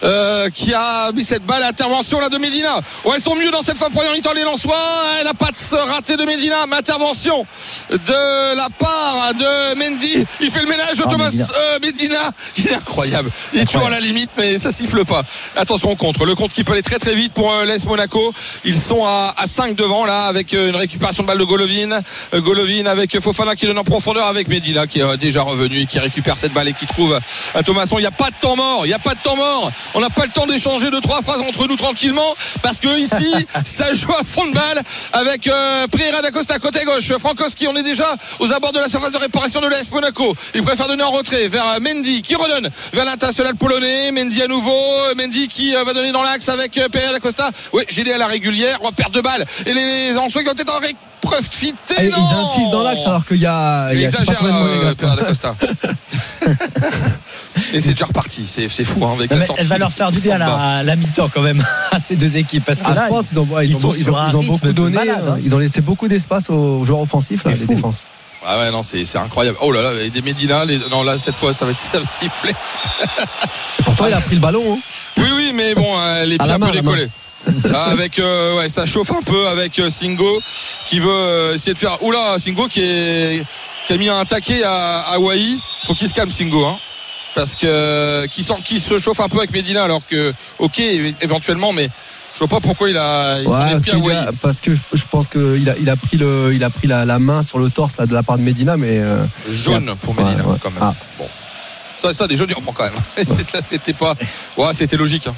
euh, 0.03 0.49
qui 0.49 0.73
a 0.73 1.11
mis 1.13 1.23
cette 1.23 1.43
balle. 1.45 1.63
Intervention 1.63 2.19
là 2.19 2.29
de 2.29 2.37
Medina. 2.37 2.79
Ouais, 3.05 3.15
ils 3.17 3.21
sont 3.21 3.35
mieux 3.35 3.49
dans 3.51 3.61
cette 3.61 3.77
fin 3.77 3.89
première 3.89 4.11
mi-temps, 4.13 4.33
les 4.33 4.43
Lensois. 4.43 4.75
Elle 5.21 5.27
a 5.27 5.33
pas 5.33 5.47
de 5.51 5.75
raté 5.91 6.17
de 6.17 6.23
Medina. 6.23 6.65
Mais 6.69 6.75
intervention 6.77 7.45
de 7.89 8.55
la 8.55 8.67
part 8.77 9.33
de 9.33 9.75
Mendy. 9.75 10.25
Il 10.41 10.51
fait 10.51 10.61
le 10.61 10.67
ménage 10.69 10.97
de 10.97 11.03
Ah, 11.05 11.09
Thomas 11.09 11.29
Medina. 11.29 11.47
euh, 11.57 11.79
Medina. 11.81 12.31
Il 12.57 12.67
est 12.67 12.73
incroyable. 12.75 13.31
Il 13.53 13.59
est 13.67 13.73
toujours 13.73 13.87
à 13.87 13.89
la 13.89 13.99
limite, 13.99 14.29
mais 14.37 14.57
ça 14.59 14.71
siffle 14.71 15.03
pas. 15.05 15.23
Attention 15.55 15.91
au 15.91 15.95
contre. 15.95 16.25
Le 16.25 16.35
contre 16.35 16.53
qui 16.53 16.63
peut 16.63 16.73
aller 16.73 16.81
très 16.81 16.99
très 16.99 17.15
vite 17.15 17.33
pour 17.33 17.51
euh, 17.51 17.65
l'Est 17.65 17.85
Monaco. 17.85 18.33
Ils 18.63 18.79
sont 18.79 19.05
à, 19.05 19.33
à 19.37 19.47
5 19.47 19.75
devant 19.75 20.05
là 20.05 20.25
avec 20.25 20.53
euh, 20.53 20.69
une 20.69 20.75
récupération 20.75 21.23
de 21.23 21.27
balle 21.27 21.37
de 21.37 21.43
Golovin. 21.43 21.99
Euh, 22.33 22.41
Golovin 22.41 22.85
avec 22.85 23.19
Fofana 23.19 23.55
qui 23.55 23.65
donne 23.65 23.77
en 23.77 23.83
profondeur 23.83 24.25
avec 24.25 24.47
Medina 24.47 24.87
qui 24.87 25.01
est 25.01 25.17
déjà 25.17 25.41
revenu 25.41 25.79
et 25.79 25.85
qui 25.85 25.99
récupère 25.99 26.37
cette 26.37 26.53
balle 26.53 26.67
et 26.67 26.73
qui 26.73 26.85
trouve 26.85 27.19
à 27.53 27.63
Thomasson. 27.63 27.97
Il 27.97 28.01
n'y 28.01 28.07
a 28.07 28.11
pas 28.11 28.29
de 28.29 28.35
temps 28.39 28.55
mort. 28.55 28.85
Il 28.85 28.89
n'y 28.89 28.93
a 28.93 28.99
pas 28.99 29.15
de 29.15 29.19
temps 29.19 29.35
mort. 29.35 29.71
On 29.93 29.99
n'a 29.99 30.09
pas 30.09 30.25
le 30.25 30.31
temps 30.31 30.47
d'échanger 30.47 30.89
deux 30.89 31.01
trois 31.01 31.21
phrases 31.21 31.41
entre 31.41 31.67
nous 31.67 31.75
tranquillement 31.75 32.35
parce 32.61 32.79
que 32.79 32.99
ici 32.99 33.33
ça 33.65 33.93
joue 33.93 34.13
à 34.13 34.23
fond 34.23 34.45
de 34.45 34.53
balle 34.53 34.81
avec 35.13 35.47
euh, 35.47 35.87
Pereira 35.87 36.21
da 36.21 36.31
Costa 36.31 36.59
côté 36.59 36.83
gauche. 36.85 37.11
Frankowski, 37.17 37.67
on 37.67 37.75
est 37.75 37.83
déjà 37.83 38.15
aux 38.39 38.51
abords 38.53 38.73
de 38.73 38.79
la 38.79 38.87
surface 38.87 39.11
de 39.11 39.17
réparation 39.17 39.61
de 39.61 39.67
l'AS 39.67 39.91
Monaco. 39.91 40.33
Il 40.55 40.63
préfère 40.63 40.87
donner 40.87 41.03
en 41.03 41.11
retrait 41.11 41.47
vers 41.47 41.79
Mendy 41.81 42.21
qui 42.21 42.35
redonne 42.35 42.69
vers 42.93 43.05
l'international 43.05 43.55
polonais. 43.57 44.11
Mendy 44.11 44.41
à 44.41 44.47
nouveau. 44.47 44.71
Mendy 45.17 45.47
qui 45.47 45.75
euh, 45.75 45.83
va 45.83 45.93
donner 45.93 46.11
dans 46.11 46.23
l'axe 46.23 46.47
avec 46.49 46.77
euh, 46.77 46.87
Pereira 46.89 47.13
da 47.13 47.19
Costa. 47.19 47.49
Oui, 47.73 47.83
Gillet 47.89 48.13
à 48.13 48.17
la 48.17 48.27
régulière. 48.27 48.77
On 48.83 48.91
perd 48.91 49.13
de 49.13 49.21
balle. 49.21 49.45
Et 49.65 49.73
les, 49.73 50.09
les 50.11 50.17
Ansois 50.17 50.43
qui 50.43 50.49
ont 50.49 50.53
été 50.53 50.63
en 50.69 50.79
profiter. 51.21 51.95
Ah, 51.97 52.03
Ils 52.03 52.13
insistent 52.13 52.71
dans 52.71 52.83
l'axe 52.83 53.01
alors 53.05 53.25
qu'il 53.25 53.37
y 53.37 53.45
a. 53.45 53.89
il 53.91 53.99
y 53.99 54.03
a 54.03 54.07
exagère 54.07 54.43
euh, 54.43 54.51
monégasques, 54.51 54.99
Pereira 54.99 55.15
da 55.17 55.23
Costa. 55.25 55.55
Et 57.73 57.81
c'est 57.81 57.89
déjà 57.91 58.05
reparti. 58.05 58.45
C'est 58.47 58.69
c'est 58.69 58.83
fou 58.85 59.03
hein, 59.05 59.13
avec 59.17 59.31
Non, 59.31 59.37
la 59.39 59.45
sortie. 59.45 59.61
elle 59.61 59.67
va 59.67 59.77
leur 59.77 59.91
faire 59.91 60.11
du 60.11 60.19
bien 60.19 60.39
à 60.39 60.83
la, 60.83 60.95
mi-temps 60.95 61.29
quand 61.33 61.41
même 61.41 61.63
à 61.91 61.99
ces 61.99 62.15
deux 62.15 62.37
équipes 62.37 62.63
parce 62.65 62.81
que 62.81 62.87
Ah, 62.87 62.93
là 62.93 63.09
ont, 63.11 63.43
ouais, 63.45 63.65
ils 63.67 63.71
ils 63.71 63.85
ont, 63.85 63.91
ils 63.91 64.47
beaucoup 64.47 64.71
donné. 64.71 64.95
malade, 64.95 65.25
hein. 65.27 65.37
Ils 65.43 65.53
ont 65.55 65.57
laissé 65.57 65.81
beaucoup 65.81 66.07
d'espace 66.07 66.49
aux 66.49 66.83
joueurs 66.83 67.01
offensifs, 67.01 67.43
là, 67.43 67.51
les 67.51 67.57
fou. 67.57 67.65
défenses. 67.73 68.05
Ah 68.45 68.59
ouais 68.59 68.71
non 68.71 68.83
c'est 68.83 69.03
c'est 69.05 69.17
incroyable. 69.17 69.57
Oh 69.61 69.71
là 69.71 69.81
là 69.81 70.01
et 70.01 70.09
des 70.09 70.21
Medina. 70.21 70.63
Les... 70.65 70.77
Non 70.89 71.03
là 71.03 71.17
cette 71.17 71.35
fois 71.35 71.53
ça 71.53 71.65
va 71.65 71.71
être 71.71 71.77
ça 71.91 71.99
va 71.99 72.07
siffler. 72.07 72.53
Pourtant, 73.83 74.07
il 74.07 74.13
a 74.13 74.21
pris 74.21 74.35
le 74.35 74.41
ballon. 74.41 74.73
hein. 74.73 74.79
Oui, 75.17 75.29
oui, 75.35 75.51
mais 75.53 75.73
bon, 75.75 75.87
euh, 75.99 76.25
les 76.25 76.37
pieds 76.37 76.51
un 76.51 76.59
peu 76.59 76.71
décollés. 76.71 77.09
Avec 77.73 78.19
euh, 78.19 78.57
ouais, 78.57 78.69
ça 78.69 78.85
chauffe 78.85 79.11
un 79.11 79.21
peu 79.21 79.47
avec 79.47 79.79
euh, 79.79 79.89
Singo 79.89 80.41
qui 80.85 80.99
veut 80.99 81.09
euh, 81.09 81.55
essayer 81.55 81.73
de 81.73 81.77
faire. 81.77 82.01
Oula, 82.03 82.37
Singo 82.39 82.67
qui 82.67 82.81
est 82.81 83.43
qui 83.85 83.93
a 83.93 83.97
mis 83.97 84.09
un 84.09 84.25
taquet 84.25 84.63
à, 84.65 85.17
Wai. 85.19 85.57
Faut 85.85 85.93
qu'il 85.93 86.09
se 86.09 86.13
calme 86.13 86.29
Singo, 86.29 86.65
hein. 86.65 86.77
Parce 87.35 87.55
que 87.55 88.25
qui 88.27 88.43
sent 88.43 88.55
qui 88.65 88.79
se 88.79 88.97
chauffe 88.97 89.19
un 89.19 89.29
peu 89.29 89.37
avec 89.37 89.51
Medina 89.51 89.83
alors 89.83 90.01
que 90.05 90.33
ok 90.59 90.79
éventuellement, 91.21 91.71
mais 91.71 91.89
je 92.37 92.45
vois 92.45 92.47
pas 92.47 92.59
pourquoi 92.59 92.89
il 92.89 92.97
a 92.97 93.39
il 93.41 93.47
Ouais, 93.47 93.55
est 93.55 93.71
parce, 93.71 94.27
a- 94.27 94.31
parce 94.41 94.61
que 94.61 94.75
je, 94.75 94.81
je 94.93 95.03
pense 95.09 95.27
qu'il 95.27 95.67
a, 95.69 95.75
il 95.79 95.89
a 95.89 95.95
pris, 95.95 96.17
le, 96.17 96.51
il 96.53 96.63
a 96.63 96.69
pris 96.69 96.87
la, 96.87 97.03
la 97.03 97.17
main 97.17 97.41
sur 97.41 97.57
le 97.57 97.69
torse 97.71 97.97
là, 97.97 98.05
de 98.05 98.13
la 98.13 98.21
part 98.21 98.37
de 98.37 98.43
Medina, 98.43 98.77
mais. 98.77 98.99
euh, 98.99 99.25
Jaune 99.49 99.95
pour 100.01 100.13
Medina 100.13 100.43
Ouais, 100.45 100.51
ouais. 100.53 100.57
quand 100.61 100.69
même. 100.69 100.79
Ah. 100.81 100.93
Bon. 101.17 101.25
Ça, 101.97 102.13
ça, 102.13 102.27
des 102.27 102.37
jeunes, 102.37 102.49
il 102.51 102.55
en 102.57 102.61
prend 102.61 102.73
quand 102.73 102.83
même. 102.83 102.93
Là, 103.53 103.59
c'était 103.67 103.93
pas. 103.93 104.13
Ouais, 104.55 104.67
c'était 104.73 104.97
logique. 104.97 105.25
hein. 105.27 105.33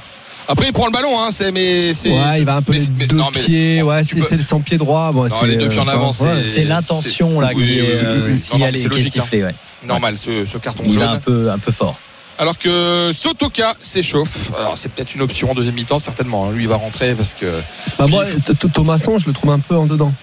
Après, 0.51 0.65
il 0.67 0.73
prend 0.73 0.87
le 0.87 0.91
ballon, 0.91 1.17
hein. 1.21 1.29
C'est, 1.31 1.51
mais 1.53 1.93
c'est. 1.93 2.09
ouais, 2.11 2.39
il 2.39 2.45
va 2.45 2.55
un 2.57 2.61
peu 2.61 2.73
mais- 2.73 2.79
les 2.79 2.87
mais- 2.97 3.07
deux 3.07 3.15
non, 3.15 3.29
mais- 3.33 3.39
pieds. 3.39 3.81
Ouais, 3.81 4.03
c'est 4.03 4.15
peux- 4.17 4.25
c'est 4.27 4.35
le 4.35 4.43
sans 4.43 4.59
pied 4.59 4.77
droit. 4.77 5.11
Bon, 5.13 5.23
Non, 5.23 5.29
c'est, 5.39 5.47
les 5.47 5.55
deux 5.55 5.69
pieds 5.69 5.79
en 5.79 5.87
euh, 5.87 5.91
avant, 5.91 6.11
c'est. 6.11 6.49
c'est 6.53 6.63
l'intention 6.65 7.39
là 7.39 7.53
qui 7.53 7.79
est 7.79 8.35
signalée, 8.35 8.79
qui 8.79 8.85
est 8.87 8.89
logique, 8.89 9.17
hein. 9.17 9.21
sifflée, 9.21 9.43
ouais. 9.45 9.55
Normal, 9.87 10.17
ce, 10.17 10.45
ce 10.45 10.57
carton 10.57 10.83
Il 10.85 10.91
est 10.97 10.99
jaune. 10.99 11.03
un 11.03 11.19
peu 11.19 11.49
un 11.51 11.59
peu 11.59 11.71
fort. 11.71 11.97
Alors 12.39 12.57
que 12.57 13.11
Sotoka 13.13 13.75
s'échauffe. 13.79 14.51
Alors, 14.57 14.77
c'est 14.77 14.89
peut-être 14.89 15.13
une 15.13 15.21
option 15.21 15.51
en 15.51 15.53
deuxième 15.53 15.75
mi-temps, 15.75 15.99
certainement. 15.99 16.47
hein. 16.47 16.51
Lui, 16.51 16.63
il 16.63 16.69
va 16.69 16.77
rentrer 16.77 17.13
parce 17.13 17.33
que. 17.33 17.61
Bah, 17.97 18.07
moi, 18.07 18.23
Il 18.33 18.41
T- 18.41 18.55
T- 18.55 18.69
Thomasson, 18.69 19.17
je 19.19 19.25
le 19.27 19.33
trouve 19.33 19.51
un 19.51 19.59
peu 19.59 19.75
en 19.75 19.85
dedans. 19.85 20.13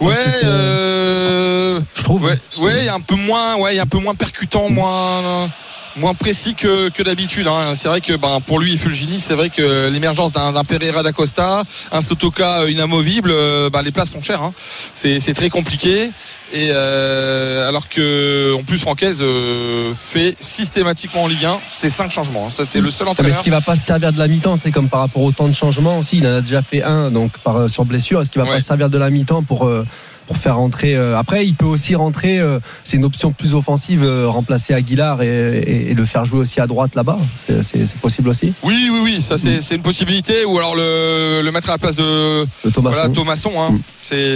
Ouais, 0.00 0.14
euh, 0.44 1.80
Je 1.94 2.02
trouve. 2.02 2.22
ouais, 2.24 2.38
ouais, 2.58 2.88
un 2.88 3.00
peu 3.00 3.16
moins, 3.16 3.56
ouais, 3.56 3.78
un 3.78 3.86
peu 3.86 3.98
moins 3.98 4.14
percutant, 4.14 4.70
moins, 4.70 5.50
moins 5.96 6.14
précis 6.14 6.54
que, 6.54 6.88
que 6.90 7.02
d'habitude. 7.02 7.46
hein. 7.48 7.72
C'est 7.74 7.88
vrai 7.88 8.00
que, 8.00 8.14
ben, 8.14 8.40
pour 8.44 8.58
lui, 8.60 8.76
Fulgini, 8.76 9.18
c'est 9.18 9.34
vrai 9.34 9.50
que 9.50 9.88
l'émergence 9.88 10.32
d'un, 10.32 10.52
d'un 10.52 10.64
Pereira 10.64 11.02
d'Acosta, 11.02 11.62
un 11.92 12.00
Sotoka 12.00 12.60
euh, 12.60 12.70
inamovible, 12.70 13.30
euh, 13.32 13.70
ben, 13.70 13.82
les 13.82 13.92
places 13.92 14.10
sont 14.10 14.22
chères. 14.22 14.42
hein. 14.42 14.52
C'est, 14.94 15.20
c'est 15.20 15.34
très 15.34 15.48
compliqué. 15.48 16.10
Et 16.52 16.68
euh, 16.70 17.68
alors 17.68 17.88
que, 17.88 18.54
en 18.54 18.62
plus, 18.62 18.78
Francaise 18.78 19.18
euh, 19.22 19.92
fait 19.94 20.36
systématiquement 20.38 21.24
en 21.24 21.26
Ligue 21.28 21.44
1 21.44 21.58
ses 21.70 21.88
cinq 21.88 22.10
changements. 22.10 22.46
hein. 22.46 22.50
Ça, 22.50 22.64
c'est 22.64 22.80
le 22.80 22.90
seul 22.90 23.06
Ah, 23.08 23.10
Mais 23.10 23.10
entraîneur. 23.12 23.34
est-ce 23.34 23.42
qu'il 23.42 23.52
va 23.52 23.60
pas 23.60 23.74
se 23.74 23.82
servir 23.82 24.12
de 24.12 24.18
la 24.18 24.28
mi-temps 24.28 24.56
C'est 24.56 24.70
comme 24.70 24.88
par 24.88 25.00
rapport 25.00 25.22
au 25.22 25.32
temps 25.32 25.48
de 25.48 25.54
changement 25.54 25.98
aussi. 25.98 26.18
Il 26.18 26.26
en 26.26 26.36
a 26.36 26.40
déjà 26.40 26.62
fait 26.62 26.82
un 26.82 27.10
donc 27.10 27.36
par, 27.38 27.56
euh, 27.56 27.68
sur 27.68 27.84
blessure. 27.84 28.20
Est-ce 28.20 28.30
qu'il 28.30 28.40
va 28.40 28.46
Ouais. 28.46 28.54
pas 28.54 28.60
se 28.60 28.66
servir 28.66 28.90
de 28.90 28.98
la 28.98 29.10
mi-temps 29.10 29.42
pour 29.42 29.66
euh, 29.66 29.84
pour 30.26 30.36
faire 30.36 30.56
rentrer 30.56 30.96
euh, 30.96 31.16
Après, 31.16 31.46
il 31.46 31.54
peut 31.54 31.66
aussi 31.66 31.94
rentrer. 31.94 32.38
euh, 32.38 32.58
c'est 32.84 32.96
une 32.96 33.04
option 33.04 33.32
plus 33.32 33.54
offensive, 33.54 34.02
euh, 34.04 34.28
remplacer 34.28 34.74
Aguilar 34.74 35.22
et, 35.22 35.58
et- 35.58 35.90
et 35.90 35.94
le 35.94 36.04
faire 36.04 36.24
jouer 36.24 36.40
aussi 36.40 36.60
à 36.60 36.66
droite 36.66 36.94
là-bas. 36.94 37.18
C'est- 37.38 37.96
possible 38.00 38.28
aussi. 38.28 38.52
Oui, 38.62 38.88
oui, 38.90 39.00
oui, 39.04 39.22
ça 39.22 39.38
c'est, 39.38 39.60
c'est 39.60 39.74
une 39.76 39.82
possibilité. 39.82 40.44
Ou 40.44 40.58
alors 40.58 40.74
le, 40.74 41.42
le 41.42 41.52
mettre 41.52 41.70
à 41.70 41.72
la 41.72 41.78
place 41.78 41.96
de, 41.96 42.44
De 42.64 42.70
Thomasson. 42.70 42.96
Voilà, 42.98 43.08
Thomasson, 43.14 43.52
hein. 43.60 43.70
Mm. 43.72 43.80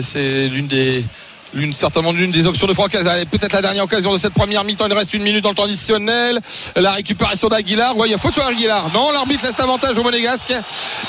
c'est 0.03 0.49
l'une 0.49 0.66
des. 0.66 1.05
L'une, 1.53 1.73
certainement 1.73 2.13
l'une 2.13 2.31
des 2.31 2.47
options 2.47 2.67
de 2.67 2.75
Francaise. 2.75 3.09
Allez, 3.09 3.27
peut-être 3.27 3.53
la 3.53 3.63
dernière 3.63 3.85
occasion 3.85 4.13
de 4.13 4.19
cette 4.19 4.35
première 4.35 4.65
mi-temps. 4.65 4.87
Il 4.87 4.93
reste 4.93 5.15
une 5.15 5.23
minute 5.23 5.43
dans 5.43 5.51
le 5.51 5.55
temps 5.55 5.65
additionnel. 5.65 6.41
La 6.77 6.93
récupération 6.93 7.49
d'Aguilar. 7.49 7.97
Ouais, 7.97 8.09
il 8.09 8.13
y 8.13 8.15
a 8.15 8.19
faute 8.19 8.35
sur 8.35 8.45
Aguilar. 8.45 8.93
Non, 8.93 9.11
l'arbitre 9.11 9.45
laisse 9.45 9.59
l'avantage 9.59 9.99
au 9.99 10.03
Monégasque. 10.03 10.53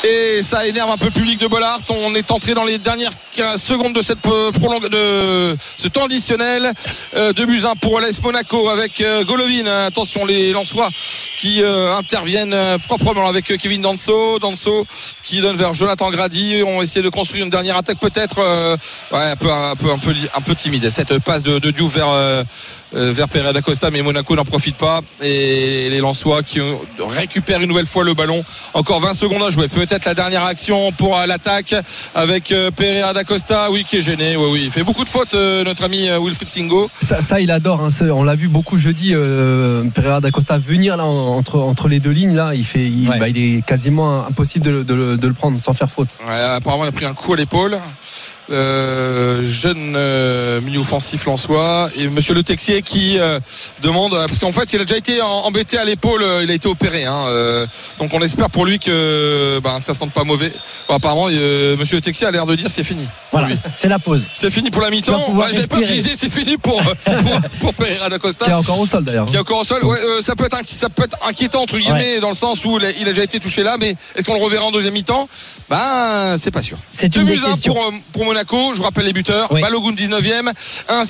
Et 0.04 0.42
ça 0.42 0.66
énerve 0.66 0.90
un 0.90 0.98
peu 0.98 1.06
le 1.06 1.12
public 1.12 1.40
de 1.40 1.48
Bollard. 1.48 1.80
On 1.90 2.16
est 2.16 2.32
entré 2.32 2.54
dans 2.54 2.64
les 2.64 2.80
dernières 2.80 3.12
15 3.36 3.62
secondes 3.62 3.94
de 3.94 4.02
cette 4.02 4.26
euh, 4.26 4.52
de 4.90 5.58
ce 5.78 5.88
temps 5.88 6.06
additionnel. 6.06 6.74
Euh, 7.16 7.34
deux 7.34 7.46
buts 7.46 7.64
un 7.66 7.76
pour 7.76 8.00
l'AS 8.00 8.22
Monaco 8.24 8.70
avec 8.70 9.02
euh, 9.02 9.24
Golovin. 9.24 9.66
Attention, 9.86 10.26
les 10.26 10.52
Lensois 10.52 10.90
qui 11.38 11.62
euh, 11.64 11.96
interviennent 11.96 12.56
proprement 12.88 13.28
avec 13.28 13.58
Kevin 13.58 13.82
Danso. 13.82 14.40
Danso 14.40 14.86
qui 15.24 15.42
donne 15.42 15.58
vers 15.58 15.74
Jonathan 15.74 16.10
Grady. 16.10 16.64
On 16.66 16.78
va 16.78 16.84
essayer 16.84 17.02
de 17.02 17.10
construire 17.10 17.44
une 17.44 17.50
dernière 17.50 17.78
attaque 17.78 18.00
peut-être. 18.00 18.40
un 19.12 19.36
peu, 19.36 19.52
un 19.52 19.76
peu, 19.76 19.92
un 19.92 19.98
peu, 19.98 20.14
un 20.36 20.42
peu 20.42 20.56
timide. 20.56 20.90
Cette 20.90 21.20
passe 21.20 21.44
de, 21.44 21.60
de 21.60 21.72
Diouf 21.72 21.94
vers, 21.96 22.10
euh, 22.10 22.44
vers 22.94 23.28
Pereira 23.30 23.54
da 23.54 23.62
Costa, 23.62 23.90
mais 23.92 24.02
Monaco 24.02 24.36
n'en 24.36 24.44
profite 24.46 24.76
pas. 24.78 25.02
Et 25.22 25.90
les 25.90 26.00
Lensois 26.00 26.44
qui 26.44 26.60
récupèrent 27.00 27.62
une 27.62 27.68
nouvelle 27.70 27.86
fois 27.86 28.04
le 28.04 28.14
ballon. 28.14 28.44
Encore 28.74 29.00
20 29.02 29.14
secondes 29.14 29.44
à 29.44 29.50
jouer. 29.50 29.68
Peut-être 29.68 30.06
la 30.06 30.14
dernière 30.14 30.44
action 30.46 30.92
pour 30.92 31.18
euh, 31.18 31.26
l'attaque 31.26 31.76
avec 32.16 32.52
euh, 32.52 32.72
Pereira 32.72 33.14
da 33.14 33.24
Costa, 33.24 33.70
oui, 33.72 33.84
qui 33.88 33.98
est 33.98 34.02
gêné. 34.02 34.36
Oui, 34.36 34.50
oui, 34.52 34.62
il 34.66 34.72
fait 34.72 34.84
beaucoup 34.84 35.04
de 35.04 35.10
fautes, 35.10 35.34
euh, 35.36 35.64
notre 35.64 35.84
ami 35.84 36.10
euh, 36.10 36.20
Wilfried 36.20 36.50
Singo. 36.50 36.90
Ça, 37.02 37.22
ça, 37.22 37.40
il 37.40 37.50
adore. 37.52 37.82
hein. 37.82 37.88
On 38.14 38.24
l'a 38.24 38.36
vu 38.36 38.48
beaucoup 38.48 38.78
jeudi. 38.78 39.12
Euh, 39.14 39.84
Pereira 39.94 40.20
da 40.22 40.32
Costa 40.32 40.58
venir 40.58 40.98
là 40.98 41.06
entre 41.06 41.60
entre 41.60 41.88
les 41.88 42.00
deux 42.00 42.12
lignes 42.12 42.36
là, 42.36 42.52
il 42.56 42.66
fait, 42.66 42.86
il, 42.86 43.10
Ouais. 43.10 43.20
bah, 43.20 43.28
il 43.30 43.38
est 43.38 43.66
quasiment 43.66 44.26
impossible 44.26 44.66
de, 44.66 44.72
le- 44.72 44.84
de 44.84 44.94
le- 44.94 45.18
de 45.18 45.28
le 45.28 45.34
prendre 45.34 45.60
sans 45.64 45.74
faire 45.74 45.90
faute. 45.92 46.10
Ouais, 46.28 46.34
apparemment, 46.34 46.84
il 46.86 46.90
a 46.90 46.92
pris 46.92 47.06
un 47.06 47.14
coup 47.14 47.34
à 47.34 47.38
l'épaule. 47.38 47.80
Euh, 48.50 49.44
jeune 49.44 49.94
euh, 49.96 50.60
milieu 50.62 50.80
offensif 50.80 51.26
Lançois 51.26 51.90
et 51.96 52.08
Monsieur 52.10 52.34
Le 52.34 52.44
Texier 52.44 52.81
qui 52.82 53.18
euh, 53.20 53.40
demande 53.82 54.12
parce 54.12 54.40
qu'en 54.40 54.52
fait 54.52 54.74
il 54.74 54.82
a 54.82 54.86
déjà 54.86 54.98
été 54.98 55.22
embêté 55.22 55.78
à 55.78 55.86
l'épaule 55.86 56.22
euh, 56.24 56.44
il 56.44 56.52
a 56.52 56.54
été 56.54 56.68
opéré 56.68 57.06
hein, 57.06 57.24
euh, 57.28 57.66
donc 58.00 58.14
on 58.14 58.22
espère 58.22 58.50
pour 58.50 58.66
lui 58.66 58.80
que 58.80 59.60
ben, 59.60 59.80
que 59.80 59.86
ça 59.86 59.94
sente 59.94 60.12
pas 60.12 60.24
mauvais 60.24 60.52
apparemment 60.90 61.28
euh, 61.30 61.78
Monsieur 61.78 62.00
Texier 62.02 62.28
a 62.28 62.32
l'air 62.32 62.46
de 62.46 62.56
dire 62.56 62.70
c'est 62.70 62.84
fini 62.84 63.08
Voilà, 63.32 63.50
c'est 63.76 63.88
la 63.88 64.00
pause. 64.00 64.26
c'est 64.34 64.50
fini 64.50 64.70
pour 64.72 64.82
la 64.82 64.90
mi-temps 64.90 65.32
Ouais, 65.34 65.48
j'avais 65.54 65.68
pas 65.68 65.80
utilisé 65.80 66.12
c'est 66.18 66.30
fini 66.32 66.58
pour 66.58 66.82
pour, 67.06 67.42
pour 67.60 67.74
Pereira 67.74 68.10
da 68.10 68.20
Costa 68.20 68.46
Qui 68.46 68.52
est 68.52 68.56
encore 68.56 68.80
au 68.80 68.86
sol 68.86 69.04
d'ailleurs. 69.04 69.26
qui 69.26 69.36
est 69.36 69.40
encore 69.40 69.60
au 69.60 69.64
sol. 69.64 69.84
Ouais, 69.86 69.98
euh, 70.00 70.22
ça 70.22 70.36
peut 70.36 70.46
être 70.46 70.58
ça 70.68 70.90
peut 70.90 71.04
être 71.04 71.18
inquiétant 71.28 71.62
entre 71.64 71.78
guillemets 71.78 72.20
dans 72.20 72.30
le 72.30 72.36
sens 72.36 72.64
où 72.66 72.78
il 72.78 72.86
a, 72.86 72.92
il 72.92 73.04
a 73.08 73.12
déjà 73.12 73.24
été 73.24 73.40
touché 73.40 73.64
là, 73.64 73.78
mais 73.80 73.96
est-ce 74.16 74.26
qu'on 74.26 74.36
le 74.36 74.44
reverra 74.44 74.66
en 74.66 74.72
deuxième 74.72 74.94
mi-temps? 74.94 75.28
Ben 75.70 76.36
c'est 76.38 76.52
pas 76.52 76.62
sûr. 76.62 76.78
C'est 76.92 77.10
Deux 77.10 77.24
buts 77.24 77.40
pour, 77.66 77.78
euh, 77.78 77.92
pour 78.14 78.26
Monaco. 78.26 78.72
Je 78.74 78.78
vous 78.78 78.84
rappelle 78.84 79.06
les 79.06 79.14
buteurs. 79.14 79.52
Oui. 79.52 79.62
Balogun 79.62 79.92
19e, 79.92 80.52
un 80.90 81.02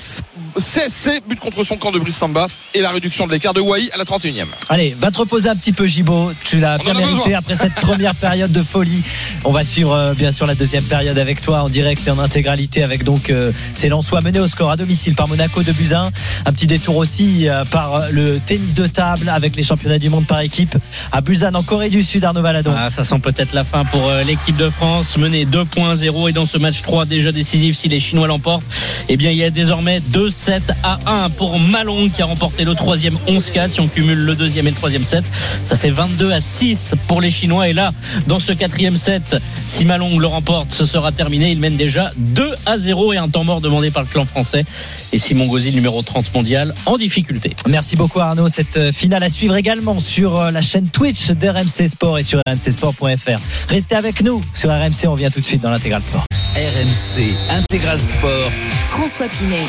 CSC 0.58 1.22
but 1.26 1.38
contre 1.40 1.61
son 1.64 1.76
camp 1.76 1.92
de 1.92 1.98
Brice 1.98 2.16
Samba 2.16 2.46
et 2.74 2.80
la 2.80 2.90
réduction 2.90 3.26
de 3.26 3.32
l'écart 3.32 3.54
de 3.54 3.60
Wai 3.60 3.90
à 3.92 3.98
la 3.98 4.04
31e. 4.04 4.46
Allez, 4.68 4.96
va 4.98 5.10
te 5.10 5.18
reposer 5.18 5.48
un 5.48 5.56
petit 5.56 5.72
peu, 5.72 5.86
Gibo. 5.86 6.32
Tu 6.44 6.58
l'as 6.58 6.78
bien 6.78 6.94
mérité 6.94 7.34
après 7.34 7.54
cette 7.54 7.74
première 7.74 8.14
période 8.14 8.52
de 8.52 8.62
folie. 8.62 9.02
On 9.44 9.52
va 9.52 9.64
suivre 9.64 9.92
euh, 9.92 10.14
bien 10.14 10.32
sûr 10.32 10.46
la 10.46 10.54
deuxième 10.54 10.84
période 10.84 11.18
avec 11.18 11.40
toi 11.40 11.62
en 11.62 11.68
direct 11.68 12.06
et 12.06 12.10
en 12.10 12.18
intégralité 12.18 12.82
avec 12.82 13.04
donc 13.04 13.30
euh, 13.30 13.52
ces 13.74 13.88
Lensois 13.88 14.20
menés 14.20 14.40
au 14.40 14.48
score 14.48 14.70
à 14.70 14.76
domicile 14.76 15.14
par 15.14 15.28
Monaco 15.28 15.62
de 15.62 15.72
Buzyn. 15.72 16.10
Un 16.46 16.52
petit 16.52 16.66
détour 16.66 16.96
aussi 16.96 17.48
euh, 17.48 17.64
par 17.64 17.94
euh, 17.94 18.08
le 18.10 18.40
tennis 18.44 18.74
de 18.74 18.86
table 18.86 19.28
avec 19.28 19.56
les 19.56 19.62
championnats 19.62 19.98
du 19.98 20.10
monde 20.10 20.26
par 20.26 20.40
équipe 20.40 20.76
à 21.12 21.20
Busan 21.20 21.54
en 21.54 21.62
Corée 21.62 21.90
du 21.90 22.02
Sud, 22.02 22.24
Arnaud 22.24 22.42
Valadon. 22.42 22.74
Ah, 22.76 22.90
ça 22.90 23.04
sent 23.04 23.18
peut-être 23.18 23.52
la 23.52 23.64
fin 23.64 23.84
pour 23.84 24.08
euh, 24.08 24.22
l'équipe 24.22 24.56
de 24.56 24.68
France, 24.68 25.16
menée 25.16 25.44
2.0 25.44 26.28
et 26.28 26.32
dans 26.32 26.46
ce 26.46 26.58
match 26.58 26.82
3 26.82 27.04
déjà 27.06 27.32
décisif 27.32 27.76
si 27.76 27.88
les 27.88 28.00
Chinois 28.00 28.26
l'emportent, 28.26 28.66
eh 29.08 29.16
bien 29.16 29.30
il 29.30 29.36
y 29.36 29.44
a 29.44 29.50
désormais 29.50 30.00
2-7 30.00 30.60
à 30.82 30.98
1 31.06 31.30
pour 31.30 31.51
Malong 31.58 32.10
qui 32.10 32.22
a 32.22 32.26
remporté 32.26 32.64
le 32.64 32.74
troisième 32.74 33.14
11-4 33.26 33.70
si 33.70 33.80
on 33.80 33.88
cumule 33.88 34.18
le 34.18 34.34
deuxième 34.34 34.66
et 34.66 34.70
le 34.70 34.76
troisième 34.76 35.04
set, 35.04 35.24
ça 35.64 35.76
fait 35.76 35.90
22 35.90 36.32
à 36.32 36.40
6 36.40 36.94
pour 37.08 37.20
les 37.20 37.30
Chinois 37.30 37.68
et 37.68 37.72
là 37.72 37.92
dans 38.26 38.40
ce 38.40 38.52
quatrième 38.52 38.96
set, 38.96 39.36
si 39.66 39.84
Malong 39.84 40.18
le 40.18 40.26
remporte, 40.26 40.72
ce 40.72 40.86
sera 40.86 41.12
terminé, 41.12 41.50
il 41.50 41.58
mène 41.58 41.76
déjà 41.76 42.12
2 42.16 42.54
à 42.66 42.78
0 42.78 43.12
et 43.12 43.16
un 43.16 43.28
temps 43.28 43.44
mort 43.44 43.60
demandé 43.60 43.90
par 43.90 44.02
le 44.02 44.08
clan 44.08 44.24
français 44.24 44.64
et 45.12 45.18
Simon 45.18 45.46
Gauzy 45.46 45.72
numéro 45.72 46.02
30 46.02 46.34
mondial 46.34 46.74
en 46.86 46.96
difficulté. 46.96 47.54
Merci 47.68 47.96
beaucoup 47.96 48.20
Arnaud. 48.20 48.48
Cette 48.48 48.76
euh, 48.76 48.92
finale 48.92 49.22
à 49.22 49.28
suivre 49.28 49.56
également 49.56 50.00
sur 50.00 50.38
euh, 50.38 50.50
la 50.50 50.62
chaîne 50.62 50.88
Twitch 50.88 51.30
d'RMC 51.30 51.88
Sport 51.88 52.18
et 52.18 52.24
sur 52.24 52.40
rmcsport.fr. 52.46 53.40
Restez 53.68 53.94
avec 53.94 54.22
nous 54.22 54.40
sur 54.54 54.70
RMC, 54.70 55.06
on 55.06 55.14
vient 55.14 55.30
tout 55.30 55.40
de 55.40 55.46
suite 55.46 55.62
dans 55.62 55.70
l'intégral 55.70 56.02
sport. 56.02 56.24
RMC 56.54 57.34
Intégral 57.50 57.98
Sport. 57.98 58.50
François 58.90 59.26
Pinet. 59.28 59.66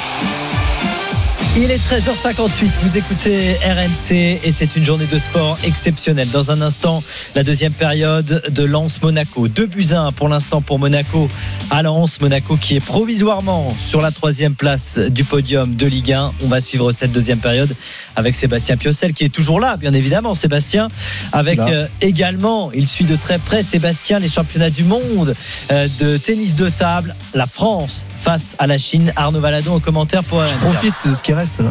Il 1.56 1.70
est 1.70 1.78
13h58, 1.78 2.66
vous 2.82 2.98
écoutez 2.98 3.58
RMC 3.64 4.40
et 4.44 4.52
c'est 4.52 4.76
une 4.76 4.84
journée 4.84 5.06
de 5.06 5.20
sport 5.20 5.60
exceptionnelle. 5.64 6.28
Dans 6.32 6.50
un 6.50 6.62
instant, 6.62 7.04
la 7.36 7.44
deuxième 7.44 7.74
période 7.74 8.42
de 8.50 8.64
Lens-Monaco. 8.64 9.48
2 9.48 9.68
buts 9.68 9.86
à 9.92 10.00
1 10.00 10.12
pour 10.14 10.30
l'instant 10.30 10.62
pour 10.62 10.80
Monaco 10.80 11.30
à 11.70 11.84
Lens. 11.84 12.22
Monaco 12.22 12.58
qui 12.58 12.78
est 12.78 12.84
provisoirement 12.84 13.68
sur 13.80 14.02
la 14.02 14.10
troisième 14.10 14.56
place 14.56 14.98
du 14.98 15.24
podium 15.24 15.76
de 15.76 15.86
Ligue 15.86 16.14
1. 16.14 16.34
On 16.44 16.48
va 16.48 16.60
suivre 16.60 16.92
cette 16.92 17.12
deuxième 17.12 17.38
période 17.38 17.76
avec 18.16 18.34
Sébastien 18.34 18.76
Piocel 18.76 19.14
qui 19.14 19.24
est 19.24 19.30
toujours 19.30 19.60
là, 19.60 19.78
bien 19.78 19.94
évidemment. 19.94 20.34
Sébastien, 20.34 20.88
avec 21.34 21.60
euh, 21.60 21.86
également, 22.02 22.72
il 22.74 22.88
suit 22.88 23.06
de 23.06 23.16
très 23.16 23.38
près 23.38 23.62
Sébastien 23.62 24.18
les 24.18 24.30
championnats 24.30 24.72
du 24.72 24.86
monde 24.86 25.36
euh, 25.72 25.88
de 26.00 26.18
tennis 26.18 26.56
de 26.56 26.70
table. 26.70 27.16
La 27.36 27.46
France 27.46 28.08
face 28.20 28.56
à 28.58 28.66
la 28.66 28.80
Chine. 28.80 29.14
Arnaud 29.16 29.40
Valadon 29.40 29.76
au 29.76 29.80
commentaire 29.80 30.24
pour 30.24 30.44
Je 30.44 30.56
RMC. 30.56 30.60
profite 30.60 30.94
de 31.06 31.14
ce 31.14 31.22
qui 31.22 31.34
reste 31.34 31.43
là. 31.60 31.70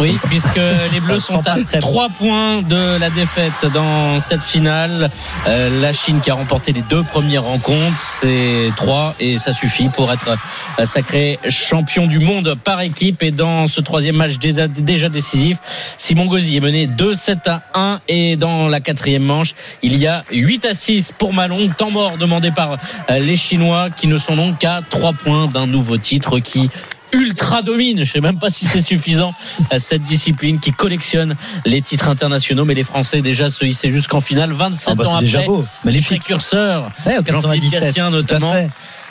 Oui, 0.00 0.18
puisque 0.28 0.60
les 0.92 1.00
Bleus 1.00 1.20
sont 1.20 1.46
à 1.46 1.56
très 1.64 1.80
bon. 1.80 1.86
3 1.86 2.08
points 2.08 2.62
de 2.62 2.98
la 2.98 3.10
défaite 3.10 3.66
dans 3.72 4.18
cette 4.20 4.42
finale. 4.42 5.08
Euh, 5.46 5.80
la 5.80 5.92
Chine 5.92 6.20
qui 6.20 6.30
a 6.30 6.34
remporté 6.34 6.72
les 6.72 6.82
deux 6.82 7.02
premières 7.02 7.44
rencontres, 7.44 7.98
c'est 7.98 8.70
3 8.76 9.14
et 9.20 9.38
ça 9.38 9.52
suffit 9.52 9.88
pour 9.88 10.12
être 10.12 10.36
sacré 10.84 11.38
champion 11.48 12.06
du 12.06 12.18
monde 12.18 12.56
par 12.64 12.80
équipe. 12.80 13.22
Et 13.22 13.30
dans 13.30 13.66
ce 13.66 13.80
troisième 13.80 14.16
match 14.16 14.38
déjà, 14.38 14.66
déjà 14.68 15.08
décisif, 15.08 15.58
Simon 15.96 16.26
Gauzy 16.26 16.56
est 16.56 16.60
mené 16.60 16.86
2-7 16.86 17.48
à 17.48 17.62
1 17.74 18.00
et 18.08 18.36
dans 18.36 18.68
la 18.68 18.80
quatrième 18.80 19.22
manche, 19.22 19.54
il 19.82 19.96
y 19.96 20.06
a 20.06 20.24
8 20.32 20.64
à 20.66 20.74
6 20.74 21.12
pour 21.16 21.32
Malong, 21.32 21.74
temps 21.76 21.90
mort 21.90 22.16
demandé 22.18 22.50
par 22.50 22.78
euh, 23.10 23.18
les 23.18 23.36
Chinois 23.36 23.88
qui 23.90 24.08
ne 24.08 24.18
sont 24.18 24.36
donc 24.36 24.58
qu'à 24.58 24.80
3 24.88 25.12
points 25.12 25.46
d'un 25.46 25.66
nouveau 25.66 25.96
titre 25.96 26.38
qui 26.40 26.70
ultra 27.14 27.62
domine. 27.62 28.04
Je 28.04 28.12
sais 28.12 28.20
même 28.20 28.38
pas 28.38 28.50
si 28.50 28.66
c'est 28.66 28.80
suffisant 28.82 29.32
à 29.70 29.78
cette 29.78 30.02
discipline 30.04 30.60
qui 30.60 30.72
collectionne 30.72 31.36
les 31.64 31.80
titres 31.82 32.08
internationaux, 32.08 32.64
mais 32.64 32.74
les 32.74 32.84
Français 32.84 33.22
déjà 33.22 33.50
se 33.50 33.64
hissaient 33.64 33.90
jusqu'en 33.90 34.20
finale 34.20 34.52
27 34.52 34.88
Ah 34.90 34.94
bah, 34.94 35.08
ans 35.08 35.20
déjà 35.20 35.38
après. 35.38 35.48
beau, 35.48 35.64
Les 35.84 36.00
précurseurs, 36.00 36.90
Ouais, 37.06 37.18
au 37.18 37.24
Jean-Philippe 37.24 37.70
97, 37.70 37.80
Gatien 37.80 38.08
tout 38.10 38.14
à 38.16 38.16
notamment. 38.16 38.52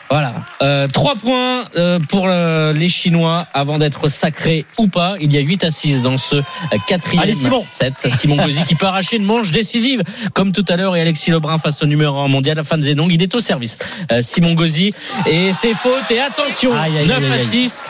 Voilà, 0.09 0.33
euh, 0.61 0.87
trois 0.87 1.15
points 1.15 1.63
euh, 1.75 1.97
pour 1.99 2.25
euh, 2.27 2.71
les 2.73 2.89
Chinois 2.89 3.47
avant 3.53 3.79
d'être 3.79 4.09
sacrés 4.09 4.65
ou 4.77 4.87
pas. 4.87 5.15
Il 5.19 5.33
y 5.33 5.37
a 5.37 5.41
8 5.41 5.63
à 5.63 5.71
6 5.71 6.01
dans 6.03 6.17
ce 6.17 6.35
euh, 6.35 6.41
quatrième 6.87 7.23
Allez, 7.23 7.33
Simon. 7.33 7.63
set. 7.67 7.93
Simon 8.17 8.35
Gauzy 8.35 8.63
qui 8.63 8.75
peut 8.75 8.85
arracher 8.85 9.15
une 9.15 9.23
manche 9.23 9.49
décisive, 9.49 10.03
comme 10.33 10.51
tout 10.51 10.65
à 10.69 10.75
l'heure, 10.75 10.95
et 10.95 11.01
Alexis 11.01 11.31
Lebrun 11.31 11.57
face 11.57 11.81
au 11.81 11.87
numéro 11.87 12.19
1 12.19 12.27
mondial, 12.27 12.63
Fan 12.63 12.81
Zenong. 12.81 13.11
Il 13.11 13.23
est 13.23 13.33
au 13.33 13.39
service. 13.39 13.77
Euh, 14.11 14.21
Simon 14.21 14.53
Gauzy 14.53 14.93
et 15.25 15.51
c'est 15.53 15.73
faute. 15.73 16.03
Et 16.11 16.19
attention, 16.19 16.73
Aïe, 16.75 16.97
aïe, 16.99 17.07
9 17.07 17.17
aïe, 17.17 17.31
à 17.31 17.33
aïe. 17.35 17.47
6 17.49 17.83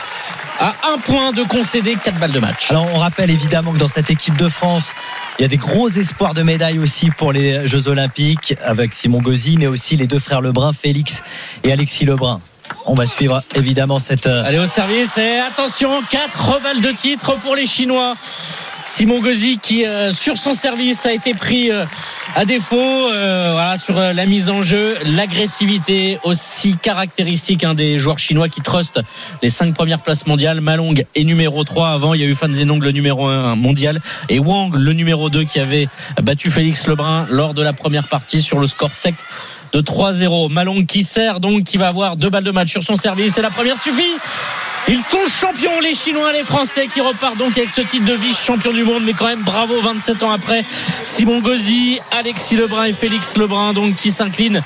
à 0.59 0.73
un 0.93 0.97
point 0.97 1.31
de 1.31 1.43
concéder 1.43 1.95
4 1.95 2.19
balles 2.19 2.31
de 2.31 2.39
match. 2.39 2.69
Alors 2.69 2.87
on 2.93 2.97
rappelle 2.97 3.29
évidemment 3.29 3.73
que 3.73 3.77
dans 3.77 3.87
cette 3.87 4.09
équipe 4.09 4.37
de 4.37 4.47
France, 4.47 4.93
il 5.39 5.41
y 5.41 5.45
a 5.45 5.47
des 5.47 5.57
gros 5.57 5.89
espoirs 5.89 6.33
de 6.33 6.43
médailles 6.43 6.79
aussi 6.79 7.09
pour 7.09 7.31
les 7.31 7.67
Jeux 7.67 7.87
Olympiques 7.87 8.55
avec 8.63 8.93
Simon 8.93 9.19
Gauzy, 9.19 9.57
mais 9.57 9.67
aussi 9.67 9.95
les 9.95 10.07
deux 10.07 10.19
frères 10.19 10.41
Lebrun, 10.41 10.73
Félix 10.73 11.21
et 11.63 11.71
Alexis 11.71 12.05
Lebrun. 12.05 12.39
On 12.85 12.93
va 12.95 13.05
suivre 13.05 13.39
évidemment 13.55 13.99
cette. 13.99 14.27
euh, 14.27 14.43
Allez 14.45 14.59
au 14.59 14.65
service 14.65 15.17
et 15.17 15.39
attention, 15.39 16.01
4 16.09 16.61
balles 16.61 16.81
de 16.81 16.91
titre 16.91 17.35
pour 17.39 17.55
les 17.55 17.65
Chinois. 17.65 18.13
Simon 18.85 19.21
Gauzy 19.21 19.59
qui 19.59 19.85
euh, 19.85 20.11
sur 20.11 20.37
son 20.37 20.53
service 20.53 21.05
a 21.05 21.13
été 21.13 21.33
pris 21.33 21.71
euh, 21.71 21.85
à 22.35 22.43
défaut 22.43 23.07
voilà, 23.07 23.77
sur 23.77 23.95
la 23.95 24.25
mise 24.25 24.49
en 24.49 24.61
jeu, 24.61 24.95
l'agressivité 25.15 26.19
aussi 26.23 26.75
caractéristique 26.75 27.63
hein, 27.63 27.75
des 27.75 27.97
joueurs 27.97 28.19
chinois 28.19 28.49
qui 28.49 28.61
trustent 28.61 28.99
les 29.41 29.49
cinq 29.49 29.73
premières 29.73 29.99
places 30.01 30.25
mondiales. 30.27 30.59
Malong 30.59 31.05
est 31.15 31.23
numéro 31.23 31.63
3 31.63 31.89
avant, 31.91 32.13
il 32.13 32.21
y 32.21 32.23
a 32.23 32.27
eu 32.27 32.35
Fan 32.35 32.53
Zenong 32.53 32.83
le 32.83 32.91
numéro 32.91 33.27
1 33.27 33.55
mondial 33.55 34.01
et 34.27 34.39
Wang 34.39 34.75
le 34.75 34.91
numéro 34.93 35.29
2 35.29 35.43
qui 35.45 35.59
avait 35.59 35.87
battu 36.21 36.51
Félix 36.51 36.87
Lebrun 36.87 37.25
lors 37.29 37.53
de 37.53 37.61
la 37.61 37.71
première 37.71 38.07
partie 38.09 38.41
sur 38.41 38.59
le 38.59 38.67
score 38.67 38.93
sec 38.93 39.15
de 39.73 39.81
3-0. 39.81 40.49
Malong 40.51 40.85
qui 40.85 41.03
sert 41.03 41.39
donc 41.39 41.63
qui 41.63 41.77
va 41.77 41.87
avoir 41.87 42.15
deux 42.15 42.29
balles 42.29 42.43
de 42.43 42.51
match 42.51 42.69
sur 42.71 42.83
son 42.83 42.95
service 42.95 43.37
et 43.37 43.41
la 43.41 43.49
première 43.49 43.79
suffit. 43.79 44.03
Ils 44.89 44.99
sont 45.01 45.19
champions, 45.25 45.79
les 45.81 45.95
Chinois, 45.95 46.33
les 46.33 46.43
Français, 46.43 46.87
qui 46.93 46.99
repartent 46.99 47.37
donc 47.37 47.57
avec 47.57 47.69
ce 47.69 47.79
titre 47.79 48.03
de 48.03 48.15
vice-champion 48.15 48.73
du 48.73 48.83
monde. 48.83 49.03
Mais 49.05 49.13
quand 49.13 49.27
même, 49.27 49.39
bravo, 49.41 49.79
27 49.81 50.21
ans 50.23 50.31
après. 50.33 50.65
Simon 51.05 51.39
Gauzy, 51.39 51.99
Alexis 52.11 52.57
Lebrun 52.57 52.83
et 52.83 52.91
Félix 52.91 53.37
Lebrun, 53.37 53.71
donc, 53.71 53.95
qui 53.95 54.11
s'inclinent 54.11 54.61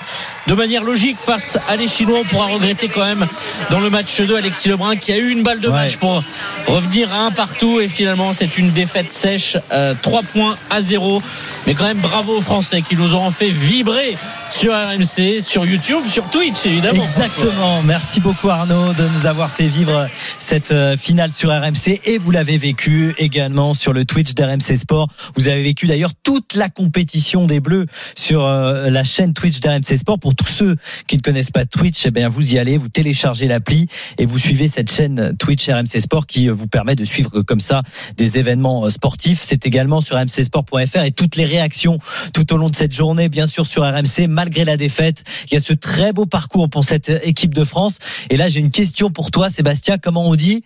de 0.48 0.54
manière 0.56 0.84
logique 0.84 1.18
face 1.24 1.60
à 1.70 1.76
les 1.76 1.88
Chinois. 1.88 2.18
On 2.22 2.24
pourra 2.24 2.48
regretter 2.48 2.88
quand 2.88 3.06
même 3.06 3.28
dans 3.70 3.80
le 3.80 3.92
match 3.92 4.20
2 4.20 4.36
Alexis 4.36 4.70
Lebrun 4.70 4.96
qui 4.96 5.12
a 5.12 5.18
eu 5.18 5.30
une 5.30 5.44
balle 5.44 5.60
de 5.60 5.68
Ouais. 5.68 5.74
match 5.84 5.98
pour 5.98 6.24
revenir 6.66 7.14
à 7.14 7.20
un 7.26 7.32
partout. 7.32 7.80
Et 7.80 7.88
finalement, 7.88 8.34
c'est 8.34 8.58
une 8.58 8.72
défaite 8.72 9.12
sèche, 9.12 9.56
euh, 9.72 9.94
3 10.02 10.24
points 10.24 10.58
à 10.72 10.82
0. 10.82 11.22
Mais 11.68 11.76
quand 11.76 11.86
même, 11.86 12.00
bravo 12.00 12.38
aux 12.38 12.42
Français 12.42 12.82
qui 12.82 12.96
nous 12.96 13.14
auront 13.14 13.30
fait 13.30 13.52
vibrer 13.52 14.18
sur 14.50 14.74
RMC, 14.74 15.42
sur 15.42 15.66
YouTube, 15.66 16.02
sur 16.08 16.30
Twitch, 16.30 16.66
évidemment. 16.66 17.04
Exactement. 17.04 17.82
Merci 17.84 18.20
beaucoup 18.20 18.50
Arnaud 18.50 18.94
de 18.94 19.08
nous 19.16 19.28
avoir 19.28 19.50
fait 19.50 19.68
vivre 19.68 20.08
cette 20.40 20.72
euh, 20.72 20.98
finale 20.98 21.32
sur 21.32 21.50
RMC 21.50 22.00
et 22.06 22.18
vous 22.18 22.32
l'avez 22.32 22.58
vécu 22.58 23.14
également 23.18 23.74
sur 23.74 23.94
le 23.94 24.06
Twitch 24.06 24.34
d'RMC 24.34 24.76
Sport. 24.76 25.08
Vous 25.36 25.50
avez 25.50 25.64
vécu 25.64 25.88
d'ailleurs 25.88 26.12
toute 26.24 26.56
la 26.56 26.70
compétition 26.70 27.46
des 27.46 27.60
Bleus 27.60 27.86
sur 28.16 28.46
euh, 28.46 28.90
la 28.90 29.04
chaîne 29.04 29.34
Twitch 29.34 29.60
d'RMC 29.60 29.98
Sport. 29.98 30.20
Pour 30.20 30.36
tous 30.36 30.48
ceux 30.48 30.76
qui 31.08 31.18
ne 31.18 31.22
connaissent 31.22 31.52
pas 31.52 31.66
Twitch, 31.66 32.06
eh 32.06 32.12
bien 32.12 32.30
vous 32.30 32.54
y 32.54 32.60
allez, 32.60 32.78
vous 32.78 32.90
téléchargez 32.90 33.48
l'appli 33.48 33.88
et 34.18 34.26
vous 34.26 34.40
suivez 34.40 34.68
cette 34.68 34.92
chaîne 34.92 35.36
Twitch 35.38 35.70
RMC 35.70 36.00
Sport 36.00 36.26
qui 36.26 36.50
euh, 36.50 36.54
vous 36.54 36.68
permet 36.68 36.96
de 36.96 37.06
suivre 37.06 37.42
comme 37.42 37.60
ça 37.60 37.84
des 38.16 38.38
événements 38.38 38.90
sportifs. 38.90 39.42
C'est 39.44 39.66
également 39.66 40.02
sur 40.02 40.16
rmcsport.fr 40.18 41.02
et 41.04 41.12
toutes 41.12 41.36
les 41.36 41.46
réactions 41.46 42.00
tout 42.34 42.54
au 42.54 42.58
long 42.58 42.70
de 42.70 42.76
cette 42.76 42.94
journée, 42.94 43.30
bien 43.30 43.46
sûr 43.46 43.68
sur 43.68 43.84
RMC, 43.84 44.28
malgré 44.38 44.64
la 44.66 44.78
défaite. 44.78 45.24
Il 45.48 45.54
y 45.56 45.58
a 45.58 45.60
ce 45.60 45.74
très 45.74 46.14
beau 46.14 46.26
parcours 46.28 46.70
pour 46.70 46.84
cette 46.86 47.10
équipe 47.24 47.54
de 47.56 47.64
France. 47.64 47.98
Et 48.30 48.38
là, 48.38 48.48
j'ai 48.50 48.60
une 48.60 48.70
question 48.70 49.10
pour 49.10 49.32
toi, 49.32 49.50
Sébastien. 49.50 49.98
Comment 49.98 50.26
on 50.30 50.36
dit 50.36 50.64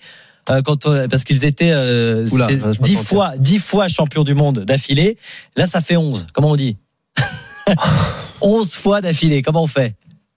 euh, 0.50 0.62
quand 0.62 0.86
on- 0.88 1.08
parce 1.08 1.24
qu'ils 1.24 1.46
étaient 1.46 1.72
euh, 1.72 2.28
Oula, 2.32 2.48
c'était 2.48 2.60
je 2.62 2.68
me 2.68 2.74
dix 2.74 2.94
sentais. 2.96 3.06
fois 3.06 3.34
dix 3.38 3.60
fois 3.60 3.88
champions 3.88 4.24
du 4.24 4.34
monde 4.34 4.60
d'affilée. 4.66 5.18
Là, 5.56 5.66
ça 5.68 5.80
fait 5.82 5.96
11. 5.98 6.28
Comment 6.34 6.50
on 6.52 6.56
dit? 6.56 6.78
11 8.42 8.74
fois 8.74 9.02
d'affilée. 9.02 9.42
Comment 9.42 9.64
on 9.64 9.68
fait? 9.68 9.96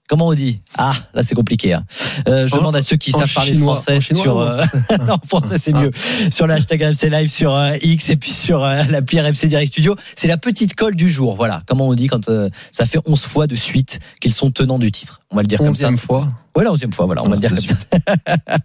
Comment 0.09 0.29
on 0.29 0.35
dit? 0.35 0.61
Ah, 0.77 0.93
là 1.15 1.23
c'est 1.23 1.35
compliqué. 1.35 1.73
hein. 1.73 1.85
Euh, 2.29 2.47
je 2.47 2.55
En- 2.55 2.59
demande 2.59 2.77
à 2.77 2.83
ceux 2.83 2.97
qui 2.97 3.15
en 3.15 3.21
savent 3.21 3.33
parler 3.33 3.55
français 3.57 3.97
en 3.97 4.01
chinois 4.01 4.23
sur 4.23 4.39
euh, 4.39 4.63
non, 5.07 5.17
français 5.27 5.57
c'est 5.59 5.73
mieux. 5.73 5.91
Sur 6.31 6.47
le 6.47 6.53
hashtag 6.55 6.83
RMC 6.83 7.09
Live 7.11 7.31
sur 7.31 7.55
euh, 7.55 7.75
X 7.81 8.11
et 8.11 8.17
puis 8.17 8.31
sur 8.31 8.63
euh, 8.63 8.83
l'appli 8.91 9.19
RMC 9.19 9.47
Direct 9.47 9.69
Studio. 9.73 9.97
C'est 10.15 10.29
la 10.29 10.37
petite 10.37 10.75
colle 10.75 10.95
du 10.95 11.09
jour. 11.11 11.37
Voilà. 11.37 11.63
Comment 11.67 11.89
on 11.89 11.95
dit 11.95 12.09
quand 12.09 12.29
euh, 12.29 12.51
ça 12.71 12.85
fait 12.85 12.99
11 13.07 13.19
fois 13.23 13.47
de 13.47 13.55
suite 13.57 13.99
qu'ils 14.21 14.35
sont 14.35 14.51
tenants 14.51 14.79
du 14.79 14.93
titre. 14.93 15.23
On 15.35 15.39
va 15.39 15.43
le 15.43 15.49
dire 15.49 15.59
comme 15.59 15.75
ça. 15.75 15.89
Onzième 15.89 15.99
fois. 15.99 16.29
Ouais, 16.57 16.63
la 16.63 16.71
onzième 16.71 16.93
fois, 16.93 17.07
voilà, 17.07 17.25
on 17.25 17.29
va 17.29 17.35
le 17.35 17.41
dire 17.41 17.51
comme 17.51 17.59
ça. 17.59 17.75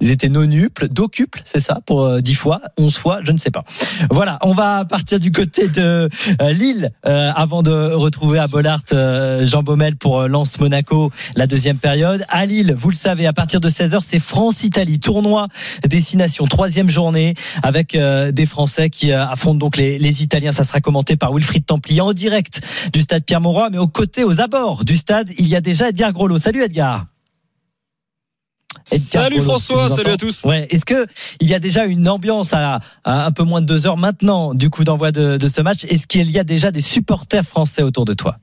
Ils 0.00 0.10
étaient 0.10 0.30
nonuples, 0.30 0.88
docuples, 0.88 1.42
c'est 1.44 1.60
ça, 1.60 1.80
pour 1.84 2.04
euh, 2.04 2.20
dix 2.22 2.34
fois, 2.34 2.62
onze 2.78 2.96
fois, 2.96 3.20
je 3.22 3.32
ne 3.32 3.36
sais 3.36 3.50
pas. 3.50 3.64
Voilà, 4.10 4.38
on 4.40 4.54
va 4.54 4.86
partir 4.86 5.20
du 5.20 5.30
côté 5.30 5.68
de 5.68 6.08
euh, 6.40 6.52
Lille 6.52 6.90
euh, 7.04 7.30
avant 7.36 7.62
de 7.62 7.70
retrouver 7.70 8.38
à 8.38 8.46
Bollard 8.46 8.80
euh, 8.94 9.44
Jean 9.44 9.62
Baumel 9.62 9.96
pour 9.96 10.26
Lens 10.26 10.58
Monaco 10.58 11.12
la 11.36 11.46
deuxième 11.46 11.76
période. 11.76 12.24
À 12.30 12.46
Lille, 12.46 12.74
vous 12.78 12.88
le 12.88 12.94
savez, 12.94 13.26
à 13.26 13.34
partir 13.34 13.60
de 13.60 13.68
16h, 13.68 14.00
c'est 14.02 14.18
France-Italie, 14.18 14.98
tournoi 14.98 15.48
destination, 15.86 16.46
troisième 16.46 16.88
journée 16.88 17.34
avec 17.62 17.94
euh, 17.94 18.32
des 18.32 18.46
Français 18.46 18.88
qui 18.88 19.12
affrontent 19.12 19.58
donc 19.58 19.76
les, 19.76 19.98
les 19.98 20.22
Italiens. 20.22 20.52
Ça 20.52 20.64
sera 20.64 20.80
commenté 20.80 21.16
par 21.16 21.34
Wilfried 21.34 21.66
Templier 21.66 22.00
en 22.00 22.14
direct 22.14 22.62
du 22.94 23.02
stade 23.02 23.24
Pierre-Mauroy, 23.24 23.68
mais 23.68 23.78
aux 23.78 23.88
côtés, 23.88 24.24
aux 24.24 24.40
abords 24.40 24.86
du 24.86 24.96
stade, 24.96 25.30
il 25.36 25.46
y 25.46 25.56
a 25.56 25.60
déjà 25.60 25.81
Edgar. 25.88 26.12
Salut 26.38 26.62
Edgar. 26.62 27.06
Edgar 28.90 29.22
Salut 29.24 29.40
François, 29.42 29.88
salut 29.88 30.10
à 30.10 30.16
tous. 30.16 30.44
Ouais. 30.44 30.66
Est-ce 30.70 30.84
que 30.84 31.06
il 31.40 31.48
y 31.48 31.54
a 31.54 31.58
déjà 31.58 31.84
une 31.84 32.08
ambiance 32.08 32.54
à, 32.54 32.80
à 33.04 33.26
un 33.26 33.30
peu 33.30 33.44
moins 33.44 33.60
de 33.60 33.66
deux 33.66 33.86
heures 33.86 33.96
maintenant 33.96 34.54
du 34.54 34.70
coup 34.70 34.84
d'envoi 34.84 35.12
de, 35.12 35.36
de 35.36 35.48
ce 35.48 35.60
match? 35.60 35.84
Est-ce 35.84 36.06
qu'il 36.06 36.30
y 36.30 36.38
a 36.38 36.44
déjà 36.44 36.70
des 36.70 36.80
supporters 36.80 37.44
français 37.44 37.82
autour 37.82 38.04
de 38.04 38.14
toi? 38.14 38.38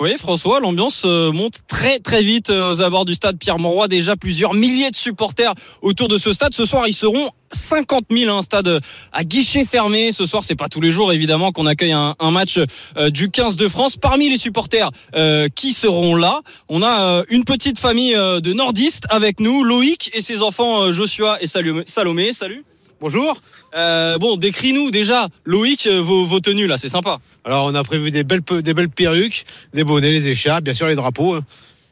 Oui, 0.00 0.14
François, 0.18 0.60
l'ambiance 0.60 1.02
euh, 1.04 1.32
monte 1.32 1.60
très 1.68 1.98
très 1.98 2.22
vite 2.22 2.50
euh, 2.50 2.72
aux 2.72 2.80
abords 2.80 3.04
du 3.04 3.14
stade 3.14 3.38
Pierre-Mauroy. 3.38 3.88
Déjà 3.88 4.16
plusieurs 4.16 4.54
milliers 4.54 4.90
de 4.90 4.96
supporters 4.96 5.54
autour 5.82 6.08
de 6.08 6.16
ce 6.16 6.32
stade. 6.32 6.54
Ce 6.54 6.64
soir, 6.64 6.88
ils 6.88 6.94
seront 6.94 7.30
50 7.52 8.04
000, 8.10 8.34
un 8.34 8.42
stade 8.42 8.80
à 9.12 9.24
guichet 9.24 9.64
fermé. 9.64 10.12
Ce 10.12 10.26
soir, 10.26 10.44
c'est 10.44 10.54
pas 10.54 10.68
tous 10.68 10.80
les 10.80 10.90
jours 10.90 11.12
évidemment 11.12 11.52
qu'on 11.52 11.66
accueille 11.66 11.92
un, 11.92 12.14
match 12.30 12.58
euh, 12.96 13.10
du 13.10 13.30
15 13.30 13.56
de 13.56 13.68
France. 13.68 13.96
Parmi 13.96 14.30
les 14.30 14.38
supporters 14.38 14.90
euh, 15.14 15.48
qui 15.54 15.72
seront 15.72 16.14
là, 16.14 16.40
on 16.68 16.82
a 16.82 17.02
euh, 17.02 17.24
une 17.28 17.44
petite 17.44 17.78
famille 17.78 18.14
euh, 18.14 18.40
de 18.40 18.52
nordistes 18.52 19.04
avec 19.10 19.40
nous, 19.40 19.62
Loïc 19.62 20.10
et 20.14 20.20
ses 20.20 20.42
enfants 20.42 20.82
euh, 20.82 20.92
Joshua 20.92 21.38
et. 21.42 21.46
Salomé, 21.84 22.32
salut. 22.32 22.64
Bonjour. 23.02 23.36
Euh, 23.74 24.16
bon, 24.18 24.36
décris-nous 24.36 24.92
déjà, 24.92 25.26
Loïc, 25.44 25.88
euh, 25.88 26.00
vos, 26.00 26.24
vos 26.24 26.38
tenues 26.38 26.68
là, 26.68 26.78
c'est 26.78 26.88
sympa. 26.88 27.18
Alors 27.44 27.66
on 27.66 27.74
a 27.74 27.82
prévu 27.82 28.12
des 28.12 28.22
belles, 28.22 28.42
pe- 28.42 28.60
des 28.62 28.74
belles 28.74 28.88
perruques, 28.88 29.44
des 29.74 29.82
bonnets, 29.82 30.12
les 30.12 30.28
écharpes, 30.28 30.62
bien 30.62 30.72
sûr 30.72 30.86
les 30.86 30.94
drapeaux. 30.94 31.34
hein. 31.34 31.44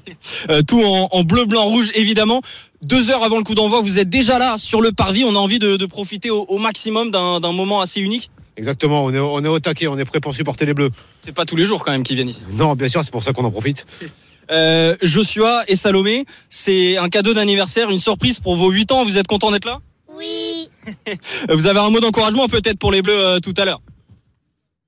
Euh, 0.51 0.61
tout 0.61 0.83
en, 0.83 1.07
en 1.11 1.23
bleu, 1.23 1.45
blanc, 1.45 1.63
rouge, 1.63 1.89
évidemment. 1.95 2.41
Deux 2.83 3.09
heures 3.09 3.23
avant 3.23 3.37
le 3.37 3.43
coup 3.43 3.55
d'envoi, 3.55 3.81
vous 3.81 3.97
êtes 3.97 4.09
déjà 4.09 4.37
là 4.37 4.57
sur 4.57 4.81
le 4.81 4.91
parvis. 4.91 5.23
On 5.23 5.35
a 5.35 5.39
envie 5.39 5.57
de, 5.57 5.77
de 5.77 5.85
profiter 5.87 6.29
au, 6.29 6.41
au 6.43 6.57
maximum 6.59 7.09
d'un 7.11 7.39
d'un 7.39 7.51
moment 7.53 7.81
assez 7.81 7.99
unique. 8.01 8.29
Exactement, 8.57 9.03
on 9.05 9.13
est, 9.13 9.17
au- 9.19 9.33
on 9.33 9.43
est 9.43 9.47
au 9.47 9.59
taquet, 9.59 9.87
on 9.87 9.97
est 9.97 10.05
prêt 10.05 10.19
pour 10.19 10.35
supporter 10.35 10.65
les 10.65 10.73
bleus. 10.73 10.89
C'est 11.21 11.33
pas 11.33 11.45
tous 11.45 11.55
les 11.55 11.65
jours 11.65 11.83
quand 11.85 11.91
même 11.91 12.03
qu'ils 12.03 12.17
viennent 12.17 12.27
ici. 12.29 12.41
Non, 12.51 12.75
bien 12.75 12.87
sûr, 12.89 13.03
c'est 13.05 13.11
pour 13.11 13.23
ça 13.23 13.31
qu'on 13.31 13.45
en 13.45 13.51
profite. 13.51 13.85
Euh, 14.51 14.95
Joshua 15.03 15.63
et 15.67 15.75
Salomé, 15.75 16.25
c'est 16.49 16.97
un 16.97 17.07
cadeau 17.09 17.35
d'anniversaire, 17.35 17.91
une 17.91 17.99
surprise 17.99 18.39
pour 18.39 18.55
vos 18.55 18.71
8 18.71 18.91
ans. 18.91 19.05
Vous 19.05 19.19
êtes 19.19 19.27
contents 19.27 19.51
d'être 19.51 19.65
là? 19.65 19.77
Oui. 20.15 20.69
Vous 21.49 21.67
avez 21.67 21.79
un 21.79 21.89
mot 21.89 21.99
d'encouragement 21.99 22.47
peut-être 22.47 22.79
pour 22.79 22.91
les 22.91 23.01
bleus 23.01 23.17
euh, 23.17 23.39
tout 23.39 23.53
à 23.57 23.65
l'heure? 23.65 23.81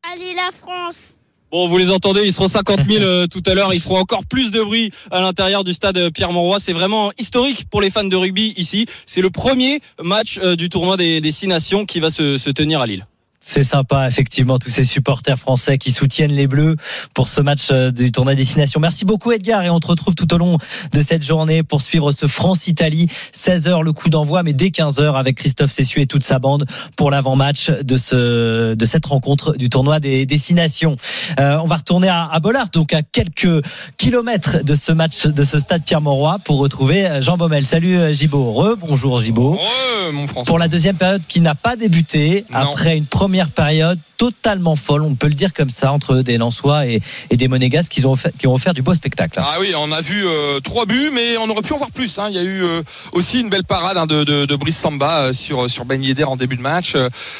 Allez 0.03 0.33
la 0.33 0.51
France. 0.51 1.15
Bon, 1.51 1.67
vous 1.67 1.77
les 1.77 1.91
entendez, 1.91 2.21
ils 2.23 2.31
seront 2.31 2.47
50 2.47 2.89
000 2.89 3.03
euh, 3.03 3.27
tout 3.27 3.43
à 3.45 3.53
l'heure. 3.53 3.73
Ils 3.73 3.81
feront 3.81 3.97
encore 3.97 4.25
plus 4.25 4.51
de 4.51 4.61
bruit 4.61 4.91
à 5.11 5.19
l'intérieur 5.19 5.65
du 5.65 5.73
stade 5.73 5.97
euh, 5.97 6.09
Pierre-Mauroy. 6.09 6.59
C'est 6.61 6.71
vraiment 6.71 7.11
historique 7.19 7.65
pour 7.69 7.81
les 7.81 7.89
fans 7.89 8.05
de 8.05 8.15
rugby 8.15 8.53
ici. 8.55 8.85
C'est 9.05 9.19
le 9.19 9.29
premier 9.29 9.79
match 10.01 10.39
euh, 10.41 10.55
du 10.55 10.69
tournoi 10.69 10.95
des, 10.95 11.19
des 11.19 11.31
Six 11.31 11.47
Nations 11.47 11.85
qui 11.85 11.99
va 11.99 12.09
se, 12.09 12.37
se 12.37 12.49
tenir 12.49 12.79
à 12.79 12.87
Lille. 12.87 13.05
C'est 13.43 13.63
sympa, 13.63 14.07
effectivement, 14.07 14.59
tous 14.59 14.69
ces 14.69 14.83
supporters 14.83 15.37
français 15.37 15.79
qui 15.79 15.91
soutiennent 15.91 16.31
les 16.31 16.45
Bleus 16.45 16.75
pour 17.15 17.27
ce 17.27 17.41
match 17.41 17.69
euh, 17.71 17.89
du 17.89 18.11
tournoi 18.11 18.35
destination. 18.35 18.79
Merci 18.79 19.03
beaucoup, 19.03 19.31
Edgar, 19.31 19.63
et 19.63 19.69
on 19.71 19.79
te 19.79 19.87
retrouve 19.87 20.13
tout 20.13 20.31
au 20.35 20.37
long 20.37 20.59
de 20.93 21.01
cette 21.01 21.23
journée 21.23 21.63
pour 21.63 21.81
suivre 21.81 22.11
ce 22.11 22.27
France-Italie. 22.27 23.07
16h 23.33 23.81
le 23.83 23.93
coup 23.93 24.09
d'envoi, 24.09 24.43
mais 24.43 24.53
dès 24.53 24.67
15h 24.67 25.15
avec 25.15 25.37
Christophe 25.37 25.71
Cessu 25.71 26.01
et 26.01 26.05
toute 26.05 26.21
sa 26.21 26.37
bande 26.37 26.67
pour 26.95 27.09
l'avant-match 27.09 27.71
de 27.71 27.97
ce, 27.97 28.75
de 28.75 28.85
cette 28.85 29.07
rencontre 29.07 29.53
du 29.57 29.69
tournoi 29.69 29.99
des 29.99 30.27
destinations. 30.27 30.95
Euh, 31.39 31.57
on 31.63 31.67
va 31.67 31.77
retourner 31.77 32.09
à, 32.09 32.25
à 32.31 32.39
Bollard, 32.39 32.69
donc 32.69 32.93
à 32.93 33.01
quelques 33.01 33.65
kilomètres 33.97 34.63
de 34.63 34.75
ce 34.75 34.91
match, 34.91 35.25
de 35.25 35.43
ce 35.43 35.57
stade 35.57 35.81
Pierre-Mauroy 35.83 36.37
pour 36.45 36.59
retrouver 36.59 37.07
euh, 37.07 37.19
Jean 37.21 37.37
Baumel. 37.37 37.65
Salut, 37.65 37.95
euh, 37.95 38.13
Gibaud. 38.13 38.53
Re, 38.53 38.75
bonjour, 38.77 39.19
Gibaud. 39.19 39.53
Ouais, 39.53 40.11
mon 40.13 40.27
François. 40.27 40.45
Pour 40.45 40.59
la 40.59 40.67
deuxième 40.67 40.95
période 40.95 41.23
qui 41.27 41.41
n'a 41.41 41.55
pas 41.55 41.75
débuté, 41.75 42.45
Non. 42.51 42.59
après 42.59 42.95
une 42.97 43.05
première 43.07 43.30
période 43.49 43.99
totalement 44.21 44.75
folle, 44.75 45.01
on 45.01 45.15
peut 45.15 45.27
le 45.29 45.33
dire 45.33 45.51
comme 45.51 45.71
ça, 45.71 45.91
entre 45.91 46.17
des 46.17 46.37
Lensois 46.37 46.85
et, 46.85 47.01
des 47.31 47.47
Monégas 47.47 47.87
qui 47.89 48.05
ont, 48.05 48.11
offert, 48.11 48.29
qui 48.37 48.45
ont 48.45 48.53
offert 48.53 48.75
du 48.75 48.83
beau 48.83 48.93
spectacle. 48.93 49.39
hein. 49.39 49.43
Ah 49.47 49.57
oui, 49.59 49.73
on 49.75 49.91
a 49.91 49.99
vu 49.99 50.27
euh, 50.27 50.59
trois 50.59 50.85
buts, 50.85 51.09
mais 51.11 51.37
on 51.37 51.49
aurait 51.49 51.63
pu 51.63 51.73
en 51.73 51.77
voir 51.77 51.89
plus. 51.89 52.19
hein. 52.19 52.27
Il 52.29 52.35
y 52.35 52.37
a 52.37 52.43
eu 52.43 52.63
euh, 52.63 52.83
aussi 53.13 53.39
une 53.39 53.49
belle 53.49 53.63
parade 53.63 53.97
hein, 53.97 54.05
de, 54.05 54.55
Brice 54.57 54.77
Samba 54.77 55.21
euh, 55.21 55.33
sur 55.33 55.67
sur 55.67 55.85
Ben 55.85 56.03
Yedder 56.03 56.25
en 56.25 56.35
début 56.35 56.55
de 56.55 56.61
match. 56.61 56.95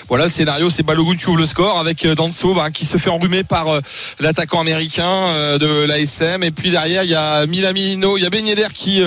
Voilà, 0.10 0.24
le 0.24 0.32
scénario, 0.32 0.72
c'est 0.72 0.82
Balogun 0.82 1.16
qui 1.18 1.28
ouvre 1.28 1.38
le 1.38 1.46
score 1.46 1.80
avec 1.80 2.08
Danso 2.08 2.58
qui 2.74 2.86
se 2.86 2.98
fait 2.98 3.12
enrhumer 3.12 3.44
par 3.44 3.68
l'attaquant 4.20 4.62
américain 4.62 5.28
de 5.60 5.86
l'ASM. 5.86 6.42
Et 6.42 6.50
puis 6.50 6.72
derrière, 6.72 7.04
il 7.04 7.12
y 7.12 7.16
a 7.16 7.46
Minamino, 7.46 8.18
il 8.18 8.24
y 8.24 8.26
a 8.26 8.32
Ben 8.32 8.46
Yedder 8.46 8.70
qui 8.74 9.04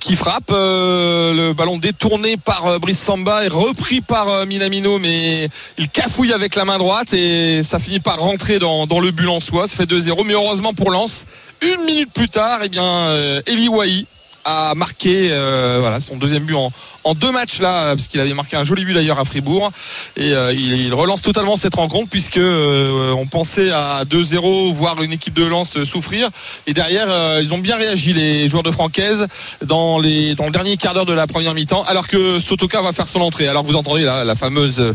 qui 0.00 0.16
frappe. 0.16 0.50
Le 0.50 1.52
ballon 1.52 1.76
détourné 1.76 2.38
par 2.38 2.80
Brice 2.80 3.00
Samba 3.00 3.44
est 3.44 3.48
repris 3.48 4.00
par 4.00 4.46
Minamino, 4.46 4.98
mais 4.98 5.50
il 5.76 5.88
cafouille 6.04 6.34
avec 6.34 6.54
la 6.54 6.66
main 6.66 6.76
droite 6.76 7.14
et 7.14 7.62
ça 7.62 7.78
finit 7.78 7.98
par 7.98 8.18
rentrer 8.18 8.58
dans, 8.58 8.86
dans 8.86 9.00
le 9.00 9.10
but 9.10 9.28
en 9.28 9.40
soi. 9.40 9.66
Ça 9.66 9.74
fait 9.74 9.88
2-0, 9.88 10.26
mais 10.26 10.34
heureusement 10.34 10.74
pour 10.74 10.90
Lens, 10.90 11.24
une 11.62 11.82
minute 11.84 12.12
plus 12.12 12.28
tard, 12.28 12.60
eh 12.62 12.68
bien, 12.68 12.84
euh, 12.84 13.40
Eli 13.46 13.68
Wahi 13.68 14.06
a 14.44 14.74
marqué 14.74 15.28
euh, 15.30 15.78
voilà 15.80 16.00
son 16.00 16.16
deuxième 16.16 16.44
but 16.44 16.54
en, 16.54 17.14
deux 17.14 17.32
matchs 17.32 17.60
là 17.60 17.94
parce 17.94 18.08
qu'il 18.08 18.20
avait 18.20 18.34
marqué 18.34 18.56
un 18.56 18.64
joli 18.64 18.84
but 18.84 18.94
d'ailleurs 18.94 19.18
à 19.18 19.24
Fribourg. 19.24 19.70
Et 20.16 20.32
euh, 20.32 20.52
il, 20.52 20.92
relance 20.94 21.22
totalement 21.22 21.56
cette 21.56 21.74
rencontre 21.74 22.08
puisque 22.10 22.38
euh, 22.38 23.12
on 23.12 23.26
pensait 23.26 23.70
à 23.70 24.04
2-0 24.04 24.72
voir 24.72 25.02
une 25.02 25.12
équipe 25.12 25.34
de 25.34 25.44
Lens 25.44 25.82
souffrir. 25.84 26.28
Et 26.66 26.74
derrière 26.74 27.06
euh, 27.08 27.40
ils 27.42 27.52
ont 27.52 27.58
bien 27.58 27.76
réagi 27.76 28.12
les 28.12 28.48
joueurs 28.48 28.62
de 28.62 28.70
Francaise 28.70 29.26
dans 29.64 29.98
les 29.98 30.34
dans 30.34 30.46
le 30.46 30.52
dernier 30.52 30.76
quart 30.76 30.94
d'heure 30.94 31.06
de 31.06 31.12
la 31.12 31.26
première 31.26 31.54
mi-temps 31.54 31.84
alors 31.84 32.08
que 32.08 32.40
Sotoka 32.40 32.80
va 32.80 32.92
faire 32.92 33.06
son 33.06 33.20
entrée. 33.20 33.48
Alors 33.48 33.64
vous 33.64 33.76
entendez 33.76 34.02
là 34.02 34.24
la 34.24 34.34
fameuse 34.34 34.80
euh, 34.80 34.92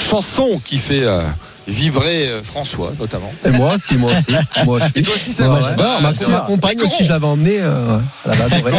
chanson 0.00 0.60
qui 0.64 0.78
fait 0.78 1.02
euh, 1.02 1.22
vibrer 1.68 2.28
euh, 2.28 2.42
François 2.42 2.92
notamment 2.98 3.32
Et 3.44 3.50
moi 3.50 3.74
aussi, 3.74 3.94
moi 3.96 4.10
aussi. 4.10 4.64
Moi 4.64 4.76
aussi. 4.76 4.86
et 4.94 5.02
toi 5.02 5.14
aussi 5.14 5.32
ça 5.32 5.48
Ouais, 5.48 5.60
va 5.60 5.68
ouais. 5.70 5.76
Bah, 5.76 5.98
ma, 6.00 6.10
ma 6.28 6.40
compagne 6.40 6.80
aussi, 6.82 7.04
je 7.04 7.10
l'avais 7.10 7.26
emmené. 7.26 7.58
Euh, 7.60 7.98
ouais. 7.98 8.32
Avait 8.32 8.54
adoré. 8.56 8.72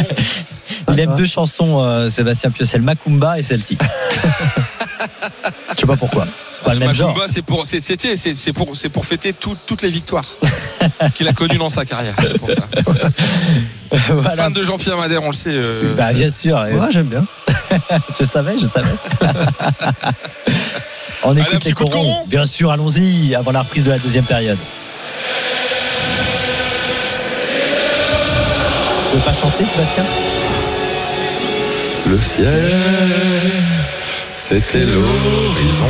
Il 0.92 1.00
aime 1.00 1.16
deux 1.16 1.26
chansons, 1.26 1.82
euh, 1.82 2.10
Sébastien 2.10 2.52
Piocel, 2.52 2.82
Macumba 2.82 3.38
et 3.40 3.44
celle-ci. 3.44 3.78
Je 5.76 5.80
sais 5.82 5.88
pas 5.88 5.96
pourquoi. 5.98 6.28
C'est 6.58 6.66
pas 6.66 6.74
le 6.74 6.80
même 6.80 6.94
genre. 6.94 7.10
Macumba, 7.10 7.28
c'est 7.32 7.42
pour, 7.42 7.66
c'est, 7.66 7.82
c'est, 7.82 8.00
c'est, 8.00 8.16
c'est 8.38 8.54
pour, 8.54 8.76
c'est 8.76 8.90
pour 8.90 9.06
fêter 9.06 9.34
tout- 9.34 9.58
toutes 9.66 9.82
les 9.82 9.90
victoires 9.90 10.26
qu'il 11.16 11.28
a 11.28 11.34
connues 11.34 11.58
dans 11.58 11.70
sa 11.70 11.86
carrière. 11.86 12.14
C'est 12.22 12.40
pour 12.40 12.50
ça. 12.52 12.64
Voilà. 14.08 14.30
Fan 14.38 14.54
de 14.54 14.64
Jean-Pierre 14.64 14.96
Madère, 14.98 15.22
on 15.22 15.28
le 15.32 15.34
sait. 15.36 15.50
euh, 15.52 15.94
Bah, 15.96 16.14
bien 16.14 16.30
sûr. 16.30 16.56
Ouais, 16.56 16.72
j'aime 16.92 17.08
bien. 17.08 17.26
je 18.18 18.24
savais, 18.24 18.58
je 18.58 18.64
savais. 18.64 18.88
On 21.24 21.38
écoute 21.38 21.64
les 21.66 21.74
corons. 21.74 21.90
coron 21.92 22.24
Bien 22.28 22.46
sûr, 22.46 22.72
allons-y 22.72 23.36
avant 23.36 23.52
la 23.52 23.62
reprise 23.62 23.86
de 23.86 23.92
la 23.92 24.00
deuxième 24.00 24.26
période. 24.26 24.58
Vous 29.04 29.10
pouvez 29.20 29.24
pas 29.24 29.34
chanter, 29.34 29.66
Sébastien? 29.66 30.04
Le 32.10 32.18
ciel, 32.18 32.72
c'était 34.36 34.80
l'horizon. 34.86 35.86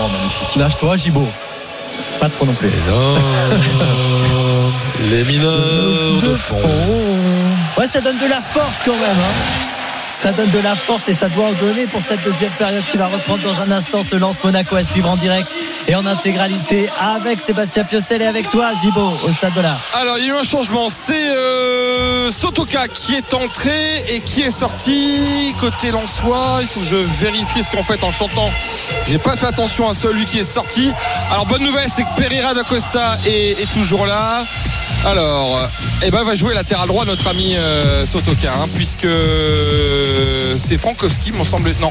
Oh, 0.00 0.08
magnifique. 0.12 0.56
Lâche-toi, 0.56 0.96
Gibo. 0.96 1.26
Pas 2.20 2.28
trop 2.28 2.44
non 2.44 2.52
plus. 2.52 2.68
Les 5.10 5.24
mineurs 5.24 6.18
de 6.20 6.34
fond. 6.34 6.60
Ouais, 7.78 7.86
ça 7.86 8.00
donne 8.00 8.18
de 8.18 8.26
la 8.26 8.40
force 8.40 8.82
quand 8.84 8.92
même. 8.92 9.00
hein. 9.02 9.83
Ça 10.24 10.32
donne 10.32 10.48
de 10.48 10.58
la 10.60 10.74
force 10.74 11.06
et 11.08 11.12
ça 11.12 11.28
doit 11.28 11.44
en 11.44 11.52
donner 11.52 11.86
pour 11.88 12.00
cette 12.00 12.24
deuxième 12.24 12.50
période 12.52 12.82
qui 12.90 12.96
va 12.96 13.08
reprendre 13.08 13.42
dans 13.42 13.60
un 13.60 13.70
instant 13.72 14.02
ce 14.02 14.16
lance 14.16 14.42
Monaco 14.42 14.74
à 14.74 14.80
suivre 14.80 15.10
en 15.10 15.16
direct 15.16 15.50
et 15.86 15.94
en 15.94 16.06
intégralité 16.06 16.88
avec 17.00 17.40
Sébastien 17.40 17.84
Piocel 17.84 18.22
et 18.22 18.26
avec 18.26 18.48
toi, 18.50 18.72
Gibo, 18.80 19.10
au 19.10 19.28
stade 19.28 19.54
de 19.54 19.60
l'Art. 19.60 19.80
Alors, 19.94 20.18
il 20.18 20.26
y 20.26 20.30
a 20.30 20.34
eu 20.34 20.36
un 20.36 20.42
changement. 20.42 20.88
C'est 20.88 21.30
euh, 21.30 22.30
Sotoka 22.30 22.88
qui 22.88 23.14
est 23.14 23.34
entré 23.34 24.04
et 24.08 24.20
qui 24.20 24.42
est 24.42 24.50
sorti. 24.50 25.54
Côté 25.60 25.90
Lensois, 25.90 26.58
il 26.62 26.66
faut 26.66 26.80
que 26.80 26.86
je 26.86 26.96
vérifie 26.96 27.62
ce 27.62 27.70
qu'en 27.70 27.82
fait 27.82 28.02
en 28.04 28.10
chantant, 28.10 28.48
j'ai 29.08 29.18
pas 29.18 29.36
fait 29.36 29.46
attention 29.46 29.88
à 29.88 29.94
celui 29.94 30.24
qui 30.26 30.38
est 30.38 30.42
sorti. 30.42 30.90
Alors, 31.30 31.46
bonne 31.46 31.62
nouvelle, 31.62 31.88
c'est 31.94 32.02
que 32.02 32.14
Pereira 32.16 32.54
d'Acosta 32.54 33.18
est, 33.26 33.60
est 33.60 33.72
toujours 33.72 34.06
là. 34.06 34.44
Alors, 35.04 35.68
eh 36.02 36.10
ben, 36.10 36.24
va 36.24 36.34
jouer 36.34 36.54
latéral 36.54 36.88
droit 36.88 37.04
notre 37.04 37.28
ami 37.28 37.56
euh, 37.56 38.06
Sotoka, 38.06 38.52
hein, 38.52 38.68
puisque 38.74 39.04
euh, 39.04 40.54
c'est 40.56 40.78
Frankowski, 40.78 41.32
me 41.32 41.44
semble. 41.44 41.74
Non. 41.80 41.90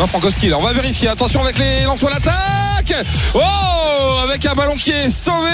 Non, 0.00 0.06
Frankowski, 0.06 0.48
là. 0.48 0.58
On 0.58 0.62
va 0.62 0.72
vérifier. 0.72 1.08
Attention 1.08 1.42
avec 1.42 1.58
les 1.58 1.84
Lensois 1.84 2.10
l'attaque. 2.10 2.71
Oh 3.34 4.18
Avec 4.24 4.44
un 4.46 4.54
ballon 4.54 4.76
qui 4.76 4.90
est 4.90 5.10
sauvé. 5.10 5.48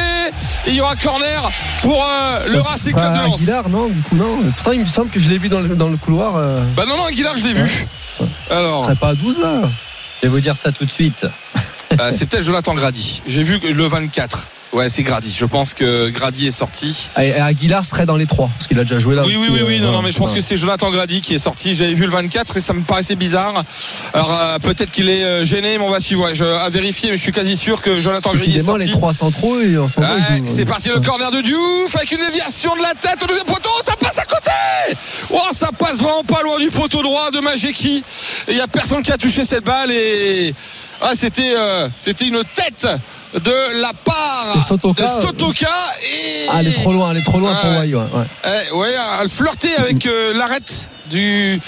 Et 0.67 0.71
il 0.71 0.75
y 0.75 0.81
aura 0.81 0.97
corner 0.97 1.51
pour 1.83 2.03
euh, 2.05 2.47
le 2.53 2.59
Racing 2.61 2.93
Club 2.95 3.13
de 3.13 3.19
Lens. 3.19 3.35
Aguilar, 3.41 3.69
non, 3.69 3.89
du 3.89 4.01
coup, 4.03 4.17
non. 4.17 4.39
Pourtant, 4.57 4.73
il 4.73 4.81
me 4.81 4.87
semble 4.87 5.11
que 5.11 5.21
je 5.21 5.29
l'ai 5.31 5.39
vu 5.39 5.49
dans 5.49 5.61
le, 5.61 5.75
dans 5.77 5.89
le 5.89 5.97
couloir. 5.97 6.37
euh, 6.37 6.63
Bah 6.77 6.85
non, 6.87 6.97
non, 6.97 7.05
Aguilar, 7.07 7.37
je 7.37 7.45
l'ai 7.45 7.53
vu. 7.53 7.87
Alors, 8.51 8.85
Ça 8.87 8.95
pas 8.95 9.09
à 9.11 9.15
12 9.15 9.39
là 9.41 9.53
Je 10.23 10.27
vais 10.27 10.29
vous 10.29 10.41
dire 10.41 10.57
ça 10.57 10.73
tout 10.73 10.85
de 10.85 10.91
suite. 10.91 11.27
euh, 12.01 12.11
c'est 12.13 12.27
peut-être 12.27 12.45
Jonathan 12.45 12.75
Grady. 12.75 13.23
J'ai 13.27 13.43
vu 13.43 13.59
le 13.73 13.87
24. 13.87 14.49
Ouais, 14.73 14.89
c'est 14.89 15.03
Grady. 15.03 15.35
Je 15.37 15.47
pense 15.47 15.73
que 15.75 16.09
Grady 16.11 16.47
est 16.49 16.51
sorti. 16.51 17.09
Et 17.19 17.29
et 17.29 17.41
Aguilar 17.41 17.85
serait 17.85 18.07
dans 18.07 18.17
les 18.17 18.27
trois 18.27 18.49
parce 18.55 18.67
qu'il 18.67 18.79
a 18.79 18.83
déjà 18.83 18.99
joué 18.99 19.15
là. 19.15 19.23
Oui, 19.25 19.35
oui, 19.37 19.49
aussi, 19.49 19.53
oui, 19.53 19.61
euh, 19.61 19.67
oui, 19.67 19.81
non, 19.81 19.93
non, 19.93 20.03
mais 20.03 20.11
je 20.11 20.19
pense 20.19 20.33
que 20.33 20.41
c'est 20.41 20.57
Jonathan 20.57 20.91
Grady 20.91 21.21
qui 21.21 21.35
est 21.35 21.39
sorti. 21.39 21.75
J'avais 21.75 21.95
vu 21.95 22.05
le 22.05 22.11
24 22.11 22.57
et 22.57 22.61
ça 22.61 22.73
me 22.75 22.83
paraissait 22.83 23.17
bizarre. 23.17 23.65
Alors 24.13 24.35
euh, 24.35 24.59
peut-être 24.59 24.91
qu'il 24.91 25.09
est 25.09 25.25
euh, 25.25 25.45
gêné, 25.45 25.79
mais 25.79 25.85
on 25.85 25.91
va 25.91 26.01
suivre. 26.01 26.25
Ouais, 26.25 26.35
je, 26.35 26.45
à 26.45 26.69
vérifier, 26.69 27.11
mais 27.11 27.17
je 27.17 27.23
suis 27.23 27.33
quasi 27.33 27.57
sûr 27.57 27.81
que 27.81 28.01
Jonathan 28.01 28.33
Grady 28.35 28.57
est 28.57 28.61
sorti. 28.61 28.87
les 28.87 28.93
trois 28.93 29.13
centraux 29.13 29.61
et 29.61 29.79
en 29.79 29.89
ce 29.89 30.01
moment, 30.01 30.13
Ouais, 30.13 30.43
c'est 30.45 30.65
parti 30.65 30.89
le 30.89 31.01
corner 31.01 31.31
de 31.31 31.41
Diouf 31.41 31.95
avec 31.97 32.11
une 32.13 32.19
déviation 32.19 32.75
de 32.77 32.83
la 32.83 32.95
tête 32.95 33.23
au 33.23 33.27
deuxième 33.27 33.47
poteau, 33.47 33.71
ça 33.87 33.95
passe 33.97 34.19
à 34.19 34.25
côté 34.25 34.51
Oh 35.31 35.41
ça 35.55 35.69
passe 35.79 35.97
vraiment 35.99 36.25
pas 36.25 36.43
loin 36.43 36.59
du 36.59 36.69
poteau 36.71 37.03
droit 37.03 37.31
de 37.31 37.41
Majeki 37.41 38.03
et 38.49 38.53
il 38.53 38.57
y 38.57 38.61
a 38.61 38.67
personne 38.67 39.03
qui 39.03 39.13
a 39.13 39.17
touché 39.17 39.45
cette 39.45 39.65
balle 39.65 39.91
et 39.91 40.55
ah 41.01 41.13
c'était 41.15 41.55
euh, 41.57 41.89
c'était 41.99 42.27
une 42.27 42.43
tête 42.55 42.89
de 43.35 43.83
la 43.83 43.93
part 43.93 44.67
Sotoka, 44.67 45.03
de 45.03 45.09
Sotoka 45.23 45.69
et 46.03 46.47
Ah, 46.51 46.57
elle 46.61 46.69
est 46.69 46.73
trop 46.73 46.93
loin, 46.93 47.11
elle 47.11 47.19
est 47.19 47.23
trop 47.25 47.39
loin 47.39 47.55
pour. 47.55 47.71
Wai, 47.71 47.95
ouais, 47.95 47.95
ouais. 47.95 48.25
Eh, 48.71 48.75
ouais, 48.75 48.95
elle 49.21 49.29
flirtait 49.29 49.77
avec 49.77 50.07
euh, 50.07 50.33
l'arête 50.35 50.89
du, 51.11 51.61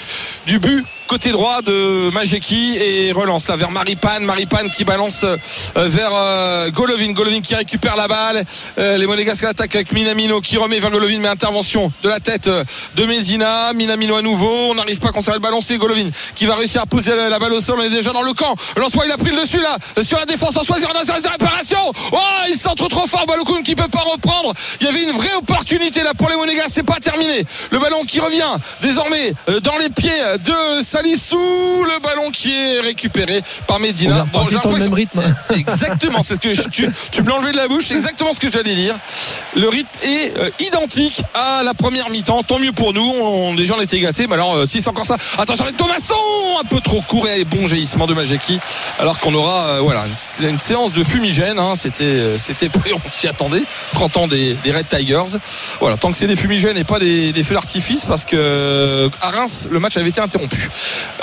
du 0.50 0.58
but 0.58 0.84
côté 1.10 1.32
droit 1.32 1.60
de 1.60 2.08
Majeki 2.12 2.78
et 2.80 3.10
relance. 3.10 3.48
Là 3.48 3.56
vers 3.56 3.72
Maripane 3.72 4.24
Maripane 4.24 4.70
qui 4.70 4.84
balance 4.84 5.24
euh, 5.24 5.36
vers 5.76 6.12
euh, 6.14 6.70
Golovin. 6.70 7.10
Golovin 7.10 7.40
qui 7.40 7.56
récupère 7.56 7.96
la 7.96 8.06
balle. 8.06 8.44
Euh, 8.78 8.96
les 8.96 9.08
Monégasques 9.08 9.42
l'attaque 9.42 9.74
avec 9.74 9.90
Minamino 9.90 10.40
qui 10.40 10.56
remet 10.56 10.78
vers 10.78 10.92
Golovin 10.92 11.18
mais 11.18 11.26
intervention 11.26 11.90
de 12.04 12.08
la 12.08 12.20
tête 12.20 12.48
de 12.48 13.04
Medina. 13.06 13.72
Minamino 13.72 14.14
à 14.14 14.22
nouveau. 14.22 14.70
On 14.70 14.74
n'arrive 14.76 15.00
pas 15.00 15.08
à 15.08 15.32
le 15.32 15.40
ballon 15.40 15.60
c'est 15.60 15.78
Golovin 15.78 16.10
qui 16.36 16.46
va 16.46 16.54
réussir 16.54 16.82
à 16.82 16.86
poser 16.86 17.12
la, 17.16 17.40
balle 17.40 17.54
au 17.54 17.60
sol. 17.60 17.80
On 17.80 17.82
est 17.82 17.90
déjà 17.90 18.12
dans 18.12 18.22
le 18.22 18.32
camp. 18.32 18.54
Lançois 18.76 19.02
il 19.04 19.10
a 19.10 19.16
pris 19.16 19.34
le 19.34 19.42
dessus 19.42 19.60
là. 19.60 19.78
Sur 20.04 20.16
la 20.16 20.26
défense 20.26 20.56
en 20.56 20.62
soi 20.62 20.78
sur 20.78 20.92
la 20.92 21.00
réparation. 21.00 21.92
Oh 22.12 22.18
il 22.48 22.54
centre 22.54 22.86
trop 22.86 23.08
fort. 23.08 23.26
Balokoun 23.26 23.64
qui 23.64 23.74
peut 23.74 23.88
pas 23.88 24.04
reprendre. 24.12 24.54
Il 24.80 24.86
y 24.86 24.88
avait 24.88 25.02
une 25.02 25.10
vraie 25.18 25.34
opportunité 25.34 26.04
là 26.04 26.14
pour 26.14 26.28
les 26.28 26.36
Monégasques. 26.36 26.70
C'est 26.74 26.84
pas 26.84 27.00
terminé. 27.02 27.44
Le 27.72 27.80
ballon 27.80 28.04
qui 28.04 28.20
revient 28.20 28.54
désormais 28.80 29.32
dans 29.64 29.76
les 29.78 29.90
pieds 29.90 30.22
de 30.44 30.82
Salissou 30.84 31.38
le 31.38 32.00
ballon 32.02 32.30
qui 32.30 32.52
est 32.52 32.80
récupéré 32.80 33.42
par 33.66 33.76
On 33.76 33.80
Medina 33.80 34.16
est 34.16 34.20
reparti 34.20 34.48
sur 34.58 34.70
le 34.70 34.78
l'impression- 34.78 34.80
même 34.90 34.94
rythme. 34.94 35.20
Exactement, 35.54 36.22
c'est 36.22 36.34
ce 36.34 36.40
que 36.40 36.54
je- 36.54 36.62
tu, 36.70 36.88
tu 37.10 37.22
me 37.22 37.32
enlevé 37.32 37.52
de 37.52 37.56
la 37.56 37.68
bouche, 37.68 37.84
c'est 37.88 37.94
exactement 37.94 38.32
ce 38.32 38.38
que 38.40 38.50
j'allais 38.50 38.74
dire. 38.74 38.94
Le 39.56 39.68
rythme 39.68 39.88
est 40.02 40.38
euh, 40.38 40.50
identique 40.60 41.22
à 41.34 41.62
la 41.62 41.74
première 41.74 42.10
mi-temps, 42.10 42.42
tant 42.42 42.58
mieux 42.58 42.72
pour 42.72 42.92
nous, 42.92 43.02
on, 43.02 43.54
déjà 43.54 43.74
on 43.76 43.80
était 43.80 43.98
gâtés, 44.00 44.26
mais 44.26 44.34
alors 44.34 44.54
euh, 44.56 44.66
si 44.66 44.82
c'est 44.82 44.88
encore 44.88 45.06
ça, 45.06 45.16
attention 45.38 45.64
avec 45.64 45.76
Thomasson, 45.76 46.14
un 46.60 46.64
peu 46.64 46.80
trop 46.80 47.00
court 47.02 47.28
et 47.28 47.44
bon 47.44 47.66
jaillissement 47.66 48.06
de 48.06 48.14
Majeki, 48.14 48.58
alors 48.98 49.18
qu'on 49.18 49.34
aura 49.34 49.66
euh, 49.66 49.80
voilà 49.80 50.04
une, 50.40 50.48
une 50.48 50.58
séance 50.58 50.92
de 50.92 51.02
fumigène, 51.04 51.58
hein, 51.58 51.74
c'était 51.76 52.36
c'était 52.38 52.68
on 53.06 53.10
s'y 53.10 53.26
attendait, 53.28 53.62
30 53.94 54.16
ans 54.16 54.28
des, 54.28 54.54
des 54.64 54.72
Red 54.72 54.88
Tigers. 54.88 55.38
Voilà, 55.80 55.96
tant 55.96 56.10
que 56.10 56.16
c'est 56.16 56.26
des 56.26 56.36
fumigènes 56.36 56.76
et 56.76 56.84
pas 56.84 56.98
des, 56.98 57.32
des 57.32 57.44
feux 57.44 57.54
d'artifice, 57.54 58.04
parce 58.06 58.24
que 58.24 59.08
à 59.20 59.30
Reims 59.30 59.68
le 59.70 59.78
match 59.80 59.96
avait 59.96 60.08
été 60.08 60.20
interrompu. 60.30 60.68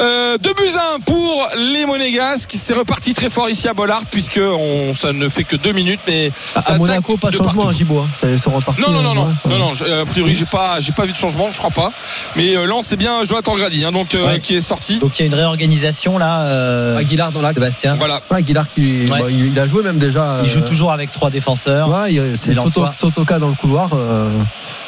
Euh, 0.02 0.38
deux 0.38 0.54
buts 0.54 0.76
à 0.78 0.96
un 0.96 1.00
pour 1.00 1.48
les 1.74 1.86
Monégasques. 1.86 2.54
C'est 2.56 2.74
reparti 2.74 3.14
très 3.14 3.30
fort 3.30 3.50
ici 3.50 3.68
à 3.68 3.74
Bollard 3.74 4.02
puisque 4.12 4.40
on, 4.42 4.94
ça 4.94 5.14
ne 5.14 5.30
fait 5.30 5.44
que 5.44 5.56
deux 5.56 5.72
minutes, 5.72 6.00
mais 6.08 6.32
À- 6.56 6.62
ça 6.62 6.74
À 6.74 6.78
Monaco, 6.78 7.18
pas 7.18 7.30
de 7.30 7.36
changement 7.36 7.70
à 7.70 7.74
Gibo. 7.74 8.00
hein. 8.00 8.08
Ça 8.14 8.38
ça 8.38 8.50
reparti. 8.50 8.82
Non 8.82 8.92
non 8.92 9.02
non 9.02 9.12
euh, 9.12 9.16
non 9.50 9.52
ouais. 9.52 9.58
non 9.60 9.74
euh, 9.82 10.02
a 10.04 10.06
priori 10.06 10.36
j'ai 10.36 10.46
pas 10.46 10.80
j'ai 10.80 10.92
pas 10.92 11.06
vu 11.06 11.12
de 11.14 11.18
changement, 11.18 11.50
je 11.52 11.58
crois 11.58 11.72
pas. 11.72 11.92
Mais 12.36 12.56
euh, 12.58 12.66
Lens 12.66 12.86
c'est 12.88 12.98
bien 12.98 13.24
Jonathan 13.24 13.56
Grady 13.56 13.86
hein, 13.86 13.92
donc 13.92 14.14
euh, 14.16 14.28
Ouais. 14.28 14.40
qui 14.40 14.56
est 14.56 14.62
sorti. 14.62 15.00
Donc 15.00 15.18
il 15.18 15.22
y 15.22 15.24
a 15.24 15.28
une 15.28 15.36
réorganisation 15.36 16.18
là, 16.18 16.42
euh, 16.42 16.98
Aguilar 16.98 17.32
dans 17.32 17.42
l'axe. 17.42 17.56
Sébastien. 17.56 17.96
Voilà. 17.96 18.22
Ouais, 18.30 18.38
Aguilar 18.38 18.66
qui 18.74 19.06
Ouais. 19.10 19.20
bah, 19.20 19.26
il, 19.30 19.48
il 19.48 19.60
a 19.60 19.68
joué 19.68 19.84
même 19.84 19.98
déjà. 20.00 20.40
Il 20.44 20.50
joue 20.50 20.62
toujours 20.62 20.92
avec 20.92 21.12
trois 21.12 21.30
défenseurs. 21.30 21.90
Ouais, 21.90 22.14
il- 22.14 22.36
c'est. 22.38 22.54
Sotoka 22.98 23.40
dans 23.40 23.48
le 23.50 23.56
couloir. 23.56 23.90
euh, 23.94 24.30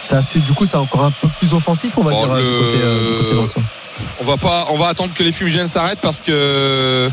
c'est 0.04 0.16
assez- 0.16 0.40
du 0.40 0.54
coup, 0.54 0.66
c'est 0.66 0.78
encore 0.78 1.04
un 1.06 1.12
peu 1.12 1.28
plus 1.40 1.54
offensif, 1.54 1.94
on 1.98 2.04
va 2.04 2.12
Bon, 2.12 2.26
dire, 2.26 2.36
le- 2.36 2.42
du 2.42 2.48
côté, 2.48 2.84
euh, 2.84 3.18
du 3.20 3.24
côté 3.24 3.36
Lensois. 3.36 3.62
On 4.22 4.24
va 4.26 4.38
pas 4.38 4.68
on 4.70 4.78
va 4.78 4.88
attendre 4.88 5.14
que 5.14 5.24
les 5.24 5.32
fumigènes 5.32 5.68
s'arrêtent 5.68 6.00
parce 6.02 6.22
que 6.22 7.10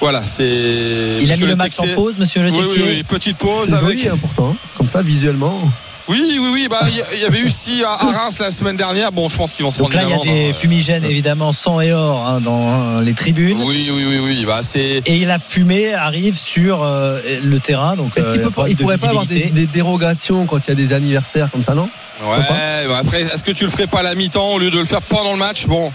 voilà 0.00 0.24
c'est. 0.24 1.18
Il 1.22 1.30
a 1.32 1.36
mis 1.36 1.42
le 1.42 1.48
Le 1.48 1.56
match 1.56 1.78
en 1.78 1.86
pause, 1.94 2.16
monsieur 2.18 2.42
Le 2.42 2.50
Oui, 2.50 2.58
oui, 2.68 2.82
oui, 2.86 3.02
petite 3.02 3.36
pause 3.38 3.72
avec. 3.74 3.98
joli, 3.98 4.08
hein, 4.08 4.18
pourtant. 4.20 4.50
hein. 4.50 4.68
Comme 4.76 4.88
ça, 4.88 5.02
visuellement. 5.02 5.60
Oui, 6.08 6.38
oui, 6.40 6.48
oui. 6.52 6.68
Bah, 6.70 6.80
il 7.12 7.20
y 7.20 7.24
avait 7.24 7.40
eu 7.40 7.50
si 7.50 7.84
à 7.84 7.92
à 7.92 8.12
Reims 8.12 8.38
la 8.40 8.50
semaine 8.50 8.76
dernière. 8.76 9.12
Bon, 9.12 9.28
je 9.28 9.36
pense 9.36 9.52
qu'ils 9.52 9.64
vont 9.64 9.70
se 9.70 9.78
Donc 9.78 9.90
prendre 9.90 10.08
là, 10.08 10.16
il 10.22 10.28
y 10.28 10.30
a 10.30 10.32
des 10.32 10.50
hein. 10.50 10.54
fumigènes 10.54 11.04
évidemment 11.04 11.52
sang 11.52 11.80
et 11.80 11.92
or 11.92 12.26
hein, 12.26 12.40
dans 12.40 12.68
hein, 12.68 13.02
les 13.02 13.14
tribunes. 13.14 13.60
Oui, 13.62 13.90
oui, 13.92 14.04
oui, 14.08 14.18
oui. 14.22 14.44
Bah, 14.46 14.60
c'est. 14.62 15.02
Et 15.06 15.24
la 15.24 15.38
fumée 15.38 15.94
arrive 15.94 16.36
sur 16.36 16.82
euh, 16.82 17.20
le 17.42 17.60
terrain. 17.60 17.96
Donc, 17.96 18.12
Est-ce 18.16 18.30
qu'il 18.30 18.40
euh, 18.40 18.44
peut 18.44 18.50
pas, 18.50 18.62
problème 18.62 18.72
il 18.72 18.76
de 18.76 18.82
pourrait 18.82 18.98
pas 18.98 19.08
avoir 19.08 19.26
des 19.26 19.66
dérogations 19.66 20.46
quand 20.46 20.66
il 20.66 20.68
y 20.68 20.72
a 20.72 20.76
des 20.76 20.92
anniversaires 20.92 21.50
comme 21.50 21.62
ça, 21.62 21.74
non? 21.74 21.88
Ouais, 22.22 22.88
bah 22.88 22.98
après, 22.98 23.22
est-ce 23.22 23.44
que 23.44 23.52
tu 23.52 23.64
le 23.64 23.70
ferais 23.70 23.86
pas 23.86 24.00
à 24.00 24.02
la 24.02 24.14
mi-temps 24.16 24.48
au 24.54 24.58
lieu 24.58 24.70
de 24.70 24.78
le 24.78 24.84
faire 24.84 25.02
pendant 25.02 25.32
le 25.32 25.38
match? 25.38 25.66
Bon. 25.66 25.92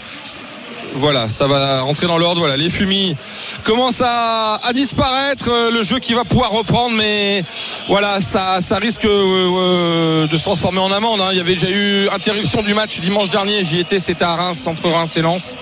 Voilà, 0.96 1.28
ça 1.30 1.48
va 1.48 1.82
rentrer 1.82 2.06
dans 2.08 2.18
l'ordre. 2.18 2.40
Voilà, 2.40 2.56
les 2.56 2.70
fumis 2.70 3.16
commencent 3.64 4.02
à, 4.06 4.56
à 4.64 4.74
disparaître. 4.74 5.50
Euh, 5.50 5.72
Le 5.72 5.82
jeu 5.82 6.00
qui 6.00 6.14
va 6.14 6.24
pouvoir 6.24 6.52
reprendre, 6.52 6.96
mais 6.96 7.44
voilà, 7.88 8.20
ça, 8.20 8.60
ça 8.62 8.78
risque 8.78 9.06
euh, 9.06 9.10
euh, 9.58 10.28
de 10.28 10.38
se 10.38 10.44
transformer 10.44 10.80
en 10.80 10.92
amende. 10.92 11.20
hein. 11.22 11.30
Il 11.32 11.38
y 11.38 11.42
avait 11.42 11.56
déjà 11.56 11.70
eu 11.70 12.08
interruption 12.10 12.62
du 12.62 12.74
match 12.74 13.00
dimanche 13.00 13.30
dernier. 13.32 13.64
J'y 13.64 13.80
étais, 13.80 13.98
c'était 14.00 14.24
à 14.24 14.36
Reims, 14.36 14.68
entre 14.68 14.88
Reims 14.90 15.18
et 15.18 15.22
Lens. 15.22 15.58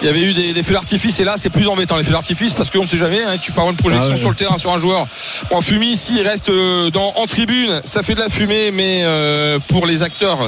Il 0.00 0.06
y 0.06 0.08
avait 0.08 0.22
eu 0.22 0.32
des, 0.32 0.52
des 0.54 0.62
feux 0.62 0.74
d'artifice 0.74 1.20
et 1.20 1.24
là, 1.24 1.34
c'est 1.36 1.50
plus 1.50 1.68
embêtant 1.68 1.96
les 1.96 2.04
feux 2.04 2.12
d'artifice 2.12 2.54
parce 2.54 2.70
qu'on 2.70 2.82
ne 2.84 2.88
sait 2.88 2.96
jamais. 2.96 3.22
hein, 3.22 3.36
tu 3.40 3.50
avoir 3.52 3.68
une 3.68 3.76
projection 3.76 4.12
Ah 4.14 4.16
sur 4.16 4.30
le 4.30 4.36
terrain 4.36 4.56
sur 4.56 4.72
un 4.72 4.78
joueur. 4.78 5.06
Bon, 5.50 5.60
Fumi, 5.60 5.88
ici, 5.88 6.14
il 6.16 6.26
reste 6.26 6.50
dans, 6.92 7.12
en 7.16 7.26
tribune. 7.26 7.80
Ça 7.84 8.02
fait 8.02 8.14
de 8.14 8.20
la 8.20 8.28
fumée, 8.30 8.70
mais 8.70 9.02
euh, 9.02 9.58
pour 9.68 9.86
les 9.86 10.02
acteurs, 10.02 10.38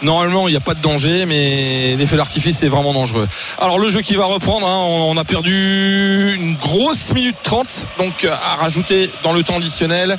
normalement, 0.00 0.48
il 0.48 0.52
n'y 0.52 0.56
a 0.56 0.60
pas 0.60 0.74
de 0.74 0.80
danger, 0.80 1.26
mais 1.26 1.96
les 1.96 2.06
feux 2.06 2.16
d'artifice, 2.16 2.56
c'est 2.58 2.68
vraiment 2.68 2.94
dangereux. 2.94 3.28
Alors, 3.60 3.80
le 3.80 3.88
jeu 3.88 4.02
qui 4.02 4.14
va 4.14 4.26
reprendre, 4.26 4.68
hein, 4.68 4.84
on, 4.86 5.16
a 5.16 5.24
perdu 5.24 6.32
une 6.36 6.54
grosse 6.54 7.12
minute 7.12 7.34
30, 7.42 7.88
donc 7.98 8.22
euh, 8.22 8.30
à 8.32 8.54
rajouter 8.54 9.10
dans 9.24 9.32
le 9.32 9.42
temps 9.42 9.56
additionnel. 9.56 10.16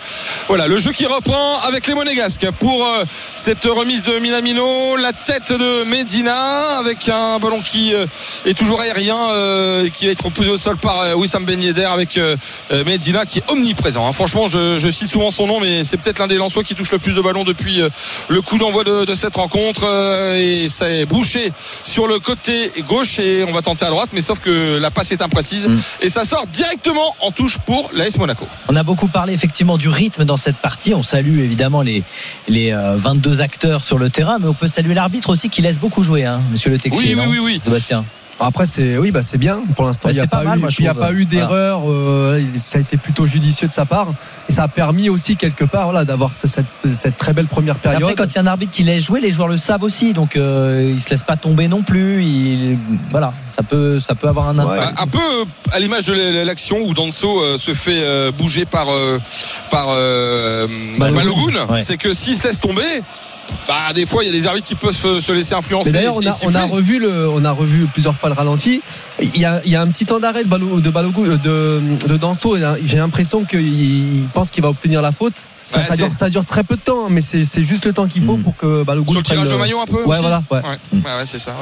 Voilà, 0.49 0.67
le 0.67 0.77
jeu 0.77 0.91
qui 0.91 1.05
reprend 1.05 1.57
avec 1.61 1.87
les 1.87 1.93
Monégasques 1.93 2.45
pour 2.59 2.85
euh, 2.85 3.05
cette 3.37 3.63
remise 3.63 4.03
de 4.03 4.19
Minamino, 4.19 4.97
la 4.97 5.13
tête 5.13 5.53
de 5.53 5.85
Medina 5.85 6.79
avec 6.79 7.07
un 7.07 7.39
ballon 7.39 7.61
qui 7.61 7.95
euh, 7.95 8.07
est 8.43 8.57
toujours 8.57 8.81
aérien, 8.81 9.29
qui 9.93 10.07
va 10.07 10.11
être 10.11 10.29
posé 10.31 10.49
au 10.49 10.57
sol 10.57 10.75
par 10.75 11.17
Wissam 11.17 11.45
Ben 11.45 11.61
avec 11.85 12.19
Medina 12.85 13.25
qui 13.25 13.39
est 13.39 13.51
omniprésent. 13.51 14.05
hein. 14.05 14.11
Franchement, 14.11 14.47
je, 14.47 14.91
cite 14.91 15.09
souvent 15.09 15.31
son 15.31 15.47
nom, 15.47 15.61
mais 15.61 15.85
c'est 15.85 15.95
peut-être 15.95 16.19
l'un 16.19 16.27
des 16.27 16.35
Lensois 16.35 16.63
qui 16.63 16.75
touche 16.75 16.91
le 16.91 16.99
plus 16.99 17.13
de 17.13 17.21
ballons 17.21 17.45
depuis 17.45 17.81
le 18.27 18.41
coup 18.41 18.57
d'envoi 18.57 18.83
de, 18.83 19.13
cette 19.13 19.37
rencontre. 19.37 19.85
et 20.35 20.67
ça 20.67 20.89
est 20.89 21.05
bouché 21.05 21.53
sur 21.83 22.07
le 22.07 22.19
côté 22.19 22.71
gauche 22.87 23.19
et 23.29 23.43
on 23.43 23.53
va 23.53 23.61
tenter 23.61 23.85
à 23.85 23.89
droite, 23.89 24.09
mais 24.13 24.21
sauf 24.21 24.39
que 24.39 24.77
la 24.79 24.91
passe 24.91 25.11
est 25.11 25.21
imprécise 25.21 25.67
Mm. 25.67 25.77
et 26.01 26.09
ça 26.09 26.25
sort 26.25 26.47
directement 26.47 27.15
en 27.21 27.31
touche 27.31 27.57
pour 27.59 27.91
l'AS 27.93 28.17
Monaco. 28.17 28.47
On 28.67 28.75
a 28.75 28.83
beaucoup 28.83 29.07
parlé 29.07 29.33
effectivement 29.33 29.77
du 29.77 29.89
rythme 29.89 30.25
dans 30.25 30.37
cette 30.37 30.57
partie. 30.57 30.93
On 30.93 31.03
salue 31.03 31.39
évidemment 31.39 31.81
les, 31.81 32.03
les 32.47 32.71
euh, 32.71 32.95
22 32.97 33.41
acteurs 33.41 33.83
sur 33.83 33.97
le 33.97 34.09
terrain, 34.09 34.37
mais 34.39 34.47
on 34.47 34.53
peut 34.53 34.67
saluer 34.67 34.93
l'arbitre 34.93 35.29
aussi 35.29 35.49
qui 35.49 35.61
laisse 35.61 35.79
beaucoup 35.79 36.03
jouer, 36.03 36.25
hein, 36.25 36.41
monsieur 36.51 36.69
le 36.71 36.77
Texier. 36.77 37.15
Oui, 37.15 37.21
oui, 37.21 37.27
oui, 37.29 37.39
oui. 37.43 37.61
Sébastien. 37.63 38.05
Après, 38.41 38.65
c'est 38.65 38.97
oui, 38.97 39.11
bah 39.11 39.21
c'est 39.21 39.37
bien. 39.37 39.61
Pour 39.75 39.85
l'instant, 39.85 40.07
Ouais, 40.07 40.13
il 40.13 40.17
n'y 40.17 40.21
a, 40.21 40.27
pas 40.27 40.37
pas, 40.37 40.43
mal, 40.45 40.57
eu, 40.57 40.61
moi, 40.61 40.69
je 40.69 40.79
il 40.79 40.85
y 40.85 40.87
a 40.87 40.93
trouve. 40.93 41.03
pas 41.05 41.13
eu 41.13 41.25
d'erreur. 41.25 41.81
euh, 41.89 42.41
ça 42.55 42.77
a 42.77 42.81
été 42.81 42.95
plutôt 42.97 43.25
judicieux 43.25 43.67
de 43.67 43.73
sa 43.73 43.85
part. 43.85 44.07
Et 44.47 44.53
ça 44.53 44.63
a 44.63 44.67
permis 44.67 45.09
aussi, 45.09 45.35
quelque 45.35 45.65
part, 45.65 45.85
voilà, 45.85 46.05
d'avoir 46.05 46.33
ce- 46.33 46.47
cette, 46.47 46.65
cette 46.99 47.17
très 47.17 47.33
belle 47.33 47.47
première 47.47 47.75
Et 47.75 47.79
période. 47.79 48.01
Après, 48.03 48.15
quand 48.15 48.25
il 48.25 48.35
y 48.35 48.37
a 48.37 48.41
un 48.41 48.47
arbitre 48.47 48.71
qui 48.71 48.83
laisse 48.83 49.03
jouer, 49.03 49.19
les 49.19 49.31
joueurs 49.31 49.47
le 49.49 49.57
savent 49.57 49.83
aussi, 49.83 50.13
donc 50.13 50.35
euh, 50.37 50.91
ils 50.95 51.01
se 51.01 51.09
laissent 51.09 51.23
pas 51.23 51.35
tomber 51.35 51.67
non 51.67 51.81
plus. 51.83 52.23
Il, 52.23 52.77
voilà, 53.11 53.33
ça 53.55 53.61
peut, 53.63 53.99
ça 53.99 54.15
peut 54.15 54.27
avoir 54.29 54.47
un 54.47 54.57
impact. 54.57 54.99
Un, 54.99 55.03
un 55.03 55.07
peu 55.07 55.17
euh, 55.17 55.45
à 55.73 55.79
l'image 55.79 56.05
de 56.05 56.43
l'action 56.45 56.77
où 56.83 56.93
Danso 56.93 57.41
euh, 57.41 57.57
se 57.57 57.73
fait 57.73 58.31
bouger 58.31 58.65
par 58.65 58.87
par 59.69 59.87
euh. 59.89 60.65
Ouais. 61.69 61.79
c'est 61.79 61.97
que 61.97 62.13
s'il 62.13 62.37
se 62.37 62.47
laisse 62.47 62.59
tomber, 62.61 62.81
bah 63.67 63.93
des 63.93 64.05
fois 64.05 64.23
il 64.23 64.27
y 64.27 64.29
a 64.29 64.33
des 64.33 64.47
arbitres 64.47 64.67
qui 64.67 64.75
peuvent 64.75 64.95
se, 64.95 65.19
se 65.21 65.31
laisser 65.31 65.53
influencer. 65.55 65.91
D'ailleurs, 65.91 66.15
on 66.17 66.21
a, 66.21 66.27
on 66.27 66.29
a 66.29 66.31
siffler. 66.31 66.59
revu 66.61 66.99
le, 66.99 67.29
on 67.29 67.43
a 67.45 67.51
revu 67.51 67.85
plusieurs 67.87 68.15
fois 68.15 68.29
le 68.29 68.35
ralenti. 68.35 68.81
Il 69.21 69.37
y 69.37 69.45
a, 69.45 69.61
il 69.65 69.71
y 69.71 69.75
a 69.75 69.81
un 69.81 69.87
petit 69.87 70.05
temps 70.05 70.19
d'arrêt 70.19 70.43
de 70.43 70.49
Balo, 70.49 70.79
de 70.79 70.89
de, 70.89 72.17
Danso. 72.17 72.57
J'ai 72.83 72.97
l'impression 72.97 73.43
qu'il 73.43 73.61
il 73.61 74.27
pense 74.33 74.51
qu'il 74.51 74.63
va 74.63 74.69
obtenir 74.69 75.01
la 75.01 75.11
faute. 75.11 75.35
Ça, 75.69 75.95
dure, 75.95 76.07
c'est- 76.11 76.19
ça 76.19 76.29
dure 76.29 76.45
très 76.45 76.63
peu 76.63 76.75
de 76.75 76.81
temps, 76.81 77.05
hein, 77.05 77.09
mais 77.09 77.21
c'est 77.21 77.63
juste 77.63 77.85
le 77.85 77.93
temps 77.93 78.07
qu'il 78.07 78.23
faut 78.23 78.37
Mm. 78.37 78.43
pour 78.43 78.55
que 78.57 78.83
Balogun 78.83 79.11
Sur 79.11 79.19
le 79.21 79.25
tirage 79.25 79.49
de 79.49 79.55
maillot 79.55 79.79
un 79.79 79.85
peu 79.85 80.03
Ouais, 80.03 80.13
aussi 80.17 80.21
voilà. 80.21 80.43
Ouais. 80.51 80.61
C'est 81.25 81.39
ça. 81.39 81.53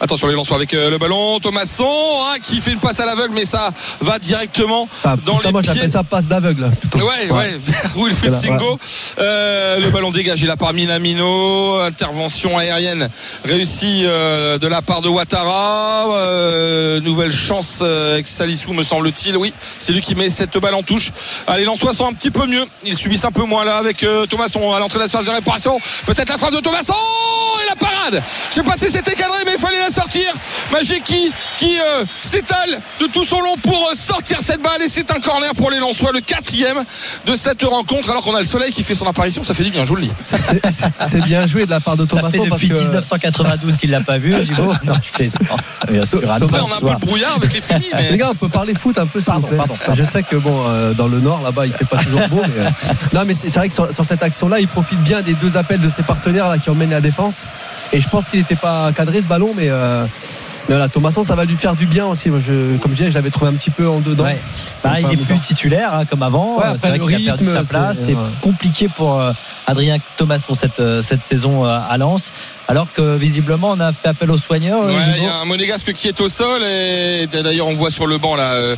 Attention 0.00 0.26
les 0.26 0.34
lançons 0.34 0.54
avec 0.56 0.74
euh, 0.74 0.90
le 0.90 0.98
ballon. 0.98 1.38
Thomasson 1.38 1.84
hein, 1.86 2.36
qui 2.42 2.60
fait 2.60 2.72
une 2.72 2.80
passe 2.80 2.98
à 3.00 3.06
l'aveugle, 3.06 3.32
mais 3.34 3.44
ça 3.44 3.70
va 4.00 4.18
directement 4.18 4.88
dans 5.24 5.38
ça, 5.38 5.46
les 5.46 5.52
moi, 5.52 5.62
pieds. 5.62 5.88
ça 5.88 6.02
passe 6.02 6.26
d'aveugle. 6.26 6.70
Ouais, 6.94 7.30
ouais, 7.30 7.56
vers 7.58 7.92
Wilfried 7.96 8.32
Voilà, 8.32 8.58
Singo. 8.58 8.78
Euh, 9.20 9.78
le 9.78 9.90
ballon 9.90 10.10
dégagé 10.10 10.46
là 10.46 10.56
par 10.56 10.72
Minamino. 10.72 11.76
Intervention 11.80 12.58
aérienne 12.58 13.08
réussie 13.44 14.02
euh, 14.04 14.58
de 14.58 14.66
la 14.66 14.82
part 14.82 15.00
de 15.00 15.08
Ouattara. 15.08 16.08
Euh, 16.12 17.00
nouvelle 17.00 17.32
chance 17.32 17.80
avec 17.82 18.26
Salissou, 18.26 18.72
me 18.72 18.82
semble-t-il. 18.82 19.36
Oui, 19.36 19.52
c'est 19.78 19.92
lui 19.92 20.00
qui 20.00 20.14
met 20.16 20.30
cette 20.30 20.56
balle 20.58 20.74
en 20.74 20.82
touche. 20.82 21.10
Allez, 21.46 21.60
les 21.60 21.66
Lensois 21.66 21.92
sont 21.94 22.06
un 22.06 22.12
petit 22.12 22.30
peu 22.32 22.46
mieux. 22.46 22.64
Ils 22.84 22.96
subissent 22.96 23.24
un 23.26 23.30
peu 23.34 23.44
moins 23.44 23.64
là 23.64 23.76
avec 23.78 24.02
euh, 24.04 24.26
Thomasson 24.26 24.72
à 24.72 24.78
l'entrée 24.78 24.98
de 24.98 25.02
la 25.04 25.08
surface 25.08 25.26
de 25.28 25.32
réparation. 25.34 25.78
Peut-être 26.06 26.30
la 26.30 26.38
frappe 26.38 26.54
de 26.54 26.60
Thomasson 26.60 26.94
et 27.64 27.68
la 27.68 27.76
parade. 27.76 28.22
Je 28.50 28.54
sais 28.54 28.62
pas 28.62 28.76
si 28.76 28.90
c'était 28.90 29.14
cadré, 29.14 29.38
mais 29.44 29.52
il 29.54 29.58
fallait 29.60 29.80
la 29.80 29.90
sortir. 29.90 30.32
Majeki 30.72 31.32
qui 31.58 31.78
euh, 31.80 32.04
s'étale 32.22 32.80
de 33.00 33.06
tout 33.06 33.24
son 33.24 33.40
long 33.40 33.56
pour 33.62 33.88
euh, 33.90 33.94
sortir 33.94 34.38
cette 34.40 34.62
balle 34.62 34.80
et 34.82 34.88
c'est 34.88 35.10
un 35.10 35.20
corner 35.20 35.52
pour 35.54 35.70
les 35.70 35.78
Lensois, 35.78 36.12
le 36.12 36.20
quatrième 36.20 36.84
de 37.26 37.36
cette 37.36 37.62
rencontre. 37.64 38.10
Alors 38.10 38.22
qu'on 38.22 38.34
a 38.34 38.40
le 38.40 38.46
soleil 38.46 38.72
qui 38.72 38.82
fait 38.84 38.94
son 38.94 39.06
apparition, 39.06 39.42
ça 39.44 39.52
fait 39.52 39.64
du 39.64 39.70
bien, 39.70 39.84
je 39.84 39.88
vous 39.90 39.96
le 39.96 40.02
dis. 40.02 40.12
C'est- 40.20 41.24
bien 41.24 41.46
joué 41.46 41.64
de 41.64 41.70
la 41.70 41.80
part 41.80 41.96
de 41.96 42.02
Ça 42.02 42.08
fait 42.08 42.16
Thomasson 42.16 42.46
parce 42.48 42.60
depuis 42.62 42.68
que 42.68 42.80
1992 42.80 43.76
qu'il 43.76 43.90
l'a 43.90 44.00
pas 44.00 44.18
vu. 44.18 44.34
Gibo. 44.44 44.72
Non, 44.84 44.92
je 45.02 45.10
plaisante. 45.12 45.40
Bien 45.90 46.04
sûr, 46.04 46.20
demain 46.20 46.60
on 46.62 46.72
a 46.72 46.76
un 46.76 46.80
peu 46.80 46.94
de 46.94 47.06
brouillard 47.06 47.36
avec 47.36 47.52
les 47.54 47.60
filles, 47.60 47.90
mais 47.94 48.10
Les 48.10 48.18
gars, 48.18 48.28
on 48.30 48.34
peut 48.34 48.48
parler 48.48 48.74
foot 48.74 48.98
un 48.98 49.06
peu, 49.06 49.20
Pardon, 49.24 49.48
Je 49.94 50.04
sais 50.04 50.22
que 50.22 50.36
bon, 50.36 50.64
euh, 50.66 50.92
dans 50.92 51.08
le 51.08 51.20
nord 51.20 51.40
là-bas, 51.42 51.66
il 51.66 51.72
fait 51.72 51.84
pas 51.84 51.98
toujours 51.98 52.28
beau, 52.28 52.42
mais 52.42 52.66
non, 53.24 53.28
mais 53.28 53.34
c'est 53.34 53.54
vrai 53.58 53.68
que 53.68 53.74
sur, 53.74 53.92
sur 53.92 54.04
cette 54.04 54.22
action-là, 54.22 54.60
il 54.60 54.68
profite 54.68 55.00
bien 55.00 55.22
des 55.22 55.34
deux 55.34 55.56
appels 55.56 55.80
de 55.80 55.88
ses 55.88 56.02
partenaires 56.02 56.48
là 56.48 56.58
qui 56.58 56.68
emmènent 56.70 56.90
la 56.90 57.00
défense. 57.00 57.48
Et 57.92 58.00
je 58.00 58.08
pense 58.08 58.28
qu'il 58.28 58.38
n'était 58.38 58.54
pas 58.56 58.92
cadré 58.92 59.20
ce 59.20 59.26
ballon, 59.26 59.52
mais. 59.56 59.68
euh, 59.70 60.04
mais 60.66 60.76
voilà, 60.76 60.88
Thomasson, 60.88 61.22
ça 61.24 61.34
va 61.34 61.44
lui 61.44 61.56
faire 61.56 61.74
du 61.74 61.84
bien 61.84 62.06
aussi. 62.06 62.30
Moi, 62.30 62.40
je, 62.40 62.78
comme 62.78 62.92
je 62.92 62.96
disais, 62.96 63.10
je 63.10 63.14
l'avais 63.16 63.28
trouvé 63.28 63.50
un 63.50 63.54
petit 63.54 63.68
peu 63.70 63.86
en 63.86 64.00
dedans. 64.00 64.24
Ouais. 64.24 64.38
Bah, 64.82 64.98
il 64.98 65.02
Pas 65.04 65.12
est 65.12 65.16
mi-temps. 65.16 65.26
plus 65.26 65.40
titulaire 65.40 65.92
hein, 65.92 66.04
comme 66.06 66.22
avant. 66.22 66.56
Ouais, 66.58 66.64
c'est 66.78 66.88
vrai 66.88 66.98
qu'il 66.98 67.28
a 67.28 67.34
perdu 67.36 67.46
sa 67.46 67.62
place. 67.64 67.98
C'est 67.98 68.14
ouais. 68.14 68.20
compliqué 68.40 68.88
pour 68.88 69.20
euh, 69.20 69.32
Adrien 69.66 69.98
Thomasson 70.16 70.54
cette, 70.54 70.80
euh, 70.80 71.02
cette 71.02 71.22
saison 71.22 71.66
euh, 71.66 71.78
à 71.86 71.98
Lens. 71.98 72.32
Alors 72.66 72.90
que 72.92 73.16
visiblement, 73.16 73.70
on 73.72 73.80
a 73.80 73.92
fait 73.92 74.08
appel 74.08 74.30
aux 74.30 74.38
soigneurs. 74.38 74.82
euh, 74.82 74.88
Ouais, 74.88 75.02
il 75.18 75.22
y 75.24 75.26
a 75.26 75.36
un 75.36 75.44
monégasque 75.44 75.92
qui 75.92 76.08
est 76.08 76.18
au 76.20 76.28
sol 76.30 76.62
et 76.62 77.26
d'ailleurs 77.26 77.66
on 77.66 77.74
voit 77.74 77.90
sur 77.90 78.06
le 78.06 78.16
banc 78.16 78.36
là 78.36 78.52
euh, 78.54 78.76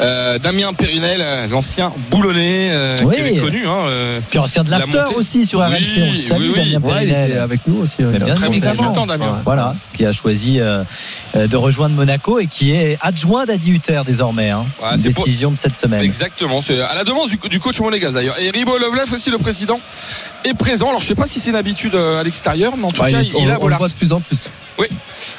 euh, 0.00 0.38
Damien 0.38 0.72
Périnel, 0.72 1.22
l'ancien 1.50 1.92
boulonnais 2.10 2.70
euh, 2.72 3.00
Oui. 3.04 3.14
qui 3.14 3.20
avait 3.20 3.36
connu. 3.36 3.66
Hein, 3.66 3.78
euh, 3.88 4.20
Puis 4.30 4.38
ancien 4.38 4.64
de 4.64 4.70
la 4.70 4.78
l'after 4.78 5.14
aussi 5.16 5.44
sur 5.44 5.58
Oui, 5.60 5.66
RMC. 5.66 6.30
On 6.32 6.38
oui, 6.38 6.52
oui. 6.56 6.72
Damien 6.72 6.80
Périnel. 6.80 7.30
était 7.30 7.38
avec 7.38 7.60
nous 7.66 7.82
aussi. 7.82 7.96
Bien 7.98 8.34
très 8.34 8.48
consultant, 8.60 9.06
Damien. 9.06 9.40
Voilà, 9.44 9.74
qui 9.94 10.06
a 10.06 10.12
choisi 10.12 10.58
de 10.58 11.56
rejoindre 11.56 11.94
Monaco 11.94 12.38
et 12.38 12.46
qui 12.46 12.72
est 12.72 12.96
adjoint 13.02 13.44
d'Adi 13.44 13.72
Hutter 13.72 14.00
désormais. 14.06 14.48
Hein. 14.50 14.64
Ouais, 14.82 14.92
Une 14.92 14.98
c'est 14.98 15.10
pour- 15.10 15.24
décision 15.26 15.50
de 15.50 15.56
cette 15.58 15.76
semaine. 15.76 16.02
Exactement, 16.02 16.62
c'est 16.62 16.80
à 16.80 16.94
la 16.94 17.04
demande 17.04 17.28
du, 17.28 17.36
du 17.50 17.60
coach 17.60 17.80
monégasque 17.80 18.14
d'ailleurs. 18.14 18.36
Et 18.40 18.48
Ribo 18.50 18.72
aussi, 19.12 19.30
le 19.30 19.38
président, 19.38 19.78
est 20.44 20.54
présent. 20.54 20.88
Alors 20.88 21.02
je 21.02 21.06
sais 21.06 21.14
pas 21.14 21.26
si 21.26 21.38
c'est 21.38 21.50
une 21.50 21.56
habitude 21.56 21.94
à 21.94 22.22
l'extérieur, 22.22 22.72
mais 22.78 22.84
en 22.84 22.92
tout 22.92 23.02
Ouais, 23.02 23.12
cas, 23.12 23.20
il- 23.34 23.42
il, 23.44 23.50
a 23.50 23.58
on 23.60 23.66
le 23.66 23.76
voit 23.76 23.88
de 23.88 23.94
plus 23.94 24.12
en 24.12 24.20
plus. 24.20 24.50
Oui. 24.78 24.86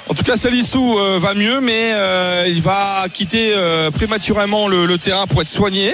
En 0.09 0.15
tout 0.15 0.23
cas, 0.23 0.35
Salissou 0.35 0.97
euh, 0.97 1.19
va 1.19 1.35
mieux, 1.35 1.59
mais 1.61 1.91
euh, 1.93 2.45
il 2.47 2.59
va 2.61 3.05
quitter 3.13 3.51
euh, 3.53 3.91
prématurément 3.91 4.67
le, 4.67 4.87
le 4.87 4.97
terrain 4.97 5.27
pour 5.27 5.41
être 5.43 5.47
soigné. 5.47 5.93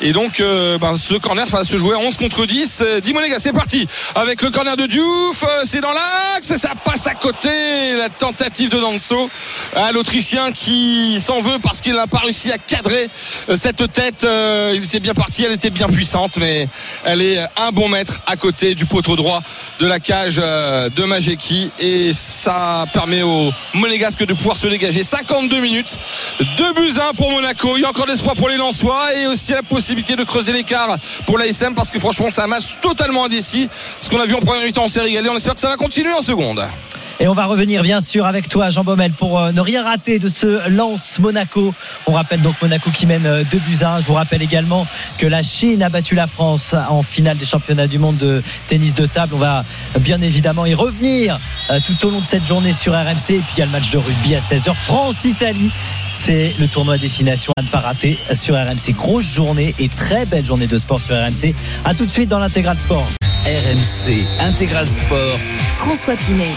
Et 0.00 0.12
donc, 0.12 0.38
ben, 0.40 0.96
ce 0.96 1.14
corner 1.14 1.46
va 1.46 1.64
se 1.64 1.76
jouer 1.76 1.94
à 1.94 1.98
11 1.98 2.16
contre 2.16 2.46
10. 2.46 2.78
Euh, 2.82 3.00
Dimonéga, 3.00 3.38
c'est 3.40 3.52
parti. 3.52 3.88
Avec 4.14 4.42
le 4.42 4.50
corner 4.50 4.76
de 4.76 4.86
Diouf, 4.86 5.44
c'est 5.64 5.80
dans 5.80 5.92
l'axe, 5.92 6.56
ça 6.56 6.72
passe 6.84 7.06
à 7.08 7.14
côté. 7.14 7.48
La 7.98 8.08
tentative 8.10 8.70
de 8.70 8.78
Danso. 8.78 9.28
Ah, 9.74 9.90
L'Autrichien 9.92 10.52
qui 10.52 11.20
s'en 11.20 11.40
veut 11.40 11.58
parce 11.60 11.80
qu'il 11.80 11.94
n'a 11.94 12.06
pas 12.06 12.18
réussi 12.18 12.52
à 12.52 12.58
cadrer 12.58 13.08
cette 13.60 13.90
tête. 13.92 14.24
Il 14.74 14.84
était 14.84 15.00
bien 15.00 15.14
parti, 15.14 15.42
elle 15.44 15.52
était 15.52 15.70
bien 15.70 15.88
puissante, 15.88 16.36
mais 16.36 16.68
elle 17.04 17.22
est 17.22 17.38
un 17.56 17.70
bon 17.72 17.88
mètre 17.88 18.20
à 18.26 18.36
côté 18.36 18.74
du 18.76 18.86
poteau 18.86 19.16
droit 19.16 19.42
de 19.80 19.86
la 19.86 19.98
cage 20.00 20.36
de 20.36 21.04
Et 21.78 22.12
ça 22.12 22.84
permet 22.92 23.22
aux 23.22 23.50
Monégasques 23.74 24.24
de 24.24 24.34
pouvoir 24.34 24.56
se 24.56 24.68
dégager. 24.68 25.02
52 25.02 25.60
minutes, 25.60 25.98
2 26.56 26.72
buts 26.74 26.92
1 27.10 27.14
pour 27.14 27.30
Monaco. 27.30 27.76
Il 27.76 27.82
y 27.82 27.84
a 27.84 27.88
encore 27.88 28.06
de 28.06 28.12
l'espoir 28.12 28.34
pour 28.34 28.48
les 28.48 28.56
Lensois 28.56 29.14
et 29.14 29.26
aussi 29.26 29.52
la 29.52 29.62
possibilité 29.62 30.16
de 30.16 30.24
creuser 30.24 30.52
l'écart 30.52 30.96
pour 31.26 31.38
l'ASM 31.38 31.74
parce 31.74 31.90
que 31.90 31.98
franchement, 31.98 32.28
c'est 32.30 32.42
un 32.42 32.46
match 32.46 32.78
totalement 32.80 33.24
indécis. 33.24 33.68
Ce 34.00 34.08
qu'on 34.08 34.20
a 34.20 34.26
vu 34.26 34.34
en 34.34 34.40
première 34.40 34.64
mi-temps, 34.64 34.84
on 34.84 34.88
s'est 34.88 35.00
régalé. 35.00 35.28
On 35.28 35.36
espère 35.36 35.54
que 35.54 35.60
ça 35.60 35.68
va 35.68 35.76
continuer 35.76 36.12
en 36.12 36.20
seconde. 36.20 36.64
Et 37.20 37.28
on 37.28 37.32
va 37.32 37.46
revenir 37.46 37.82
bien 37.82 38.00
sûr 38.00 38.26
avec 38.26 38.48
toi 38.48 38.70
Jean 38.70 38.82
Baumel 38.82 39.12
pour 39.12 39.38
euh, 39.38 39.52
ne 39.52 39.60
rien 39.60 39.84
rater 39.84 40.18
de 40.18 40.28
ce 40.28 40.68
lance 40.68 41.18
Monaco. 41.20 41.72
On 42.06 42.12
rappelle 42.12 42.42
donc 42.42 42.60
Monaco 42.60 42.90
qui 42.90 43.06
mène 43.06 43.44
2 43.50 43.58
buts 43.58 43.78
à 43.82 43.94
1. 43.94 44.00
Je 44.00 44.06
vous 44.06 44.14
rappelle 44.14 44.42
également 44.42 44.86
que 45.18 45.26
la 45.26 45.42
Chine 45.42 45.82
a 45.82 45.88
battu 45.88 46.14
la 46.14 46.26
France 46.26 46.74
en 46.74 47.02
finale 47.02 47.36
des 47.36 47.44
championnats 47.46 47.86
du 47.86 47.98
monde 47.98 48.16
de 48.16 48.42
tennis 48.66 48.94
de 48.94 49.06
table. 49.06 49.32
On 49.34 49.38
va 49.38 49.64
bien 50.00 50.20
évidemment 50.20 50.66
y 50.66 50.74
revenir 50.74 51.38
euh, 51.70 51.78
tout 51.84 52.06
au 52.06 52.10
long 52.10 52.20
de 52.20 52.26
cette 52.26 52.44
journée 52.44 52.72
sur 52.72 52.92
RMC. 52.92 53.30
Et 53.30 53.38
puis 53.38 53.54
il 53.56 53.58
y 53.60 53.62
a 53.62 53.66
le 53.66 53.72
match 53.72 53.90
de 53.90 53.98
rugby 53.98 54.34
à 54.34 54.40
16h. 54.40 54.74
France-Italie. 54.74 55.70
C'est 56.08 56.52
le 56.58 56.66
tournoi 56.66 56.98
destination 56.98 57.52
à 57.56 57.62
ne 57.62 57.68
pas 57.68 57.80
rater 57.80 58.18
sur 58.34 58.56
RMC. 58.56 58.92
Grosse 58.96 59.32
journée 59.32 59.74
et 59.78 59.88
très 59.88 60.26
belle 60.26 60.44
journée 60.44 60.66
de 60.66 60.78
sport 60.78 61.00
sur 61.00 61.14
RMC. 61.14 61.54
A 61.84 61.94
tout 61.94 62.06
de 62.06 62.10
suite 62.10 62.28
dans 62.28 62.40
l'intégral 62.40 62.76
sport. 62.78 63.06
RMC 63.44 64.24
Intégral 64.40 64.88
Sport. 64.88 65.38
François 65.76 66.16
Pinet. 66.16 66.48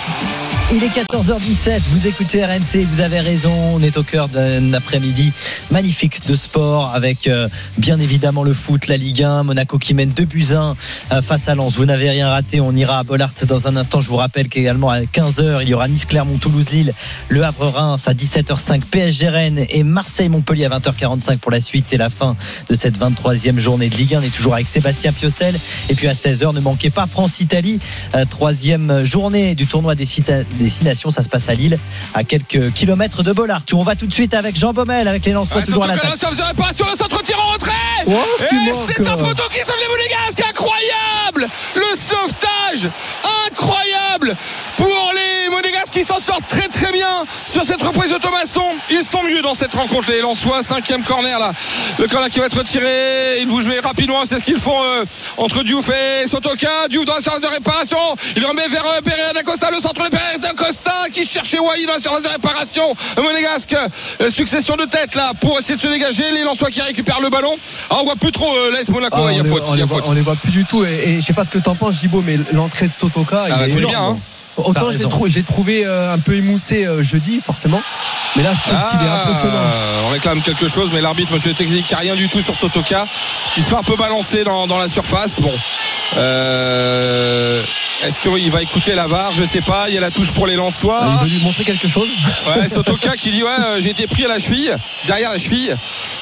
Il 0.70 0.84
est 0.84 0.90
14h17, 0.90 1.80
vous 1.92 2.08
écoutez 2.08 2.44
RMC, 2.44 2.84
vous 2.92 3.00
avez 3.00 3.22
raison, 3.22 3.54
on 3.76 3.82
est 3.82 3.96
au 3.96 4.04
cœur 4.04 4.28
d'un 4.28 4.74
après-midi 4.74 5.32
magnifique 5.72 6.28
de 6.28 6.36
sport 6.36 6.92
avec 6.94 7.28
euh, 7.28 7.48
bien 7.78 8.02
évidemment 8.02 8.44
le 8.44 8.54
foot, 8.54 8.88
la 8.90 8.98
Ligue 8.98 9.24
1, 9.24 9.44
Monaco 9.44 9.78
qui 9.78 9.94
mène 9.94 10.10
2 10.10 10.26
buts 10.26 10.48
1 10.54 10.76
euh, 11.14 11.22
face 11.22 11.48
à 11.48 11.56
Lens. 11.56 11.76
Vous 11.76 11.86
n'avez 11.86 12.10
rien 12.10 12.28
raté, 12.30 12.60
on 12.60 12.74
ira 12.74 13.00
à 13.00 13.04
Bollard 13.04 13.32
dans 13.48 13.66
un 13.70 13.78
instant. 13.78 14.02
Je 14.02 14.10
vous 14.10 14.18
rappelle 14.18 14.50
qu'également 14.50 14.90
à 14.90 15.00
15h, 15.00 15.60
il 15.62 15.70
y 15.70 15.74
aura 15.74 15.88
Nice-Clermont, 15.88 16.38
Toulouse-Lille, 16.38 16.94
Le 17.30 17.46
Havre-Reims 17.46 18.06
à 18.10 18.14
17h05, 18.14 18.82
PSG 18.82 19.30
Rennes 19.30 19.66
et 19.70 19.84
Marseille-Montpellier 19.84 20.66
à 20.66 20.78
20h45 20.80 21.38
pour 21.38 21.52
la 21.52 21.62
suite 21.62 21.94
et 21.94 21.98
la 21.98 22.10
fin 22.10 22.36
de 22.70 22.76
cette 22.76 23.00
23e 23.00 23.58
journée 23.60 23.88
de 23.88 23.96
Ligue 23.96 24.16
1. 24.16 24.20
On 24.20 24.22
est 24.22 24.36
toujours 24.36 24.56
avec 24.56 24.68
Sébastien 24.68 25.14
Piocel 25.14 25.56
et 25.88 25.96
puis 25.96 26.10
à 26.10 26.14
16h, 26.14 26.54
ne 26.54 26.60
manquez 26.60 26.90
pas 26.90 27.06
France-Italie, 27.08 27.80
euh, 28.16 28.26
troisième 28.30 29.06
journée 29.06 29.56
du 29.56 29.66
tournoi 29.66 29.96
des 29.96 30.06
cita- 30.06 30.44
destination. 30.58 31.12
Ça 31.12 31.24
se 31.24 31.30
passe 31.30 31.50
à 31.50 31.54
Lille, 31.54 31.80
à 32.14 32.24
quelques 32.24 32.72
kilomètres 32.74 33.24
de 33.24 33.32
Bollard. 33.34 33.62
On 33.74 33.84
va 33.84 33.96
tout 33.96 34.08
de 34.08 34.14
suite 34.14 34.34
avec 34.34 34.56
Jean 34.58 34.74
Baumel, 34.74 35.08
avec 35.08 35.26
les 35.26 35.32
Lensois 35.34 35.58
Ouais, 35.58 35.64
toujours 35.66 35.84
à 35.84 35.88
l'attaque. 35.88 36.12
la 36.38 36.46
réparation, 36.48 36.86
le 36.92 36.98
centre 36.98 37.22
tir 37.24 37.40
en 37.40 37.54
retrait 37.54 37.72
Oh, 38.08 38.12
Et 38.52 38.56
c'est 38.88 39.08
un 39.08 39.14
euh. 39.14 39.18
poteau 39.18 39.44
qui 39.52 39.60
sauve 39.60 39.76
les 39.82 39.88
Monégasques 39.90 40.44
Incroyable 40.50 41.48
Le 41.76 41.98
sauvetage 41.98 42.90
Incroyable 43.48 44.36
Pour 44.78 45.12
les 45.14 45.50
Monégasques 45.50 45.94
qui 45.94 46.04
s'en 46.04 46.20
sortent 46.20 46.48
très 46.48 46.68
très 46.68 46.87
sur 47.46 47.64
cette 47.66 47.82
reprise 47.82 48.12
de 48.12 48.18
Thomasson. 48.18 48.64
Ils 48.90 49.04
sont 49.04 49.24
mieux 49.24 49.42
dans 49.42 49.54
cette 49.54 49.74
rencontre, 49.74 50.10
les 50.12 50.22
Lensois. 50.22 50.62
Cinquième 50.64 51.04
corner 51.04 51.40
là. 51.40 51.52
Le 52.00 52.08
corner 52.08 52.30
qui 52.30 52.40
va 52.40 52.46
être 52.46 52.58
retiré. 52.58 53.40
Ils 53.42 53.48
vont 53.48 53.60
jouer 53.62 53.80
rapidement. 53.80 54.24
C'est 54.26 54.40
ce 54.40 54.44
qu'ils 54.44 54.58
font 54.60 54.82
euh, 54.84 55.04
entre 55.38 55.64
Diouf 55.64 55.90
et 55.90 56.28
Sotoka. 56.28 56.88
Diouf 56.90 57.06
dans 57.06 57.16
la 57.16 57.22
séance 57.22 57.42
de 57.42 57.48
réparation. 57.48 57.98
Il 58.36 58.46
remet 58.46 58.68
vers 58.70 58.86
euh, 58.86 59.02
Pereira 59.02 59.34
d'Acosta. 59.34 59.70
Le 59.72 59.80
centre 59.80 60.04
de 60.04 60.10
Pereira 60.10 60.38
d'Acosta 60.40 60.94
qui 61.12 61.26
chercher 61.26 61.60
Wai 61.60 61.86
dans 61.86 61.94
la 61.94 62.00
surface 62.02 62.24
de 62.24 62.28
réparation. 62.30 62.96
Monégasque, 63.18 63.76
euh, 64.22 64.30
succession 64.32 64.76
de 64.76 64.86
têtes 64.86 65.16
là 65.16 65.32
pour 65.40 65.58
essayer 65.60 65.76
de 65.76 65.82
se 65.82 65.88
dégager. 65.88 66.32
Les 66.32 66.44
Lensois 66.44 66.70
qui 66.72 66.82
récupèrent 66.82 67.22
le 67.22 67.30
ballon. 67.30 67.56
Ah, 67.90 67.98
on 68.00 68.04
voit 68.04 68.16
plus 68.16 68.32
trop 68.32 68.54
euh, 68.56 68.72
l'AS 68.72 68.90
Monaco. 68.90 69.18
Ah, 69.20 69.32
il 69.32 69.38
y 69.38 69.40
a 69.40 69.44
les- 69.44 69.50
faute. 69.50 69.64
on 69.68 69.74
Il 69.74 69.76
y 69.76 69.78
les 69.78 69.84
a 69.84 69.86
voit- 69.86 69.98
faute. 69.98 70.06
On 70.10 70.12
les 70.14 70.22
voit 70.22 70.36
plus 70.36 70.52
du 70.52 70.66
tout. 70.66 70.84
Et, 70.86 71.10
et 71.10 71.22
je 71.22 71.26
sais 71.26 71.34
pas 71.34 71.44
ce 71.44 71.50
que 71.50 71.58
t'en 71.60 71.76
penses, 71.76 71.96
Gibo, 71.96 72.22
mais 72.26 72.38
l'entrée 72.54 72.88
de 72.88 72.94
Sotoka, 72.94 73.44
Ah, 73.46 73.48
il 73.50 73.56
bah, 73.56 73.68
est 73.68 73.72
énorme. 73.72 73.86
bien, 73.86 74.02
hein. 74.04 74.20
Autant 74.58 74.90
j'ai 75.28 75.44
trouvé 75.44 75.86
euh, 75.86 76.14
un 76.14 76.20
peu 76.20 76.36
émoussé 76.36 76.86
euh, 76.86 77.04
jeudi, 77.04 77.40
forcément. 77.46 77.82
Mais 78.36 78.44
là, 78.44 78.54
je 78.54 78.62
trouve 78.62 78.90
qu'il 78.90 79.00
est 79.08 79.12
impressionnant. 79.12 79.54
Ah, 79.56 80.02
on 80.06 80.10
réclame 80.10 80.42
quelque 80.42 80.68
chose, 80.68 80.90
mais 80.94 81.02
l'arbitre, 81.02 81.32
monsieur 81.34 81.54
technique, 81.54 81.86
qui 81.86 81.94
a 81.94 82.00
rien 82.00 82.16
du 82.16 82.28
tout 82.28 82.42
sur 82.42 82.56
Sotoka, 82.56 83.06
qui 83.54 83.62
se 83.62 83.70
fait 83.70 83.76
un 83.76 83.84
peu 83.84 83.96
balancer 83.96 84.44
dans, 84.44 84.68
dans 84.68 84.78
la 84.78 84.88
surface. 84.88 85.40
Bon, 85.42 85.54
Euh, 86.18 87.62
est-ce 88.04 88.20
qu'il 88.20 88.52
va 88.52 88.62
écouter 88.62 88.96
la 88.96 89.08
VAR? 89.08 89.34
Je 89.34 89.44
sais 89.44 89.62
pas. 89.62 89.90
Il 89.90 89.96
y 89.96 89.98
a 89.98 90.02
la 90.02 90.12
touche 90.12 90.32
pour 90.32 90.48
les 90.48 90.56
Lensois. 90.56 91.02
Il 91.06 91.28
veut 91.28 91.36
lui 91.36 91.44
montrer 91.44 91.64
quelque 91.64 91.88
chose. 91.88 92.10
Ouais, 92.48 92.68
Sotoka 92.68 93.16
qui 93.18 93.32
dit 93.32 93.44
ouais, 93.44 93.50
j'ai 93.80 93.90
été 93.90 94.08
pris 94.08 94.26
à 94.26 94.28
la 94.28 94.40
cheville, 94.40 94.76
derrière 95.06 95.32
la 95.32 95.38
cheville. 95.38 95.76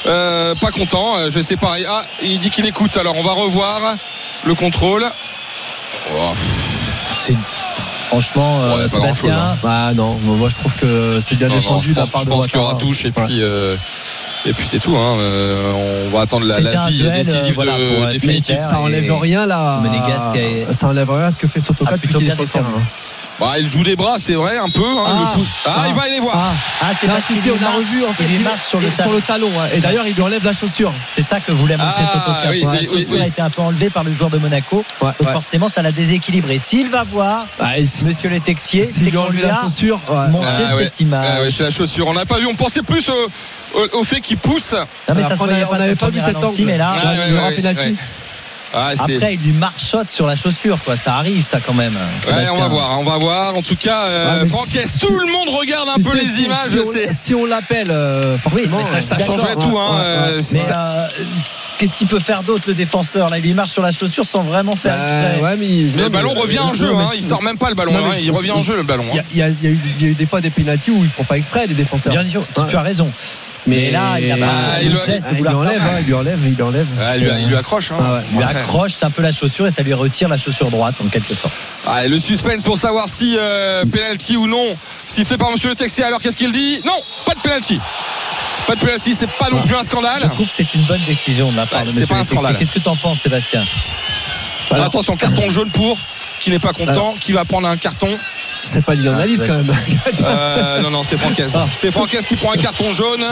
Euh, 0.08 0.56
pas 0.56 0.72
content. 0.72 1.30
je 1.30 1.40
sais 1.42 1.58
pas. 1.58 1.76
Ah, 1.88 2.04
il 2.24 2.40
dit 2.40 2.50
qu'il 2.50 2.66
écoute. 2.66 2.98
Alors 2.98 3.16
on 3.18 3.24
va 3.24 3.34
revoir 3.34 3.80
le 4.46 4.56
contrôle. 4.56 5.06
Oh, 6.16 6.34
C'est 7.14 7.36
franchement 8.22 8.63
euh, 8.63 8.76
Ouais, 8.76 8.82
pas 8.84 8.88
Sébastien. 8.89 9.38
hein. 9.38 9.57
Ah 9.63 9.91
non, 9.95 10.16
moi 10.24 10.49
je 10.49 10.55
trouve 10.55 10.74
que 10.76 11.20
c'est 11.22 11.36
bien 11.36 11.47
non, 11.49 11.55
non, 11.55 11.59
défendu 11.61 11.88
je 11.89 11.93
de 11.93 11.97
la 11.99 12.01
pense, 12.03 12.11
part 12.11 12.22
je 12.22 12.26
de 12.26 12.32
pense 12.32 12.47
qu'il 12.47 12.55
y 12.55 12.59
aura 12.59 12.74
Ouattara. 12.74 12.80
touche 12.88 13.05
et 13.05 13.11
puis. 13.11 13.41
euh, 13.41 13.76
et 14.46 14.54
puis 14.54 14.68
c'est 14.68 14.80
tout. 14.80 14.96
hein. 14.96 15.18
Euh, 15.20 16.06
on 16.08 16.10
va 16.16 16.22
attendre 16.22 16.46
la, 16.46 16.60
la 16.60 16.88
vie 16.88 16.98
duel, 17.00 17.12
décisive 17.14 17.50
euh, 17.50 17.52
voilà, 17.56 17.72
de 17.74 17.96
pour, 17.96 18.04
euh, 18.06 18.12
définitive. 18.12 18.58
Ça 18.60 18.80
enlève 18.80 19.12
rien 19.14 19.46
là. 19.46 19.80
Monégasque 19.82 20.36
est- 20.36 20.72
Ça 20.74 20.88
enlève 20.88 21.10
rien 21.10 21.26
à 21.26 21.32
ce 21.32 21.39
que 21.39 21.48
fait 21.48 21.60
Sotoka 21.60 21.91
Ah, 21.93 21.96
depuis 21.96 22.08
plutôt 22.08 22.20
qu'il 22.20 22.28
est 22.28 22.36
bien 22.36 22.36
sur 22.36 22.43
le 22.43 22.50
terrain. 22.50 22.66
défendu. 22.68 22.86
Bah, 23.38 23.56
il 23.60 23.68
joue 23.68 23.84
des 23.84 23.98
bras, 23.98 24.14
c'est 24.18 24.36
vrai, 24.36 24.58
un 24.58 24.70
peu. 24.70 24.82
hein, 24.82 25.06
Ah. 25.10 25.32
le 25.34 25.38
pouce. 25.39 25.48
Ah, 25.66 25.84
il 25.89 25.93
va 25.93 26.04
aller 26.04 26.22
voir. 26.22 26.38
Ah, 26.40 26.53
Ah, 26.82 26.91
c'est 26.98 27.06
parce 27.07 27.22
si, 27.28 27.49
on 27.52 27.56
a 27.57 27.60
marche- 27.60 27.76
revu 27.80 28.06
en 28.06 28.14
fait, 28.14 28.24
il 28.32 28.40
marche 28.40 28.64
sur 28.64 28.80
le 28.80 28.88
sur 28.88 28.95
talon. 28.95 29.11
le 29.14 29.22
talon. 29.22 29.48
ouais. 29.49 29.76
Et 29.78 29.80
d'ailleurs, 29.82 30.07
il 30.07 30.14
lui 30.15 30.22
enlève 30.22 30.45
la 30.45 30.53
chaussure. 30.53 30.94
C'est 31.18 31.22
ça 31.26 31.41
que 31.41 31.52
voulait 31.52 31.76
montrer 31.76 32.03
Ah, 32.07 32.14
Sotoka. 32.14 32.49
oui, 32.52 32.61
la 32.64 32.80
chaussure 32.80 32.94
oui, 32.95 33.06
oui. 33.11 33.22
a 33.22 33.28
été 33.28 33.41
un 33.41 33.49
peu 33.49 33.61
enlevée 33.61 33.90
par 33.90 34.06
le 34.06 34.14
joueur 34.14 34.30
de 34.30 34.38
Monaco. 34.38 34.86
Ouais, 35.02 35.10
donc 35.19 35.28
ouais. 35.28 35.34
forcément, 35.34 35.68
ça 35.68 35.82
l'a 35.82 35.91
déséquilibré. 35.91 36.60
S'il 36.60 36.90
va 36.90 37.03
voir, 37.03 37.45
Ah, 37.60 37.78
et 37.78 37.82
Monsieur 38.06 38.30
le 38.30 38.40
Texier, 38.40 38.84
S'il 38.84 38.94
c'est 39.06 39.11
lui 39.11 39.18
enlève 39.18 39.45
la 39.48 39.64
chaussure. 39.64 39.99
Ah, 40.10 40.28
ouais. 40.76 40.84
cette 40.86 41.02
image. 41.02 41.28
Ah, 41.30 41.41
ouais, 41.41 41.52
c'est 41.52 41.64
la 41.64 41.72
chaussure. 41.72 42.07
On 42.07 42.14
n'a 42.14 42.26
pas 42.26 42.40
vu. 42.40 42.45
On 42.45 42.56
pensait 42.56 42.84
plus 42.84 43.10
au, 43.10 43.14
au- 43.76 43.99
au 43.99 44.03
fait 44.03 44.19
qu'il 44.22 44.38
pousse. 44.38 44.73
Non, 44.73 45.15
mais 45.15 45.22
ça 45.22 45.27
Après, 45.34 45.38
se 45.38 45.43
on 45.69 45.77
n'avait 45.77 45.95
pas 45.95 46.10
vu 46.10 46.19
cet 46.19 46.35
angle. 46.38 46.64
mais 46.65 46.77
là, 46.77 46.91
Ah, 46.93 47.03
Là, 47.03 47.11
ouais, 47.11 47.18
il 47.27 47.34
y 47.34 47.38
aura 47.38 47.47
ouais, 47.49 47.56
penalty. 47.56 47.85
ouais. 47.85 47.95
Ah, 48.77 48.89
après, 48.99 49.35
il 49.35 49.39
lui 49.39 49.53
marchotte 49.53 50.10
sur 50.10 50.27
la 50.27 50.35
chaussure, 50.35 50.77
quoi. 50.84 50.97
Ça 50.97 51.15
arrive, 51.15 51.43
ça, 51.45 51.60
quand 51.65 51.73
même. 51.73 51.93
On 52.27 52.60
va 52.60 52.68
voir, 52.68 52.99
on 52.99 53.03
va 53.03 53.18
voir. 53.18 53.57
En 53.57 53.61
tout 53.61 53.77
cas, 53.77 54.02
euh, 54.07 54.45
Franquès, 54.45 54.89
tout 54.99 55.14
le 55.18 55.31
monde 55.31 55.57
regarde 55.57 55.88
un 55.89 55.93
Tu 55.95 56.02
peu 56.02 56.18
sais, 56.18 56.26
les 56.26 56.30
si- 56.30 56.43
images. 56.43 56.57
si 56.72 56.77
on- 56.77 57.11
Si 57.11 57.35
on 57.35 57.45
l'appelle, 57.45 57.89
euh, 57.89 58.38
forcément. 58.39 58.84
ça, 58.84 59.02
ça 59.02 59.18
changerait 59.18 59.56
tout. 59.56 59.77
Hein, 59.80 59.91
ouais, 59.97 60.03
euh, 60.06 60.41
ça- 60.41 61.07
euh, 61.18 61.23
qu'est-ce 61.77 61.95
qu'il 61.95 62.07
peut 62.07 62.19
faire 62.19 62.43
d'autre, 62.43 62.65
le 62.68 62.73
défenseur 62.73 63.30
Là, 63.30 63.38
il 63.39 63.56
marche 63.56 63.72
sur 63.72 63.81
la 63.84 63.91
chaussure 63.93 64.26
sans 64.26 64.43
vraiment 64.43 64.76
faire 64.76 64.97
Bah, 64.97 65.03
exprès. 65.03 65.41
ouais, 65.41 65.56
mais, 65.57 65.68
Mais 65.68 65.97
non, 65.97 66.03
le 66.03 66.10
ballon 66.10 66.31
mais- 66.35 66.41
revient 66.41 66.60
en 66.60 66.73
jeu. 66.73 66.91
hein, 66.93 67.10
Il 67.15 67.23
sort 67.23 67.43
même 67.43 67.57
pas 67.57 67.69
le 67.69 67.76
ballon. 67.76 67.93
Non, 67.93 67.99
hein, 67.99 68.15
Il 68.22 68.31
revient 68.31 68.52
en 68.52 68.61
jeu 68.61 68.76
le 68.76 68.84
ballon. 68.84 69.06
Il 69.31 69.38
y, 69.38 69.41
a, 69.41 69.47
il 69.47 69.64
y 69.64 69.68
eu, 69.72 69.80
il 69.99 70.02
y 70.02 70.06
a 70.06 70.10
eu 70.10 70.15
des 70.15 70.26
fois 70.26 70.41
des 70.41 70.49
pénalties 70.49 70.91
où 70.91 71.02
ils 71.02 71.10
font 71.10 71.23
pas 71.23 71.38
exprès 71.38 71.65
les 71.68 71.76
défenseurs. 71.76 72.11
Bien 72.11 72.27
sûr, 72.27 72.43
tu, 72.53 72.60
Ouais. 72.60 72.68
tu 72.68 72.76
as 72.76 72.81
raison. 72.81 73.10
Mais 73.68 73.90
là, 73.92 74.20
il 74.20 74.32
a 74.32 74.38
pas 74.38 74.46
Ah, 74.76 74.82
il 74.82 74.90
geste 74.92 75.26
lui 75.32 75.48
enlève, 75.48 75.82
hein, 75.82 75.98
il 76.00 76.06
lui 76.06 76.14
enlève, 76.14 76.40
il 76.46 76.54
lui 76.54 76.62
enlève. 76.62 76.88
Ah, 77.02 77.18
il, 77.18 77.24
lui, 77.24 77.32
il 77.42 77.48
lui 77.48 77.56
accroche. 77.56 77.92
hein. 77.92 77.98
Ah 78.00 78.14
ouais, 78.14 78.22
Il 78.32 78.38
lui 78.38 78.44
Après. 78.44 78.60
accroche 78.60 78.94
un 79.02 79.10
peu 79.10 79.22
la 79.24 79.32
chaussure 79.32 79.66
et 79.68 79.72
ça 79.72 79.82
lui 79.82 79.94
retire 79.94 80.28
la 80.30 80.38
chaussure 80.38 80.70
droite 80.70 80.96
en 81.04 81.08
quelque 81.10 81.34
sorte. 81.34 81.54
Ah, 81.88 82.06
et 82.06 82.10
le 82.10 82.20
suspense 82.20 82.64
pour 82.64 82.78
savoir 82.78 83.08
si 83.08 83.36
euh, 83.40 83.84
penalty 83.86 84.38
ou 84.38 84.48
non 84.48 84.78
sifflé 85.08 85.38
par 85.38 85.52
Monsieur 85.52 85.70
le 85.70 85.76
Texier. 85.76 86.04
Alors 86.04 86.20
qu'est-ce 86.22 86.38
qu'il 86.38 86.52
dit? 86.52 86.80
Non, 86.86 86.98
pas 87.26 87.34
de 87.34 87.40
penalty. 87.40 87.80
Pas 88.68 88.76
de 88.76 88.80
penalty, 88.80 89.14
c'est 89.16 89.30
pas 89.30 89.50
non 89.52 89.62
plus 89.62 89.76
un 89.76 89.84
scandale. 89.84 90.20
Je 90.22 90.28
trouve 90.28 90.48
que 90.48 90.54
c'est 90.54 90.74
une 90.76 90.84
bonne 90.84 91.02
décision 91.08 91.52
de 91.52 91.58
la 91.58 91.66
part 91.66 91.84
de 91.84 91.90
c'est 91.90 92.02
Monsieur 92.02 92.08
pas 92.08 92.20
un 92.20 92.24
scandale. 92.24 92.58
Qu'est-ce 92.58 92.72
que 92.72 92.80
tu 92.80 92.88
en 92.90 92.96
penses, 92.96 93.20
Sébastien? 93.22 93.64
Alors, 94.72 94.86
attention, 94.88 95.16
carton 95.16 95.50
jaune 95.50 95.70
pour 95.70 95.98
qui 96.40 96.49
n'est 96.49 96.60
pas 96.60 96.74
content, 96.74 97.16
qui 97.20 97.32
va 97.32 97.45
prendre 97.45 97.68
un 97.68 97.78
carton. 97.78 98.10
C'est 98.62 98.84
pas 98.84 98.95
Lilian 98.95 99.16
Ah, 99.18 99.26
quand 99.45 99.53
même. 99.53 99.76
Euh, 100.24 100.82
non, 100.82 100.90
non, 100.90 101.03
c'est 101.03 101.18
Francaise. 101.18 101.53
Ah. 101.56 101.68
C'est 101.74 101.91
Francaise 101.91 102.26
qui 102.28 102.36
prend 102.36 102.52
un 102.52 102.57
carton 102.57 102.91
jaune. 102.91 103.24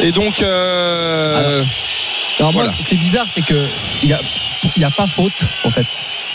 Et 0.00 0.12
donc, 0.12 0.42
euh, 0.42 1.62
Alors 2.38 2.52
moi, 2.52 2.64
Voilà. 2.64 2.78
ce 2.78 2.86
qui 2.86 2.94
est 2.94 2.98
bizarre, 2.98 3.26
c'est 3.32 3.42
que 3.44 3.66
il 4.02 4.08
y 4.08 4.12
a, 4.12 4.20
il 4.76 4.82
y 4.82 4.84
a 4.84 4.90
pas 4.90 5.06
faute 5.06 5.44
en 5.64 5.70
fait. 5.70 5.86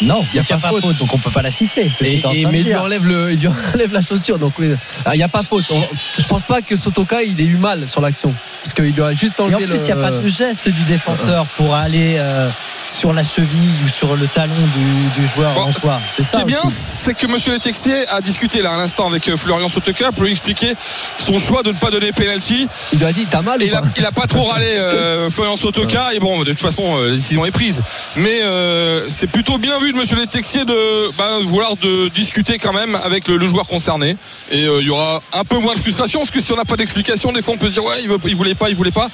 Non, 0.02 0.26
Il 0.34 0.38
y 0.38 0.40
a 0.40 0.42
n'y 0.42 0.52
a 0.52 0.58
pas 0.58 0.58
pas 0.58 0.70
faute. 0.70 0.82
faute, 0.84 0.98
donc 0.98 1.14
on 1.14 1.18
peut 1.18 1.30
pas 1.32 1.42
la 1.42 1.52
siffler. 1.52 1.92
Et, 2.02 2.46
mais 2.52 2.60
il 2.62 2.66
lui 2.66 2.76
enlève 2.76 3.06
le, 3.06 3.32
il 3.34 3.40
lui 3.40 3.48
enlève 3.74 3.94
la 3.94 4.02
chaussure, 4.02 4.40
donc 4.40 4.54
oui. 4.60 4.74
Ah, 5.06 5.14
il 5.14 5.18
n'y 5.18 5.24
a 5.24 5.28
pas 5.30 5.44
faute. 5.44 5.66
On- 5.70 5.88
je 6.20 6.26
pense 6.26 6.44
pas 6.44 6.62
que 6.62 6.76
Sotoka 6.76 7.22
il 7.24 7.40
ait 7.40 7.46
eu 7.46 7.56
mal 7.58 7.88
sur 7.88 8.02
l'action, 8.02 8.34
parce 8.64 8.74
qu'il 8.74 8.86
lui 8.86 9.02
a 9.02 9.14
juste 9.14 9.36
Et 9.40 9.44
en 9.44 9.46
enlevé 9.46 9.66
plus, 9.68 9.80
il 9.80 9.84
n'y 9.86 9.92
a 9.92 9.96
pas 9.96 10.12
de 10.12 10.28
geste 10.28 10.68
du 10.70 10.84
défenseur 10.84 11.46
pour 11.58 11.76
aller 11.76 12.16
euh, 12.18 12.50
sur 12.86 13.14
la 13.14 13.24
cheville 13.24 13.74
ou 13.86 13.88
sur 13.88 14.16
le 14.16 14.28
talon 14.28 14.54
du, 14.76 15.22
du 15.22 15.28
joueur 15.28 15.54
Bon, 15.54 15.62
en 15.62 15.72
soi. 15.72 16.00
C'est 16.16 16.24
Ce 16.24 16.32
qui 16.32 16.42
est 16.42 16.46
bien, 16.46 16.60
c'est 16.70 17.14
que 17.14 17.28
Monsieur 17.28 17.54
Le 17.54 17.60
Texier 17.60 18.08
a 18.10 18.20
discuté 18.22 18.62
là 18.62 18.74
à 18.74 18.78
l'instant 18.78 19.08
avec 19.08 19.28
euh, 19.30 19.38
Florian 19.38 19.70
Sotoka 19.70 20.12
pour 20.12 20.24
lui 20.24 20.32
expliquer 20.32 20.74
son 21.18 21.40
choix 21.40 21.64
de 21.64 21.70
ne 21.72 21.78
pas 21.78 21.92
donner 21.92 22.12
penalty. 22.12 22.68
Il 22.92 23.00
lui 23.00 23.06
a 23.06 23.12
dit 23.14 23.26
t'as 23.30 23.42
mal 23.42 23.62
Et 23.62 23.66
ou 23.66 23.68
il 23.70 23.76
a, 23.76 23.82
pas 23.82 23.88
il 23.98 24.06
a 24.06 24.12
pas 24.12 24.28
trop 24.28 24.44
râlé 24.44 24.66
euh, 24.78 25.30
Florian 25.30 25.56
Sotoka 25.56 26.14
et 26.14 26.20
bon 26.20 26.40
de 26.44 26.52
toute 26.52 26.62
façon 26.62 27.02
la 27.02 27.12
décision 27.12 27.46
est 27.46 27.52
prise 27.52 27.82
mais 28.16 28.42
euh, 28.44 29.06
c'est 29.10 29.28
plutôt 29.28 29.58
bien 29.58 29.80
vu 29.80 29.93
Monsieur 29.94 30.16
Le 30.16 30.26
Texier 30.26 30.66
de 30.66 31.12
bah, 31.18 31.38
vouloir 31.44 31.76
de 31.78 32.08
discuter 32.10 32.58
quand 32.58 32.74
même 32.74 32.96
avec 33.04 33.28
le, 33.28 33.38
le 33.38 33.48
joueur 33.48 33.68
concerné. 33.68 34.18
Et 34.52 34.66
euh, 34.66 34.80
il 34.82 34.88
y 34.88 34.90
aura 34.90 35.22
un 35.34 35.44
peu 35.44 35.60
moins 35.60 35.74
de 35.74 35.80
frustration 35.80 36.20
parce 36.20 36.32
que 36.32 36.42
si 36.42 36.52
on 36.52 36.56
n'a 36.56 36.66
pas 36.66 36.76
d'explication 36.76 37.32
des 37.32 37.42
fois 37.42 37.54
on 37.54 37.58
peut 37.58 37.68
se 37.68 37.74
dire 37.74 37.84
ouais 37.84 38.02
il, 38.02 38.10
veut, 38.10 38.18
il 38.26 38.36
voulait 38.36 38.56
pas 38.56 38.70
il 38.70 38.76
voulait 38.76 38.92
pas 38.92 39.10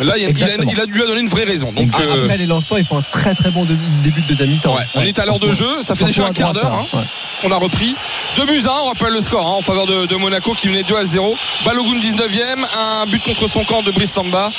là 0.00 0.14
il, 0.16 0.16
a- 0.16 0.16
il 0.16 0.24
a, 0.26 0.28
Exactement. 0.30 0.70
il 0.72 0.80
a 0.80 0.84
lui 0.86 1.02
a 1.02 1.06
donné 1.06 1.20
une 1.20 1.28
vraie 1.28 1.44
raison 1.44 1.72
donc 1.72 1.90
euh, 2.00 2.22
Après 2.24 2.36
les 2.38 2.46
Lensois 2.46 2.78
ils 2.80 2.86
font 2.86 2.98
un 2.98 3.02
très 3.02 3.34
très 3.34 3.50
bon 3.50 3.64
début, 3.64 4.20
de 4.22 4.26
deuxième 4.26 4.50
mi-temps. 4.50 4.74
Ouais, 4.74 4.82
on 4.94 5.02
est 5.02 5.18
à 5.18 5.24
l'heure 5.26 5.38
de 5.38 5.50
jeu, 5.50 5.68
ça 5.82 5.94
fait 5.94 6.04
déjà 6.04 6.26
un 6.26 6.32
quart 6.32 6.52
d'heure 6.52 6.72
hein, 6.72 6.86
ouais. 6.92 7.02
qu'on 7.42 7.50
a 7.50 7.56
repris. 7.56 7.94
2 8.36 8.44
buts 8.46 8.62
à 8.66 8.70
1, 8.70 8.72
on 8.82 8.86
rappelle 8.88 9.12
le 9.12 9.20
score 9.20 9.46
hein, 9.46 9.54
en 9.58 9.62
faveur 9.62 9.86
de, 9.86 10.06
de 10.06 10.16
Monaco 10.16 10.52
qui 10.54 10.68
menait 10.68 10.82
2 10.82 10.96
à 10.96 11.04
0. 11.04 11.36
Balogun 11.64 11.98
19e, 11.98 12.64
un 12.78 13.06
but 13.06 13.22
contre 13.22 13.48
son 13.48 13.64
camp 13.64 13.82
de 13.82 13.90
Brice 13.90 14.12
Samba 14.12 14.50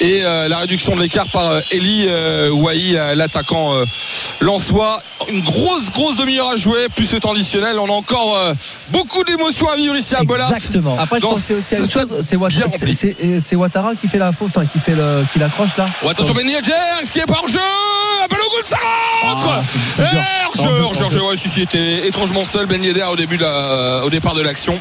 et 0.00 0.20
euh, 0.24 0.48
la 0.48 0.58
réduction 0.58 0.94
de 0.94 1.00
l'écart 1.00 1.26
par 1.28 1.50
euh, 1.50 1.60
Eli 1.70 2.06
euh, 2.08 2.50
Ouahi, 2.50 2.96
euh, 2.96 3.14
l'attaquant 3.14 3.74
euh, 3.74 3.84
Lensois. 4.40 5.02
Une 5.28 5.40
grosse 5.40 5.88
grosse 5.92 6.16
demi-heure 6.16 6.48
à 6.50 6.56
jouer, 6.56 6.88
plus 6.94 7.06
ce 7.06 7.14
temps 7.16 7.30
additionnel. 7.32 7.78
On 7.78 7.86
a 7.86 7.92
encore 7.92 8.36
euh, 8.36 8.54
beaucoup 8.90 9.22
d'émotions 9.22 9.68
à 9.70 9.76
vivre 9.76 9.94
ici 9.94 10.16
à 10.16 10.24
Bollard. 10.24 10.52
Exactement. 10.52 10.96
Après 10.98 11.20
je 11.20 11.24
pense 11.26 11.36
que 11.38 11.42
c'est 11.42 11.54
aussi 11.54 11.76
une 11.76 11.88
chose, 11.90 12.26
c'est 13.40 13.54
Ouattara, 13.56 13.94
qui 13.94 14.08
fait 14.08 14.18
la 14.18 14.32
faute, 14.32 14.48
enfin 14.48 14.66
qui 14.66 14.80
fait 14.82 14.94
le, 14.94 15.24
qui 15.32 15.38
l'accroche 15.38 15.76
là. 15.78 15.86
Oh, 16.02 16.08
attention 16.10 16.34
Ben 16.34 16.48
Yedder, 16.48 16.72
est-ce 17.02 17.12
qu'il 17.12 17.22
est 17.22 17.26
pas 17.26 17.38
hors 17.38 17.48
jeu 17.48 17.58
Balogun 18.28 18.64
ça 18.64 18.76
rentre 19.22 19.48
Ah, 19.48 19.62
Hors-jeu, 20.48 20.80
hors-jeu, 20.82 21.04
hors-jeu. 21.04 21.20
ouais, 21.22 21.36
si, 21.36 21.48
si, 21.48 21.62
était 21.62 22.06
étrangement 22.06 22.44
seul 22.44 22.66
Ben 22.66 22.82
Yedder 22.82 23.04
au 23.10 23.16
début 23.16 23.36
de 23.38 23.42
la- 23.42 24.04
au 24.04 24.10
départ 24.10 24.34
de 24.34 24.42
l'action. 24.42 24.78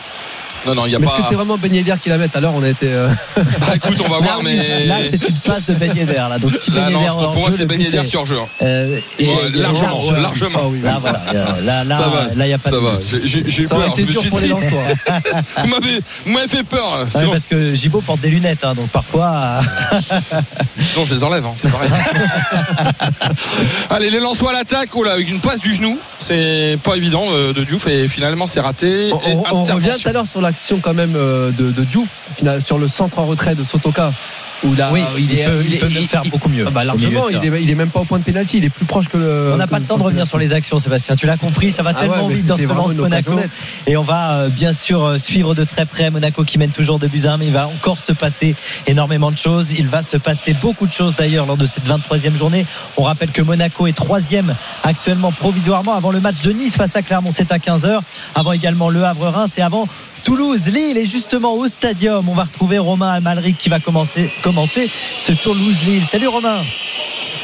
Non, 0.65 0.75
non, 0.75 0.85
il 0.85 0.89
n'y 0.89 0.95
a 0.95 0.99
Mais 0.99 1.05
pas. 1.07 1.13
est-ce 1.13 1.21
que 1.23 1.29
c'est 1.29 1.35
vraiment 1.35 1.57
Ben 1.57 1.73
Yedder 1.73 1.95
qui 2.01 2.09
la 2.09 2.17
met 2.17 2.29
Alors 2.35 2.53
on 2.55 2.61
a 2.63 2.69
été. 2.69 2.87
euh, 2.87 3.07
Bah, 3.35 3.43
écoute, 3.75 3.97
on 4.05 4.09
va 4.09 4.19
voir, 4.19 4.39
oui, 4.43 4.57
mais. 4.57 4.85
là, 4.85 4.95
c'est 5.09 5.27
une 5.27 5.39
passe 5.39 5.65
de 5.65 5.73
Ben 5.73 5.95
Yedder. 5.95 6.13
Là. 6.13 6.37
Donc 6.37 6.53
si 6.55 6.69
Là, 6.71 6.81
Ben 6.85 6.91
non, 6.91 6.99
Yedder 7.01 7.13
pour 7.33 7.39
moi, 7.39 7.49
jeu, 7.49 7.55
c'est 7.57 7.65
Ben 7.65 7.81
Yedder 7.81 8.01
qui 8.03 8.15
est 8.15 8.19
hors 8.19 8.25
jeu. 8.27 8.37
hein. 8.39 8.47
Euh, 8.61 8.99
et- 9.17 9.27
Ouais, 9.27 9.33
et- 9.53 9.57
largement, 9.57 9.87
large- 10.11 10.21
largement. 10.21 10.59
Ah 10.61 10.67
oui, 10.67 10.79
oui. 10.81 10.85
Là, 10.89 10.99
voilà. 11.01 11.21
euh, 11.33 11.61
Là, 11.63 11.83
là, 11.83 11.95
Ça 11.95 12.07
va. 12.07 12.21
là, 12.35 12.45
il 12.45 12.47
n'y 12.47 12.53
a 12.53 12.57
pas 12.59 12.69
Ça 12.69 12.75
de 12.75 12.81
va, 12.81 12.91
j'ai- 13.23 13.39
eu 13.39 13.63
Ça 13.67 13.75
peur. 13.75 13.87
été 13.87 14.01
Je 14.03 14.07
me 14.07 14.11
dur 14.11 14.21
suis 14.21 14.29
pour 14.29 14.39
les 14.39 14.47
dit, 14.47 14.53
Lensois. 14.53 14.83
vous 15.63 15.67
m'avez 15.67 15.99
vous 16.25 16.31
m'avez 16.33 16.47
fait 16.47 16.63
peur. 16.63 16.93
Ouais, 16.93 17.05
Sinon, 17.11 17.31
parce 17.31 17.45
que 17.45 17.73
Gibo 17.75 18.01
porte 18.01 18.21
des 18.21 18.29
lunettes, 18.29 18.63
hein, 18.63 18.75
donc 18.75 18.89
parfois. 18.89 19.61
euh, 19.93 19.97
sinon, 20.79 21.05
je 21.05 21.15
les 21.15 21.23
enlève, 21.23 21.45
hein, 21.45 21.53
c'est 21.55 21.71
pareil. 21.71 21.89
Allez, 23.89 24.09
les 24.09 24.19
Lensois 24.19 24.51
à 24.51 24.53
l'attaque, 24.53 24.89
oh 24.93 25.03
là, 25.03 25.13
avec 25.13 25.29
une 25.29 25.39
passe 25.39 25.59
du 25.59 25.73
genou. 25.75 25.97
C'est 26.19 26.77
pas 26.83 26.95
évident 26.95 27.23
euh, 27.31 27.53
de 27.53 27.63
Diouf 27.63 27.87
et 27.87 28.07
finalement, 28.07 28.45
c'est 28.47 28.59
raté. 28.59 29.11
On, 29.11 29.17
Et 29.29 29.33
on- 29.51 29.55
on 29.57 29.63
revient 29.63 29.89
tout 30.01 30.07
à 30.07 30.11
l'heure 30.11 30.25
sur 30.27 30.41
l'action 30.51 30.79
quand 30.81 30.93
même 30.93 31.13
euh, 31.15 31.51
de, 31.51 31.71
de 31.71 31.83
Diouf, 31.83 32.09
final- 32.35 32.61
sur 32.61 32.77
le 32.77 32.87
centre 32.87 33.19
en 33.19 33.25
retrait 33.25 33.55
de 33.55 33.63
Sotoka. 33.63 34.11
Où 34.63 34.75
là, 34.75 34.89
Oui, 34.93 35.01
il, 35.17 35.27
peut, 35.27 35.63
il 35.67 35.79
peut 35.79 35.87
le 35.87 36.01
faire 36.01 36.21
beaucoup 36.29 36.47
mieux. 36.47 36.65
Ah 36.67 36.69
bah, 36.69 36.83
largement, 36.83 37.27
il 37.29 37.37
est, 37.37 37.63
il 37.63 37.69
est 37.71 37.73
même 37.73 37.89
pas 37.89 38.01
au 38.01 38.03
point 38.03 38.19
de 38.19 38.23
pénalty, 38.23 38.59
il 38.59 38.65
est 38.65 38.69
plus 38.69 38.85
proche 38.85 39.07
que 39.07 39.17
le. 39.17 39.49
On 39.53 39.57
n'a 39.57 39.65
pas 39.65 39.79
le 39.79 39.85
temps 39.85 39.97
de 39.97 40.03
revenir 40.03 40.27
sur 40.27 40.37
les 40.37 40.53
actions, 40.53 40.77
Sébastien. 40.77 41.15
Tu 41.15 41.25
l'as 41.25 41.37
compris, 41.37 41.71
ça 41.71 41.81
va 41.81 41.93
Ah 41.95 41.99
tellement 41.99 42.27
ouais, 42.27 42.35
vite 42.35 42.45
dans 42.45 42.57
ce 42.57 42.67
lance 42.67 42.93
Monaco. 42.93 43.31
Et 43.87 43.97
on 43.97 44.03
va 44.03 44.33
euh, 44.33 44.49
bien 44.49 44.71
sûr 44.71 45.03
euh, 45.03 45.17
suivre 45.17 45.55
de 45.55 45.63
très 45.63 45.87
près 45.87 46.11
Monaco 46.11 46.43
qui 46.43 46.59
mène 46.59 46.69
toujours 46.69 46.99
de 46.99 47.07
buts 47.07 47.23
à 47.25 47.37
mais 47.37 47.47
il 47.47 47.53
va 47.53 47.67
encore 47.69 47.97
se 47.97 48.13
passer 48.13 48.53
énormément 48.85 49.31
de 49.31 49.37
choses. 49.37 49.71
Il 49.71 49.87
va 49.87 50.03
se 50.03 50.17
passer 50.17 50.53
beaucoup 50.53 50.85
de 50.85 50.93
choses 50.93 51.15
d'ailleurs 51.15 51.47
lors 51.47 51.57
de 51.57 51.65
cette 51.65 51.87
23e 51.87 52.37
journée. 52.37 52.67
On 52.97 53.01
rappelle 53.03 53.31
que 53.31 53.41
Monaco 53.41 53.87
est 53.87 53.93
troisième 53.93 54.53
actuellement 54.83 55.31
provisoirement 55.31 55.93
avant 55.95 56.11
le 56.11 56.19
match 56.19 56.39
de 56.43 56.51
Nice 56.51 56.75
face 56.77 56.95
à 56.95 57.01
Clermont. 57.01 57.31
C'est 57.33 57.51
à 57.51 57.57
15h. 57.57 58.01
Avant 58.35 58.51
également 58.51 58.89
le 58.91 59.03
Havre-Reims 59.03 59.57
et 59.57 59.63
avant 59.63 59.87
Toulouse, 60.25 60.67
Lille 60.67 60.97
et 60.97 61.05
justement 61.05 61.53
au 61.55 61.67
stadium, 61.67 62.27
on 62.29 62.33
va 62.35 62.43
retrouver 62.43 62.77
Romain 62.77 63.11
Amalric 63.13 63.57
qui 63.57 63.69
va 63.69 63.79
commencer, 63.79 64.29
commenter 64.43 64.89
ce 65.19 65.31
Toulouse-Lille. 65.33 66.03
Salut 66.09 66.27
Romain. 66.27 66.61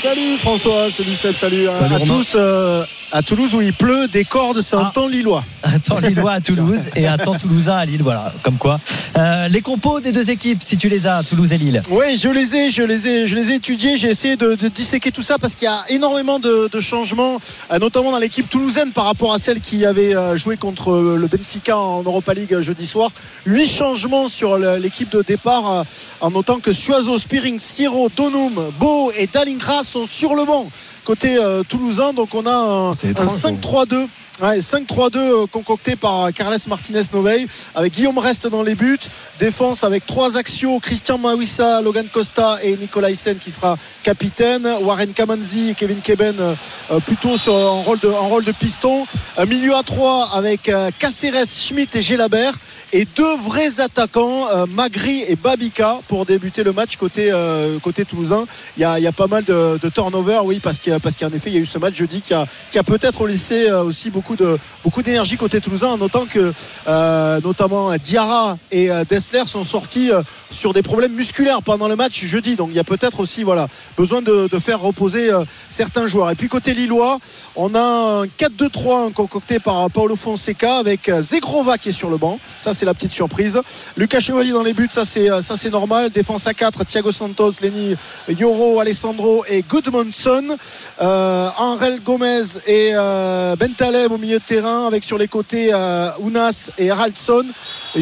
Salut 0.02 0.38
François, 0.38 0.90
salut 0.92 1.16
Seb, 1.16 1.36
salut, 1.36 1.68
à- 1.68 1.72
Salut 1.74 1.96
à, 1.96 2.00
tous. 2.02 2.34
euh, 2.36 2.84
à 3.12 3.22
Toulouse 3.22 3.56
où 3.56 3.62
il 3.62 3.74
pleut 3.74 4.08
des 4.08 4.26
cordes, 4.26 4.62
c'est 4.62 4.76
un 4.76 4.86
Ah. 4.88 4.92
temps 4.94 5.08
lillois. 5.08 5.44
Un 5.64 5.80
temps 5.80 6.00
lillois 6.00 6.34
à 6.34 6.42
Toulouse 6.42 6.82
et 6.96 7.08
un 7.08 7.18
temps 7.18 7.36
toulousain 7.36 7.76
à 7.78 7.86
Lille. 7.86 8.02
Voilà, 8.04 8.34
comme 8.44 8.58
quoi. 8.58 8.80
Euh, 9.18 9.48
les 9.48 9.62
compos 9.62 10.00
des 10.02 10.12
deux 10.12 10.30
équipes, 10.30 10.62
si 10.64 10.78
tu 10.78 10.90
les 10.90 11.08
as, 11.08 11.24
Toulouse 11.24 11.52
et 11.54 11.58
Lille. 11.58 11.82
Oui, 11.90 12.18
je 12.18 12.28
les 12.30 12.56
ai, 12.56 12.70
je 12.70 12.84
les 12.84 13.08
ai, 13.08 13.28
je 13.28 13.36
les 13.36 13.52
ai 13.52 13.56
étudiés. 13.56 13.98
J'ai 13.98 14.10
essayé 14.10 14.36
de, 14.36 14.56
de 14.56 14.68
disséquer 14.68 15.12
tout 15.12 15.22
ça 15.24 15.38
parce 15.38 15.56
qu'il 15.56 15.66
y 15.66 15.72
a 15.72 15.84
énormément 15.90 16.40
de, 16.40 16.70
de 16.72 16.80
changements, 16.80 17.40
euh, 17.72 17.80
notamment 17.80 18.12
dans 18.12 18.20
l'équipe 18.20 18.50
toulousaine 18.50 18.92
par 18.92 19.06
rapport 19.06 19.34
à 19.34 19.40
celle 19.40 19.62
qui 19.62 19.86
avait 19.86 20.16
euh, 20.16 20.36
joué 20.36 20.58
contre 20.58 20.92
le 21.18 21.28
Benfica 21.28 21.78
en 21.78 22.04
Europa 22.04 22.34
League 22.34 22.60
jeudi 22.60 22.86
soir. 22.86 23.10
Huit 23.46 23.68
changements 23.68 24.28
sur 24.28 24.58
l'équipe 24.58 25.10
de 25.10 25.22
départ, 25.22 25.86
en 26.22 26.32
notant 26.32 26.60
que 26.60 26.72
Suazo, 26.74 27.18
Spiring, 27.18 27.58
Siro, 27.60 28.10
Donum, 28.16 28.54
Beau 28.80 29.12
et 29.18 29.28
Dalingra 29.28 29.84
sont 29.84 30.08
sur 30.08 30.36
le 30.36 30.46
banc 30.46 30.70
côté 31.08 31.38
euh, 31.38 31.64
toulousain. 31.64 32.12
Donc 32.12 32.36
on 32.36 32.46
a 32.46 32.54
un, 32.54 32.94
C'est 32.94 33.18
un 33.20 33.24
étrange, 33.24 33.88
5-3-2. 33.88 34.08
Ouais, 34.42 34.60
5-3-2 34.60 35.18
euh, 35.18 35.46
concocté 35.48 35.96
par 35.96 36.32
Carles 36.34 36.58
Martinez 36.68 37.02
Novey 37.12 37.48
avec 37.74 37.94
Guillaume 37.94 38.20
Reste 38.20 38.48
dans 38.48 38.62
les 38.62 38.76
buts 38.76 39.00
défense 39.38 39.84
avec 39.84 40.06
trois 40.06 40.38
axios 40.38 40.80
Christian 40.80 41.18
Mawissa, 41.18 41.82
Logan 41.82 42.08
Costa 42.12 42.58
et 42.64 42.76
Nicolas 42.78 43.10
Hyssen 43.10 43.38
qui 43.38 43.52
sera 43.52 43.78
capitaine 44.04 44.68
Warren 44.82 45.14
Kamanzi 45.14 45.70
et 45.70 45.74
Kevin 45.76 46.00
Keben 46.00 46.36
euh, 46.40 46.56
euh, 46.92 47.00
plutôt 47.00 47.38
sur, 47.38 47.54
en, 47.54 47.82
rôle 47.82 48.00
de, 48.00 48.10
en 48.10 48.28
rôle 48.28 48.44
de 48.44 48.52
piston 48.52 49.06
Un 49.38 49.46
milieu 49.46 49.76
à 49.76 49.84
3 49.84 50.32
avec 50.34 50.70
euh, 50.70 50.90
Caceres, 50.98 51.46
Schmidt 51.46 51.98
et 51.98 52.02
Gelabert 52.02 52.54
et 52.94 53.06
deux 53.16 53.36
vrais 53.38 53.80
attaquants 53.80 54.48
euh, 54.54 54.66
Magri 54.68 55.24
et 55.28 55.36
Babika 55.36 55.98
pour 56.08 56.26
débuter 56.26 56.64
le 56.64 56.72
match 56.72 56.96
côté, 56.96 57.30
euh, 57.32 57.80
côté 57.80 58.06
toulousain. 58.06 58.46
Il 58.78 58.82
y, 58.82 58.86
a, 58.86 59.00
y 59.00 59.08
a 59.08 59.12
pas 59.12 59.28
mal 59.28 59.44
de, 59.44 59.78
de 59.82 59.90
turnover 59.90 60.40
oui 60.46 60.60
parce 60.60 60.80
qu'en 60.80 61.28
effet 61.28 61.50
il 61.50 61.54
y 61.54 61.58
a 61.58 61.62
eu 61.62 61.66
ce 61.66 61.78
match 61.78 61.96
jeudi 61.96 62.22
qui 62.22 62.34
a, 62.34 62.46
qui 62.72 62.80
a 62.80 62.84
peut-être 62.84 63.28
laissé 63.28 63.70
euh, 63.70 63.84
aussi 63.84 64.10
beaucoup 64.10 64.36
de 64.36 64.58
beaucoup 64.84 65.02
d'énergie 65.02 65.38
côté 65.38 65.60
toulousain 65.60 65.90
en 65.90 65.98
notant 65.98 66.26
que 66.26 66.54
euh, 66.88 67.42
notamment 67.44 67.96
Diarra 67.98 68.58
et 68.72 68.90
Dessler 69.10 69.44
sont 69.46 69.64
sortis 69.64 70.12
sur 70.52 70.74
des 70.74 70.82
problèmes 70.82 71.14
musculaires 71.14 71.62
pendant 71.62 71.88
le 71.88 71.96
match 71.96 72.24
jeudi. 72.26 72.56
Donc 72.56 72.70
il 72.72 72.76
y 72.76 72.80
a 72.80 72.84
peut-être 72.84 73.20
aussi 73.20 73.44
voilà 73.44 73.68
besoin 73.98 74.22
de, 74.22 74.48
de 74.52 74.60
faire 74.60 74.80
reposer 74.80 75.32
euh, 75.32 75.44
certains 75.70 76.08
joueurs. 76.08 76.32
Et 76.32 76.36
puis 76.36 76.48
côté 76.48 76.74
lillois 76.74 77.20
on 77.56 77.76
a 77.76 77.80
un 77.80 78.26
4-2-3 78.26 79.14
concocté 79.14 79.60
par 79.60 79.90
Paolo 79.92 80.16
Fonseca 80.16 80.78
avec 80.78 81.12
Zegrova 81.20 81.78
qui 81.78 81.90
est 81.90 81.94
sur 81.94 82.10
le 82.10 82.18
banc. 82.18 82.40
Ça 82.60 82.74
c'est 82.74 82.86
la 82.88 82.94
petite 82.94 83.12
surprise. 83.12 83.62
Lucas 83.98 84.20
Chevalier 84.20 84.52
dans 84.52 84.64
les 84.64 84.74
buts 84.74 84.90
ça 84.92 85.06
c'est 85.06 85.30
euh, 85.30 85.42
ça 85.42 85.56
c'est 85.56 85.70
normal. 85.70 86.10
Défense 86.10 86.48
à 86.48 86.54
4 86.54 86.86
Thiago 86.86 87.12
Santos 87.12 87.54
Lenny 87.62 87.96
Yoro 88.30 88.80
Alessandro 88.80 89.46
et 89.48 89.62
Goodmanson 89.62 90.58
euh, 91.02 91.50
Angel 91.58 92.02
Gomez 92.02 92.44
et 92.66 92.92
euh, 92.94 93.56
Bentaleb 93.56 94.12
au 94.12 94.18
milieu 94.18 94.40
de 94.40 94.44
terrain 94.44 94.88
avec 94.88 95.04
sur 95.04 95.18
les 95.18 95.28
côtés 95.28 95.70
euh, 95.74 96.10
Ounas 96.20 96.70
et 96.78 96.90
Haraldson 96.90 97.46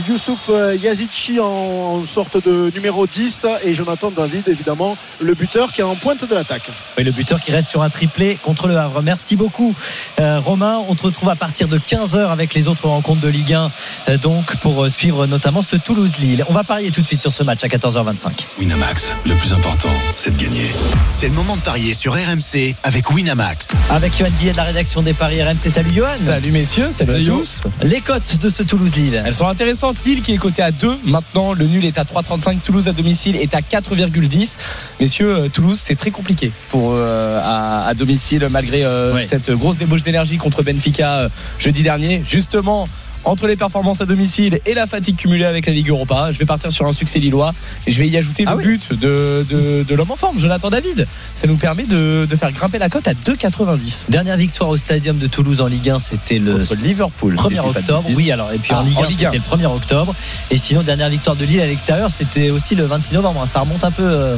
Youssouf 0.08 0.50
euh, 0.50 0.76
Yazici 0.76 1.40
en, 1.40 2.06
sorte 2.06 2.46
de 2.46 2.72
numéro 2.74 3.08
10 3.08 3.46
et 3.64 3.74
Jonathan 3.74 4.12
David 4.12 4.48
évidemment 4.50 4.98
le 5.22 5.34
buteur 5.34 5.72
qui 5.72 5.82
est 5.82 5.84
en 5.84 5.96
pointe 5.96 6.28
de 6.28 6.34
l'attaque. 6.34 6.70
Oui, 6.98 7.04
le 7.04 7.12
buteur 7.12 7.40
qui 7.40 7.52
reste 7.52 7.70
sur 7.70 7.82
un 7.82 7.90
triplé 7.90 8.38
contre 8.42 8.68
le 8.68 8.78
Havre. 8.78 9.02
Merci 9.02 9.36
beaucoup, 9.36 9.74
euh, 10.20 10.40
Romain. 10.40 10.80
On 10.90 10.96
te 10.96 11.04
retrouve 11.04 11.30
à 11.30 11.36
partir 11.36 11.68
de 11.68 11.78
15h 11.78 12.30
avec 12.30 12.54
les 12.54 12.68
autres 12.68 12.88
rencontres 12.88 13.22
de 13.22 13.30
Ligue 13.30 13.54
1, 13.54 13.72
euh, 14.10 14.18
donc 14.18 14.56
pour 14.66 14.84
euh, 14.84 14.90
suivre 14.90 15.28
notamment 15.28 15.62
ce 15.62 15.76
Toulouse-Lille. 15.76 16.44
On 16.50 16.54
va 16.54 16.64
parier 16.64 16.90
tout 16.90 17.00
de 17.02 17.06
suite 17.06 17.22
sur 17.22 17.32
ce 17.32 17.44
match 17.44 17.64
à 17.64 17.68
14h25. 17.68 18.32
Winamax, 18.58 19.16
le 19.24 19.36
plus 19.36 19.54
important, 19.54 19.90
c'est 20.16 20.36
de 20.36 20.42
gagner. 20.44 20.66
C'est 21.12 21.28
le 21.28 21.36
moment 21.36 21.56
de 21.56 21.62
parier 21.62 21.94
sur 21.94 22.14
RMC 22.14 22.74
avec 22.82 23.12
Winamax. 23.12 23.74
Avec 23.92 24.18
Johan 24.18 24.28
Guillet 24.40 24.54
de 24.54 24.58
la 24.58 24.64
rédaction 24.64 25.04
des 25.04 25.14
Paris 25.14 25.44
RMC. 25.44 25.70
Salut 25.70 25.92
Johan. 25.94 26.08
Salut 26.20 26.50
messieurs, 26.52 26.92
salut 26.92 27.14
à 27.14 27.24
tous. 27.24 27.62
Les 27.84 28.02
cotes 28.02 28.40
de 28.42 28.50
ce 28.50 28.64
Toulouse-Lille. 28.64 29.22
Elles 29.24 29.36
sont 29.36 29.48
intéressantes. 29.48 29.98
Lille 30.04 30.24
qui 30.24 30.34
est 30.34 30.38
coté 30.38 30.64
à 30.64 30.72
2. 30.72 30.98
Maintenant, 31.06 31.54
le 31.54 31.68
nul 31.68 31.86
est 31.86 32.00
à 32.00 32.04
3,35. 32.04 32.62
Toulouse 32.62 32.88
à 32.88 32.92
domicile 32.92 33.36
est 33.36 33.54
à 33.54 33.60
4,10. 33.62 34.58
Messieurs, 35.00 35.36
euh, 35.36 35.48
Toulouse, 35.48 35.80
c'est 35.80 35.96
très 35.96 36.10
compliqué 36.10 36.52
pour 36.72 36.94
euh, 36.96 37.40
à, 37.44 37.86
à 37.86 37.94
domicile 37.94 38.48
malgré 38.50 38.84
euh, 38.84 39.14
Ouais. 39.14 39.22
cette 39.30 39.52
grosse 39.52 39.78
débauche 39.78 40.02
d'énergie 40.02 40.38
contre 40.40 40.64
Benfica 40.64 41.18
euh, 41.20 41.30
jeudi 41.60 41.84
dernier. 41.84 42.24
Justement. 42.28 42.88
Entre 43.26 43.48
les 43.48 43.56
performances 43.56 44.02
à 44.02 44.06
domicile 44.06 44.60
et 44.68 44.74
la 44.76 44.86
fatigue 44.86 45.16
cumulée 45.16 45.46
avec 45.46 45.66
la 45.66 45.74
Ligue 45.74 45.90
Europa, 45.90 46.30
je 46.32 46.38
vais 46.38 46.46
partir 46.46 46.72
sur 46.72 46.86
un 46.86 46.92
succès 46.92 47.18
lillois 47.18 47.52
et 47.88 47.92
je 47.92 47.98
vais 48.00 48.08
y 48.08 48.16
ajouter 48.18 48.44
Ah 48.48 48.52
le 48.52 48.58
oui. 48.58 48.64
but 48.64 48.94
de, 49.00 49.44
de, 49.50 49.84
de 49.84 49.96
l'homme 49.96 50.12
en 50.12 50.16
forme, 50.16 50.38
Jonathan 50.40 50.70
David. 50.70 51.08
Ça 51.36 51.48
nous 51.48 51.56
permet 51.56 51.84
de, 51.86 52.28
de 52.30 52.36
faire 52.36 52.52
grimper 52.52 52.78
la 52.78 52.88
cote 52.90 53.08
à 53.08 53.14
2,90. 53.14 54.12
Dernière 54.12 54.38
victoire 54.38 54.70
au 54.70 54.78
stadium 54.78 55.18
de 55.18 55.26
Toulouse 55.28 55.60
en 55.62 55.66
Ligue 55.66 55.90
1, 55.90 56.00
c'était 56.00 56.38
le 56.40 56.60
Contre 56.60 56.76
Liverpool. 56.76 57.36
1er 57.36 57.40
si 57.40 57.44
je 57.44 57.50
dis 57.50 57.56
pas 57.56 57.64
de 57.74 57.80
octobre. 57.80 58.10
Oui, 58.14 58.32
alors, 58.32 58.52
et 58.52 58.60
puis 58.60 58.74
en 58.74 58.80
Ah, 58.82 58.84
Ligue 58.84 58.98
en 59.00 59.04
1, 59.04 59.08
Ligue 59.08 59.26
1. 59.26 59.32
c'était 59.32 59.44
le 59.58 59.58
1er 59.64 59.76
octobre. 59.76 60.16
Et 60.52 60.58
sinon, 60.58 60.84
dernière 60.84 61.10
victoire 61.10 61.36
de 61.36 61.46
Lille 61.46 61.62
à 61.62 61.66
l'extérieur, 61.66 62.12
c'était 62.12 62.52
aussi 62.52 62.76
le 62.76 62.84
26 62.84 63.14
novembre. 63.16 63.44
Ça 63.48 63.60
remonte 63.62 63.84
un 63.84 63.92
peu. 63.92 64.04
euh, 64.04 64.38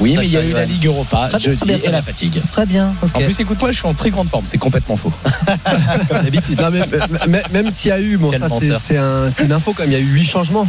Oui, 0.00 0.14
Ça, 0.14 0.20
mais 0.20 0.26
il 0.26 0.32
y 0.32 0.36
a 0.36 0.42
eu 0.44 0.52
la. 0.52 0.64
Ligue 0.64 0.86
Europa 0.86 1.28
Très 1.30 1.38
bien, 1.38 1.38
jeudi 1.38 1.56
très 1.58 1.66
bien, 1.66 1.78
très 1.78 1.88
et 1.88 1.92
la 1.92 2.02
fatigue. 2.02 2.40
Très 2.52 2.66
bien. 2.66 2.94
En 3.14 3.20
plus, 3.20 3.40
écoute-moi, 3.40 3.72
je 3.72 3.78
suis 3.78 3.88
en 3.88 3.94
très 3.94 4.10
grande 4.10 4.28
forme. 4.28 4.44
C'est 4.46 4.58
complètement 4.58 4.96
faux. 4.96 5.12
comme 6.08 6.22
d'habitude. 6.22 6.60
Non, 6.60 6.68
mais, 6.70 6.80
mais- 6.90 7.18
mais- 7.28 7.42
même 7.52 7.70
s'il 7.70 7.88
y 7.88 7.92
a 7.92 7.98
eu, 8.00 8.16
bon, 8.48 8.60
ça 8.78 9.28
c'est 9.30 9.44
une 9.44 9.52
info 9.52 9.72
quand 9.74 9.82
même. 9.82 9.92
Il 9.92 9.98
y 9.98 10.00
a 10.00 10.04
eu 10.04 10.08
huit 10.08 10.24
changements 10.24 10.68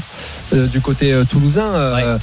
euh, 0.53 0.68
du 0.68 0.81
côté 0.81 1.11
euh, 1.14 1.23
toulousain. 1.26 1.68
euh, 1.99 2.18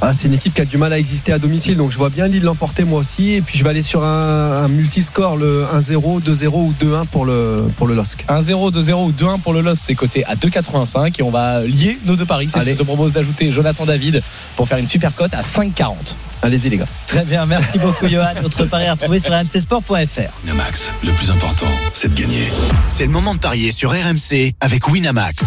ah, 0.00 0.12
c'est 0.12 0.28
une 0.28 0.34
équipe 0.34 0.54
qui 0.54 0.60
a 0.60 0.64
du 0.64 0.76
mal 0.76 0.92
à 0.92 0.98
exister 0.98 1.32
à 1.32 1.38
domicile, 1.38 1.76
donc 1.76 1.90
je 1.90 1.96
vois 1.96 2.08
bien 2.08 2.28
Lille 2.28 2.44
l'emporter 2.44 2.84
moi 2.84 3.00
aussi. 3.00 3.32
Et 3.32 3.42
puis 3.42 3.58
je 3.58 3.64
vais 3.64 3.70
aller 3.70 3.82
sur 3.82 4.04
un, 4.04 4.64
un 4.64 4.68
multiscore, 4.68 5.36
le 5.36 5.64
1-0, 5.64 6.22
2-0 6.22 6.46
ou 6.54 6.72
2-1 6.80 7.06
pour 7.06 7.24
le, 7.24 7.64
pour 7.76 7.86
le 7.86 7.94
LOSC. 7.94 8.24
1-0, 8.28 8.72
2-0 8.72 9.06
ou 9.06 9.12
2-1 9.12 9.40
pour 9.40 9.52
le 9.52 9.60
Lost, 9.60 9.84
c'est 9.86 9.96
coté 9.96 10.24
à 10.24 10.36
2,85 10.36 11.14
et 11.18 11.22
on 11.22 11.30
va 11.30 11.64
lier 11.64 11.98
nos 12.04 12.14
deux 12.14 12.26
paris. 12.26 12.48
C'est 12.52 12.60
Allez. 12.60 12.72
je 12.74 12.78
te 12.78 12.82
propose 12.84 13.12
d'ajouter 13.12 13.50
Jonathan 13.50 13.84
David 13.86 14.22
pour 14.56 14.68
faire 14.68 14.78
une 14.78 14.88
super 14.88 15.12
cote 15.14 15.34
à 15.34 15.42
5,40. 15.42 15.94
Allez-y 16.42 16.70
les 16.70 16.78
gars. 16.78 16.86
Très 17.08 17.24
bien, 17.24 17.44
merci 17.46 17.78
beaucoup 17.78 18.06
Johan. 18.06 18.28
Notre 18.42 18.66
pari 18.66 18.86
à 18.86 18.92
retrouver 18.92 19.18
sur 19.18 19.32
rmcsport.fr. 19.32 20.44
Winamax, 20.44 20.94
le 21.02 21.10
plus 21.10 21.30
important, 21.30 21.66
c'est 21.92 22.14
de 22.14 22.20
gagner. 22.20 22.44
C'est 22.88 23.06
le 23.06 23.10
moment 23.10 23.34
de 23.34 23.40
parier 23.40 23.72
sur 23.72 23.90
RMC 23.90 24.52
avec 24.60 24.86
Winamax. 24.88 25.44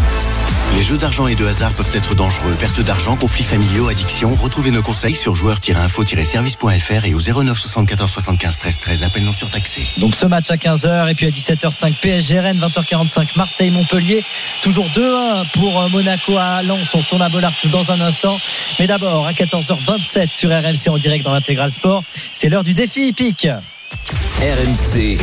Les 0.74 0.82
jeux 0.82 0.96
d'argent 0.96 1.26
et 1.26 1.34
de 1.34 1.44
hasard 1.44 1.72
peuvent 1.74 1.94
être 1.94 2.14
dangereux. 2.14 2.56
Perte 2.58 2.80
d'argent, 2.80 3.16
conflits 3.16 3.44
familiaux, 3.44 3.88
addiction. 3.88 4.34
Retrouvez 4.34 4.70
nos 4.70 4.82
conseils 4.82 5.14
sur 5.14 5.34
joueurs-info-service.fr 5.34 7.04
et 7.04 7.14
au 7.14 7.20
09 7.20 7.58
74 7.58 8.10
75 8.10 8.58
13 8.58 8.80
13. 8.80 9.02
Appel 9.02 9.22
non 9.22 9.32
surtaxé. 9.32 9.86
Donc 9.98 10.14
ce 10.14 10.24
match 10.26 10.50
à 10.50 10.56
15h 10.56 11.10
et 11.10 11.14
puis 11.14 11.26
à 11.26 11.30
17h05 11.30 11.94
PSG 12.00 12.40
Rennes, 12.40 12.58
20h45 12.58 13.28
Marseille 13.36 13.70
Montpellier. 13.70 14.24
Toujours 14.62 14.86
2-1 14.88 15.46
pour 15.52 15.80
euh, 15.80 15.88
Monaco 15.90 16.36
à 16.38 16.62
Lens. 16.62 16.94
On 16.94 17.02
tourne 17.02 17.22
à 17.22 17.28
Bollard 17.28 17.52
dans 17.70 17.92
un 17.92 18.00
instant. 18.00 18.40
Mais 18.78 18.86
d'abord 18.86 19.26
à 19.26 19.32
14h27 19.32 20.30
sur 20.32 20.50
RMC 20.50 20.88
en 20.88 20.98
direct 20.98 21.24
dans 21.24 21.32
l'intégral 21.32 21.70
sport. 21.70 22.02
C'est 22.32 22.48
l'heure 22.48 22.64
du 22.64 22.72
défi 22.72 23.08
hippique. 23.08 23.46
RMC, 23.92 25.18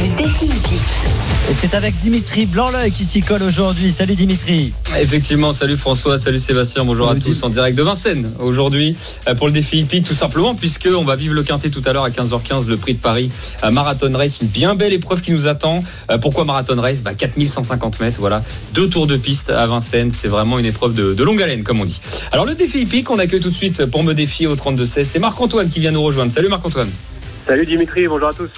Et 1.50 1.54
c'est 1.58 1.74
avec 1.74 1.98
Dimitri 1.98 2.46
Blanc-L'œil 2.46 2.91
qui 2.91 3.04
s'y 3.04 3.22
colle 3.22 3.41
aujourd'hui. 3.41 3.91
Salut 3.91 4.14
Dimitri. 4.14 4.74
Effectivement, 4.98 5.54
salut 5.54 5.76
François, 5.76 6.20
salut 6.20 6.38
Sébastien, 6.38 6.86
bonjour 6.86 7.10
à 7.10 7.16
tous 7.16 7.41
en 7.41 7.50
direct 7.50 7.76
de 7.76 7.82
Vincennes 7.82 8.32
aujourd'hui 8.40 8.96
euh, 9.28 9.34
pour 9.34 9.48
le 9.48 9.54
défi 9.54 9.80
hippique 9.80 10.06
tout 10.06 10.14
simplement 10.14 10.54
puisque 10.54 10.88
on 10.96 11.04
va 11.04 11.16
vivre 11.16 11.34
le 11.34 11.41
quintet 11.41 11.72
tout 11.72 11.82
à 11.86 11.94
l'heure 11.94 12.04
à 12.04 12.12
15h15 12.12 12.68
le 12.68 12.78
prix 12.78 12.94
de 12.94 13.00
Paris 13.00 13.30
euh, 13.64 13.72
Marathon 13.72 14.12
Race, 14.14 14.40
une 14.40 14.48
bien 14.48 14.76
belle 14.76 14.94
épreuve 14.94 15.22
qui 15.22 15.32
nous 15.32 15.48
attend. 15.48 15.84
Euh, 16.12 16.20
Pourquoi 16.20 16.46
Marathon 16.46 16.80
Race? 16.80 17.02
Bah, 17.02 17.16
4150 17.16 18.00
mètres, 18.02 18.18
voilà, 18.20 18.44
deux 18.74 18.88
tours 18.88 19.08
de 19.08 19.18
piste 19.18 19.50
à 19.50 19.66
Vincennes, 19.66 20.12
c'est 20.12 20.28
vraiment 20.28 20.60
une 20.60 20.66
épreuve 20.66 20.94
de, 20.94 21.16
de 21.16 21.24
longue 21.24 21.41
haleine 21.41 21.64
comme 21.64 21.80
on 21.82 21.86
dit. 21.86 22.00
Alors 22.32 22.46
le 22.46 22.54
défi 22.54 22.82
hippique, 22.82 23.10
on 23.10 23.18
accueille 23.18 23.41
tout 23.41 23.50
de 23.50 23.56
suite 23.56 23.86
pour 23.88 24.04
me 24.04 24.14
défier 24.14 24.46
au 24.46 24.56
32-16, 24.56 25.04
c'est 25.06 25.20
Marc-Antoine 25.20 25.70
qui 25.72 25.80
vient 25.80 25.91
nous 25.91 26.04
rejoindre. 26.04 26.32
Salut 26.32 26.50
Marc-Antoine. 26.50 26.90
Salut 27.50 27.66
Dimitri, 27.66 28.08
bonjour 28.08 28.28
à 28.28 28.34
tous. 28.34 28.52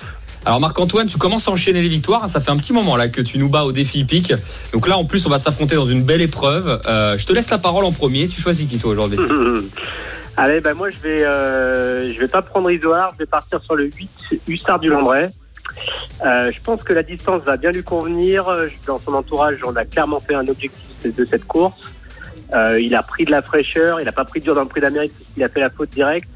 Alors 0.43 0.59
Marc-Antoine, 0.59 1.07
tu 1.07 1.17
commences 1.17 1.47
à 1.47 1.51
enchaîner 1.51 1.81
les 1.81 1.87
victoires. 1.87 2.27
Ça 2.27 2.41
fait 2.41 2.51
un 2.51 2.57
petit 2.57 2.73
moment 2.73 2.97
là 2.97 3.07
que 3.07 3.21
tu 3.21 3.37
nous 3.37 3.47
bats 3.47 3.63
au 3.63 3.71
défi 3.71 3.99
hippique. 3.99 4.33
Donc 4.73 4.85
là, 4.85 4.97
en 4.97 5.05
plus, 5.05 5.25
on 5.25 5.29
va 5.29 5.39
s'affronter 5.39 5.75
dans 5.75 5.85
une 5.85 6.03
belle 6.03 6.19
épreuve. 6.19 6.81
Euh, 6.85 7.17
je 7.17 7.25
te 7.25 7.31
laisse 7.31 7.49
la 7.49 7.57
parole 7.57 7.85
en 7.85 7.93
premier. 7.93 8.27
Tu 8.27 8.41
choisis 8.41 8.67
qui 8.67 8.79
toi 8.79 8.91
aujourd'hui 8.91 9.17
Allez, 10.37 10.59
ben 10.59 10.73
moi 10.73 10.89
je 10.89 10.97
vais, 10.97 11.23
euh, 11.23 12.11
je 12.11 12.19
vais 12.19 12.27
pas 12.27 12.41
prendre 12.41 12.69
Isoard, 12.69 13.13
je 13.13 13.19
vais 13.19 13.27
partir 13.27 13.63
sur 13.63 13.77
le 13.77 13.85
8 13.85 14.09
Hussard 14.49 14.79
du 14.79 14.89
Landrais. 14.89 15.27
Euh, 16.25 16.51
je 16.53 16.59
pense 16.59 16.83
que 16.83 16.91
la 16.91 17.03
distance 17.03 17.43
va 17.45 17.55
bien 17.55 17.71
lui 17.71 17.83
convenir. 17.83 18.45
Dans 18.87 18.99
son 18.99 19.13
entourage, 19.13 19.55
on 19.65 19.73
a 19.77 19.85
clairement 19.85 20.19
fait 20.19 20.35
un 20.35 20.49
objectif 20.49 20.83
de 21.05 21.23
cette 21.23 21.45
course. 21.45 21.79
Il 22.77 22.93
a 22.93 23.03
pris 23.03 23.23
de 23.23 23.31
la 23.31 23.41
fraîcheur, 23.41 24.01
il 24.01 24.03
n'a 24.03 24.11
pas 24.11 24.25
pris 24.25 24.41
dur 24.41 24.53
dans 24.53 24.63
le 24.63 24.67
prix 24.67 24.81
d'Amérique 24.81 25.13
puisqu'il 25.15 25.43
a 25.45 25.47
fait 25.47 25.61
la 25.61 25.69
faute 25.69 25.91
directe. 25.91 26.27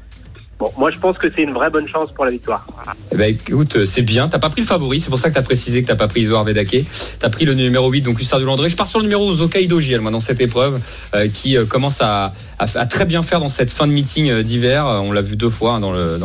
Bon, 0.58 0.72
moi 0.78 0.90
je 0.90 0.98
pense 0.98 1.18
que 1.18 1.26
c'est 1.34 1.42
une 1.42 1.52
vraie 1.52 1.68
bonne 1.68 1.86
chance 1.86 2.12
pour 2.12 2.24
la 2.24 2.30
victoire. 2.30 2.66
Eh 3.12 3.16
ben, 3.16 3.34
écoute, 3.34 3.84
c'est 3.84 4.02
bien. 4.02 4.28
T'as 4.28 4.38
pas 4.38 4.48
pris 4.48 4.62
le 4.62 4.66
favori, 4.66 5.00
c'est 5.00 5.10
pour 5.10 5.18
ça 5.18 5.28
que 5.28 5.34
t'as 5.34 5.42
précisé 5.42 5.82
que 5.82 5.86
t'as 5.86 5.96
pas 5.96 6.08
pris 6.08 6.22
Isoar 6.22 6.44
Vedake. 6.44 6.84
T'as 7.18 7.28
pris 7.28 7.44
le 7.44 7.54
numéro 7.54 7.90
8, 7.90 8.00
donc 8.00 8.20
Hussard 8.20 8.38
du 8.38 8.46
Landré. 8.46 8.70
Je 8.70 8.76
pars 8.76 8.86
sur 8.86 8.98
le 8.98 9.04
numéro 9.04 9.32
Zokaido 9.34 9.78
JL, 9.80 10.00
moi, 10.00 10.10
dans 10.10 10.20
cette 10.20 10.40
épreuve, 10.40 10.80
euh, 11.14 11.28
qui 11.28 11.58
euh, 11.58 11.66
commence 11.66 12.00
à, 12.00 12.32
à, 12.58 12.66
à 12.74 12.86
très 12.86 13.04
bien 13.04 13.22
faire 13.22 13.40
dans 13.40 13.48
cette 13.48 13.70
fin 13.70 13.86
de 13.86 13.92
meeting 13.92 14.30
euh, 14.30 14.42
d'hiver. 14.42 14.86
Euh, 14.86 14.98
On 15.00 15.12
l'a 15.12 15.22
vu 15.22 15.36
deux 15.36 15.50
fois, 15.50 15.74
hein, 15.74 15.80
dans 15.80 15.92
le, 15.92 16.18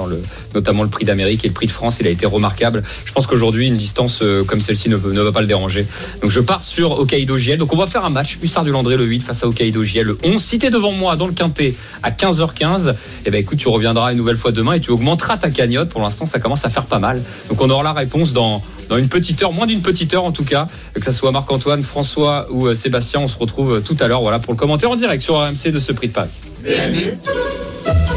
notamment 0.53 0.83
le 0.83 0.89
prix 0.89 1.05
d'Amérique 1.05 1.43
et 1.43 1.47
le 1.47 1.53
prix 1.53 1.65
de 1.65 1.71
France. 1.71 1.97
Il 1.99 2.07
a 2.07 2.09
été 2.09 2.25
remarquable. 2.25 2.83
Je 3.05 3.11
pense 3.11 3.27
qu'aujourd'hui, 3.27 3.67
une 3.67 3.77
distance 3.77 4.19
euh, 4.21 4.43
comme 4.43 4.61
celle-ci 4.61 4.89
ne, 4.89 4.95
va 4.95 5.31
pas 5.31 5.41
le 5.41 5.47
déranger. 5.47 5.85
Donc 6.21 6.31
je 6.31 6.39
pars 6.39 6.63
sur 6.63 6.99
Hokkaido 6.99 7.37
JL. 7.37 7.57
Donc 7.57 7.73
on 7.73 7.77
va 7.77 7.87
faire 7.87 8.05
un 8.05 8.09
match 8.09 8.37
Hussard 8.41 8.63
du 8.63 8.71
Landré 8.71 8.97
le 8.97 9.05
8 9.05 9.21
face 9.21 9.43
à 9.43 9.47
Hokkaido 9.47 9.83
JL 9.83 10.03
le 10.03 10.17
11. 10.23 10.41
Si 10.41 10.59
t'es 10.59 10.69
devant 10.69 10.91
moi 10.91 11.15
dans 11.15 11.27
le 11.27 11.33
quintet 11.33 11.75
à 12.03 12.11
15h15, 12.11 12.95
eh 13.25 13.31
ben 13.31 13.39
écoute, 13.39 13.57
tu 13.57 13.67
reviendras 13.67 14.13
une 14.13 14.20
nouvelle 14.21 14.37
fois 14.37 14.51
demain 14.51 14.73
et 14.73 14.79
tu 14.79 14.91
augmenteras 14.91 15.37
ta 15.37 15.49
cagnotte. 15.49 15.89
Pour 15.89 16.01
l'instant, 16.01 16.25
ça 16.25 16.39
commence 16.39 16.65
à 16.65 16.69
faire 16.69 16.85
pas 16.85 16.99
mal. 16.99 17.21
Donc 17.49 17.61
on 17.61 17.69
aura 17.69 17.83
la 17.83 17.93
réponse 17.93 18.33
dans, 18.33 18.61
une 18.89 19.09
petite 19.09 19.41
heure, 19.41 19.51
moins 19.51 19.67
d'une 19.67 19.81
petite 19.81 20.13
heure 20.13 20.23
en 20.23 20.31
tout 20.31 20.45
cas. 20.45 20.67
Que 20.93 21.03
ce 21.03 21.11
soit 21.11 21.31
Marc-Antoine, 21.31 21.83
François 21.83 22.47
ou 22.51 22.67
euh, 22.67 22.75
Sébastien, 22.75 23.19
on 23.21 23.27
se 23.27 23.37
retrouve 23.37 23.75
euh, 23.75 23.79
tout 23.79 23.97
à 23.99 24.07
l'heure 24.07 24.21
voilà, 24.21 24.39
pour 24.39 24.53
le 24.53 24.57
commenter 24.57 24.85
en 24.85 24.95
direct 24.95 25.23
sur 25.23 25.35
RMC 25.35 25.71
de 25.71 25.79
ce 25.79 25.91
prix 25.91 26.07
de 26.07 26.13
Paris. 26.13 26.29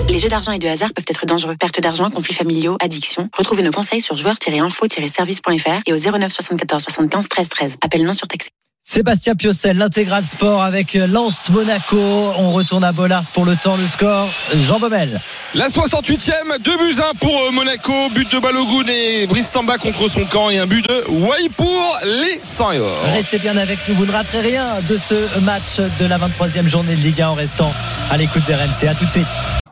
Les 0.09 0.19
jeux 0.19 0.29
d'argent 0.29 0.53
et 0.53 0.59
de 0.59 0.69
hasard 0.69 0.93
peuvent 0.95 1.05
être 1.09 1.27
dangereux. 1.27 1.57
Perte 1.59 1.81
d'argent, 1.81 2.11
conflits 2.11 2.35
familiaux, 2.35 2.77
addiction. 2.81 3.29
Retrouvez 3.37 3.63
nos 3.63 3.73
conseils 3.73 4.03
sur 4.03 4.17
joueurs-info-service.fr 4.17 5.81
et 5.87 5.93
au 5.93 5.97
09 5.97 6.33
74 6.33 6.83
75 6.83 7.29
13 7.29 7.49
13. 7.49 7.77
Appel 7.83 8.05
non 8.05 8.13
surtaxé. 8.13 8.51
Sébastien 8.87 9.35
Piocel, 9.35 9.79
l'intégral 9.79 10.25
sport 10.25 10.63
avec 10.63 10.93
Lance 10.93 11.49
Monaco. 11.49 11.99
On 12.37 12.53
retourne 12.53 12.85
à 12.85 12.93
Bollard 12.93 13.25
pour 13.33 13.47
le 13.47 13.57
temps, 13.57 13.79
le 13.79 13.87
score. 13.87 14.29
Jean 14.67 14.79
Baumel. 14.79 15.19
La 15.55 15.69
68e, 15.69 16.59
2 16.61 16.77
buts 16.77 17.01
1 17.01 17.15
pour 17.19 17.35
euh, 17.35 17.51
Monaco, 17.51 17.93
but 18.15 18.31
de 18.31 18.39
Balogun 18.39 18.85
et 18.89 19.27
Brice 19.27 19.49
Samba 19.49 19.79
contre 19.79 20.09
son 20.09 20.27
camp 20.27 20.51
et 20.51 20.59
un 20.59 20.67
but 20.67 20.87
de 20.87 21.05
Wai 21.09 21.49
pour 21.57 21.99
les 22.05 22.39
100 22.43 22.73
et 22.73 22.79
or. 22.79 23.01
Restez 23.05 23.39
bien 23.39 23.57
avec 23.57 23.79
nous, 23.89 23.95
vous 23.95 24.05
ne 24.05 24.13
raterez 24.13 24.41
rien 24.41 24.67
de 24.87 24.99
ce 24.99 25.41
match 25.41 25.81
de 25.99 26.05
la 26.05 26.19
23e 26.19 26.69
journée 26.69 26.95
de 26.95 27.01
Ligue 27.01 27.23
1 27.23 27.29
en 27.31 27.35
restant 27.35 27.73
à 28.11 28.19
l'écoute 28.19 28.43
d'RMC. 28.47 28.87
À 28.87 28.95
tout 28.95 29.07
de 29.07 29.11
suite. 29.11 29.64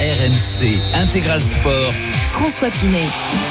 RMC 0.00 0.78
Intégral 0.94 1.42
Sport. 1.42 1.92
François 2.30 2.70
Pinet. 2.70 3.04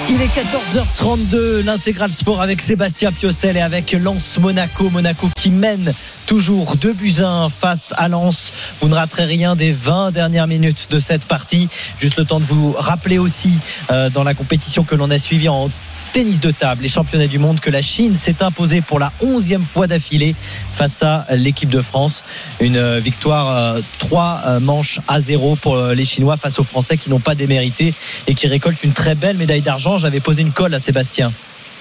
Il 0.10 0.20
est 0.20 0.36
14h32, 0.36 1.64
l'intégral 1.64 2.12
sport 2.12 2.42
avec 2.42 2.60
Sébastien 2.60 3.12
Piocel 3.12 3.56
et 3.56 3.62
avec 3.62 3.92
Lens 3.92 4.40
Monaco. 4.40 4.90
Monaco 4.90 5.30
qui 5.36 5.52
mène 5.52 5.94
toujours 6.26 6.76
2 6.76 6.94
buts 6.94 7.18
1 7.20 7.50
face 7.50 7.94
à 7.98 8.08
Lens. 8.08 8.52
Vous 8.80 8.88
ne 8.88 8.96
raterez 8.96 9.26
rien 9.26 9.56
des 9.56 9.72
20 9.72 10.10
dernières 10.10 10.48
minutes 10.48 10.88
de 10.90 10.98
cette 10.98 11.26
partie. 11.26 11.70
Juste 12.00 12.18
le 12.18 12.26
temps 12.26 12.40
de 12.40 12.46
vous 12.46 12.72
rappeler 12.72 13.20
aussi 13.20 13.60
euh, 13.92 14.10
dans 14.10 14.24
la 14.24 14.34
compétition 14.34 14.84
que 14.84 14.96
l'on 14.96 15.12
a 15.12 15.20
suivie 15.20 15.50
en 15.50 15.70
tennis 16.14 16.40
de 16.40 16.52
table, 16.52 16.84
les 16.84 16.88
championnats 16.88 17.28
du 17.28 17.40
monde, 17.40 17.60
que 17.60 17.70
la 17.70 17.82
Chine 17.82 18.16
s'est 18.16 18.42
imposée 18.42 18.82
pour 18.82 19.00
la 19.00 19.12
onzième 19.22 19.62
fois 19.62 19.88
d'affilée 19.88 20.36
face 20.74 21.04
à 21.04 21.26
l'équipe 21.32 21.70
de 21.70 21.82
France. 21.82 22.24
Une 22.60 22.78
euh, 22.78 23.00
victoire 23.00 23.76
euh, 23.76 23.82
3 24.00 24.42
euh, 24.46 24.60
manches 24.60 25.00
à 25.08 25.22
0 25.22 25.56
pour 25.58 25.76
euh, 25.76 25.94
les 25.94 26.06
Chinois 26.06 26.38
face 26.38 26.60
aux 26.60 26.64
Français 26.64 26.98
qui 26.98 27.10
n'ont 27.10 27.20
pas 27.20 27.36
démérité 27.36 27.94
et 28.28 28.36
qui 28.36 28.48
récoltent 28.48 28.84
une 28.84 28.94
très 28.94 29.16
belle 29.16 29.38
médaille 29.38 29.62
d'argent. 29.62 29.98
J'avais 29.98 30.20
posé 30.20 30.42
une 30.42 30.52
colle 30.52 30.74
à 30.74 30.80
Sébastien. 30.80 31.32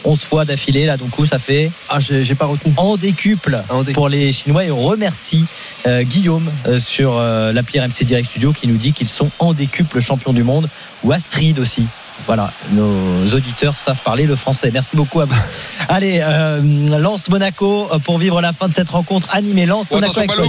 11 0.05 0.21
fois 0.21 0.45
d'affilée, 0.45 0.87
là, 0.87 0.97
donc 0.97 1.11
ça 1.29 1.39
fait. 1.39 1.71
Ah, 1.89 1.99
j'ai 2.01 2.35
pas 2.35 2.47
retenu. 2.47 2.73
En 2.77 2.97
décuple 2.97 3.63
pour 3.95 4.09
les 4.09 4.33
Chinois 4.33 4.65
et 4.65 4.71
on 4.71 4.81
remercie 4.81 5.45
euh, 5.87 6.03
Guillaume 6.03 6.51
euh, 6.67 6.79
sur 6.79 7.17
euh, 7.17 7.53
l'appli 7.53 7.81
RMC 7.81 8.05
Direct 8.05 8.29
Studio 8.29 8.53
qui 8.53 8.69
nous 8.69 8.77
dit 8.77 8.93
qu'ils 8.93 9.09
sont 9.09 9.31
en 9.39 9.53
décuple 9.53 10.01
champions 10.01 10.33
du 10.33 10.45
monde 10.45 10.69
ou 11.03 11.13
Astrid 11.13 11.59
aussi. 11.59 11.87
Voilà, 12.27 12.53
nos 12.73 13.27
auditeurs 13.35 13.79
savent 13.79 14.03
parler 14.03 14.27
le 14.27 14.37
français. 14.37 14.71
Merci 14.73 14.97
beaucoup 14.97 15.21
à 15.21 15.25
vous. 15.25 15.35
Allez, 15.89 16.21
euh, 16.23 16.61
Lance 16.99 17.29
Monaco 17.31 17.89
euh, 17.93 17.99
pour 17.99 18.19
vivre 18.19 18.41
la 18.41 18.53
fin 18.53 18.69
de 18.69 18.75
cette 18.75 18.91
rencontre 18.91 19.29
animée. 19.35 19.67
Lance 19.67 19.91
Monaco 19.91 20.19
avec 20.19 20.31
toi, 20.31 20.47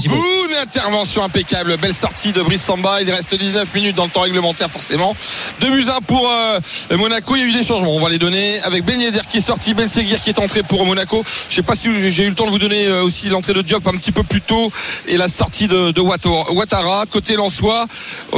intervention 0.61 1.23
impeccable, 1.23 1.77
belle 1.77 1.93
sortie 1.93 2.31
de 2.31 2.41
Brice 2.41 2.61
Samba. 2.61 3.01
Il 3.01 3.11
reste 3.11 3.33
19 3.33 3.73
minutes 3.73 3.95
dans 3.95 4.05
le 4.05 4.09
temps 4.09 4.21
réglementaire 4.21 4.69
forcément. 4.69 5.15
2 5.61 5.69
buts 5.69 5.85
1 5.89 6.01
pour 6.01 6.29
euh, 6.29 6.59
Monaco. 6.97 7.35
Il 7.35 7.41
y 7.41 7.43
a 7.43 7.47
eu 7.47 7.53
des 7.53 7.63
changements. 7.63 7.95
On 7.95 7.99
va 7.99 8.09
les 8.09 8.17
donner 8.17 8.59
avec 8.61 8.85
Ben 8.85 8.99
Yedder 8.99 9.21
qui 9.29 9.37
est 9.37 9.41
sorti, 9.41 9.73
Ben 9.73 9.87
Seguir 9.87 10.21
qui 10.21 10.29
est 10.29 10.39
entré 10.39 10.63
pour 10.63 10.85
Monaco. 10.85 11.23
Je 11.49 11.55
sais 11.55 11.63
pas 11.63 11.75
si 11.75 12.11
j'ai 12.11 12.25
eu 12.25 12.29
le 12.29 12.35
temps 12.35 12.45
de 12.45 12.51
vous 12.51 12.59
donner 12.59 12.87
euh, 12.87 13.03
aussi 13.03 13.29
l'entrée 13.29 13.53
de 13.53 13.61
Diop 13.61 13.87
un 13.87 13.97
petit 13.97 14.11
peu 14.11 14.23
plus 14.23 14.41
tôt 14.41 14.71
et 15.07 15.17
la 15.17 15.27
sortie 15.27 15.67
de, 15.67 15.91
de 15.91 16.01
Ouattara 16.01 17.05
côté 17.05 17.35
Lensois. 17.35 17.85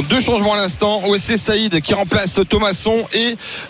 Deux 0.08 0.20
changements 0.20 0.54
à 0.54 0.56
l'instant. 0.56 1.02
OSC 1.06 1.36
Saïd 1.36 1.80
qui 1.80 1.94
remplace 1.94 2.40
Thomasson 2.48 3.06
et 3.12 3.21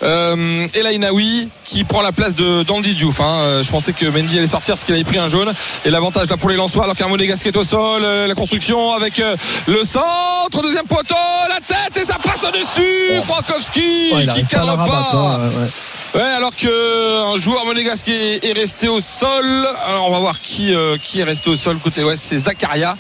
euh, 0.03 0.67
Elainaoui 0.75 1.49
qui 1.65 1.85
prend 1.85 2.03
la 2.03 2.13
place 2.13 2.35
de 2.35 2.63
d'Andy 2.63 2.95
Diouf. 2.95 3.21
hein. 3.21 3.41
Euh, 3.43 3.63
Je 3.63 3.71
pensais 3.71 3.93
que 3.93 4.07
Mendy 4.07 4.39
allait 4.39 4.47
sortir 4.47 4.75
parce 4.75 4.85
qu'il 4.85 4.95
avait 4.95 5.05
pris 5.05 5.19
un 5.19 5.29
jaune. 5.29 5.53
Et 5.85 5.91
l'avantage 5.91 6.29
là 6.29 6.37
pour 6.37 6.51
les 6.51 6.57
Lensois 6.57 6.85
alors 6.85 6.97
qu'un 6.97 7.09
Monégasque 7.09 7.47
est 7.47 7.57
au 7.57 7.65
sol. 7.65 8.03
euh, 8.05 8.27
la 8.27 8.35
construction 8.35 8.93
avec 8.93 9.19
euh, 9.21 9.37
le 9.67 9.83
centre, 9.85 10.63
deuxième 10.63 10.87
poteau, 10.87 11.15
la 11.49 11.61
tête 11.61 11.97
et 12.03 12.07
ça 12.07 12.19
passe 12.23 12.43
au-dessus. 12.45 13.23
Frankowski 13.23 13.81
Ouais, 14.15 14.25
il 14.25 14.25
qui 14.25 14.31
arrive 14.31 14.47
pas 14.47 15.39
ouais, 15.41 15.47
ouais. 15.57 15.69
Ouais, 16.15 16.21
alors 16.21 16.55
que 16.55 17.33
un 17.33 17.39
joueur 17.39 17.65
monégasque 17.65 18.07
est, 18.09 18.45
est 18.45 18.53
resté 18.53 18.87
au 18.89 19.01
sol. 19.01 19.47
Alors 19.89 20.09
on 20.11 20.13
va 20.13 20.19
voir 20.19 20.43
qui 20.43 20.75
euh, 20.75 20.99
qui 21.01 21.21
est 21.21 21.25
resté 21.25 21.49
au 21.49 21.57
sol 21.57 21.79
côté 21.79 22.05
ouest, 22.05 22.23
c'est 22.23 22.37
Zakaria 22.37 22.97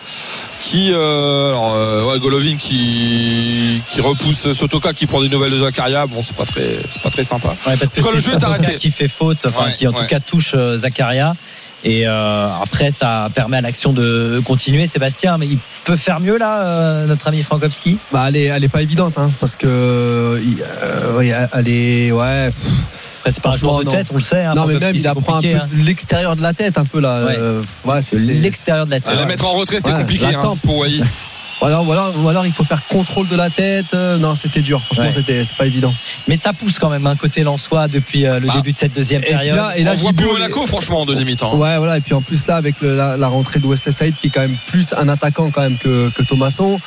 qui 0.62 0.90
euh, 0.92 1.50
alors 1.50 1.74
euh, 1.74 2.04
ouais, 2.06 2.18
Golovin 2.18 2.56
qui 2.56 3.82
qui 3.86 4.00
repousse 4.00 4.52
Sotoka 4.54 4.94
qui 4.94 5.06
prend 5.06 5.20
des 5.20 5.28
nouvelles 5.28 5.52
de 5.52 5.58
Zakaria. 5.58 6.06
Bon, 6.06 6.22
c'est 6.22 6.34
pas 6.36 6.46
très 6.46 6.78
c'est 6.88 7.02
pas 7.02 7.10
très 7.10 7.24
sympa. 7.24 7.48
Ouais, 7.66 7.76
parce 7.76 7.80
que 7.80 8.00
En 8.00 8.02
tout 8.02 8.08
cas, 8.08 8.14
le 8.14 8.20
c'est 8.20 8.30
jeu 8.30 8.36
est 8.38 8.44
arrêté. 8.44 8.74
qui 8.76 8.90
fait 8.90 9.08
faute, 9.08 9.44
enfin 9.44 9.66
Ouais, 9.66 9.74
qui 9.76 9.86
en 9.86 9.92
ouais. 9.92 10.00
tout 10.00 10.06
cas 10.06 10.20
touche 10.20 10.52
euh, 10.54 10.78
Zakaria. 10.78 11.34
Et 11.84 12.06
euh, 12.06 12.46
après, 12.62 12.92
ça 12.98 13.28
permet 13.34 13.56
à 13.56 13.60
l'action 13.60 13.92
de 13.92 14.40
continuer. 14.44 14.86
Sébastien, 14.86 15.36
mais 15.36 15.48
il 15.48 15.58
peut 15.82 15.96
faire 15.96 16.20
mieux 16.20 16.38
là, 16.38 16.62
euh, 16.62 17.06
notre 17.06 17.26
ami 17.26 17.42
Frankowski? 17.42 17.98
Bah, 18.12 18.26
elle 18.28 18.36
est, 18.36 18.44
elle 18.44 18.62
est 18.62 18.68
pas 18.68 18.82
évidente, 18.82 19.14
hein, 19.18 19.32
parce 19.40 19.56
que 19.56 19.66
euh, 19.66 20.38
elle 21.52 21.68
est, 21.68 22.12
ouais. 22.12 22.50
pff, 22.52 22.70
Après, 23.22 23.30
c'est 23.30 23.40
pas 23.42 23.50
un 23.50 23.56
joueur 23.56 23.84
de 23.84 23.88
tête, 23.88 24.08
on 24.10 24.16
le 24.16 24.20
sait. 24.20 24.42
hein, 24.42 24.54
non, 24.56 24.66
mais 24.66 24.80
même 24.80 24.96
il 24.96 25.06
apprend 25.06 25.36
un 25.36 25.40
peu 25.40 25.54
hein. 25.54 25.68
l'extérieur 25.72 26.34
de 26.34 26.42
la 26.42 26.54
tête, 26.54 26.76
un 26.76 26.84
peu 26.84 26.98
là. 27.00 27.24
Ouais. 27.24 27.36
euh, 27.38 27.62
ouais, 27.84 28.00
c'est 28.00 28.18
c'est- 28.18 28.24
L'extérieur 28.26 28.84
de 28.84 28.90
la 28.90 28.98
tête. 28.98 29.14
la 29.16 29.26
mettre 29.26 29.46
en 29.46 29.52
retrait, 29.52 29.76
c'était 29.76 29.92
Ouais, 29.92 29.98
compliqué 30.00 30.26
hein, 30.26 30.54
pour 30.64 30.78
Wai. 30.78 31.00
Ou 31.60 31.64
alors, 31.66 31.86
ou, 31.86 31.92
alors, 31.92 32.12
ou 32.18 32.28
alors 32.28 32.44
il 32.44 32.50
faut 32.52 32.64
faire 32.64 32.82
contrôle 32.88 33.28
de 33.28 33.36
la 33.36 33.48
tête. 33.48 33.86
euh, 33.94 34.18
non, 34.18 34.34
c'était 34.34 34.62
dur. 34.62 34.82
Franchement, 34.82 35.04
Ouais. 35.04 35.12
c'était, 35.12 35.44
c'est 35.44 35.56
pas 35.56 35.66
évident. 35.66 35.94
Mais 36.26 36.34
ça 36.34 36.52
pousse 36.52 36.80
quand 36.80 36.88
même 36.88 37.06
un 37.06 37.14
côté 37.14 37.44
Lensois 37.44 37.86
depuis 37.86 38.26
euh, 38.26 38.40
le 38.40 38.48
Bah, 38.48 38.54
début 38.56 38.72
de 38.72 38.76
cette 38.76 38.92
deuxième 38.96 39.22
et 39.22 39.26
période. 39.28 39.54
là- 39.54 39.78
et 39.78 39.84
là, 39.84 39.92
on 39.94 39.98
voit 39.98 40.12
plus 40.12 40.26
Monaco 40.26 40.66
franchement 40.66 41.02
en 41.02 41.06
deuxième 41.06 41.28
mi-temps. 41.28 41.54
Ouais, 41.56 41.78
voilà. 41.78 41.98
Et 41.98 42.00
puis 42.00 42.14
en 42.14 42.22
plus 42.22 42.48
là, 42.48 42.56
avec 42.56 42.80
le- 42.80 42.96
la, 42.96 43.16
la 43.16 43.28
rentrée 43.28 43.60
de 43.60 43.66
Wesley 43.68 43.92
Saïd, 43.92 44.16
qui 44.16 44.26
est 44.26 44.30
quand 44.30 44.40
même 44.40 44.56
plus 44.66 44.92
un 44.98 45.08
attaquant 45.08 45.52
quand 45.52 45.60
même 45.62 45.78
que, 45.78 46.10
que 46.10 46.24
Thomasson. 46.24 46.80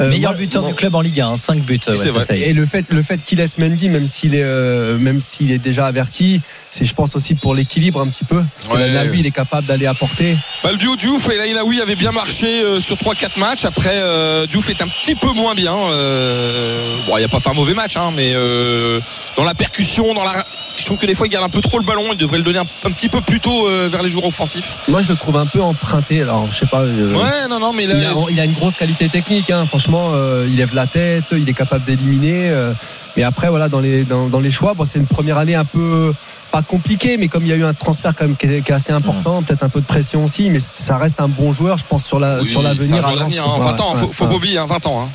Euh, 0.00 0.08
Meilleur 0.08 0.32
moi- 0.32 0.38
buteur 0.40 0.62
moi- 0.62 0.70
du 0.70 0.76
club 0.76 0.94
en 0.94 1.00
Ligue 1.00 1.20
1, 1.20 1.36
5 1.36 1.62
buts. 1.62 1.80
Oui, 1.88 1.94
c'est 1.96 2.04
ouais, 2.04 2.10
vrai. 2.10 2.24
ça 2.24 2.36
y 2.36 2.42
est. 2.42 2.50
Et 2.50 2.52
le 2.52 2.66
fait, 2.66 2.84
le 2.90 3.02
fait 3.02 3.22
qu'il 3.24 3.38
laisse 3.38 3.58
Mendy, 3.58 3.88
même 3.88 4.06
s'il 4.06 4.34
est, 4.34 4.42
euh, 4.42 4.96
même 4.98 5.18
s'il 5.20 5.50
est 5.50 5.58
déjà 5.58 5.86
averti, 5.86 6.40
c'est, 6.70 6.84
je 6.84 6.94
pense 6.94 7.16
aussi 7.16 7.34
pour 7.34 7.54
l'équilibre 7.54 8.00
un 8.00 8.06
petit 8.08 8.24
peu. 8.24 8.42
Parce 8.56 8.68
que 8.68 8.74
Ouais. 8.82 8.92
là, 8.92 9.04
lui, 9.04 9.20
il 9.20 9.26
est 9.26 9.30
capable 9.32 9.66
d'aller 9.66 9.86
apporter. 9.86 10.36
Bah, 10.62 10.70
le 10.72 10.78
duo 10.78 10.94
Diouf 10.96 11.28
et 11.30 11.36
Laïlaoui 11.36 11.80
avait 11.80 11.96
bien 11.96 12.12
marché 12.12 12.62
euh, 12.62 12.80
sur 12.80 12.96
3-4 12.96 13.38
matchs. 13.38 13.64
Après, 13.64 13.94
euh, 13.94 14.46
Diouf 14.46 14.68
est 14.70 14.82
un 14.82 14.88
petit 14.88 15.14
peu 15.14 15.32
moins 15.32 15.54
bien. 15.54 15.74
Euh, 16.22 16.96
bon, 17.06 17.16
il 17.16 17.20
n'y 17.20 17.24
a 17.24 17.28
pas 17.28 17.40
fait 17.40 17.50
un 17.50 17.54
mauvais 17.54 17.74
match, 17.74 17.96
hein, 17.96 18.12
mais 18.14 18.32
euh, 18.34 19.00
dans 19.36 19.44
la 19.44 19.54
percussion, 19.54 20.14
dans 20.14 20.24
la, 20.24 20.44
je 20.76 20.84
trouve 20.84 20.98
que 20.98 21.06
des 21.06 21.14
fois 21.14 21.26
il 21.26 21.30
garde 21.30 21.44
un 21.44 21.48
peu 21.48 21.60
trop 21.60 21.78
le 21.78 21.84
ballon. 21.84 22.04
Il 22.12 22.18
devrait 22.18 22.38
le 22.38 22.44
donner 22.44 22.58
un, 22.58 22.66
un 22.84 22.90
petit 22.90 23.08
peu 23.08 23.20
plus 23.20 23.40
tôt 23.40 23.66
euh, 23.68 23.88
vers 23.90 24.02
les 24.02 24.08
joueurs 24.10 24.26
offensifs. 24.26 24.76
Moi, 24.88 25.02
je 25.02 25.08
le 25.08 25.16
trouve 25.16 25.36
un 25.36 25.46
peu 25.46 25.60
emprunté. 25.62 26.22
Alors, 26.22 26.48
je 26.52 26.58
sais 26.58 26.66
pas. 26.66 26.82
euh, 26.82 27.14
Ouais, 27.14 27.48
non, 27.48 27.58
non, 27.58 27.72
mais 27.72 27.86
là, 27.86 27.94
il, 27.96 28.04
a, 28.04 28.12
il 28.30 28.40
a 28.40 28.44
une 28.44 28.52
grosse 28.52 28.74
qualité 28.76 29.08
technique. 29.08 29.50
hein. 29.50 29.66
Franchement, 29.66 29.87
euh, 29.96 30.46
il 30.48 30.56
lève 30.56 30.74
la 30.74 30.86
tête, 30.86 31.24
il 31.32 31.48
est 31.48 31.54
capable 31.54 31.84
d'éliminer. 31.84 32.50
euh, 32.50 32.72
mais 33.16 33.22
après, 33.24 33.48
voilà, 33.48 33.68
dans 33.68 33.80
les, 33.80 34.04
dans, 34.04 34.28
dans 34.28 34.38
les 34.40 34.50
choix, 34.50 34.74
bon, 34.74 34.84
c'est 34.84 34.98
une 34.98 35.06
première 35.06 35.38
année 35.38 35.54
un 35.56 35.64
peu 35.64 36.12
pas 36.52 36.62
compliquée, 36.62 37.16
mais 37.18 37.28
comme 37.28 37.44
il 37.44 37.48
y 37.48 37.52
a 37.52 37.56
eu 37.56 37.64
un 37.64 37.74
transfert 37.74 38.14
quand 38.16 38.24
même 38.26 38.36
qui 38.36 38.46
est, 38.46 38.62
qui 38.62 38.70
est 38.70 38.74
assez 38.74 38.92
important, 38.92 39.42
peut-être 39.42 39.64
un 39.64 39.68
peu 39.68 39.80
de 39.80 39.86
pression 39.86 40.24
aussi, 40.24 40.48
mais 40.50 40.60
ça 40.60 40.96
reste 40.98 41.20
un 41.20 41.28
bon 41.28 41.52
joueur, 41.52 41.78
je 41.78 41.84
pense, 41.84 42.04
sur 42.04 42.18
la 42.20 42.38
oui, 42.38 42.44
sur 42.46 42.62
l'avenir. 42.62 43.04
hein. 43.06 43.10
20 43.58 43.72
Ouais, 43.72 43.80
ans, 43.80 43.94
faut, 43.94 44.06
ouais, 44.06 44.12
faut 44.12 44.24
ouais. 44.24 44.30
pas 44.30 44.36
oublier, 44.36 44.58
hein, 44.58 44.66
20 44.66 44.86
ans. 44.86 45.02
Hein. 45.02 45.08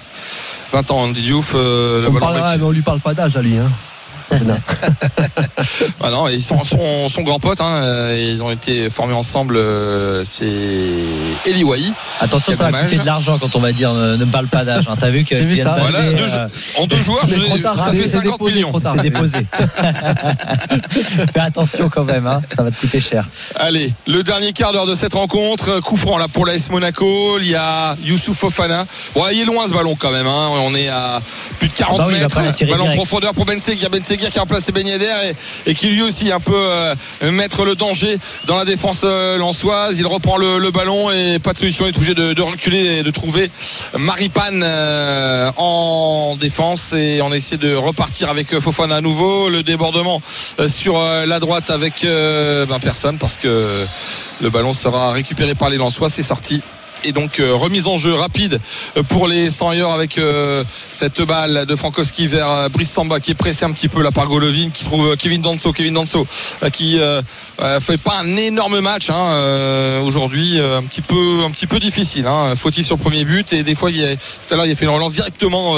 20 0.74 0.92
ans, 0.92 0.98
Andy 1.04 1.22
Diouf. 1.22 1.54
euh, 1.56 2.02
le 2.02 2.10
On, 2.10 2.14
parlera, 2.20 2.58
mais 2.58 2.64
on 2.64 2.72
lui 2.72 2.82
parle 2.82 3.00
pas 3.00 3.14
d'âge 3.14 3.38
à 3.38 3.42
lui. 3.42 3.58
Hein. 3.58 3.72
Ah 6.04 6.10
non, 6.10 6.28
ils 6.28 6.42
sont 6.42 6.64
son, 6.64 7.08
son 7.10 7.22
grand 7.22 7.40
pote. 7.40 7.62
Hein, 7.62 8.12
ils 8.18 8.44
ont 8.44 8.52
été 8.52 8.90
formés 8.90 9.14
ensemble. 9.14 9.56
euh, 9.58 10.24
C'est 10.26 10.46
Eli 11.46 11.64
Wahi. 11.64 11.94
Attention, 12.20 12.54
ça 12.54 12.70
va 12.70 12.84
coûter 12.84 12.98
de 12.98 13.06
l'argent 13.06 13.38
quand 13.40 13.56
on 13.56 13.60
va 13.60 13.72
dire 13.72 13.92
euh, 13.92 14.18
ne 14.18 14.26
parle 14.26 14.48
pas 14.48 14.66
d'âge. 14.66 14.86
hein. 14.90 14.96
T'as 15.00 15.10
vu 15.10 15.24
que 15.24 15.36
ça. 15.56 15.78
Voilà, 15.80 16.12
deux 16.12 16.36
euh, 16.36 16.48
en 16.78 16.88
deux 16.88 17.02
joueurs, 17.02 17.26
je 17.26 17.62
tard, 17.62 17.76
ça 17.78 17.92
fait 17.94 18.04
c'est 18.04 18.20
50 18.20 18.34
déposé, 18.34 18.56
millions. 18.56 18.74
c'est 18.96 19.02
déposé. 19.02 19.38
Fais 21.34 21.40
attention 21.40 21.90
quand 21.90 22.04
même, 22.04 22.28
hein. 22.28 22.42
ça 22.54 22.64
va 22.64 22.72
te 22.72 22.80
coûter 22.80 23.00
cher. 23.00 23.26
Allez, 23.56 23.94
le 24.08 24.24
dernier 24.24 24.54
quart 24.54 24.74
d'heure 24.74 24.86
de 24.86 24.96
cette 24.96 25.14
rencontre, 25.14 25.80
coup 25.80 25.98
franc 25.98 26.18
là 26.18 26.28
pour 26.28 26.46
l'AS 26.46 26.70
Monaco, 26.70 27.38
il 27.40 27.48
y 27.48 27.56
a 27.56 27.96
Youssouf 28.04 28.38
Fofana. 28.38 28.86
Bon, 29.16 29.24
il 29.32 29.42
est 29.42 29.46
loin 29.46 29.68
ce 29.68 29.74
ballon 29.74 29.96
quand 29.98 30.12
même, 30.12 30.28
hein. 30.28 30.50
on 30.66 30.76
est 30.76 30.90
à 30.90 31.22
plus 31.60 31.70
de 31.70 31.74
40 31.74 32.00
Ah 32.00 32.04
bah 32.04 32.10
oui, 32.14 32.20
mètres. 32.20 32.36
Ballon 32.66 32.84
direct. 32.84 32.96
profondeur 32.96 33.34
pour 33.34 33.46
Ben 33.46 33.60
Seguir, 33.60 33.90
Ben 33.90 34.04
Qui 34.18 34.38
a 34.38 34.42
remplacé 34.42 34.72
Ben 34.72 34.88
et, 35.66 35.74
qui 35.74 35.88
lui 35.88 36.02
aussi 36.02 36.32
un 36.32 36.40
peu 36.40 36.54
euh, 36.56 36.96
mettre 37.32 37.66
le 37.66 37.76
danger 37.76 38.18
dans 38.46 38.56
la 38.56 38.66
défense 38.66 39.02
euh, 39.04 39.38
lançoise. 39.38 40.00
Il 40.00 40.08
reprend 40.08 40.38
le, 40.38 40.72
ballon 40.72 41.12
et 41.12 41.40
pas 41.40 41.54
de 41.54 41.58
solution, 41.58 41.86
il 41.86 41.90
est 41.90 41.98
obligé 41.98 42.14
de, 42.14 42.42
reculer 42.42 43.00
et 43.00 43.04
de 43.04 43.12
trouver 43.12 43.50
Maripane 43.98 44.62
euh, 44.64 45.52
en 45.58 46.36
défense 46.40 46.94
et 46.94 47.22
on 47.22 47.32
essaie 47.32 47.58
de 47.58 47.76
repartir 47.76 48.30
avec 48.30 48.54
euh, 48.54 48.62
Fofana 48.62 48.98
à 48.98 49.02
nouveau. 49.02 49.50
Le 49.50 49.64
débordement 49.64 50.22
sur 50.68 51.00
la 51.00 51.40
droite 51.40 51.70
avec 51.70 52.06
ben, 52.06 52.80
personne 52.80 53.18
parce 53.18 53.38
que 53.38 53.86
le 54.42 54.50
ballon 54.50 54.74
sera 54.74 55.12
récupéré 55.12 55.56
par 55.56 55.70
les 55.70 55.78
Lensois. 55.78 56.10
C'est 56.10 56.24
sorti. 56.24 56.62
Et 57.04 57.12
donc 57.12 57.40
euh, 57.40 57.54
remise 57.54 57.88
en 57.88 57.98
jeu 57.98 58.14
rapide 58.14 58.60
euh, 58.98 59.04
pour 59.04 59.28
les 59.28 59.50
100 59.50 59.92
avec 59.92 60.18
euh, 60.18 60.64
cette 60.94 61.22
balle 61.22 61.66
de 61.66 61.76
Frankowski 61.76 62.28
vers 62.28 62.70
Brice 62.70 62.92
Samba 62.92 63.20
qui 63.20 63.32
est 63.32 63.36
pressé 63.36 63.66
un 63.66 63.72
petit 63.72 63.90
peu 63.90 64.02
là 64.02 64.12
par 64.12 64.28
Golovin 64.28 64.70
qui 64.74 64.86
trouve 64.86 65.18
Kevin 65.18 65.42
Danso 65.42 65.74
Kevin 65.74 65.94
Danso 65.96 66.26
qui 66.72 67.00
fait 67.80 67.98
pas 67.98 68.20
un 68.20 68.38
énorme 68.38 68.80
match 68.80 69.10
hein, 69.10 70.02
aujourd'hui 70.06 70.60
un 70.60 70.84
petit 70.84 71.02
peu 71.02 71.42
un 71.46 71.52
petit 71.52 71.68
peu 71.68 71.80
difficile 71.80 72.26
hein, 72.28 72.56
fautif 72.56 72.86
sur 72.86 72.98
premier 72.98 73.26
but. 73.26 73.52
Et 73.54 73.64
des 73.64 73.76
fois 73.76 73.92
il 73.92 74.18
tout 74.48 74.54
à 74.54 74.58
l'heure 74.58 74.66
il 74.66 74.72
a 74.72 74.76
fait 74.76 74.86
une 74.86 74.92
relance 74.92 75.14
directement 75.14 75.76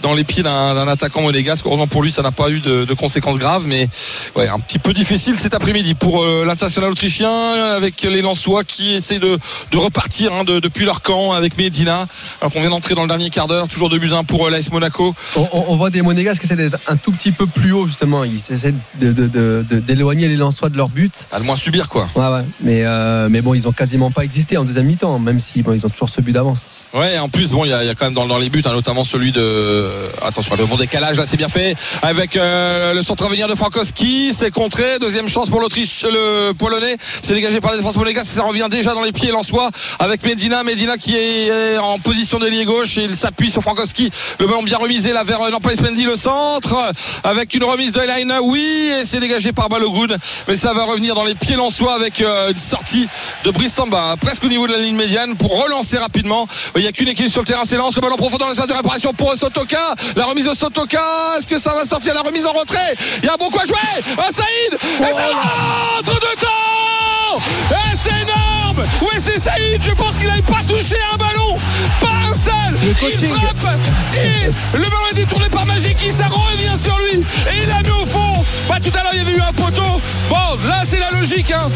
dans 0.00 0.14
les 0.14 0.24
pieds 0.24 0.42
d'un 0.42 0.88
attaquant 0.88 1.22
monégasque. 1.22 1.66
Heureusement 1.66 1.86
pour 1.86 2.02
lui 2.02 2.10
ça 2.10 2.22
n'a 2.22 2.32
pas 2.32 2.50
eu 2.50 2.60
de, 2.60 2.94
conséquences 2.94 3.38
graves 3.38 3.64
mais 3.66 3.88
ouais 4.36 4.48
un 4.48 4.58
petit 4.58 4.78
peu 4.78 4.92
difficile 4.92 5.36
cet 5.36 5.54
après-midi 5.54 5.94
pour 5.94 6.24
l'international 6.24 6.90
autrichien 6.90 7.30
avec 7.76 8.02
les 8.02 8.22
Lensois 8.22 8.64
qui 8.64 8.94
essaient 8.94 9.18
de, 9.18 9.38
de 9.70 9.78
repartir 9.78 10.32
hein, 10.32 10.44
de- 10.44 10.61
depuis 10.62 10.84
leur 10.84 11.02
camp 11.02 11.32
avec 11.32 11.58
Medina 11.58 12.06
alors 12.40 12.52
qu'on 12.52 12.60
vient 12.60 12.70
d'entrer 12.70 12.94
dans 12.94 13.02
le 13.02 13.08
dernier 13.08 13.28
quart 13.30 13.48
d'heure 13.48 13.68
toujours 13.68 13.88
2 13.90 13.98
buts 13.98 14.12
1 14.12 14.24
pour 14.24 14.46
euh, 14.46 14.50
l'AS 14.50 14.70
Monaco 14.70 15.14
On, 15.36 15.48
on- 15.52 15.64
on 15.68 15.76
voit 15.76 15.90
des 15.90 16.02
Monégas 16.02 16.36
qui 16.38 16.46
essaient 16.46 16.56
d'être 16.56 16.78
un 16.86 16.96
tout 16.96 17.12
petit 17.12 17.32
peu 17.32 17.46
plus 17.46 17.72
haut 17.72 17.86
justement. 17.86 18.24
Ils 18.24 18.36
essaient 18.36 18.74
d'éloigner 18.98 20.28
les 20.28 20.36
Lensois 20.36 20.68
de 20.68 20.76
leur 20.76 20.88
but. 20.88 21.12
à 21.32 21.38
le 21.38 21.44
moins 21.44 21.56
subir 21.56 21.88
quoi 21.88 22.08
Ouais, 22.14 22.26
ouais. 22.26 22.44
Mais, 22.60 22.82
euh, 22.84 23.28
mais 23.30 23.40
bon, 23.42 23.54
ils 23.54 23.66
ont 23.68 23.72
quasiment 23.72 24.10
pas 24.10 24.22
existé 24.24 24.56
en 24.56 24.64
deuxième 24.64 24.86
mi-temps, 24.86 25.18
même 25.18 25.38
si 25.40 25.62
bon, 25.62 25.72
ils 25.72 25.84
ont 25.86 25.90
toujours 25.90 26.08
ce 26.08 26.20
but 26.20 26.32
d'avance. 26.32 26.66
Ouais, 26.94 27.18
en 27.18 27.28
plus, 27.28 27.50
bon, 27.52 27.64
il 27.64 27.68
y, 27.68 27.72
a 27.72 27.82
il 27.82 27.86
y 27.86 27.90
a 27.90 27.94
quand 27.94 28.04
même 28.06 28.14
dans, 28.14 28.26
dans 28.26 28.38
les 28.38 28.50
buts, 28.50 28.62
hein, 28.64 28.72
notamment 28.72 29.04
celui 29.04 29.32
de. 29.32 29.88
Attention, 30.22 30.54
le 30.56 30.66
bon 30.66 30.76
décalage, 30.76 31.16
là, 31.18 31.24
c'est 31.26 31.36
bien 31.36 31.48
fait. 31.48 31.74
Avec 32.02 32.36
euh, 32.36 32.94
le 32.94 33.02
centre 33.02 33.24
à 33.24 33.28
venir 33.28 33.48
de 33.48 33.54
Frankowski, 33.54 34.32
c'est 34.34 34.50
contré. 34.50 34.98
Deuxième 35.00 35.28
chance 35.28 35.48
pour 35.48 35.60
l'Autriche, 35.60 36.04
le 36.04 36.52
Polonais. 36.52 36.96
C'est 37.22 37.34
dégagé 37.34 37.60
par 37.60 37.70
la 37.72 37.76
défense 37.78 37.96
monégasque. 37.96 38.30
Ça 38.30 38.42
revient 38.44 38.68
déjà 38.70 38.94
dans 38.94 39.02
les 39.02 39.12
pieds 39.12 39.30
l'Ansois 39.30 39.70
avec 39.98 40.22
Medina. 40.24 40.51
Medina 40.62 40.98
qui 40.98 41.16
est 41.16 41.78
en 41.78 41.98
position 41.98 42.38
d'ailier 42.38 42.66
gauche 42.66 42.98
et 42.98 43.04
il 43.04 43.16
s'appuie 43.16 43.50
sur 43.50 43.62
Frankowski. 43.62 44.10
Le 44.38 44.46
ballon 44.46 44.62
bien 44.62 44.76
remisé 44.76 45.12
là 45.12 45.24
vers 45.24 45.40
euh, 45.40 45.50
Nampalys 45.50 45.80
Mendy, 45.80 46.04
le 46.04 46.14
centre. 46.14 46.76
Avec 47.24 47.54
une 47.54 47.64
remise 47.64 47.92
de 47.92 48.00
Elaine, 48.00 48.34
oui, 48.42 48.92
et 49.00 49.04
c'est 49.06 49.18
dégagé 49.20 49.52
par 49.52 49.70
Balogun. 49.70 50.14
Mais 50.46 50.54
ça 50.54 50.74
va 50.74 50.84
revenir 50.84 51.14
dans 51.14 51.24
les 51.24 51.34
pieds 51.34 51.56
l'Ansois 51.56 51.94
avec 51.94 52.20
euh, 52.20 52.52
une 52.52 52.58
sortie 52.58 53.08
de 53.44 53.50
Brice 53.50 53.72
Samba, 53.72 54.16
presque 54.20 54.44
au 54.44 54.48
niveau 54.48 54.66
de 54.66 54.72
la 54.72 54.78
ligne 54.78 54.94
médiane 54.94 55.36
pour 55.36 55.62
relancer 55.62 55.96
rapidement. 55.96 56.46
Il 56.76 56.82
n'y 56.82 56.88
a 56.88 56.92
qu'une 56.92 57.08
équipe 57.08 57.30
sur 57.30 57.40
le 57.40 57.46
terrain, 57.46 57.62
c'est 57.66 57.76
lance 57.76 57.96
le 57.96 58.02
ballon 58.02 58.16
profond 58.16 58.36
dans 58.36 58.48
le 58.48 58.54
centre 58.54 58.68
de 58.68 58.74
réparation 58.74 59.14
pour 59.14 59.34
Sotoka. 59.34 59.94
La 60.16 60.26
remise 60.26 60.44
de 60.46 60.54
Sotoka, 60.54 61.00
est-ce 61.38 61.48
que 61.48 61.58
ça 61.58 61.72
va 61.72 61.86
sortir? 61.86 62.12
La 62.14 62.22
remise 62.22 62.44
en 62.46 62.52
retrait 62.52 62.94
Il 63.22 63.26
y 63.26 63.30
a 63.30 63.36
beaucoup 63.38 63.58
à 63.58 63.64
jouer. 63.64 63.76
Ah, 64.18 64.28
Saïd 64.30 64.78
Et 65.00 65.12
ça 65.12 65.26
rentre 65.28 66.14
de 66.14 66.40
temps 66.40 67.38
Et 67.70 67.96
c'est 68.02 68.10
énorme 68.10 68.61
Oui, 69.00 69.18
c'est 69.18 69.40
Saïd, 69.40 69.82
je 69.82 69.90
pense 69.92 70.16
qu'il 70.16 70.28
n'avait 70.28 70.42
pas 70.42 70.62
touché 70.66 70.96
un 71.12 71.16
ballon, 71.16 71.56
pas 72.00 72.30
un 72.30 72.34
seul. 72.34 72.78
Il 73.02 73.28
frappe 73.28 73.78
et 74.14 74.46
le 74.76 74.82
ballon 74.82 75.06
est 75.12 75.16
détourné 75.16 75.48
par 75.48 75.66
Magiki, 75.66 76.10
ça 76.10 76.26
revient 76.26 76.78
sur 76.80 76.96
lui 76.98 77.20
et 77.20 77.62
il 77.62 77.68
l'a 77.68 77.82
mis 77.82 77.90
au 77.90 78.06
fond. 78.06 78.44
Bah, 78.68 78.76
tout 78.82 78.90
à 78.98 79.02
l'heure, 79.02 79.12
il 79.14 79.18
y 79.18 79.22
avait 79.22 79.36
eu 79.36 79.40
un 79.40 79.52
poteau. 79.52 80.00
Bon, 80.28 80.68
là, 80.68 80.82
c'est 80.84 80.98
la 80.98 81.10
logique. 81.10 81.52
Hein. 81.52 81.70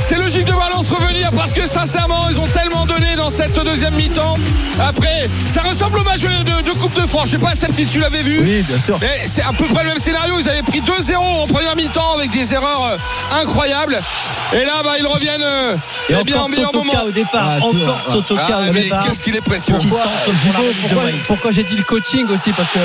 C'est 0.00 0.16
logique 0.16 0.44
de 0.44 0.52
Valence 0.52 0.88
revenir 0.90 1.30
parce 1.32 1.52
que 1.52 1.66
sincèrement, 1.66 2.28
ils 2.30 2.38
ont 2.38 2.46
tellement 2.46 2.86
donné 2.86 3.14
dans 3.16 3.30
cette 3.30 3.58
deuxième 3.58 3.94
mi-temps. 3.94 4.38
Ça 5.48 5.62
ressemble 5.62 5.98
au 5.98 6.02
match 6.04 6.20
de, 6.20 6.62
de 6.62 6.72
Coupe 6.78 6.94
de 7.00 7.06
France. 7.06 7.26
Je 7.26 7.30
sais 7.32 7.38
pas, 7.38 7.52
si 7.54 7.86
tu 7.86 7.98
l'avais 8.00 8.22
vu. 8.22 8.40
Oui, 8.40 8.62
bien 8.62 8.78
sûr. 8.78 8.98
Mais 9.00 9.20
c'est 9.26 9.42
à 9.42 9.52
peu 9.56 9.64
près 9.64 9.82
le 9.84 9.90
même 9.90 9.98
scénario. 9.98 10.34
Ils 10.40 10.48
avaient 10.48 10.62
pris 10.62 10.80
2-0 10.80 11.16
en 11.16 11.46
première 11.46 11.76
mi-temps 11.76 12.14
avec 12.16 12.30
des 12.30 12.52
erreurs 12.52 12.84
euh, 12.84 13.40
incroyables. 13.40 14.00
Et 14.52 14.64
là, 14.64 14.82
bah, 14.82 14.92
ils 14.98 15.06
reviennent 15.06 15.42
euh, 15.42 15.74
Et 16.10 16.14
eh 16.20 16.24
bien 16.24 16.34
encore 16.36 16.46
en 16.46 16.48
meilleur 16.48 16.74
moment. 16.74 16.92
au 17.06 17.10
départ. 17.10 17.48
Ah, 17.52 17.56
encore 17.64 18.00
ah. 18.08 18.12
Sotoka 18.12 18.42
Ah, 18.50 18.60
au 18.68 18.72
mais 18.72 18.82
départ. 18.82 19.04
qu'est-ce 19.06 19.22
qu'il 19.22 19.36
est 19.36 19.40
précieux. 19.40 19.76
Pourquoi, 21.26 21.50
j'ai 21.52 21.62
dit 21.64 21.76
le 21.76 21.84
coaching 21.84 22.26
aussi 22.28 22.52
Parce 22.52 22.70
que 22.70 22.78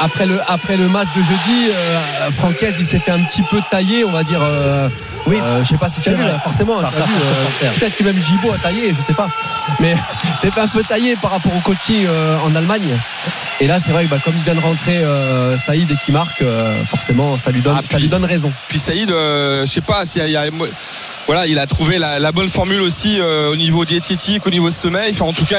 après 0.00 0.26
le, 0.26 0.38
après 0.48 0.76
le 0.76 0.88
match 0.88 1.08
de 1.16 1.22
jeudi, 1.22 1.70
euh, 1.70 2.30
Francaise 2.38 2.76
il 2.80 2.86
s'est 2.86 2.98
fait 2.98 3.12
un 3.12 3.20
petit 3.20 3.42
peu 3.42 3.58
tailler, 3.70 4.04
on 4.04 4.10
va 4.12 4.22
dire. 4.22 4.40
Oui. 5.26 5.36
euh, 5.42 5.62
je 5.64 5.68
sais 5.68 5.76
pas 5.78 5.88
si 5.88 6.00
tu 6.00 6.08
as 6.10 6.12
vu, 6.12 6.22
là, 6.22 6.38
forcément. 6.38 6.80
Par 6.80 6.92
euh. 6.94 7.70
Peut-être 7.78 7.96
que 7.96 8.04
même 8.04 8.18
Gibo 8.18 8.52
a 8.52 8.58
taillé, 8.58 8.94
je 8.96 9.02
sais 9.02 9.14
pas. 9.14 9.28
Mais 9.80 9.94
c'est 10.40 10.52
fait 10.52 10.60
un 10.60 10.68
peu 10.68 10.82
taillé 10.84 11.14
par 11.16 11.32
rapport 11.32 11.54
au 11.54 11.60
coaching 11.60 12.06
euh, 12.06 12.38
en 12.44 12.54
Allemagne. 12.54 12.96
Et 13.60 13.66
là, 13.66 13.78
c'est 13.82 13.90
vrai 13.90 14.04
que 14.04 14.10
bah, 14.10 14.18
comme 14.24 14.34
il 14.36 14.42
vient 14.42 14.54
de 14.54 14.60
rentrer 14.60 14.98
euh, 14.98 15.56
Saïd 15.56 15.90
et 15.90 15.96
qui 16.04 16.12
marque, 16.12 16.42
euh, 16.42 16.84
forcément, 16.84 17.38
ça 17.38 17.50
lui 17.50 17.62
donne, 17.62 17.76
Ah, 17.78 17.82
ça 17.84 17.96
lui 17.96 18.02
puis- 18.04 18.10
donne 18.10 18.24
raison. 18.24 18.52
Puis 18.68 18.78
Saïd, 18.78 19.10
euh, 19.10 19.64
je 19.66 19.70
sais 19.72 19.80
pas 19.80 20.04
s'il 20.04 20.22
y 20.22 20.24
a, 20.24 20.28
y 20.28 20.36
a- 20.36 20.50
voilà, 21.26 21.46
il 21.46 21.58
a 21.58 21.66
trouvé 21.66 21.98
la, 21.98 22.18
la 22.18 22.32
bonne 22.32 22.48
formule 22.48 22.80
aussi 22.80 23.18
euh, 23.20 23.50
au 23.50 23.56
niveau 23.56 23.84
diététique, 23.84 24.46
au 24.46 24.50
niveau 24.50 24.70
sommeil. 24.70 25.10
Enfin, 25.12 25.24
en 25.26 25.32
tout 25.32 25.44
cas, 25.44 25.58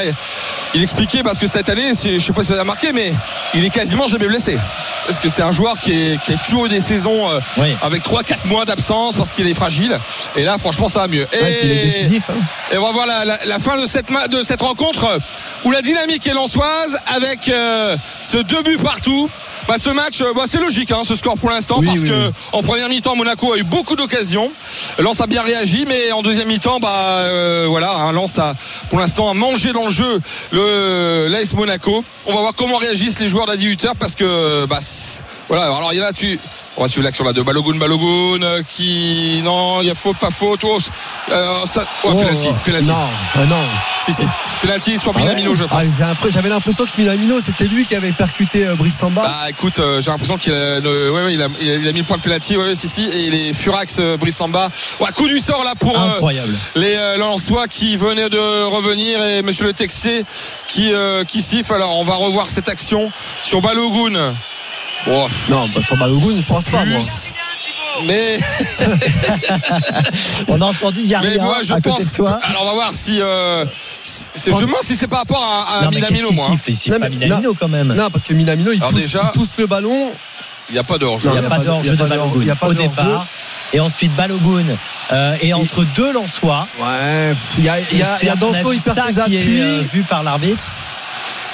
il 0.74 0.82
expliquait 0.82 1.22
parce 1.22 1.38
que 1.38 1.46
cette 1.46 1.68
année, 1.68 1.92
je 1.94 2.18
sais 2.18 2.32
pas 2.32 2.42
si 2.42 2.48
vous 2.48 2.52
avez 2.52 2.60
remarqué, 2.62 2.92
mais 2.92 3.12
il 3.54 3.64
est 3.64 3.70
quasiment 3.70 4.06
jamais 4.06 4.26
blessé. 4.28 4.56
Parce 5.06 5.20
que 5.20 5.28
c'est 5.30 5.40
un 5.42 5.50
joueur 5.50 5.78
qui, 5.78 5.92
est, 5.92 6.20
qui 6.22 6.34
a 6.34 6.36
toujours 6.36 6.66
eu 6.66 6.68
des 6.68 6.80
saisons 6.80 7.30
euh, 7.30 7.40
Oui. 7.56 7.68
avec 7.80 8.02
3-4 8.04 8.46
mois 8.46 8.66
d'absence 8.66 9.14
parce 9.16 9.32
qu'il 9.32 9.46
est 9.46 9.54
fragile. 9.54 9.98
Et 10.36 10.42
là, 10.44 10.58
franchement, 10.58 10.88
ça 10.88 11.00
va 11.00 11.08
mieux. 11.08 11.26
Ouais, 11.32 11.58
puis 11.60 11.68
il 11.68 11.70
est 11.70 11.74
Et, 11.74 11.86
décisif. 11.86 12.24
hein. 12.30 12.34
et 12.72 12.76
on 12.76 12.82
va 12.84 12.92
voir 12.92 13.06
la, 13.06 13.24
la- 13.24 13.38
la 13.46 13.58
fin 13.58 13.80
de 13.80 13.86
cette, 13.86 14.08
de 14.08 14.62
rencontre 14.62 15.04
euh, 15.06 15.18
où 15.64 15.70
la 15.70 15.80
dynamique 15.80 16.26
est 16.26 16.34
lançoise 16.34 16.98
avec 17.06 17.48
euh, 17.48 17.96
ce 18.20 18.36
deux 18.36 18.62
buts 18.62 18.76
partout. 18.82 19.30
Bah, 19.66 19.76
ce 19.78 19.88
match, 19.90 20.22
bah, 20.34 20.44
c'est 20.50 20.60
logique, 20.60 20.90
hein, 20.92 21.00
ce 21.06 21.14
score 21.16 21.36
pour 21.38 21.50
l'instant, 21.50 21.76
Oui, 21.80 21.86
parce 21.86 22.00
oui, 22.00 22.08
que 22.08 22.32
en 22.52 22.62
première 22.62 22.88
mi-temps, 22.88 23.16
Monaco 23.16 23.52
a 23.54 23.58
eu 23.58 23.64
beaucoup 23.64 23.96
d'occasions. 23.96 24.50
Lens 24.98 25.20
a 25.22 25.26
bien 25.26 25.42
mais 25.88 26.12
en 26.12 26.22
deuxième 26.22 26.46
mi-temps, 26.46 26.78
bah 26.78 26.88
euh, 27.18 27.66
voilà, 27.68 27.92
hein, 27.92 28.12
Lens 28.12 28.38
a 28.38 28.54
pour 28.90 29.00
l'instant 29.00 29.28
a 29.28 29.34
mangé 29.34 29.72
dans 29.72 29.86
le 29.86 29.92
jeu 29.92 30.20
le 30.52 31.26
l'AS 31.28 31.54
Monaco. 31.54 32.04
On 32.26 32.34
va 32.34 32.40
voir 32.40 32.54
comment 32.54 32.76
réagissent 32.76 33.18
les 33.18 33.28
joueurs 33.28 33.46
d'Adi 33.46 33.66
Hutter 33.66 33.90
parce 33.98 34.14
que 34.14 34.66
bah 34.66 34.78
voilà. 35.48 35.64
Alors 35.64 35.92
il 35.92 35.98
y 35.98 36.02
en 36.02 36.06
a 36.06 36.12
tu. 36.12 36.38
On 36.80 36.82
va 36.82 36.88
suivre 36.88 37.04
l'action 37.04 37.24
là 37.24 37.32
de 37.32 37.42
Balogun 37.42 37.76
Balogun 37.76 38.40
euh, 38.42 38.62
qui 38.68 39.40
non 39.42 39.82
il 39.82 39.88
y 39.88 39.90
a 39.90 39.96
faute 39.96 40.16
pas 40.16 40.30
faute 40.30 40.60
oh, 40.62 40.78
euh, 41.30 41.66
ça, 41.66 41.84
oh, 42.04 42.10
Oh, 42.12 42.14
penalty, 42.14 42.48
penalty. 42.64 42.88
Non, 42.88 43.06
euh, 43.36 43.46
non. 43.46 43.56
Si 44.00 44.12
si 44.12 44.22
penalty 44.62 44.96
sur 44.96 45.10
Ah 45.12 45.18
ouais 45.18 45.24
Minamino 45.24 45.56
je 45.56 45.64
Ah, 45.64 45.82
pense. 46.20 46.30
J'avais 46.30 46.48
l'impression 46.48 46.84
que 46.84 46.90
Minamino, 46.96 47.40
c'était 47.40 47.64
lui 47.64 47.84
qui 47.84 47.96
avait 47.96 48.12
percuté 48.12 48.64
euh, 48.64 48.76
Brice 48.76 48.96
Samba. 48.96 49.22
Bah 49.22 49.50
écoute, 49.50 49.80
euh, 49.80 50.00
j'ai 50.00 50.12
l'impression 50.12 50.38
qu'il 50.38 50.52
a, 50.52 50.78
ouais, 50.78 51.10
ouais, 51.10 51.34
il 51.34 51.42
a, 51.42 51.48
il 51.60 51.66
il 51.66 51.92
mis 51.92 51.98
le 51.98 52.04
point 52.04 52.16
de 52.16 52.22
penalty, 52.22 52.56
ouais, 52.56 52.76
si, 52.76 52.88
si, 52.88 53.08
et 53.08 53.28
les 53.30 53.52
Furax 53.52 53.96
euh, 53.98 54.16
Brice 54.16 54.36
Samba. 54.36 54.70
Ouais, 55.00 55.08
coup 55.16 55.26
du 55.26 55.40
sort 55.40 55.64
là 55.64 55.74
pour 55.76 55.98
Incroyable. 55.98 56.52
les 56.76 56.96
Lensois 57.18 57.66
qui 57.66 57.96
venaient 57.96 58.30
de 58.30 58.64
revenir 58.66 59.20
et 59.24 59.42
Monsieur 59.42 59.64
le 59.64 59.72
Texier 59.72 60.24
qui, 60.68 60.92
qui 61.26 61.42
siffle. 61.42 61.74
Alors 61.74 61.98
on 61.98 62.04
va 62.04 62.14
revoir 62.14 62.46
cette 62.46 62.68
action 62.68 63.10
sur 63.42 63.60
Balogun. 63.60 64.32
Oh, 65.06 65.26
non, 65.48 65.64
bah, 65.64 65.80
sur 65.82 65.96
Balogun, 65.96 66.36
je 66.40 66.46
pense 66.46 66.64
pas, 66.66 66.84
moi. 66.84 67.00
Mais, 68.04 68.38
On 70.48 70.60
a 70.60 70.64
entendu, 70.64 71.00
il 71.02 71.08
y 71.08 71.14
a 71.14 71.20
mais 71.20 71.36
moi 71.38 71.58
je 71.62 71.72
à 71.72 71.76
côté 71.80 71.90
pense. 71.90 72.12
de 72.12 72.16
toi. 72.16 72.38
Alors 72.42 72.62
on 72.62 72.66
va 72.66 72.72
voir 72.74 72.92
si. 72.92 73.20
euh, 73.20 73.64
je 74.36 74.50
me 74.50 74.60
demande 74.60 74.82
si 74.82 74.94
c'est 74.94 75.08
par 75.08 75.20
rapport 75.20 75.42
à, 75.42 75.78
à 75.78 75.84
Non, 75.84 75.90
Minamino, 75.90 76.30
moi. 76.30 76.46
siffle 76.50 76.70
Il 76.70 76.76
siffle 76.76 76.94
Non, 76.94 77.00
pas 77.00 77.08
mais- 77.08 77.16
Minamino 77.16 77.54
quand 77.58 77.66
même. 77.68 77.92
Non, 77.94 78.08
parce 78.10 78.22
que 78.22 78.34
Minamino, 78.34 78.70
il 78.72 78.78
pousse, 78.80 78.94
déjà- 78.94 79.30
il 79.34 79.38
pousse 79.38 79.50
le 79.58 79.66
ballon. 79.66 80.10
Il 80.70 80.74
n'y 80.74 80.78
a 80.78 80.84
pas 80.84 80.98
d'orge. 80.98 81.22
Il 81.24 81.30
n'y 81.32 81.38
a, 81.38 81.42
pas 81.42 81.48
de- 81.48 81.54
a 81.54 81.58
de 81.58 81.64
pas 81.64 81.64
d'orge, 81.64 81.96
Balogun 81.96 82.40
il 82.42 82.46
y 82.46 82.50
a 82.50 82.56
pas 82.56 82.68
au 82.68 82.74
départ. 82.74 83.26
Et 83.72 83.80
ensuite 83.80 84.14
Balogun 84.14 84.64
euh, 85.12 85.36
est 85.42 85.52
entre 85.52 85.84
deux 85.96 86.12
Lensois. 86.12 86.68
Ouais, 86.80 87.34
il 87.58 87.64
y 87.64 87.68
a, 87.68 87.80
y 87.80 87.82
Et 87.94 87.96
y 88.26 88.36
Danso, 88.38 88.72
il 88.72 88.80
perd 88.80 88.96
ça 88.96 89.06
ses 89.06 89.22
qui 89.24 89.36
est 89.36 89.40
appuis. 89.40 89.60
euh, 89.60 89.82
vu 89.92 90.02
par 90.04 90.22
l'arbitre. 90.22 90.66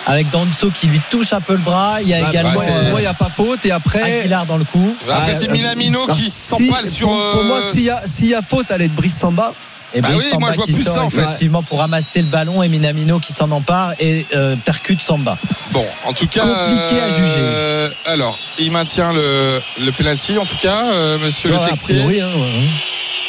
Avec 0.06 0.31
Danso 0.31 0.70
qui 0.70 0.86
lui 0.86 1.01
touche 1.10 1.32
un 1.32 1.40
peu 1.40 1.55
le 1.55 1.60
bras. 1.60 1.97
Il 2.02 2.09
y 2.09 2.14
a 2.14 2.20
Bah, 2.22 2.28
également 2.31 2.52
bah, 2.55 2.66
euh, 2.68 2.90
moi, 2.90 3.01
il 3.01 3.05
n'y 3.05 3.09
a 3.09 3.14
pas 3.14 3.31
faute. 3.35 3.64
Et 3.64 3.70
après. 3.70 4.20
Aguilar 4.20 4.47
dans 4.47 4.56
le 4.56 4.64
coup. 4.64 4.94
Après, 5.09 5.32
Ah, 5.32 5.35
c'est 5.35 5.48
euh, 5.48 5.52
Minamino 5.52 6.06
qui 6.09 6.24
si, 6.24 6.31
s'empale 6.31 6.89
sur. 6.89 7.09
Pour, 7.09 7.31
pour 7.32 7.44
moi, 7.44 7.59
euh, 7.60 7.72
s'il 8.06 8.26
y, 8.26 8.31
y 8.31 8.35
a 8.35 8.43
faute, 8.43 8.66
elle 8.70 8.82
est 8.82 8.89
de 8.89 8.94
Brice 8.94 9.16
Samba. 9.16 9.55
Et 9.97 10.01
Bah 10.01 10.09
Brice 10.09 10.25
oui, 10.33 10.39
moi, 10.41 10.51
je 10.51 10.57
vois 10.57 10.66
plus 10.66 10.83
ça, 10.83 11.03
en 11.03 11.09
fait. 11.09 11.21
effectivement 11.21 11.62
pour 11.62 11.79
ramasser 11.79 12.21
le 12.21 12.27
ballon 12.29 12.62
et 12.62 12.69
Minamino 12.69 13.21
qui 13.21 13.33
s'en 13.33 13.51
empare 13.53 13.93
et 14.01 14.27
euh, 14.35 14.57
percute 14.57 15.01
Samba. 15.01 15.39
Bon, 15.71 15.85
en 16.05 16.12
tout 16.12 16.27
cas. 16.27 16.41
Compliqué 16.43 17.01
à 17.01 17.09
juger. 17.11 17.35
euh, 17.39 17.89
alors, 18.07 18.37
il 18.59 18.73
maintient 18.73 19.12
le, 19.12 19.61
le 19.81 19.93
penalty, 19.93 20.37
en 20.39 20.47
tout 20.47 20.57
cas, 20.61 20.85
euh, 20.93 21.19
monsieur 21.19 21.51
Ouais, 21.53 21.59
le 21.62 21.66
Texier. 21.69 21.95
priori, 21.95 22.21
hein, 22.21 22.27
ouais. 22.35 22.65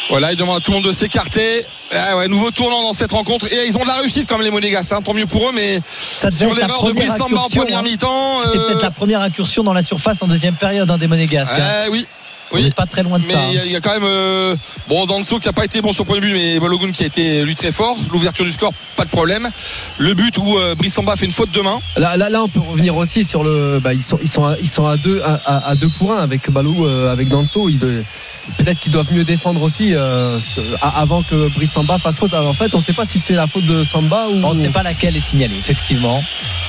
Voilà, 0.10 0.32
il 0.32 0.38
demande 0.38 0.58
à 0.58 0.60
tout 0.60 0.72
le 0.72 0.78
monde 0.78 0.86
de 0.86 0.92
s'écarter. 0.92 1.66
Ah 1.96 2.18
ouais, 2.18 2.28
nouveau 2.28 2.50
tournant 2.52 2.82
dans 2.82 2.94
cette 2.94 3.12
rencontre. 3.12 3.46
Et 3.52 3.68
ils 3.68 3.78
ont 3.78 3.84
de 3.84 3.88
la 3.88 3.96
réussite 3.98 4.28
quand 4.28 4.38
même, 4.38 4.46
les 4.46 4.52
Monégas. 4.52 4.92
Hein, 4.92 5.02
tant 5.04 5.14
mieux 5.14 5.26
pour 5.28 5.50
eux, 5.50 5.52
mais 5.54 5.80
Ça 5.88 6.30
sur 6.32 6.54
l'erreur 6.54 6.84
de 6.84 6.92
Brice 6.94 7.16
Samba 7.16 7.42
en 7.42 7.50
première 7.50 7.80
hein. 7.80 7.84
mi-temps. 7.84 8.42
C'était 8.44 8.58
euh, 8.58 8.68
peut-être 8.70 8.82
la 8.84 8.92
première 8.92 9.22
incursion 9.22 9.64
dans 9.64 9.74
la 9.74 9.82
surface 9.84 10.22
en 10.24 10.28
deuxième 10.28 10.56
période 10.56 10.90
hein, 10.90 10.98
des 10.98 11.08
Monégasques. 11.08 11.52
hein. 11.60 11.90
euh, 11.92 11.98
oui. 12.52 12.62
On 12.62 12.64
n'est 12.64 12.72
pas 12.72 12.86
très 12.86 13.04
loin 13.04 13.20
de 13.20 13.26
Mais 13.26 13.34
ça. 13.34 13.40
il 13.50 13.56
y 13.56 13.58
hein. 13.58 13.62
a- 13.62 13.66
il 13.66 13.72
y, 13.72 13.76
a 13.76 13.82
quand 13.82 13.92
même 13.94 14.04
euh, 14.04 14.56
bon 14.88 15.06
Danso 15.06 15.40
qui 15.40 15.48
a 15.50 15.54
pas 15.54 15.66
été 15.66 15.82
bon 15.82 15.92
sur 15.94 16.04
le 16.04 16.08
premier 16.10 16.22
but, 16.22 16.34
mais 16.34 16.60
Balogun 16.60 16.92
qui 16.92 17.04
a 17.04 17.08
été 17.08 17.44
lui 17.44 17.56
très 17.56 17.72
fort. 17.72 17.98
L'ouverture 18.12 18.46
du 18.46 18.52
score, 18.52 18.72
pas 18.96 19.04
de 19.06 19.10
problème. 19.10 19.50
Le 19.98 20.14
but 20.14 20.38
où 20.38 20.58
euh, 20.58 20.76
Brice 20.76 20.94
Samba 20.94 21.16
fait 21.16 21.26
une 21.26 21.32
faute 21.32 21.52
de 21.52 21.62
main. 21.62 21.80
Là, 21.98 22.18
là, 22.18 22.30
là, 22.30 22.44
on 22.44 22.48
peut 22.48 22.60
revenir 22.60 22.96
aussi 22.98 23.24
sur 23.24 23.44
le. 23.44 23.80
Bah, 23.84 23.94
ils 23.94 24.04
sont, 24.04 24.20
ils 24.22 24.30
sont, 24.30 24.46
à, 24.46 24.56
ils 24.62 24.70
sont 24.70 24.86
à 24.88 24.98
deux, 24.98 25.22
à, 25.24 25.40
à- 25.46 25.70
à 25.70 25.76
deux 25.76 25.90
pour 25.90 26.12
un 26.14 26.18
avec 26.18 26.50
Balou, 26.52 26.86
euh, 26.86 27.12
avec 27.12 27.30
Danso. 27.30 27.70
Peut-être 28.58 28.78
qu'ils 28.80 28.92
doivent 28.92 29.12
mieux 29.12 29.24
défendre 29.24 29.64
aussi 29.64 29.96
euh, 29.96 30.40
avant 30.82 31.24
que 31.24 31.48
Brice 31.50 31.72
Samba 31.72 31.98
fasse 31.98 32.18
faute. 32.18 32.34
Alors, 32.34 32.50
en 32.50 32.54
fait, 32.54 32.74
on 32.76 32.78
ne 32.78 32.84
sait 32.84 32.94
pas 32.94 33.08
si 33.08 33.18
c'est 33.20 33.34
la 33.34 33.48
faute 33.48 33.66
de 33.66 33.84
Samba 33.84 34.28
ou. 34.30 34.40
On 34.44 34.54
ne 34.54 34.62
sait 34.66 34.70
pas 34.72 34.84
laquelle 34.84 35.16
est 35.18 35.26
signalée, 35.26 35.58
effectivement. 35.58 36.24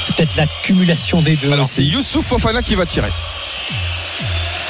C'est 0.07 0.17
peut-être 0.17 0.37
l'accumulation 0.37 1.21
des 1.21 1.37
deux. 1.37 1.53
Alors 1.53 1.67
c'est. 1.67 1.85
Youssouf 1.85 2.25
Fofana 2.27 2.63
qui 2.63 2.75
va 2.77 2.87
tirer. 2.87 3.11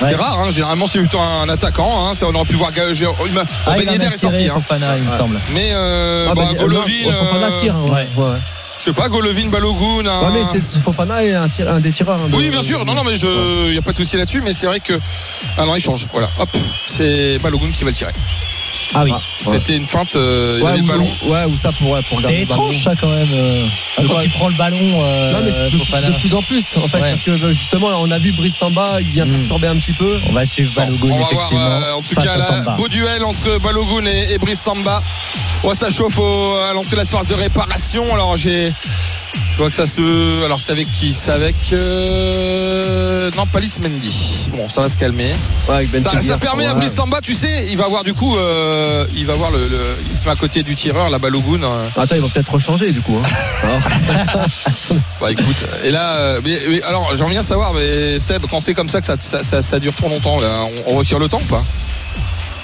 Ouais. 0.00 0.08
C'est 0.10 0.14
rare, 0.16 0.38
hein, 0.40 0.50
généralement 0.50 0.86
c'est 0.86 0.98
plutôt 0.98 1.18
un 1.20 1.48
attaquant. 1.48 2.08
hein, 2.08 2.14
ça, 2.14 2.26
on 2.28 2.34
aurait 2.34 2.44
pu 2.44 2.54
voir. 2.56 2.70
Il 2.74 3.32
m'a- 3.32 3.44
Ah, 3.66 3.72
Ben 3.76 3.82
il 3.94 4.02
est 4.02 4.16
sorti. 4.16 4.36
tiré, 4.38 4.48
hein. 4.50 4.54
Fofana, 4.66 4.96
il 4.98 5.04
me 5.04 5.16
semble. 5.18 5.40
Mais 5.54 5.70
euh, 5.72 6.26
Ah, 6.30 6.34
bah, 6.34 6.42
bah, 6.52 6.58
Golovin, 6.58 6.82
Fofana 7.18 7.46
euh, 7.46 7.60
tire. 7.60 7.76
ouais. 7.84 8.06
ouais. 8.16 8.36
je 8.78 8.84
sais 8.84 8.92
pas, 8.92 9.08
Golovin, 9.08 9.48
Balogun. 9.48 10.06
un- 10.06 10.30
Ouais, 10.30 10.40
mais 10.52 10.60
c'est 10.60 10.80
Fofana 10.80 11.24
est 11.24 11.32
un, 11.34 11.48
tir- 11.48 11.68
un 11.68 11.80
des 11.80 11.90
tireurs. 11.90 12.20
hein, 12.20 12.28
de- 12.28 12.36
Oui, 12.36 12.50
bien 12.50 12.60
sûr. 12.62 12.84
Non, 12.84 12.94
non, 12.94 13.04
mais 13.04 13.16
je, 13.16 13.72
y 13.72 13.78
a 13.78 13.82
pas 13.82 13.92
de 13.92 13.96
souci 13.96 14.16
là-dessus. 14.18 14.42
Mais 14.44 14.52
c'est 14.52 14.66
vrai 14.66 14.80
que 14.80 14.92
ah 15.56 15.64
non, 15.64 15.74
il 15.76 15.80
change. 15.80 16.06
Voilà, 16.12 16.28
hop, 16.38 16.50
c'est 16.86 17.38
Balogun 17.38 17.70
qui 17.74 17.84
va 17.84 17.90
le 17.90 17.96
tirer. 17.96 18.12
Ah 18.94 19.04
oui. 19.04 19.12
C'était 19.44 19.76
une 19.76 19.86
feinte. 19.86 20.16
euh, 20.16 20.56
il 20.58 20.62
Ouais, 20.62 20.68
avait 20.70 20.78
le 20.78 20.84
ou, 20.84 20.86
ballon. 20.86 21.08
ouais, 21.24 21.44
ou 21.46 21.56
ça 21.56 21.72
pour, 21.72 21.90
ouais, 21.90 22.00
pour 22.08 22.20
garder 22.20 22.36
C'est 22.36 22.40
le 22.42 22.46
ballon. 22.46 22.62
étrange 22.70 22.82
ça 22.84 22.92
quand 23.00 23.08
même. 23.08 23.28
euh, 23.32 23.66
quand 24.08 24.20
il 24.20 24.30
prend 24.30 24.48
le 24.48 24.54
ballon, 24.54 24.78
euh, 25.02 25.32
Non, 25.32 25.38
mais 25.44 25.50
c'est 25.52 25.70
de, 26.02 26.12
de 26.12 26.18
plus 26.20 26.34
en 26.34 26.42
plus 26.42 26.64
en 26.76 26.86
fait 26.86 27.00
Ouais. 27.00 27.10
parce 27.10 27.22
que 27.22 27.34
justement 27.52 27.88
on 28.00 28.10
a 28.10 28.18
vu 28.18 28.32
Brice 28.32 28.56
Samba 28.56 28.98
il 29.00 29.08
vient 29.08 29.24
Mm. 29.26 29.30
perturber 29.32 29.66
un 29.68 29.76
petit 29.76 29.92
peu 29.92 30.18
On 30.28 30.32
va 30.32 30.46
suivre 30.46 30.72
Balogun 30.74 30.98
on 31.02 31.08
va 31.08 31.16
voir 31.16 31.32
effectivement. 31.32 31.60
euh, 31.62 31.92
en 31.92 32.02
tout 32.02 32.14
cas 32.14 32.36
là, 32.36 32.76
beau 32.76 32.88
duel 32.88 33.24
entre 33.24 33.58
Balogun 33.58 34.06
et, 34.06 34.32
et 34.34 34.38
Brice 34.38 34.60
Samba. 34.60 35.02
Ouais, 35.64 35.74
ça 35.74 35.90
chauffe 35.90 36.18
au- 36.18 36.56
à 36.68 36.72
l'entrée 36.72 36.92
de 36.92 36.96
la 36.96 37.04
surface 37.04 37.28
de 37.28 37.34
réparation. 37.34 38.12
Alors 38.14 38.36
j'ai 38.36 38.72
je 39.52 39.56
vois 39.58 39.68
que 39.68 39.74
ça 39.74 39.86
se 39.86 40.44
alors 40.44 40.60
c'est 40.60 40.72
avec 40.72 40.90
qui? 40.92 41.12
C'est 41.14 41.30
avec 41.30 41.54
euh, 41.72 43.30
non 43.36 43.46
Palis 43.46 43.74
Mendy. 43.82 44.48
Bon, 44.56 44.68
ça 44.68 44.80
va 44.82 44.88
se 44.88 44.96
calmer. 44.98 45.32
Ouais, 45.68 45.74
avec 45.76 45.90
Ben 45.90 46.00
Ça, 46.00 46.20
ça 46.20 46.38
permet 46.38 46.66
à 46.66 46.74
Ouais. 46.74 46.80
Brice 46.80 46.94
Samba, 46.94 47.20
tu 47.22 47.34
sais, 47.34 47.66
il 47.70 47.76
va 47.76 47.88
voir 47.88 48.02
du 48.04 48.14
coup 48.14 48.36
euh, 48.36 49.06
il 49.16 49.26
va 49.26 49.34
voir 49.34 49.50
le, 49.50 49.58
le- 49.68 49.96
il 50.10 50.18
se 50.18 50.24
met 50.26 50.32
à 50.32 50.36
côté 50.36 50.62
du 50.62 50.74
tireur, 50.74 51.08
la 51.10 51.18
Balogun. 51.18 51.60
Attends 51.96 52.14
ils 52.14 52.20
vont 52.20 52.28
peut-être 52.28 52.52
rechanger 52.52 52.90
du 52.92 53.00
coup 53.00 53.16
hein. 53.22 53.78
Bah 55.20 55.30
écoute, 55.32 55.56
et 55.84 55.90
là, 55.90 56.12
euh, 56.16 56.40
mais, 56.44 56.58
mais 56.68 56.82
alors 56.82 57.16
j'aimerais 57.16 57.32
bien 57.32 57.42
savoir, 57.42 57.72
mais 57.74 58.18
Seb, 58.18 58.42
quand 58.50 58.60
c'est 58.60 58.74
comme 58.74 58.88
ça 58.88 59.00
que 59.00 59.06
ça, 59.06 59.16
ça, 59.18 59.42
ça- 59.42 59.62
ça 59.62 59.78
dure 59.78 59.94
trop 59.94 60.08
longtemps, 60.08 60.38
là, 60.40 60.60
on, 60.86 60.92
on 60.94 60.96
retire 60.98 61.18
le 61.18 61.28
temps 61.28 61.40
ou 61.42 61.48
pas? 61.48 61.64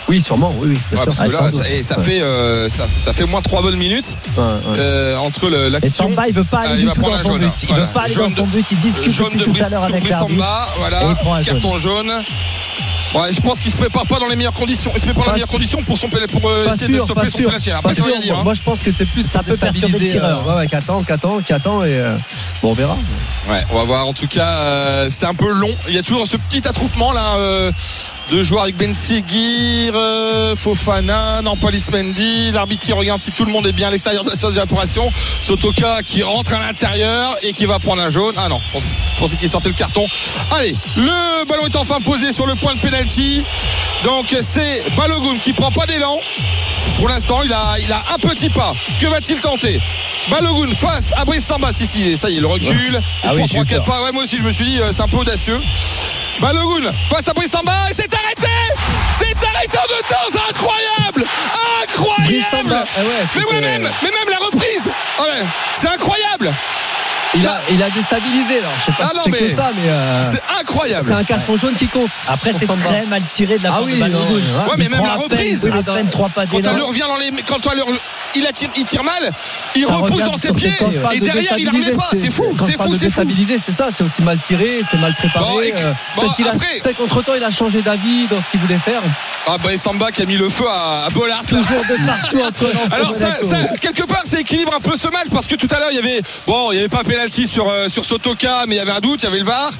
Oui 0.08 0.20
sûrement 0.20 0.50
oui, 0.58 0.68
oui 0.70 0.78
Ouais, 0.98 1.04
parce 1.04 1.18
que 1.18 1.24
Ah, 1.38 1.42
là, 1.44 1.50
ça, 1.50 1.68
et 1.70 1.82
ça 1.82 1.98
Ouais. 1.98 2.04
fait 2.04 2.22
euh, 2.22 2.68
ça, 2.68 2.86
ça 2.98 3.12
fait 3.12 3.22
au 3.24 3.28
moins 3.28 3.40
trois 3.42 3.62
bonnes 3.62 3.76
minutes 3.76 4.16
euh, 4.38 5.16
entre 5.16 5.48
le- 5.48 5.66
Et 5.66 5.70
l'action. 5.70 6.04
Samba, 6.08 6.28
il 6.28 6.34
veut 6.34 6.44
pas 6.44 6.62
Ah, 6.64 6.70
aller 6.70 6.82
du 6.82 6.90
tout 6.90 7.00
dans 7.02 7.12
un 7.12 7.22
son 7.22 7.38
but. 7.38 7.52
Il 7.62 7.68
Voilà. 7.68 7.84
veut 7.86 7.92
pas 7.92 8.00
aller 8.02 8.12
Jaune 8.14 8.24
dans 8.24 8.30
de- 8.30 8.36
son 8.50 8.56
but. 8.56 8.66
Il 8.72 8.78
discute 8.78 9.12
jaune 9.12 9.36
de 9.36 9.44
tout 9.44 9.52
à 9.64 9.68
l'heure 9.68 9.84
avec 9.84 10.08
l'arbitre. 10.08 10.44
Voilà, 10.78 11.14
carton 11.44 11.78
jaune. 11.78 12.10
Ouais, 13.14 13.30
je 13.32 13.40
pense 13.42 13.60
qu'il 13.60 13.70
se 13.70 13.76
prépare 13.76 14.06
pas 14.06 14.18
dans 14.18 14.26
les 14.26 14.36
meilleures 14.36 14.54
conditions. 14.54 14.90
Il 14.94 15.00
se 15.00 15.04
prépare 15.04 15.24
dans 15.24 15.30
Pas 15.30 15.32
les 15.32 15.34
meilleures 15.40 15.48
conditions 15.48 15.78
pour 15.82 15.98
son 15.98 16.08
pour 16.08 16.48
euh, 16.48 16.64
Pas 16.64 16.74
essayer 16.74 16.88
de 16.90 16.94
sûr, 16.96 17.04
stopper 17.04 17.20
pas 17.22 17.30
son 17.30 17.38
sûr. 17.38 17.46
penalty. 17.48 17.70
Pas 17.70 17.76
Après, 17.76 17.94
ça 17.94 18.00
va 18.02 18.06
sûr. 18.08 18.14
rien 18.16 18.20
dire. 18.22 18.38
hein. 18.38 18.42
Moi, 18.44 18.54
je 18.54 18.62
pense 18.62 18.78
que 18.78 18.90
c'est 18.90 19.04
plus 19.04 19.28
Ça 19.28 19.42
peut 19.42 19.56
perturber 19.56 19.98
le 19.98 20.06
tireur. 20.08 20.48
euh, 20.48 20.52
Ouais, 20.54 20.60
ouais, 20.60 20.66
qu'attend, 20.66 21.02
qu'attend, 21.02 21.40
qu'attend 21.40 21.82
et 21.84 21.88
euh, 21.98 22.16
bon, 22.62 22.70
on 22.70 22.74
verra. 22.74 22.96
Ouais, 23.50 23.62
on 23.70 23.78
va 23.78 23.84
voir. 23.84 24.06
En 24.06 24.14
tout 24.14 24.28
cas, 24.28 24.46
euh, 24.48 25.08
c'est 25.10 25.26
un 25.26 25.34
peu 25.34 25.52
long. 25.52 25.68
Il 25.88 25.94
y 25.94 25.98
a 25.98 26.02
toujours 26.02 26.26
ce 26.26 26.38
petit 26.38 26.66
attroupement 26.66 27.12
là 27.12 27.34
euh, 27.36 27.70
de 28.30 28.42
joueurs 28.42 28.62
avec 28.62 28.76
Ben 28.78 28.94
Seguir, 28.94 29.92
euh, 29.94 30.56
Fofana, 30.56 31.42
Nampalis 31.42 31.84
Mendy, 31.92 32.50
l'arbitre 32.52 32.82
qui 32.86 32.92
regarde 32.94 33.20
si 33.20 33.30
tout 33.30 33.44
le 33.44 33.52
monde 33.52 33.66
est 33.66 33.72
bien 33.72 33.88
à 33.88 33.90
l'extérieur 33.90 34.24
de 34.24 34.30
la 34.30 34.36
surface 34.36 34.54
d'évaporation. 34.54 35.12
Sotoka 35.42 36.02
qui 36.02 36.22
rentre 36.22 36.54
à 36.54 36.60
l'intérieur 36.60 37.36
et 37.42 37.52
qui 37.52 37.66
va 37.66 37.78
prendre 37.78 38.00
un 38.00 38.08
jaune. 38.10 38.32
Ah 38.38 38.48
non, 38.48 38.60
je 38.74 39.18
pensais, 39.18 39.36
qu'il 39.36 39.50
sortait 39.50 39.68
le 39.68 39.74
carton. 39.74 40.06
Allez, 40.50 40.74
le 40.96 41.44
ballon 41.46 41.66
est 41.66 41.76
enfin 41.76 42.00
posé 42.00 42.32
sur 42.32 42.46
le 42.46 42.54
point 42.54 42.74
de 42.74 42.80
penalty. 43.02 43.44
Donc 44.04 44.34
c'est 44.40 44.82
Balogun 44.96 45.38
qui 45.38 45.52
prend 45.52 45.70
pas 45.70 45.86
d'élan. 45.86 46.18
Pour 46.98 47.08
l'instant, 47.08 47.42
il 47.44 47.52
a, 47.52 47.74
il 47.80 47.90
a 47.92 48.02
un 48.14 48.18
petit 48.18 48.48
pas. 48.50 48.72
Que 49.00 49.06
va-t-il 49.06 49.40
tenter? 49.40 49.80
Balogun 50.30 50.74
face 50.74 51.12
à 51.16 51.24
Brice 51.24 51.44
Samba. 51.44 51.72
Si, 51.72 51.86
si, 51.86 52.16
ça 52.16 52.28
y 52.30 52.34
est, 52.34 52.38
il 52.38 52.46
recule. 52.46 52.70
Il 52.92 53.02
Ah 53.24 53.32
oui, 53.34 53.38
prend 53.38 53.46
j'ai 53.46 53.58
eu 53.58 53.64
3 53.64 53.64
4 53.64 53.84
peur. 53.84 53.94
pas. 53.94 54.02
Ouais, 54.04 54.12
moi 54.12 54.22
aussi, 54.24 54.38
je 54.38 54.42
me 54.42 54.52
suis 54.52 54.64
dit, 54.64 54.80
euh, 54.80 54.92
c'est 54.92 55.02
un 55.02 55.08
peu 55.08 55.16
audacieux. 55.18 55.60
Balogun 56.40 56.92
face 57.08 57.28
à 57.28 57.32
Brice 57.32 57.50
Samba. 57.50 57.72
Et 57.90 57.94
c'est 57.94 58.12
arrêté 58.14 58.48
C'est 59.18 59.46
arrêté 59.46 59.78
en 59.78 59.88
deux 59.88 60.02
temps. 60.08 60.40
Incroyable 60.48 61.24
Incroyable 61.82 62.74
ah 62.74 63.00
ouais, 63.00 63.06
mais, 63.36 63.44
ouais, 63.44 63.60
même, 63.60 63.90
mais 64.02 64.10
même 64.10 64.28
la 64.30 64.38
reprise 64.46 64.86
ouais, 64.86 65.46
C'est 65.76 65.88
incroyable 65.88 66.52
Il 67.34 67.46
a, 67.46 67.60
il 67.70 67.82
a 67.82 67.88
déstabilisé 67.88 68.60
là. 68.60 68.68
Je 68.80 68.84
sais 68.84 68.92
pas 68.92 69.10
Ah 69.10 69.18
si 69.24 69.30
c'est 69.32 69.38
que 69.38 69.56
ça, 69.56 69.70
mais 69.74 69.88
euh, 69.88 70.22
C'est 70.32 70.42
incroyable 70.60 71.04
c'est 71.08 71.14
un 71.14 71.24
carton 71.24 71.56
jaune 71.56 71.74
qui 71.74 71.88
compte. 71.88 72.10
Après, 72.28 72.52
c'est 72.58 72.66
très 72.66 73.06
mal 73.06 73.22
tiré 73.30 73.56
de 73.58 73.62
la 73.62 73.70
Ah 73.70 73.72
part 73.72 73.84
oui, 73.84 73.94
de 73.94 74.00
Balogun. 74.00 74.18
ouais. 74.34 74.34
Ouais, 74.34 74.74
mais 74.76 74.84
Il 74.84 74.90
même 74.90 75.04
la 75.04 75.14
reprise. 75.14 75.66
à 75.66 75.82
peine 75.82 76.10
trois 76.10 76.28
pas 76.28 76.44
Quand 76.46 76.58
d'élan. 76.58 76.72
elle 76.76 76.82
revient 76.82 77.00
dans 77.08 77.16
les. 77.16 77.30
Quand 77.42 77.58
elle 77.72 77.82
il, 78.34 78.46
attire, 78.46 78.70
il 78.76 78.84
tire 78.84 79.04
mal, 79.04 79.30
il 79.74 79.84
Ça 79.84 79.94
repousse 79.94 80.24
dans 80.24 80.36
ses 80.38 80.52
pieds 80.52 80.72
et 81.12 81.20
de 81.20 81.24
derrière 81.24 81.54
il 81.58 81.68
remet 81.68 81.90
pas. 81.92 82.08
C'est 82.12 82.30
fou, 82.30 82.44
c'est 82.66 82.76
fou, 82.78 82.96
c'est 82.98 83.10
fou. 83.10 83.22
c'est 83.66 83.72
ça, 83.74 83.88
c'est 83.96 84.04
aussi 84.04 84.22
mal 84.22 84.38
tiré, 84.46 84.80
c'est 84.90 84.96
mal 84.98 85.14
préparé. 85.14 85.44
Bon, 85.52 85.60
et- 85.60 85.72
euh, 85.76 85.92
bon, 86.16 86.22
peut-être 86.30 86.54
après- 86.54 86.94
qu'entre 86.94 87.22
temps 87.22 87.34
il 87.36 87.44
a 87.44 87.50
changé 87.50 87.82
d'avis 87.82 88.26
dans 88.28 88.40
ce 88.40 88.48
qu'il 88.50 88.60
voulait 88.60 88.78
faire. 88.78 89.02
Ah 89.46 89.56
bah 89.62 89.72
et 89.72 89.76
Samba 89.76 90.10
qui 90.12 90.22
a 90.22 90.24
mis 90.24 90.36
le 90.36 90.48
feu 90.48 90.64
à, 90.68 91.04
à 91.06 91.08
Bollard. 91.10 91.44
Toujours 91.44 91.82
de 91.88 92.06
partout 92.06 92.40
entre 92.40 92.62
Lens 92.74 92.90
et 92.90 92.94
Alors 92.94 93.14
ça, 93.14 93.26
Monaco. 93.42 93.50
ça, 93.50 93.56
quelque 93.80 94.04
part 94.04 94.22
ça 94.24 94.38
équilibre 94.40 94.72
un 94.74 94.80
peu 94.80 94.96
ce 94.96 95.08
match 95.08 95.26
parce 95.32 95.46
que 95.48 95.56
tout 95.56 95.66
à 95.74 95.78
l'heure 95.80 95.88
il 95.90 95.96
y 95.96 95.98
avait 95.98 96.22
bon 96.46 96.70
il 96.72 96.76
y 96.76 96.78
avait 96.78 96.88
pas 96.88 97.02
penalty 97.22 97.46
sur 97.46 97.68
euh, 97.68 97.88
sur 97.88 98.04
Sotoka 98.04 98.64
mais 98.66 98.74
il 98.74 98.78
y 98.78 98.80
avait 98.80 98.90
un 98.90 99.00
doute 99.00 99.22
il 99.22 99.24
y 99.24 99.28
avait 99.28 99.38
le 99.38 99.44
VAR 99.44 99.70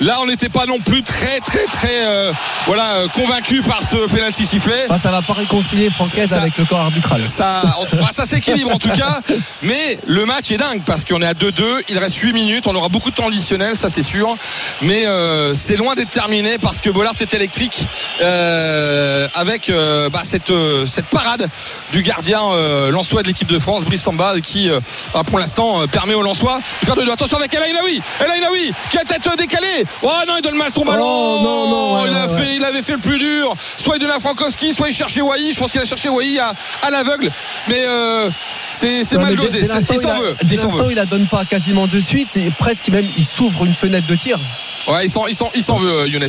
là 0.00 0.18
on 0.20 0.26
n'était 0.26 0.48
pas 0.48 0.66
non 0.66 0.80
plus 0.80 1.02
très 1.02 1.38
très 1.40 1.64
très 1.66 2.06
euh, 2.06 2.32
voilà 2.66 2.94
euh, 2.96 3.08
convaincu 3.08 3.62
par 3.62 3.80
ce 3.82 3.96
penalty 4.08 4.46
sifflé 4.46 4.74
Ah, 4.90 4.98
ça 4.98 5.10
va 5.10 5.22
pas 5.22 5.34
réconcilier 5.34 5.90
Francaise 5.90 6.32
avec 6.32 6.56
le 6.58 6.64
corps 6.64 6.80
arbitral. 6.80 7.22
ça, 7.26 7.62
bah, 7.92 8.10
ça 8.14 8.26
s'équilibre 8.26 8.74
en 8.74 8.78
tout 8.78 8.90
cas. 8.90 9.20
Mais 9.62 9.98
le 10.06 10.24
match 10.26 10.50
est 10.50 10.56
dingue 10.56 10.82
parce 10.84 11.04
qu'on 11.04 11.22
est 11.22 11.26
à 11.26 11.32
2-2. 11.32 11.62
Il 11.88 11.98
reste 11.98 12.16
8 12.16 12.32
minutes. 12.32 12.66
On 12.66 12.74
aura 12.74 12.88
beaucoup 12.88 13.10
de 13.10 13.14
temps 13.14 13.28
additionnel, 13.28 13.76
ça 13.76 13.88
c'est 13.88 14.02
sûr. 14.02 14.36
Mais 14.82 15.06
euh, 15.06 15.54
c'est 15.54 15.76
loin 15.76 15.94
d'être 15.94 16.10
terminé 16.10 16.58
parce 16.58 16.80
que 16.80 16.90
Bollard 16.90 17.14
est 17.20 17.34
électrique 17.34 17.86
avec 19.34 19.70
bah, 20.12 20.22
cette, 20.24 20.52
cette 20.86 21.06
parade 21.06 21.48
du 21.92 22.02
gardien 22.02 22.40
Lançois 22.90 23.22
de 23.22 23.28
l'équipe 23.28 23.48
de 23.48 23.58
France, 23.58 23.84
Brice 23.84 24.02
Samba, 24.02 24.34
qui 24.40 24.70
bah, 25.14 25.22
pour 25.24 25.38
l'instant 25.38 25.86
permet 25.88 26.14
aux 26.14 26.22
Lançois 26.22 26.60
faire 26.88 26.96
de 26.96 27.04
deux. 27.04 27.12
Attention 27.12 27.38
avec 27.38 27.54
El 27.54 27.62
Ainaoui. 27.62 28.00
El 28.20 28.30
Ainaoui 28.30 28.72
qui 28.90 28.98
a 28.98 29.04
tête 29.04 29.28
décalée. 29.36 29.84
Oh 30.02 30.10
non, 30.26 30.34
il 30.36 30.42
donne 30.42 30.56
mal 30.56 30.70
son 30.72 30.84
ballon. 30.84 31.04
Oh, 31.04 31.40
non, 31.42 31.70
non, 31.70 32.02
ouais, 32.02 32.10
il, 32.10 32.16
a 32.16 32.26
ouais, 32.26 32.40
fait, 32.40 32.56
il 32.56 32.64
avait 32.64 32.82
fait 32.82 32.92
le 32.92 32.98
plus 32.98 33.18
dur. 33.18 33.54
Soit 33.76 33.96
il 33.96 34.00
donnait 34.00 34.14
à 34.14 34.20
Frankowski, 34.20 34.72
soit 34.72 34.88
il 34.88 34.94
cherchait 34.94 35.20
Wai. 35.20 35.52
Je 35.52 35.58
pense 35.58 35.70
qu'il 35.70 35.80
a 35.80 35.84
cherché 35.84 36.08
Wai 36.08 36.38
à, 36.38 36.54
à 36.82 36.90
l'aveugle. 36.90 37.30
Mais 37.68 37.84
euh, 37.86 38.30
c'est 38.70 39.12
mal 39.14 39.36
dosé. 39.36 39.60
Il 39.60 39.66
s'en 39.66 39.78
veut. 40.20 40.36
Dès 40.44 40.56
l'instant, 40.56 40.88
il 40.88 40.96
la 40.96 41.06
donne 41.06 41.26
pas 41.26 41.44
quasiment 41.44 41.86
de 41.86 42.00
suite 42.00 42.36
et 42.36 42.50
presque 42.50 42.88
même 42.88 43.06
il 43.16 43.24
s'ouvre 43.26 43.64
une 43.64 43.74
fenêtre 43.74 44.06
de 44.06 44.14
tir. 44.14 44.38
Ouais, 44.88 45.04
il 45.04 45.10
s'en, 45.10 45.26
il 45.26 45.34
s'en, 45.34 45.50
il 45.54 45.62
s'en 45.62 45.76
veut, 45.76 45.90
euh, 46.02 46.08
Younes. 46.08 46.26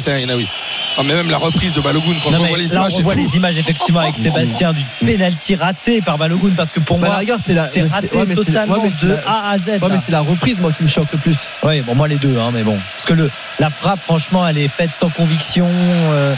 Ah, 0.97 1.03
mais 1.03 1.13
même 1.13 1.29
la 1.29 1.37
reprise 1.37 1.73
de 1.73 1.79
Balogun, 1.81 2.13
quand 2.23 2.31
Non, 2.31 2.37
je 2.39 2.43
revois 2.43 2.57
les 2.57 2.67
là, 2.67 2.73
images, 2.75 2.93
on 2.97 3.01
voit 3.03 3.13
fou. 3.13 3.19
les 3.19 3.35
images 3.37 3.57
effectivement 3.57 4.01
avec 4.01 4.15
Sébastien 4.19 4.73
du 4.73 4.81
penalty 5.05 5.55
raté 5.55 6.01
par 6.01 6.17
Balogun 6.17 6.51
parce 6.57 6.71
que 6.71 6.79
pour 6.81 6.97
Bah, 6.99 7.07
moi 7.07 7.17
regarde, 7.17 7.41
c'est 7.43 7.53
la- 7.53 7.63
raté 7.63 8.17
ouais, 8.17 8.35
totalement 8.35 8.83
ouais, 8.83 8.91
de 9.01 9.15
A 9.25 9.51
à 9.51 9.57
Z. 9.57 9.67
Ouais, 9.67 9.79
là. 9.79 9.87
mais 9.91 9.99
c'est 10.05 10.11
la 10.11 10.19
reprise 10.21 10.59
moi 10.59 10.71
qui 10.73 10.83
me 10.83 10.89
choque 10.89 11.11
le 11.13 11.19
plus. 11.19 11.47
Oui, 11.63 11.79
bon, 11.81 11.95
moi 11.95 12.07
les 12.09 12.15
deux, 12.17 12.37
hein, 12.37 12.51
mais 12.53 12.63
bon. 12.63 12.77
Parce 12.95 13.05
que 13.05 13.13
le, 13.13 13.31
la 13.59 13.69
frappe, 13.69 14.01
franchement, 14.03 14.45
elle 14.47 14.57
est 14.57 14.67
faite 14.67 14.91
sans 14.93 15.09
conviction. 15.09 15.67
euh, 15.69 16.35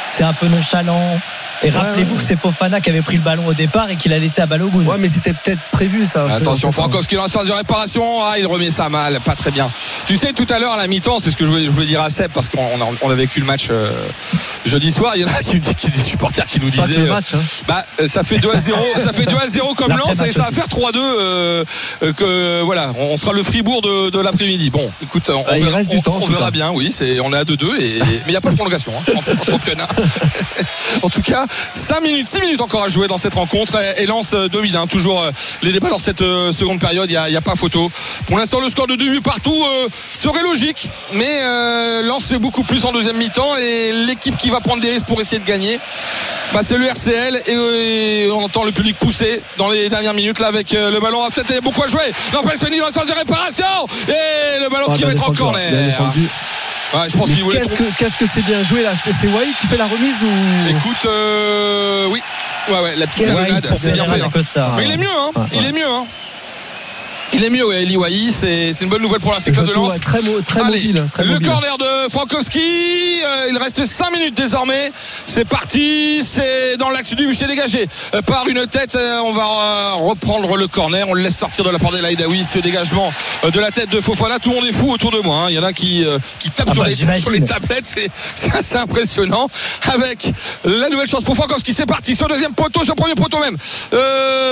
c'est 0.00 0.24
un 0.24 0.34
peu 0.34 0.48
nonchalant. 0.48 1.18
Et 1.62 1.70
rappelez-vous 1.70 2.16
que 2.16 2.22
c'est 2.24 2.36
Fofana 2.38 2.80
qui 2.80 2.90
avait 2.90 3.02
pris 3.02 3.16
le 3.16 3.22
ballon 3.22 3.46
au 3.46 3.54
départ 3.54 3.90
et 3.90 3.96
qu'il 3.96 4.12
a 4.12 4.18
laissé 4.18 4.42
à 4.42 4.46
Balogun. 4.46 4.84
Ouais, 4.84 4.96
mais 4.98 5.08
c'était 5.08 5.32
peut-être 5.32 5.60
prévu 5.72 6.04
ça. 6.06 6.26
Attention, 6.30 6.70
C'est- 6.70 6.80
Frankowski 6.80 7.14
dans 7.16 7.22
la 7.22 7.28
phase 7.28 7.46
de 7.46 7.52
réparation. 7.52 8.04
Ah, 8.22 8.34
il 8.38 8.46
remet 8.46 8.70
ça 8.70 8.88
mal, 8.88 9.18
pas 9.20 9.34
très 9.34 9.50
bien. 9.50 9.70
Tu 10.06 10.16
sais, 10.18 10.32
tout 10.32 10.46
à 10.50 10.58
l'heure 10.58 10.72
à 10.72 10.76
la 10.76 10.86
mi-temps, 10.86 11.18
c'est 11.22 11.30
ce 11.30 11.36
que 11.36 11.44
je 11.46 11.50
voulais, 11.50 11.64
je 11.64 11.70
voulais 11.70 11.86
dire 11.86 12.00
à 12.02 12.10
Seb 12.10 12.30
parce 12.32 12.48
qu'on 12.48 12.58
a, 12.80 12.88
on 13.02 13.10
a 13.10 13.14
vécu 13.14 13.40
le 13.40 13.46
match 13.46 13.68
euh, 13.70 13.90
jeudi 14.66 14.92
soir. 14.92 15.12
Il 15.16 15.22
y 15.22 15.24
en 15.24 15.28
a 15.28 15.42
qui, 15.42 15.60
qui- 15.60 15.90
des 15.90 16.00
supporters 16.02 16.46
qui 16.46 16.60
nous 16.60 16.70
Pas 16.70 16.82
que 16.82 16.86
disaient. 16.88 16.98
le 17.00 17.06
euh, 17.10 17.14
match, 17.14 17.34
hein. 17.34 17.38
bah, 17.68 17.84
euh, 18.00 18.08
ça 18.08 18.22
fait 18.22 18.38
2 18.38 18.50
à 18.50 18.58
0 18.58 18.78
ça 19.02 19.12
fait 19.12 19.26
2 19.26 19.36
à 19.36 19.48
0 19.48 19.74
comme 19.74 19.96
lance 19.96 20.20
et 20.26 20.32
ça 20.32 20.42
va 20.42 20.50
faire 20.52 20.66
3-2 20.68 20.96
euh, 20.96 21.64
euh, 22.02 22.12
que 22.12 22.62
voilà 22.62 22.92
on 22.98 23.16
sera 23.16 23.32
le 23.32 23.42
Fribourg 23.42 23.82
de, 23.82 24.10
de 24.10 24.18
l'après-midi 24.18 24.70
bon 24.70 24.90
écoute 25.02 25.30
on, 25.30 25.44
Ah, 25.48 25.56
il 25.58 25.64
verra, 25.64 25.76
reste 25.78 25.90
du 25.90 25.98
on- 25.98 26.00
temps, 26.00 26.16
en 26.16 26.22
on 26.22 26.26
verra 26.26 26.50
bien 26.50 26.70
oui 26.72 26.92
c'est 26.94 27.20
on 27.20 27.32
est 27.32 27.36
à 27.36 27.44
2-2 27.44 27.76
et 27.80 27.98
mais 28.00 28.06
il 28.26 28.30
n'y 28.30 28.36
a 28.36 28.40
pas 28.40 28.50
de 28.50 28.56
prolongation 28.56 28.92
hein, 28.98 29.12
en, 29.14 29.18
en 29.40 29.42
championnat 29.42 29.86
en 31.02 31.08
tout 31.10 31.22
cas 31.22 31.43
5 31.74 32.00
minutes 32.00 32.28
6 32.28 32.40
minutes 32.40 32.60
encore 32.60 32.84
à 32.84 32.88
jouer 32.88 33.08
dans 33.08 33.16
cette 33.16 33.34
rencontre. 33.34 33.78
Et, 33.98 34.02
et 34.02 34.06
Lens 34.06 34.34
euh, 34.34 34.48
domine 34.48 34.76
hein, 34.76 34.86
toujours 34.86 35.22
euh, 35.22 35.30
les 35.62 35.72
débats 35.72 35.88
dans 35.88 35.98
cette 35.98 36.22
euh, 36.22 36.52
seconde 36.52 36.80
période. 36.80 37.10
Il 37.10 37.12
n'y 37.12 37.18
a, 37.18 37.28
il 37.28 37.32
y 37.32 37.36
a 37.36 37.40
pas 37.40 37.54
photo. 37.54 37.90
Pour 38.26 38.38
l'instant 38.38 38.60
le 38.60 38.68
score 38.68 38.86
de 38.86 38.96
2 38.96 39.10
buts 39.10 39.20
partout 39.20 39.54
euh, 39.54 39.88
serait 40.12 40.42
logique. 40.42 40.88
Mais 41.12 41.40
euh, 41.42 42.18
fait 42.20 42.38
beaucoup 42.38 42.62
plus 42.62 42.86
en 42.86 42.92
deuxième 42.92 43.16
mi-temps. 43.16 43.56
Et 43.58 43.92
l'équipe 44.06 44.36
qui 44.38 44.48
va 44.48 44.60
prendre 44.60 44.80
des 44.80 44.90
risques 44.90 45.06
pour 45.06 45.20
essayer 45.20 45.38
de 45.38 45.44
gagner 45.46 45.78
bah, 46.52 46.60
c'est 46.64 46.78
le 46.78 46.86
RCL 46.86 47.42
et, 47.48 48.28
on 48.30 48.44
entend 48.44 48.64
le 48.64 48.70
public 48.70 48.96
pousser 48.96 49.42
dans 49.58 49.68
les 49.68 49.88
dernières 49.88 50.14
minutes 50.14 50.38
là 50.38 50.46
avec 50.46 50.72
le 50.72 51.00
ballon. 51.00 51.26
Peut-être 51.30 51.50
il 51.50 51.54
y 51.54 51.58
a 51.58 51.60
beaucoup 51.60 51.82
à 51.82 51.88
jouer. 51.88 52.12
Feni 52.58 52.78
dans 52.78 52.86
le 52.86 52.92
sens 52.92 53.06
de 53.06 53.12
réparation. 53.12 53.64
Et 54.08 54.60
le 54.60 54.68
ballon 54.68 54.86
Ah, 54.90 54.96
qui 54.96 55.02
va 55.02 55.10
être 55.10 55.28
en 55.28 55.32
défendu, 55.32 55.38
corner. 55.38 56.14
Ouais, 56.94 57.08
je 57.08 57.16
pense 57.16 57.28
Mais 57.28 57.34
qu'il 57.34 57.44
voulait 57.44 57.60
Qu'est-ce 57.98 58.16
que 58.16 58.26
c'est 58.26 58.42
bien 58.42 58.62
joué 58.62 58.82
là 58.82 58.92
C'est 58.96 59.26
Wai 59.26 59.46
qui 59.60 59.66
fait 59.66 59.76
la 59.76 59.86
remise 59.86 60.14
ou 60.22 60.68
Écoute, 60.70 61.06
euh, 61.06 62.06
oui. 62.10 62.22
Ouais, 62.70 62.80
ouais, 62.80 62.96
la 62.96 63.06
petite 63.06 63.26
talonnade, 63.26 63.74
c'est 63.76 63.92
bien 63.92 64.04
fait. 64.04 64.20
hein. 64.22 64.30
Mais 64.76 64.84
il 64.86 64.92
est 64.92 64.96
mieux, 64.96 65.06
hein. 65.08 65.46
Il 65.52 65.66
est 65.66 65.72
mieux, 65.72 65.86
hein. 65.88 66.06
Il 67.36 67.42
est 67.42 67.50
mieux, 67.50 67.66
ouais, 67.66 67.82
Eli 67.82 67.96
Wahi, 67.96 68.32
c'est 68.32 68.70
une 68.80 68.88
bonne 68.88 69.02
nouvelle 69.02 69.18
pour 69.18 69.32
la 69.32 69.40
club 69.40 69.66
de 69.66 69.74
ouais, 69.74 69.98
très, 69.98 70.22
mo- 70.22 70.40
très 70.46 70.60
Allez, 70.60 70.76
mobile. 70.76 71.04
Très 71.12 71.24
le 71.24 71.32
mobile. 71.32 71.48
corner 71.48 71.76
de 71.78 72.08
Frankowski, 72.08 72.60
euh, 73.24 73.46
il 73.50 73.58
reste 73.58 73.84
5 73.84 74.12
minutes 74.12 74.36
désormais. 74.36 74.92
C'est 75.26 75.44
parti, 75.44 76.22
c'est 76.24 76.76
dans 76.76 76.90
l'axe 76.90 77.12
du 77.12 77.26
but, 77.26 77.34
c'est 77.36 77.48
dégagé 77.48 77.88
euh, 78.14 78.22
par 78.22 78.46
une 78.46 78.64
tête. 78.68 78.94
euh, 78.94 79.18
on 79.24 79.32
va 79.32 79.94
reprendre 79.94 80.56
le 80.56 80.68
corner, 80.68 81.08
on 81.08 81.14
le 81.14 81.22
laisse 81.22 81.36
sortir 81.36 81.64
de 81.64 81.70
la 81.70 81.80
part 81.80 81.90
de 81.90 81.98
Laïdaoui, 81.98 82.44
ce 82.44 82.60
dégagement 82.60 83.12
de 83.52 83.58
la 83.60 83.72
tête 83.72 83.88
de 83.90 84.00
Fofana. 84.00 84.38
Tout 84.38 84.50
le 84.50 84.54
monde 84.56 84.66
est 84.66 84.72
fou 84.72 84.92
autour 84.92 85.10
de 85.10 85.18
moi. 85.18 85.36
hein. 85.46 85.46
Il 85.48 85.54
y 85.54 85.58
en 85.58 85.64
a 85.64 85.72
qui, 85.72 86.06
qui 86.38 86.50
tapent 86.52 86.68
Ah 86.70 86.74
sur, 86.74 86.84
bah, 86.84 86.88
les, 86.88 87.20
sur 87.20 87.30
les 87.30 87.40
tablettes, 87.40 87.86
c'est- 87.86 88.10
assez 88.56 88.76
impressionnant. 88.76 89.48
Avec 89.92 90.30
la 90.64 90.88
nouvelle 90.88 91.08
chance 91.08 91.24
pour 91.24 91.34
Frankowski, 91.34 91.74
c'est 91.74 91.86
parti 91.86 92.14
sur 92.14 92.28
le 92.28 92.34
deuxième 92.34 92.52
poteau, 92.54 92.84
sur 92.84 92.94
le 92.94 93.02
premier 93.02 93.16
poteau 93.16 93.38
même. 93.40 93.56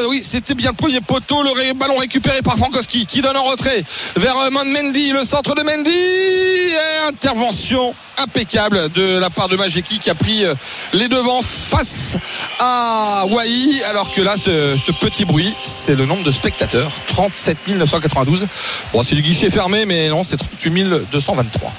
Oui, 0.08 0.20
c'était 0.28 0.54
bien 0.54 0.70
le 0.70 0.76
premier 0.76 1.00
poteau, 1.00 1.44
le 1.44 1.72
ballon 1.74 1.98
récupéré 1.98 2.42
par 2.42 2.54
Frankowski 2.56 2.71
qui 2.80 3.20
donne 3.20 3.36
en 3.36 3.44
retrait 3.44 3.84
vers 4.16 4.38
euh, 4.38 4.50
Mendy, 4.50 5.12
le 5.12 5.24
centre 5.24 5.54
de 5.54 5.62
Mendy. 5.62 5.90
Et 5.90 7.08
intervention 7.08 7.94
impeccable 8.18 8.90
de 8.92 9.18
la 9.18 9.30
part 9.30 9.48
de 9.48 9.56
Majeki 9.56 9.98
qui 9.98 10.10
a 10.10 10.14
pris 10.14 10.44
euh, 10.44 10.54
les 10.92 11.08
devants 11.08 11.42
face 11.42 12.16
à 12.58 13.24
Wai 13.28 13.82
alors 13.84 14.10
que 14.10 14.20
là 14.20 14.36
ce, 14.36 14.76
ce 14.76 14.92
petit 14.92 15.24
bruit 15.24 15.54
c'est 15.62 15.94
le 15.94 16.06
nombre 16.06 16.24
de 16.24 16.32
spectateurs. 16.32 16.90
37 17.08 17.68
992 17.68 18.46
bon 18.92 19.02
c'est 19.02 19.14
du 19.14 19.22
guichet 19.22 19.50
fermé 19.50 19.86
mais 19.86 20.08
non 20.08 20.24
c'est 20.24 20.36
38 20.36 21.10
223 21.10 21.72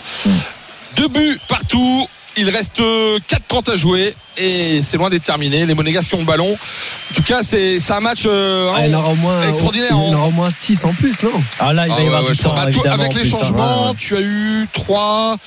deux 0.96 1.08
buts 1.08 1.40
partout 1.48 2.08
il 2.38 2.50
reste 2.50 2.80
euh, 2.80 3.20
4-30 3.50 3.72
à 3.72 3.76
jouer 3.76 4.14
et 4.38 4.82
c'est 4.82 4.98
loin 4.98 5.10
d'être 5.10 5.24
terminé. 5.24 5.66
Les 5.66 5.76
Monégasques 5.76 6.10
qui 6.10 6.16
ont 6.16 6.20
le 6.20 6.26
ballon. 6.26 6.54
En 7.12 7.14
tout 7.16 7.22
cas, 7.22 7.42
c'est 7.44 7.78
un 7.92 8.00
match 8.00 8.24
euh, 8.26 8.72
Ah, 8.76 8.88
il 8.88 8.96
en 8.96 9.00
aura 9.00 9.10
au 9.12 9.16
moins, 9.16 9.48
extraordinaire. 9.48 9.90
il 9.92 10.12
y 10.12 10.16
en 10.16 10.18
aura 10.18 10.28
au 10.28 10.32
moins 10.32 10.50
6 10.50 10.86
en 10.86 10.94
plus, 10.94 11.22
non? 11.22 11.30
Ah 11.60 11.72
là, 11.74 11.86
il 11.86 11.90
va 11.90 11.96
Ah 11.98 12.02
y 12.02 12.04
ouais, 12.04 12.08
avoir 12.08 12.24
ouais, 12.24 12.30
du 12.32 12.36
je 12.36 12.42
crois. 12.42 12.52
temps, 12.54 12.58
Bah, 12.58 12.72
tout- 12.72 12.80
évidemment, 12.80 12.96
avec 13.04 13.14
les 13.14 13.22
plus, 13.22 13.34
hein. 13.34 13.38
changements, 13.38 13.84
Ouais, 13.84 13.90
ouais. 13.90 13.96
tu 14.00 14.16
as 14.18 14.22
eu 14.22 14.68
3 14.74 15.38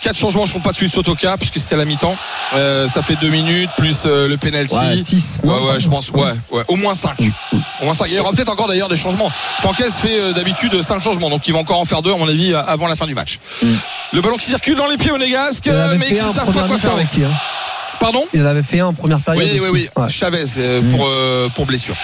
4 0.00 0.16
changements, 0.18 0.44
je 0.44 0.50
ne 0.50 0.54
compte 0.54 0.64
pas 0.64 0.72
de 0.72 0.88
Sotoka 0.90 1.36
puisque 1.38 1.58
c'était 1.58 1.74
à 1.74 1.78
la 1.78 1.84
mi-temps. 1.84 2.16
Euh, 2.54 2.88
ça 2.88 3.00
fait 3.02 3.16
2 3.16 3.28
minutes 3.28 3.70
plus 3.76 4.02
euh, 4.06 4.26
le 4.28 4.36
penalty. 4.36 4.74
Ouais, 4.74 5.02
6. 5.04 5.40
Ouais, 5.44 5.50
ouais, 5.54 5.78
je 5.80 5.88
pense, 5.88 6.10
ouais, 6.10 6.32
ouais, 6.50 6.62
au 6.68 6.76
moins 6.76 6.94
5. 6.94 7.16
Au 7.80 7.84
moins 7.84 7.94
5. 7.94 8.06
Il 8.08 8.14
y 8.14 8.18
aura 8.18 8.32
peut-être 8.32 8.50
encore 8.50 8.66
d'ailleurs 8.68 8.88
des 8.88 8.96
changements. 8.96 9.30
Francaise 9.60 9.92
fait 9.94 10.18
euh, 10.18 10.32
d'habitude 10.32 10.80
5 10.82 11.00
changements, 11.02 11.30
donc 11.30 11.46
il 11.46 11.52
va 11.54 11.60
encore 11.60 11.78
en 11.78 11.84
faire 11.84 12.02
2 12.02 12.12
à 12.12 12.16
mon 12.16 12.28
avis 12.28 12.52
euh, 12.52 12.62
avant 12.66 12.86
la 12.88 12.96
fin 12.96 13.06
du 13.06 13.14
match. 13.14 13.38
Le 14.12 14.20
ballon 14.20 14.36
qui 14.36 14.46
circule 14.46 14.74
dans 14.74 14.86
les 14.88 14.96
pieds 14.96 15.10
monégasques, 15.12 15.68
en 15.82 15.88
avait 15.88 15.98
mais 15.98 16.04
fait 16.06 16.20
un 16.20 16.26
en 16.28 16.32
savent 16.32 16.46
pas 16.46 16.52
quoi 16.52 16.62
faire 16.68 16.74
mi-temps 16.76 16.92
avec. 16.94 17.06
aussi. 17.06 17.24
hein. 17.24 17.30
Pardon? 18.00 18.26
Il 18.32 18.42
en 18.42 18.46
avait 18.46 18.62
fait 18.62 18.80
un 18.80 18.86
en 18.86 18.92
première 18.94 19.20
période. 19.20 19.44
Oui, 19.44 19.50
oui, 19.54 19.60
aussi. 19.60 19.70
oui. 19.72 19.88
Ouais. 20.02 20.08
Chavez 20.10 20.42
euh, 20.58 20.82
pour, 20.90 21.06
euh, 21.06 21.48
pour 21.54 21.66
blessure. 21.66 21.96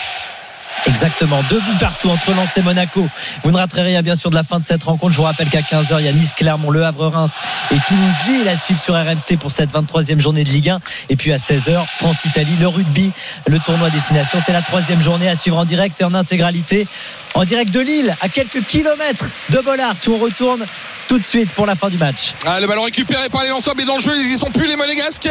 Exactement, 0.86 1.42
deux 1.50 1.58
buts 1.58 1.76
partout 1.80 2.08
entre 2.08 2.32
Lens 2.34 2.56
et 2.56 2.62
Monaco. 2.62 3.06
Vous 3.42 3.50
ne 3.50 3.56
raterez 3.56 3.82
rien 3.82 4.00
bien 4.00 4.14
sûr 4.14 4.30
de 4.30 4.36
la 4.36 4.44
fin 4.44 4.60
de 4.60 4.64
cette 4.64 4.84
rencontre. 4.84 5.12
Je 5.12 5.16
vous 5.16 5.24
rappelle 5.24 5.48
qu'à 5.48 5.60
15h, 5.60 5.96
il 5.98 6.04
y 6.04 6.08
a 6.08 6.12
Nice, 6.12 6.32
Clermont, 6.36 6.70
Le 6.70 6.84
Havre, 6.84 7.08
Reims 7.08 7.32
et 7.72 7.76
Toulouse 7.88 8.14
Lille 8.28 8.48
à 8.48 8.56
suivre 8.56 8.80
sur 8.80 8.94
RMC 8.94 9.38
pour 9.40 9.50
cette 9.50 9.72
23e 9.74 10.20
journée 10.20 10.44
de 10.44 10.48
Ligue 10.50 10.70
1. 10.70 10.80
Et 11.10 11.16
puis 11.16 11.32
à 11.32 11.38
16h, 11.38 11.84
France-Italie, 11.90 12.56
le 12.60 12.68
rugby, 12.68 13.10
le 13.48 13.58
tournoi 13.58 13.90
destination. 13.90 14.38
C'est 14.44 14.52
la 14.52 14.62
troisième 14.62 15.00
journée 15.02 15.28
à 15.28 15.34
suivre 15.34 15.56
en 15.58 15.64
direct 15.64 16.00
et 16.00 16.04
en 16.04 16.14
intégralité. 16.14 16.86
En 17.34 17.44
direct 17.44 17.72
de 17.72 17.80
Lille, 17.80 18.14
à 18.22 18.28
quelques 18.28 18.62
kilomètres 18.64 19.30
de 19.50 19.58
Bollard, 19.58 19.94
où 20.06 20.12
on 20.12 20.18
retourne 20.18 20.64
tout 21.08 21.18
de 21.18 21.24
suite 21.24 21.50
pour 21.52 21.66
la 21.66 21.74
fin 21.74 21.88
du 21.88 21.96
match. 21.98 22.34
Ah, 22.46 22.60
le 22.60 22.66
ballon 22.66 22.82
récupéré 22.82 23.28
par 23.30 23.42
les 23.42 23.48
lanceurs, 23.48 23.74
mais 23.76 23.84
dans 23.84 23.96
le 23.96 24.02
jeu, 24.02 24.12
ils 24.16 24.32
y 24.34 24.38
sont 24.38 24.50
plus 24.50 24.66
les 24.66 24.76
monégasques. 24.76 25.28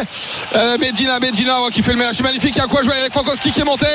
Euh, 0.56 0.78
Medina, 0.80 1.20
Medina 1.20 1.58
oh, 1.62 1.70
qui 1.72 1.82
fait 1.84 1.92
le 1.92 1.98
ménage. 2.00 2.16
C'est 2.16 2.24
magnifique. 2.24 2.56
Il 2.56 2.60
y 2.60 2.62
a 2.62 2.68
quoi 2.68 2.82
jouer 2.84 2.96
avec 3.00 3.14
Frankowski 3.14 3.52
qui 3.52 3.62
est 3.62 3.66
monté. 3.66 3.86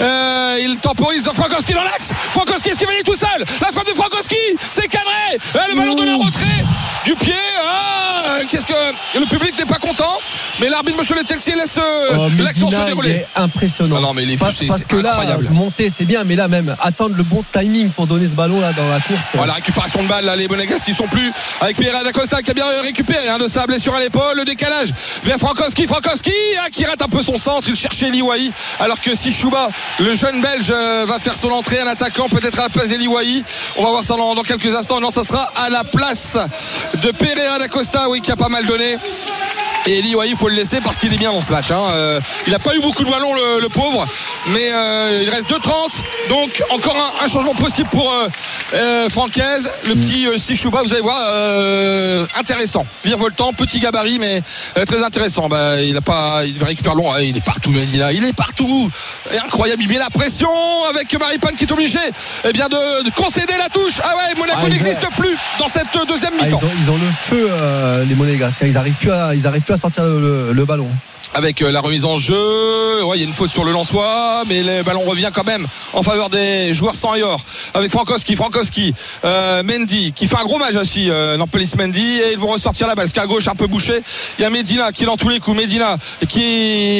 Euh, 0.00 0.58
il 0.60 0.76
temporise 0.78 1.22
Frankowski 1.32 1.72
dans 1.74 1.84
l'axe. 1.84 2.12
Frankowski, 2.32 2.70
est-ce 2.70 2.78
qu'il 2.78 2.86
va 2.86 2.92
y 2.92 2.96
aller 2.96 3.04
tout 3.04 3.16
seul? 3.16 3.44
La 3.60 3.68
frappe 3.68 3.86
de 3.86 3.94
Frankowski, 3.94 4.36
c'est 4.70 4.88
cadré. 4.88 5.08
Euh, 5.56 5.58
le 5.72 5.78
ballon 5.78 5.94
donné 5.94 6.12
en 6.12 6.18
retrait 6.18 6.64
du 7.04 7.14
pied. 7.14 7.32
Ah, 7.64 8.38
qu'est-ce 8.48 8.66
que 8.66 9.18
le 9.18 9.26
public 9.26 9.56
n'est 9.58 9.64
pas 9.64 9.78
content, 9.78 10.18
mais 10.60 10.68
l'arbitre 10.68 10.98
Monsieur 10.98 11.14
Le 11.16 11.24
Texier 11.24 11.54
laisse 11.54 11.76
euh, 11.78 12.16
Oh, 12.16 12.28
l'action 12.38 12.68
se 12.70 12.76
dérouler. 12.76 13.24
impressionnant. 13.36 13.96
Ah 13.98 14.00
non, 14.00 14.14
mais 14.14 14.24
fou, 14.36 14.44
Parce, 14.44 14.66
parce 14.66 14.80
que 14.86 14.96
là, 14.96 15.10
incroyable. 15.12 15.48
monter 15.50 15.90
c'est 15.94 16.04
bien, 16.04 16.24
mais 16.24 16.36
là 16.36 16.48
même 16.48 16.76
attendre 16.80 17.16
le 17.16 17.22
bon 17.22 17.44
timing 17.52 17.90
pour 17.90 18.06
donner 18.06 18.26
ce 18.26 18.32
ballon 18.34 18.60
là 18.60 18.72
dans 18.72 18.88
la 18.88 19.00
course. 19.00 19.28
Voilà, 19.34 19.54
récupération 19.54 20.02
de 20.02 20.08
balle, 20.08 20.24
là, 20.24 20.36
les 20.36 20.48
Monégasques 20.48 20.88
ils 20.88 20.94
sont 20.94 21.06
plus 21.08 21.27
avec 21.60 21.76
Pierre 21.76 22.02
Dacosta 22.04 22.42
qui 22.42 22.50
a 22.50 22.54
bien 22.54 22.64
récupéré 22.82 23.28
hein, 23.28 23.38
de 23.38 23.48
sa 23.48 23.66
blessure 23.66 23.94
à 23.94 24.00
l'épaule, 24.00 24.36
le 24.36 24.44
décalage 24.44 24.88
vers 25.24 25.38
Frankowski, 25.38 25.86
Frankowski 25.86 26.32
hein, 26.58 26.68
qui 26.70 26.84
rate 26.84 27.02
un 27.02 27.08
peu 27.08 27.22
son 27.22 27.36
centre, 27.36 27.68
il 27.68 27.76
cherchait 27.76 28.10
Liwaï 28.10 28.52
alors 28.80 29.00
que 29.00 29.14
si 29.14 29.30
le 29.98 30.12
jeune 30.14 30.40
belge 30.40 30.70
euh, 30.70 31.04
va 31.06 31.18
faire 31.18 31.34
son 31.34 31.50
entrée 31.50 31.82
en 31.82 31.86
attaquant 31.86 32.28
peut-être 32.28 32.58
à 32.58 32.64
la 32.64 32.68
place 32.68 32.88
d'Eliwaï, 32.88 33.44
on 33.76 33.84
va 33.84 33.90
voir 33.90 34.02
ça 34.02 34.16
dans, 34.16 34.34
quelques 34.42 34.74
instants, 34.74 35.00
non 35.00 35.10
ça 35.10 35.24
sera 35.24 35.50
à 35.56 35.70
la 35.70 35.84
place 35.84 36.36
de 37.02 37.10
Pereira 37.10 37.58
Dacosta, 37.58 38.08
oui 38.08 38.20
qui 38.20 38.30
a 38.30 38.36
pas 38.36 38.48
mal 38.48 38.66
donné. 38.66 38.96
Et 39.86 40.14
ouais, 40.14 40.28
il 40.28 40.36
faut 40.36 40.48
le 40.48 40.54
laisser 40.54 40.82
parce 40.82 40.98
qu'il 40.98 41.14
est 41.14 41.16
bien 41.16 41.32
dans 41.32 41.40
ce 41.40 41.50
match. 41.50 41.70
hein. 41.70 41.80
Euh, 41.92 42.20
il 42.46 42.52
n'a 42.52 42.58
pas 42.58 42.76
eu 42.76 42.80
beaucoup 42.80 43.04
de 43.04 43.10
ballons, 43.10 43.32
le, 43.34 43.68
pauvre. 43.68 44.04
Mais 44.48 44.70
euh, 44.70 45.22
il 45.22 45.30
reste 45.30 45.48
2-30. 45.50 45.58
Donc, 46.28 46.62
encore 46.70 46.94
un, 46.94 47.24
un 47.24 47.26
changement 47.26 47.54
possible 47.54 47.88
pour 47.88 48.12
Francaise. 49.08 49.70
Le 49.86 49.94
petit 49.94 50.26
Sichouba, 50.36 50.82
vous 50.82 50.92
allez 50.92 51.00
voir, 51.00 51.17
euh, 51.26 52.26
intéressant. 52.38 52.86
Virevoltant, 53.04 53.52
petit 53.52 53.80
gabarit, 53.80 54.18
mais 54.18 54.42
euh, 54.76 54.84
très 54.84 55.02
intéressant. 55.02 55.48
Bah, 55.48 55.80
il 55.82 55.96
a 55.96 56.00
pas, 56.00 56.42
il 56.44 56.54
devait 56.54 56.66
récupérer 56.66 56.94
long. 56.94 57.10
Ouais, 57.12 57.28
il 57.28 57.36
est 57.36 57.44
partout, 57.44 57.70
Medina. 57.70 58.12
Il 58.12 58.24
est 58.24 58.32
partout. 58.32 58.90
Et 59.32 59.38
incroyable. 59.38 59.82
Il 59.82 59.88
met 59.88 59.98
la 59.98 60.10
pression 60.10 60.50
avec 60.90 61.18
Maripane 61.18 61.54
qui 61.56 61.64
est 61.64 61.72
obligé 61.72 61.98
eh 62.44 62.52
bien, 62.52 62.68
de, 62.68 63.04
de 63.04 63.10
concéder 63.10 63.54
la 63.58 63.68
touche. 63.68 64.00
Ah 64.02 64.14
ouais, 64.16 64.34
Monaco 64.38 64.60
Ah, 64.64 64.68
n'existe 64.68 65.04
ont- 65.04 65.20
plus 65.22 65.36
dans 65.58 65.66
cette 65.68 65.86
deuxième 66.08 66.32
Ah, 66.40 66.44
ils, 66.44 66.46
mi-temps. 66.46 66.66
ont, 66.66 66.70
ils 66.80 66.90
ont 66.90 66.96
le 66.98 67.10
feu, 67.10 67.48
euh, 67.50 68.04
les 68.04 68.14
Monégasques. 68.14 68.60
Ils 68.62 68.76
arrivent 68.76 68.94
plus 68.94 69.10
à, 69.12 69.34
ils 69.34 69.46
arrivent 69.46 69.62
plus 69.62 69.74
à 69.74 69.78
sortir 69.78 70.04
le, 70.04 70.20
le- 70.20 70.52
le 70.52 70.64
ballon. 70.64 70.88
Avec 71.34 71.62
euh, 71.62 71.70
la 71.70 71.80
remise 71.80 72.04
en 72.04 72.16
jeu. 72.16 73.04
Ouais, 73.04 73.16
il 73.16 73.20
y 73.20 73.24
a 73.24 73.26
une 73.26 73.32
faute 73.32 73.50
sur 73.50 73.64
le 73.64 73.72
Lançois, 73.72 74.42
mais 74.48 74.62
le 74.62 74.82
ballon 74.82 75.02
revient 75.04 75.30
quand 75.32 75.44
même 75.44 75.66
en 75.92 76.02
faveur 76.02 76.30
des 76.30 76.74
joueurs 76.74 76.94
sans 76.94 77.14
Yor. 77.14 77.38
Avec 77.74 77.90
Frankowski, 77.90 78.36
Frankowski, 78.36 78.94
euh, 79.24 79.62
Mendy, 79.62 80.12
qui 80.12 80.26
fait 80.26 80.38
un 80.38 80.44
gros 80.44 80.58
match 80.58 80.76
aussi, 80.76 81.10
euh, 81.10 81.36
Nampelis 81.36 81.72
Mendy, 81.78 82.18
et 82.18 82.32
ils 82.32 82.38
vont 82.38 82.48
ressortir 82.48 82.86
la 82.86 82.94
balle. 82.94 83.06
Parce 83.06 83.12
qu'à 83.12 83.26
gauche, 83.26 83.48
un 83.48 83.54
peu 83.54 83.66
bouché. 83.66 84.02
Il 84.38 84.42
y 84.42 84.44
a 84.44 84.50
Medina 84.50 84.92
qui 84.92 85.04
est 85.04 85.06
dans 85.06 85.16
tous 85.16 85.28
les 85.28 85.40
coups. 85.40 85.56
Medina 85.56 85.96
qui 86.28 86.42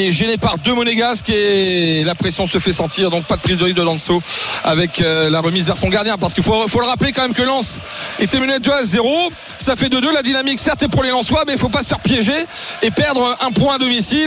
est 0.07 0.11
gêné 0.11 0.37
par 0.37 0.57
deux 0.57 0.73
monégasques 0.73 1.29
et 1.29 2.03
la 2.03 2.15
pression 2.15 2.45
se 2.45 2.59
fait 2.59 2.71
sentir. 2.71 3.09
Donc 3.09 3.25
pas 3.25 3.35
de 3.35 3.41
prise 3.41 3.57
de 3.57 3.63
risque 3.63 3.77
de 3.77 3.83
Danso 3.83 4.21
avec 4.63 5.01
euh, 5.01 5.29
la 5.29 5.41
remise 5.41 5.67
vers 5.67 5.77
son 5.77 5.89
gardien. 5.89 6.17
Parce 6.17 6.33
qu'il 6.33 6.43
faut, 6.43 6.67
faut 6.67 6.79
le 6.79 6.87
rappeler 6.87 7.11
quand 7.11 7.23
même 7.23 7.33
que 7.33 7.43
Lens 7.43 7.79
était 8.19 8.39
mené 8.39 8.59
2 8.59 8.71
à 8.71 8.83
0. 8.83 9.31
Ça 9.59 9.75
fait 9.75 9.87
2-2. 9.87 10.13
La 10.13 10.23
dynamique, 10.23 10.59
certes, 10.59 10.83
est 10.83 10.87
pour 10.87 11.03
les 11.03 11.09
Lensois, 11.09 11.43
mais 11.45 11.53
il 11.53 11.59
faut 11.59 11.69
pas 11.69 11.83
se 11.83 11.89
faire 11.89 11.99
piéger 11.99 12.45
et 12.81 12.91
perdre 12.91 13.37
un 13.41 13.51
point 13.51 13.75
à 13.75 13.77
domicile. 13.77 14.18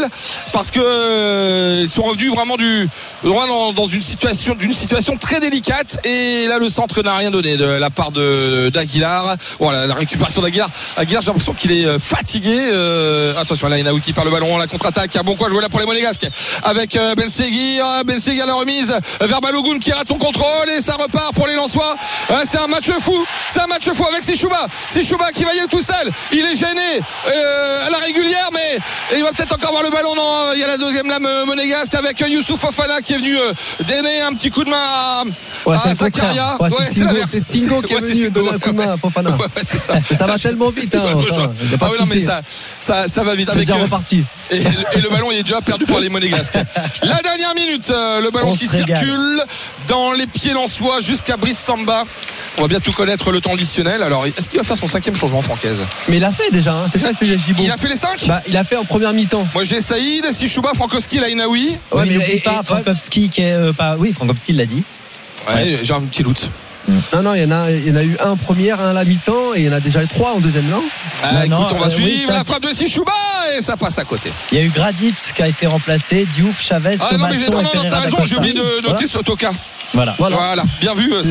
Parce 0.52 0.70
que 0.70 0.81
euh, 0.81 1.81
ils 1.82 1.89
sont 1.89 2.02
revenus 2.02 2.32
vraiment 2.32 2.56
du 2.56 2.89
loin 3.24 3.47
dans, 3.47 3.86
une 3.86 4.02
situation 4.02 4.55
d'une 4.55 4.73
situation 4.73 5.16
très 5.16 5.40
délicate 5.40 5.98
et 6.05 6.47
là 6.47 6.59
le 6.59 6.69
centre 6.69 7.02
n'a 7.02 7.16
rien 7.16 7.31
donné 7.31 7.56
de 7.56 7.64
la 7.64 7.90
part 7.90 8.10
de 8.10 8.70
d'Aguilar. 8.70 9.36
Voilà 9.59 9.86
la 9.86 9.94
récupération 9.94 10.40
d'Aguilar. 10.40 10.70
Aguilar 10.97 11.23
j'ai 11.23 11.28
l'impression 11.28 11.55
qu'il 11.55 11.73
est 11.73 11.85
euh, 11.85 11.98
fatigué. 11.98 12.56
Euh, 12.73 13.36
attention 13.36 13.69
là 13.69 13.78
Inaoui 13.78 14.01
qui 14.01 14.12
perd 14.12 14.27
le 14.27 14.32
ballon, 14.32 14.56
la 14.56 14.66
contre-attaque. 14.66 15.19
Bon 15.24 15.36
quoi 15.36 15.48
jouer 15.48 15.60
là 15.60 15.69
pour 15.69 15.81
les 15.81 15.86
Monégasques 15.86 16.28
avec 16.62 16.98
Ben 17.16 17.28
Seguir. 17.28 17.85
Ben 18.06 18.20
Seguir 18.20 18.47
la 18.47 18.55
remise 18.55 18.94
vers 19.20 19.40
Balogun 19.40 19.78
qui 19.78 19.93
rate 19.93 20.09
son 20.09 20.19
contrôle 20.19 20.70
et 20.77 20.81
ça 20.81 20.94
repart 20.94 21.35
pour 21.35 21.47
les 21.47 21.55
Lensois. 21.55 21.97
C'est 22.51 22.59
un 22.59 22.66
match 22.66 22.90
fou, 23.01 23.24
c'est 23.48 23.60
un 23.60 23.66
match 23.66 23.90
fou 23.93 24.05
avec 24.06 24.23
Sichouba. 24.23 24.66
Sichouba 24.89 25.32
qui 25.32 25.44
va 25.44 25.55
y 25.55 25.59
aller 25.59 25.69
tout 25.69 25.82
seul. 25.82 26.10
Il 26.32 26.40
est 26.40 26.56
gêné 26.56 27.01
à 27.86 27.90
la 27.90 27.98
régulière, 27.98 28.48
mais 28.52 28.78
il 29.16 29.23
va 29.23 29.32
peut-être 29.32 29.55
encore 29.55 29.71
avoir 29.72 29.82
le 29.82 29.90
ballon. 29.90 30.14
Non, 30.14 30.52
il 30.54 30.60
y 30.60 30.64
a 30.64 30.66
la 30.66 30.76
deuxième 30.78 31.08
lame 31.08 31.26
euh, 31.26 31.46
monégasque 31.46 31.94
avec 31.94 32.20
euh, 32.22 32.28
Youssouf 32.28 32.60
Fofana 32.60 33.00
qui 33.00 33.14
est 33.14 33.16
venu 33.16 33.36
euh, 33.36 33.52
donner 33.86 34.20
un 34.20 34.32
petit 34.34 34.50
coup 34.50 34.64
de 34.64 34.70
main 34.70 34.76
à, 34.76 35.24
Ouais, 35.66 35.76
à 35.76 35.80
c'est 35.84 35.94
Zakaria. 35.94 36.56
Ouais, 36.60 36.68
Singo 37.46 37.82
qui 37.82 37.94
est 37.94 38.00
venu 38.00 38.30
donner 38.30 38.50
un 38.50 38.58
coup 38.58 38.72
de 38.72 38.76
main 38.76 38.92
à 38.92 38.96
Fofana. 38.96 39.36
Ça. 39.62 39.94
Ça 40.02 40.26
va 40.26 40.38
tellement 40.38 40.70
vite, 40.70 40.94
hein, 40.94 41.04
ça, 41.30 41.50
ah 41.80 41.88
non, 41.98 42.06
mais 42.06 42.20
ça, 42.20 42.42
ça, 42.80 43.08
ça 43.08 43.22
va 43.22 43.34
vite. 43.34 43.48
Avec, 43.48 43.66
déjà 43.66 43.78
euh, 43.78 43.82
reparti. 43.84 44.24
et, 44.50 44.56
et 44.58 45.00
le 45.00 45.08
ballon 45.08 45.30
il 45.32 45.38
est 45.38 45.42
déjà 45.42 45.60
perdu 45.60 45.86
par 45.86 46.00
les 46.00 46.08
monégasques. 46.08 46.58
La 47.02 47.20
dernière 47.22 47.54
minute, 47.54 47.90
euh, 47.90 48.20
le 48.20 48.30
ballon 48.30 48.50
On 48.50 48.52
qui 48.52 48.68
circule 48.68 49.42
dans 49.88 50.12
les 50.12 50.26
pieds 50.26 50.52
lensois 50.52 51.00
jusqu'à 51.00 51.36
Brice 51.36 51.58
Samba. 51.58 52.04
On 52.58 52.62
va 52.62 52.68
bientôt 52.68 52.92
connaître 52.92 53.30
le 53.32 53.40
temps 53.40 53.54
additionnel. 53.54 54.02
Alors, 54.02 54.26
est-ce 54.26 54.48
qu'il 54.48 54.58
va 54.58 54.64
faire 54.64 54.78
son 54.78 54.86
cinquième 54.86 55.16
changement, 55.16 55.42
Francaise? 55.42 55.84
Mais 56.08 56.16
il 56.18 56.24
a 56.24 56.32
fait 56.32 56.50
déjà, 56.50 56.72
hein, 56.74 56.86
c'est 56.90 56.98
ça 56.98 57.12
que 57.12 57.16
fait 57.16 57.38
Gibaud. 57.38 57.62
Il 57.62 57.70
a 57.70 57.76
fait 57.76 57.88
les 57.88 57.96
cinq? 57.96 58.26
Bah, 58.26 58.42
il 58.46 58.56
a 58.56 58.64
fait 58.64 58.76
en 58.76 58.84
première 58.84 59.12
mi-temps. 59.12 59.46
Moi 59.54 59.61
j'ai 59.64 59.80
Saïd, 59.80 60.30
Sichouba, 60.32 60.70
Frankowski, 60.74 61.18
Lainaoui. 61.18 61.76
Ouais, 61.93 62.02
mais 62.05 62.06
mais- 62.06 62.14
n'oublie 62.14 62.32
et- 62.32 62.40
pas 62.40 62.60
et- 62.62 62.64
Frankowski 62.66 63.28
qui 63.28 63.43
est 63.43 63.52
euh, 63.52 63.72
pas. 63.72 63.97
Oui, 63.98 64.12
Frankowski 64.12 64.52
l'a 64.52 64.66
dit. 64.66 64.82
Ouais, 65.48 65.80
j'ai 65.82 65.93
un 65.94 66.01
petit 66.02 66.22
doute. 66.22 66.48
Non, 67.14 67.22
non, 67.22 67.34
il 67.34 67.43
y, 67.43 67.44
en 67.44 67.52
a, 67.52 67.70
il 67.70 67.86
y 67.89 67.93
en 67.93 67.97
a 67.97 68.02
eu 68.02 68.16
un 68.18 68.30
en 68.30 68.36
première, 68.36 68.80
un 68.80 68.90
à 68.90 68.93
la 68.93 69.05
mi-temps, 69.05 69.55
et 69.55 69.60
il 69.60 69.64
y 69.66 69.68
en 69.68 69.72
a 69.72 69.78
déjà 69.78 70.02
eu 70.02 70.09
trois 70.09 70.32
en 70.32 70.40
deuxième, 70.40 70.66
non 70.68 70.82
Ah, 71.22 71.47
Non, 71.47 71.60
écoute, 71.60 71.76
on 71.76 71.80
va 71.80 71.86
euh, 71.86 71.90
suivre 71.90 72.09
oui, 72.10 72.24
ça- 72.26 72.32
la 72.32 72.44
frappe 72.44 72.62
de 72.62 72.74
Sichouba 72.74 73.12
et 73.56 73.62
ça 73.62 73.76
passe 73.76 73.98
à 74.01 74.05
côté. 74.05 74.32
Il 74.51 74.59
y 74.59 74.60
a 74.60 74.64
eu 74.64 74.68
Gradit 74.68 75.14
qui 75.34 75.43
a 75.43 75.47
été 75.48 75.68
remplacé, 75.68 76.26
Diouf, 76.34 76.60
Chavez, 76.60 76.97
Ah 77.01 77.16
non, 77.16 77.28
mais 77.28 77.36
non, 77.48 77.62
t'as 77.89 78.01
raison, 78.01 78.18
j'ai 78.24 78.36
oublié 78.36 78.55
de 78.55 78.82
noter 78.82 79.06
Sotoka. 79.06 79.52
Voilà. 79.94 80.16
Voilà. 80.18 80.36
Voilà. 80.36 80.64
bien 80.80 80.94
vu, 80.94 81.12
euh, 81.12 81.22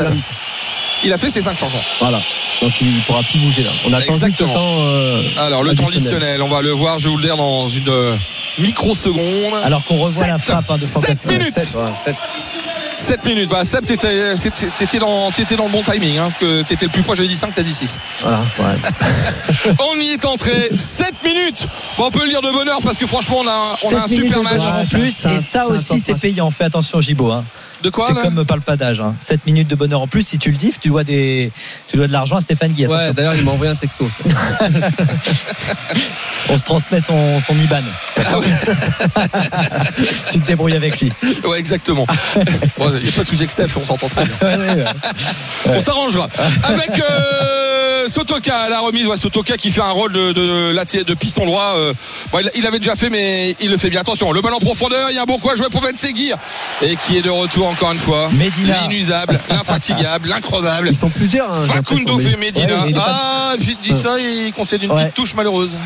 La. 1.02 1.08
Il 1.08 1.14
a 1.14 1.18
fait 1.18 1.30
ses 1.30 1.42
cinq 1.42 1.58
changements. 1.58 1.82
Voilà. 2.00 2.20
Donc 2.62 2.72
il 2.82 2.88
ne 2.96 3.02
pourra 3.02 3.22
plus 3.24 3.40
bouger 3.40 3.64
là. 3.64 3.72
On 3.86 3.94
attend 3.94 4.00
juste 4.00 4.10
le 4.10 4.14
Exactement. 4.28 4.54
temps. 4.54 4.78
euh, 4.82 5.24
Alors, 5.40 5.64
le 5.64 5.74
temps 5.74 5.88
additionnel. 5.88 6.42
on 6.42 6.48
va 6.50 6.62
le 6.62 6.72
voir, 6.72 7.00
je 7.00 7.06
vais 7.06 7.10
vous 7.12 7.18
le 7.18 7.24
dire 7.24 7.38
dans 7.38 7.68
une 7.68 7.90
euh, 7.90 8.16
microseconde. 8.60 9.54
Alors 9.64 9.84
qu'on 9.86 9.98
revoit 9.98 10.28
la 10.28 10.38
Sept. 10.38 10.48
frappe 10.48 10.70
hein, 10.70 10.78
de 10.78 10.86
Frankowski. 10.86 11.18
Sept 11.22 11.28
minutes. 11.32 11.54
Sept, 11.54 11.76
ouais, 11.76 11.92
sept. 12.06 12.16
7 12.92 13.26
minutes. 13.26 13.50
Bah, 13.50 13.66
Seb, 13.66 13.84
t'étais, 13.84 14.36
t'étais 14.78 15.00
dans, 15.00 15.32
t'étais 15.32 15.56
dans 15.56 15.66
le 15.66 15.72
bon 15.72 15.82
timing, 15.82 16.18
hein, 16.20 16.24
parce 16.26 16.38
que 16.38 16.62
t'étais 16.62 16.86
le 16.86 16.92
plus 16.92 17.02
proche. 17.02 17.18
J'avais 17.18 17.30
dit 17.30 17.36
5, 17.36 17.52
t'as 17.56 17.64
dit 17.64 17.74
6. 17.74 17.98
Voilà. 18.22 18.42
ouais. 18.60 19.74
On 19.96 20.00
y 20.00 20.10
est 20.12 20.24
entré. 20.26 20.70
7 20.78 21.12
minutes. 21.26 21.68
Bon, 21.98 22.06
on 22.08 22.12
peut 22.12 22.22
le 22.24 22.30
dire 22.30 22.42
de 22.42 22.52
bonheur 22.52 22.78
parce 22.84 22.98
que 23.00 23.08
franchement, 23.08 23.38
on 23.40 23.48
a, 23.48 23.76
on 23.84 23.96
a 23.98 24.04
un 24.04 24.08
super 24.08 24.44
match. 24.44 24.62
en 24.72 24.86
plus, 24.86 25.26
et 25.26 25.40
ça- 25.42 25.66
aussi 25.68 26.00
c'est 26.06 26.14
payant. 26.20 26.52
Fais 26.52 26.66
attention, 26.66 27.02
Gibo. 27.02 27.32
Hein. 27.32 27.44
De 27.84 27.90
quoi 27.90 28.08
C'est 28.08 28.14
comme 28.22 28.46
pas 28.46 28.56
le 28.56 28.62
padage. 28.62 29.02
Hein. 29.02 29.16
7 29.20 29.46
minutes 29.46 29.68
de 29.68 29.76
bonheur 29.76 30.02
en 30.02 30.08
plus, 30.08 30.24
si 30.24 30.38
tu 30.38 30.52
le 30.52 30.58
dis, 30.58 30.74
tu 30.80 30.90
dois, 30.90 31.04
des... 31.04 31.52
tu 31.90 31.98
dois 31.98 32.08
de 32.08 32.12
l'argent 32.12 32.38
à 32.38 32.42
Stéphane 32.42 32.72
Guy. 32.74 32.86
Ouais, 32.86 33.14
d'ailleurs, 33.14 33.36
il 33.36 33.44
m'a 33.44 33.52
envoyé 33.52 33.72
un 33.72 33.76
texto. 33.76 34.08
On 36.50 36.58
se 36.58 36.64
transmet 36.64 37.02
son, 37.02 37.40
son 37.40 37.54
IBAN. 37.56 37.82
tu 40.32 40.40
te 40.40 40.46
débrouilles 40.48 40.76
avec 40.76 41.00
lui. 41.02 41.12
Ouais, 41.44 41.60
exactement. 41.60 42.06
Bon, 42.78 42.92
Il 42.98 43.04
n'y 43.04 43.10
a 43.10 43.12
pas 43.12 43.24
de 43.24 43.28
souci 43.28 43.42
avec 43.42 43.52
Steph, 43.52 43.78
on 43.78 43.84
s'entend 43.84 44.10
très 44.10 44.26
bien. 44.26 44.36
Ouais, 44.42 44.58
ouais, 44.58 44.74
ouais. 44.74 44.84
On 45.68 45.80
s'arrangera. 45.80 46.28
Avec 46.64 46.90
euh, 47.00 47.81
Sotoka 48.08 48.58
à 48.58 48.70
la 48.70 48.80
remise. 48.80 49.06
Ouais, 49.08 49.16
Sotoka 49.18 49.58
qui 49.58 49.72
fait 49.72 49.82
un 49.82 49.92
rôle 49.92 50.14
de, 50.14 50.32
de, 50.32 51.04
de 51.04 51.14
piston 51.14 51.46
droit. 51.46 51.74
euh, 51.78 51.94
bon, 52.32 52.40
il- 52.40 52.52
il 52.56 52.68
avait 52.68 52.80
déjà 52.80 52.96
fait, 52.96 53.10
mais 53.10 53.56
il 53.60 53.70
le 53.72 53.78
fait 53.78 53.90
bien. 53.90 54.02
Attention, 54.02 54.32
le 54.32 54.42
ballon 54.42 54.58
en 54.58 54.60
profondeur. 54.60 55.10
Il 55.10 55.16
y 55.16 55.20
a 55.20 55.22
un 55.24 55.26
bon 55.26 55.38
coup 55.40 55.50
à 55.50 55.56
jouer 55.56 55.68
pour 55.72 55.82
Ben 55.82 55.96
Seguir. 55.96 56.38
Et 56.82 56.96
qui 56.96 57.18
est 57.18 57.22
de 57.22 57.30
retour 57.30 57.68
encore 57.68 57.92
une 57.92 57.98
fois. 57.98 58.30
Medina. 58.32 58.76
L'inusable, 58.82 59.40
l'infatigable, 59.50 60.30
l'increvable. 60.30 60.90
Ils 60.90 60.96
sont 60.96 61.10
plusieurs. 61.10 61.52
hein, 61.54 61.64
j'ai 61.68 61.74
Facundo 61.74 62.18
fait 62.20 62.38
Medina. 62.38 62.86
Ouais, 62.86 62.94
ah, 62.98 63.54
il 63.60 63.78
dit 63.82 63.96
ça, 64.00 64.18
il 64.20 64.52
concède 64.54 64.84
une 64.84 64.92
Ouais. 64.92 65.04
petite 65.04 65.14
touche 65.16 65.36
malheureuse. 65.36 65.78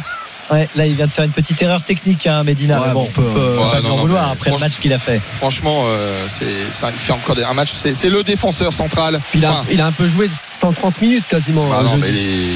Ouais, 0.52 0.70
là, 0.76 0.86
il 0.86 0.94
vient 0.94 1.08
de 1.08 1.12
faire 1.12 1.24
une 1.26 1.32
petite 1.32 1.60
erreur 1.64 1.82
technique, 1.84 2.28
hein, 2.28 2.44
Medina. 2.44 2.80
Ouais, 2.80 2.88
mais 2.90 2.94
bon, 2.94 3.08
on 3.10 3.12
peut 3.12 3.24
euh, 3.24 3.58
Ouais, 3.58 3.72
pas 3.72 3.78
non, 3.78 3.82
lui 3.82 3.88
en 3.88 3.96
non, 3.96 4.02
vouloir 4.02 4.30
après 4.30 4.52
le 4.52 4.58
match 4.60 4.80
qu'il 4.80 4.94
a 4.94 5.00
fait. 5.00 5.20
Franchement, 5.32 5.84
euh, 5.88 6.26
c'est, 6.28 6.46
il 6.46 6.72
fait 7.00 7.14
encore 7.14 7.36
un 7.38 7.54
match. 7.54 7.72
C'est, 7.76 8.10
le 8.10 8.24
défenseur 8.24 8.72
central. 8.72 9.20
Il 9.34 9.44
a, 9.46 9.52
Enfin, 9.52 9.66
il 9.72 9.82
a 9.82 9.88
un 9.88 9.92
peu 9.92 10.08
joué 10.08 10.30
130 10.30 11.02
minutes 11.02 11.24
quasiment. 11.28 11.68
ah 11.74 11.82
non, 11.82 11.98
mais 11.98 12.10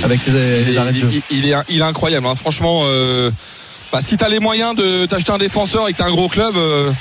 Avec 0.03 0.26
les, 0.28 0.32
il 0.61 0.68
les 0.68 0.78
est, 0.78 0.91
il- 0.91 1.22
il 1.32 1.49
est, 1.52 1.56
il 1.70 1.80
est 1.80 1.84
incroyable. 1.84 2.28
hein. 2.28 2.36
Franchement, 2.36 2.82
euh, 2.84 3.32
bah, 3.91 3.99
si 4.02 4.18
tu 4.18 4.24
as 4.24 4.30
les 4.30 4.40
moyens 4.40 4.76
de 4.76 5.07
t'acheter 5.07 5.32
un 5.32 5.38
défenseur 5.40 5.88
et 5.88 5.94
que 5.94 5.98
tu 5.98 6.03
un 6.03 6.11
gros 6.11 6.28
club, 6.30 6.56
euh, 6.57 6.91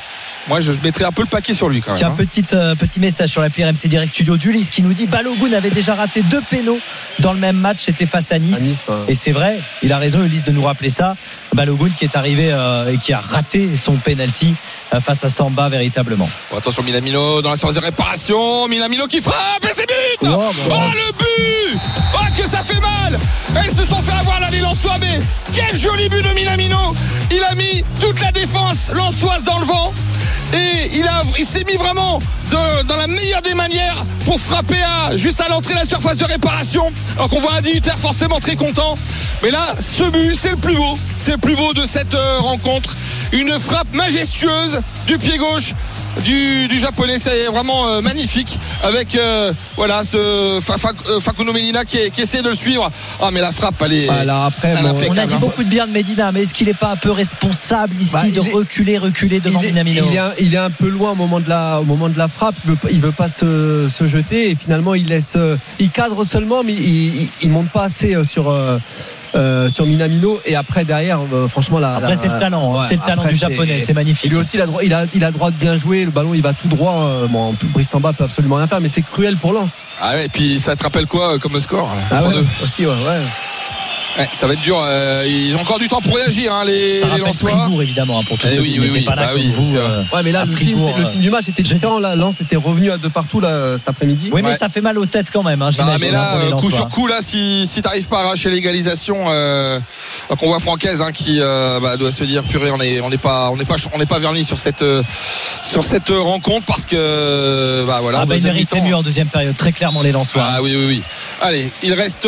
moi 0.48 0.60
je, 0.60 0.72
je 0.72 0.80
mettrais 0.80 1.04
un 1.04 1.12
peu 1.12 1.22
le 1.22 1.28
paquet 1.28 1.54
sur 1.54 1.68
lui 1.68 1.80
quand 1.80 1.90
même. 1.90 1.98
Tiens, 1.98 2.08
hein. 2.08 2.16
petit, 2.16 2.44
euh, 2.52 2.74
petit 2.74 3.00
message 3.00 3.30
sur 3.30 3.40
l'appli 3.40 3.64
RMC 3.64 3.86
Direct 3.86 4.12
Studio 4.12 4.36
d'Ulysse 4.36 4.70
qui 4.70 4.82
nous 4.82 4.92
dit 4.92 5.06
Balogun 5.06 5.52
avait 5.52 5.70
déjà 5.70 5.94
raté 5.94 6.22
deux 6.22 6.40
pénaux 6.40 6.78
dans 7.20 7.32
le 7.32 7.38
même 7.38 7.56
match, 7.56 7.84
c'était 7.84 8.06
face 8.06 8.32
à 8.32 8.38
Nice. 8.38 8.56
À 8.56 8.60
Nice, 8.60 8.86
ouais. 8.88 8.94
Et 9.08 9.14
c'est 9.14 9.32
vrai, 9.32 9.60
il 9.82 9.92
a 9.92 9.98
raison 9.98 10.22
Ulysse 10.22 10.44
de 10.44 10.52
nous 10.52 10.62
rappeler 10.62 10.90
ça. 10.90 11.16
Balogun 11.54 11.90
qui 11.96 12.04
est 12.04 12.16
arrivé 12.16 12.50
euh, 12.52 12.92
et 12.92 12.98
qui 12.98 13.12
a 13.12 13.20
raté 13.20 13.76
son 13.76 13.96
penalty 13.96 14.54
face 15.00 15.24
à 15.24 15.28
Samba 15.28 15.68
véritablement. 15.68 16.28
Bon, 16.50 16.58
attention, 16.58 16.82
Minamino 16.82 17.42
dans 17.42 17.50
la 17.50 17.56
séance 17.56 17.74
de 17.74 17.80
réparation. 17.80 18.66
Minamino 18.68 19.06
qui 19.06 19.20
frappe 19.20 19.64
et 19.64 19.72
c'est 19.74 19.86
but 19.86 20.28
Oh, 20.30 20.36
Oh, 20.50 20.52
bah, 20.68 20.76
le 20.92 21.12
but 21.18 21.80
Oh 22.14 22.18
que 22.36 22.48
ça 22.48 22.62
fait 22.62 22.80
mal 22.80 23.18
Et 23.56 23.68
ils 23.70 23.76
se 23.76 23.84
sont 23.84 24.02
fait 24.02 24.12
avoir 24.12 24.40
là 24.40 24.48
les 24.50 24.60
Lensois 24.60 24.96
mais 25.00 25.20
quel 25.54 25.76
joli 25.76 26.08
but 26.08 26.22
de 26.24 26.32
Minamino 26.34 26.94
Il 27.30 27.42
a 27.44 27.54
mis 27.54 27.84
toute 28.00 28.20
la 28.20 28.32
défense 28.32 28.90
lensoise 28.94 29.44
dans 29.44 29.58
le 29.58 29.64
vent 29.66 29.92
et 30.54 30.96
il, 30.96 31.06
a, 31.06 31.22
il 31.38 31.44
s'est 31.44 31.64
mis 31.64 31.76
vraiment 31.76 32.18
de- 32.50 32.82
dans 32.84 32.96
la 32.96 33.06
meilleure 33.06 33.42
des 33.42 33.52
manières 33.52 34.02
pour 34.24 34.40
frapper 34.40 34.78
à, 34.82 35.14
juste 35.14 35.42
à 35.42 35.48
l'entrée 35.50 35.74
de 35.74 35.80
la 35.80 35.84
surface 35.84 36.16
de 36.16 36.24
réparation. 36.24 36.90
Alors 37.16 37.28
qu'on 37.28 37.38
voit 37.40 37.52
un 37.52 37.60
dignitaire 37.60 37.98
forcément 37.98 38.40
très 38.40 38.56
content. 38.56 38.96
Mais 39.42 39.50
là, 39.50 39.74
ce 39.78 40.04
but, 40.04 40.34
c'est 40.34 40.52
le 40.52 40.56
plus 40.56 40.74
beau. 40.74 40.98
C'est 41.18 41.32
le 41.32 41.36
plus 41.38 41.54
beau 41.54 41.74
de 41.74 41.84
cette 41.84 42.14
euh, 42.14 42.38
rencontre. 42.38 42.96
Une 43.32 43.58
frappe 43.60 43.92
majestueuse 43.92 44.77
du 45.06 45.18
pied 45.18 45.38
gauche 45.38 45.74
du, 46.24 46.66
du 46.68 46.78
japonais. 46.78 47.18
C'est 47.18 47.46
vraiment 47.46 47.88
euh, 47.88 48.00
magnifique. 48.00 48.58
Avec 48.82 49.14
euh, 49.14 49.52
voilà 49.76 50.02
ce 50.02 50.58
Fa- 50.62 50.78
Fa- 50.78 50.92
euh, 51.08 51.20
Facundo 51.20 51.52
Medina 51.52 51.84
qui, 51.84 51.98
qui 52.10 52.22
essaie 52.22 52.42
de 52.42 52.48
le 52.48 52.54
suivre. 52.56 52.90
Ah, 53.20 53.30
mais 53.32 53.40
la 53.40 53.52
frappe, 53.52 53.82
elle 53.84 53.92
est. 53.92 54.08
Alors 54.08 54.44
après, 54.44 54.68
elle 54.76 54.82
bon, 54.82 54.98
On 55.10 55.16
a 55.18 55.26
dit 55.26 55.34
hein. 55.34 55.38
beaucoup 55.40 55.62
de 55.64 55.68
bien 55.68 55.86
de 55.86 55.92
Medina, 55.92 56.32
mais 56.32 56.42
est-ce 56.42 56.54
qu'il 56.54 56.66
n'est 56.66 56.74
pas 56.74 56.90
un 56.92 56.96
peu 56.96 57.10
responsable 57.10 57.94
ici 58.00 58.10
Bah, 58.12 58.24
de 58.24 58.40
est- 58.40 58.52
reculer, 58.52 58.98
reculer 58.98 59.40
devant 59.40 59.60
il 59.60 59.66
est, 59.66 59.68
Minamino 59.68 60.06
il 60.10 60.14
est 60.14 60.18
un, 60.18 60.32
il 60.40 60.54
est 60.54 60.58
un 60.58 60.70
peu 60.70 60.88
loin 60.88 61.12
au 61.12 61.16
moment 61.16 61.40
de 61.40 61.48
la, 61.48 61.80
au 61.80 61.84
moment 61.84 62.08
de 62.08 62.18
la 62.18 62.28
frappe. 62.28 62.54
Il 62.64 62.70
veut, 62.70 62.76
pas- 62.76 62.88
il 62.90 63.00
veut 63.00 63.12
pas 63.12 63.28
se, 63.28 63.88
se 63.88 64.06
jeter 64.06 64.50
et 64.50 64.54
finalement 64.54 64.94
il 64.94 65.06
laisse, 65.06 65.36
il 65.78 65.90
cadre 65.90 66.24
seulement, 66.24 66.62
mais 66.64 66.72
il, 66.74 67.22
il, 67.22 67.28
il 67.42 67.50
monte 67.50 67.68
pas 67.70 67.84
assez 67.84 68.16
sur. 68.24 68.48
euh, 68.50 68.78
euh, 69.34 69.68
sur 69.68 69.86
Minamino 69.86 70.40
et 70.44 70.56
après 70.56 70.84
derrière 70.84 71.20
euh, 71.32 71.48
franchement 71.48 71.78
là 71.78 71.96
Après, 71.96 72.16
c'est 72.16 72.28
le 72.28 72.38
talent, 72.38 72.78
hein. 72.80 72.86
C'est 72.88 72.96
le 72.96 73.02
talent 73.02 73.24
du 73.24 73.34
Japonais, 73.36 73.78
c'est 73.78 73.92
magnifique. 73.94 74.30
Lui 74.30 74.38
aussi 74.38 74.56
il 74.56 74.62
a 74.62 74.66
droit 74.66 74.82
il 74.82 74.94
a, 74.94 75.04
il 75.14 75.24
a 75.24 75.30
droit 75.30 75.50
de 75.50 75.56
bien 75.56 75.76
jouer 75.76 76.04
le 76.04 76.10
ballon 76.10 76.34
il 76.34 76.42
va 76.42 76.52
tout 76.52 76.68
droit 76.68 77.04
euh, 77.04 77.26
bon, 77.26 77.54
Brice 77.72 77.88
Samba 77.88 78.12
peut 78.12 78.24
absolument 78.24 78.56
rien 78.56 78.66
faire 78.66 78.80
mais 78.80 78.88
c'est 78.88 79.02
cruel 79.02 79.36
pour 79.36 79.52
Lens 79.52 79.84
Ah 80.00 80.14
ouais, 80.14 80.26
et 80.26 80.28
puis 80.28 80.58
ça 80.58 80.76
te 80.76 80.82
rappelle 80.82 81.06
quoi 81.06 81.34
euh, 81.34 81.38
comme 81.38 81.58
score 81.60 81.90
ah 82.10 82.22
ouais, 82.22 82.30
3-2. 82.34 82.44
aussi 82.62 82.86
ouais, 82.86 82.92
ouais. 82.92 83.20
Ouais, 84.18 84.28
ça 84.32 84.46
va 84.48 84.54
être 84.54 84.60
dur. 84.60 84.78
euh, 84.84 85.24
ils 85.28 85.54
ont 85.56 85.60
encore 85.60 85.78
du 85.78 85.86
temps 85.88 86.00
pour 86.00 86.16
réagir, 86.16 86.52
hein, 86.52 86.64
les, 86.64 87.00
Ça 87.00 87.06
les 87.14 87.18
Lensois. 87.20 87.50
Fribourg 87.50 87.82
évidemment 87.82 88.18
hein, 88.18 88.22
pour 88.26 88.36
tous 88.36 88.48
Eh 88.50 88.56
ceux 88.56 88.62
oui, 88.62 88.72
qui 88.72 88.80
oui, 88.80 88.86
n'étaient 88.86 88.98
oui. 88.98 89.04
pas 89.04 89.14
là 89.14 89.22
Bah 89.22 89.28
comme 89.32 89.40
oui, 89.42 89.50
vous. 89.52 89.76
euh, 89.76 90.02
Ouais, 90.12 90.22
mais 90.24 90.32
là 90.32 90.44
le 90.44 90.56
film, 90.56 90.80
le 90.84 91.04
euh. 91.04 91.10
film 91.10 91.22
du 91.22 91.30
match 91.30 91.48
était 91.48 91.62
différent 91.62 91.98
là 92.00 92.16
Lens 92.16 92.40
était 92.40 92.56
revenu 92.56 92.90
à 92.90 92.98
de 92.98 93.06
partout 93.08 93.38
là 93.40 93.76
cet 93.78 93.88
après-midi 93.88 94.30
Oui, 94.32 94.42
mais 94.42 94.50
Ouais. 94.50 94.56
ça 94.58 94.68
fait 94.68 94.80
mal 94.80 94.98
aux 94.98 95.06
têtes 95.06 95.28
quand 95.32 95.42
même. 95.42 95.62
Hein, 95.62 95.70
Bah, 95.78 95.96
mais 96.00 96.10
là, 96.10 96.34
hein, 96.52 96.56
coup 96.56 96.70
sur 96.70 96.88
coup, 96.88 97.06
là, 97.06 97.18
si, 97.20 97.66
si 97.66 97.80
t'arrives 97.82 98.06
pas 98.08 98.18
à 98.20 98.24
arracher 98.24 98.50
l'égalisation, 98.50 99.26
euh, 99.28 99.78
donc 100.30 100.42
on 100.42 100.48
voit 100.48 100.58
Francaise 100.58 101.00
hein, 101.02 101.12
qui 101.12 101.38
euh, 101.40 101.78
bah, 101.80 101.96
doit 101.96 102.10
se 102.10 102.24
dire 102.24 102.42
purée, 102.42 102.70
on 102.72 102.80
est, 102.80 103.00
on 103.00 103.10
n'est 103.10 103.18
pas, 103.18 103.50
on 103.50 103.56
n'est 103.56 103.64
pas, 103.64 103.76
on 103.94 103.98
n'est 103.98 104.06
pas 104.06 104.18
verni 104.18 104.44
sur 104.44 104.58
cette, 104.58 104.82
euh, 104.82 105.02
sur 105.62 105.84
cette 105.84 106.08
rencontre 106.10 106.66
parce 106.66 106.86
que 106.86 107.84
bah 107.86 107.98
voilà. 108.02 108.20
Ah 108.22 108.26
bah, 108.26 108.36
ils 108.36 108.42
méritaient 108.42 108.80
mieux 108.80 108.94
en 108.96 109.02
deuxième 109.02 109.28
période, 109.28 109.56
très 109.56 109.70
clairement 109.72 110.02
les 110.02 110.10
Lensois. 110.12 110.42
Ah 110.44 110.60
oui, 110.62 110.74
oui, 110.76 110.86
oui. 110.88 111.02
Allez, 111.40 111.70
il 111.82 111.92
reste 111.94 112.26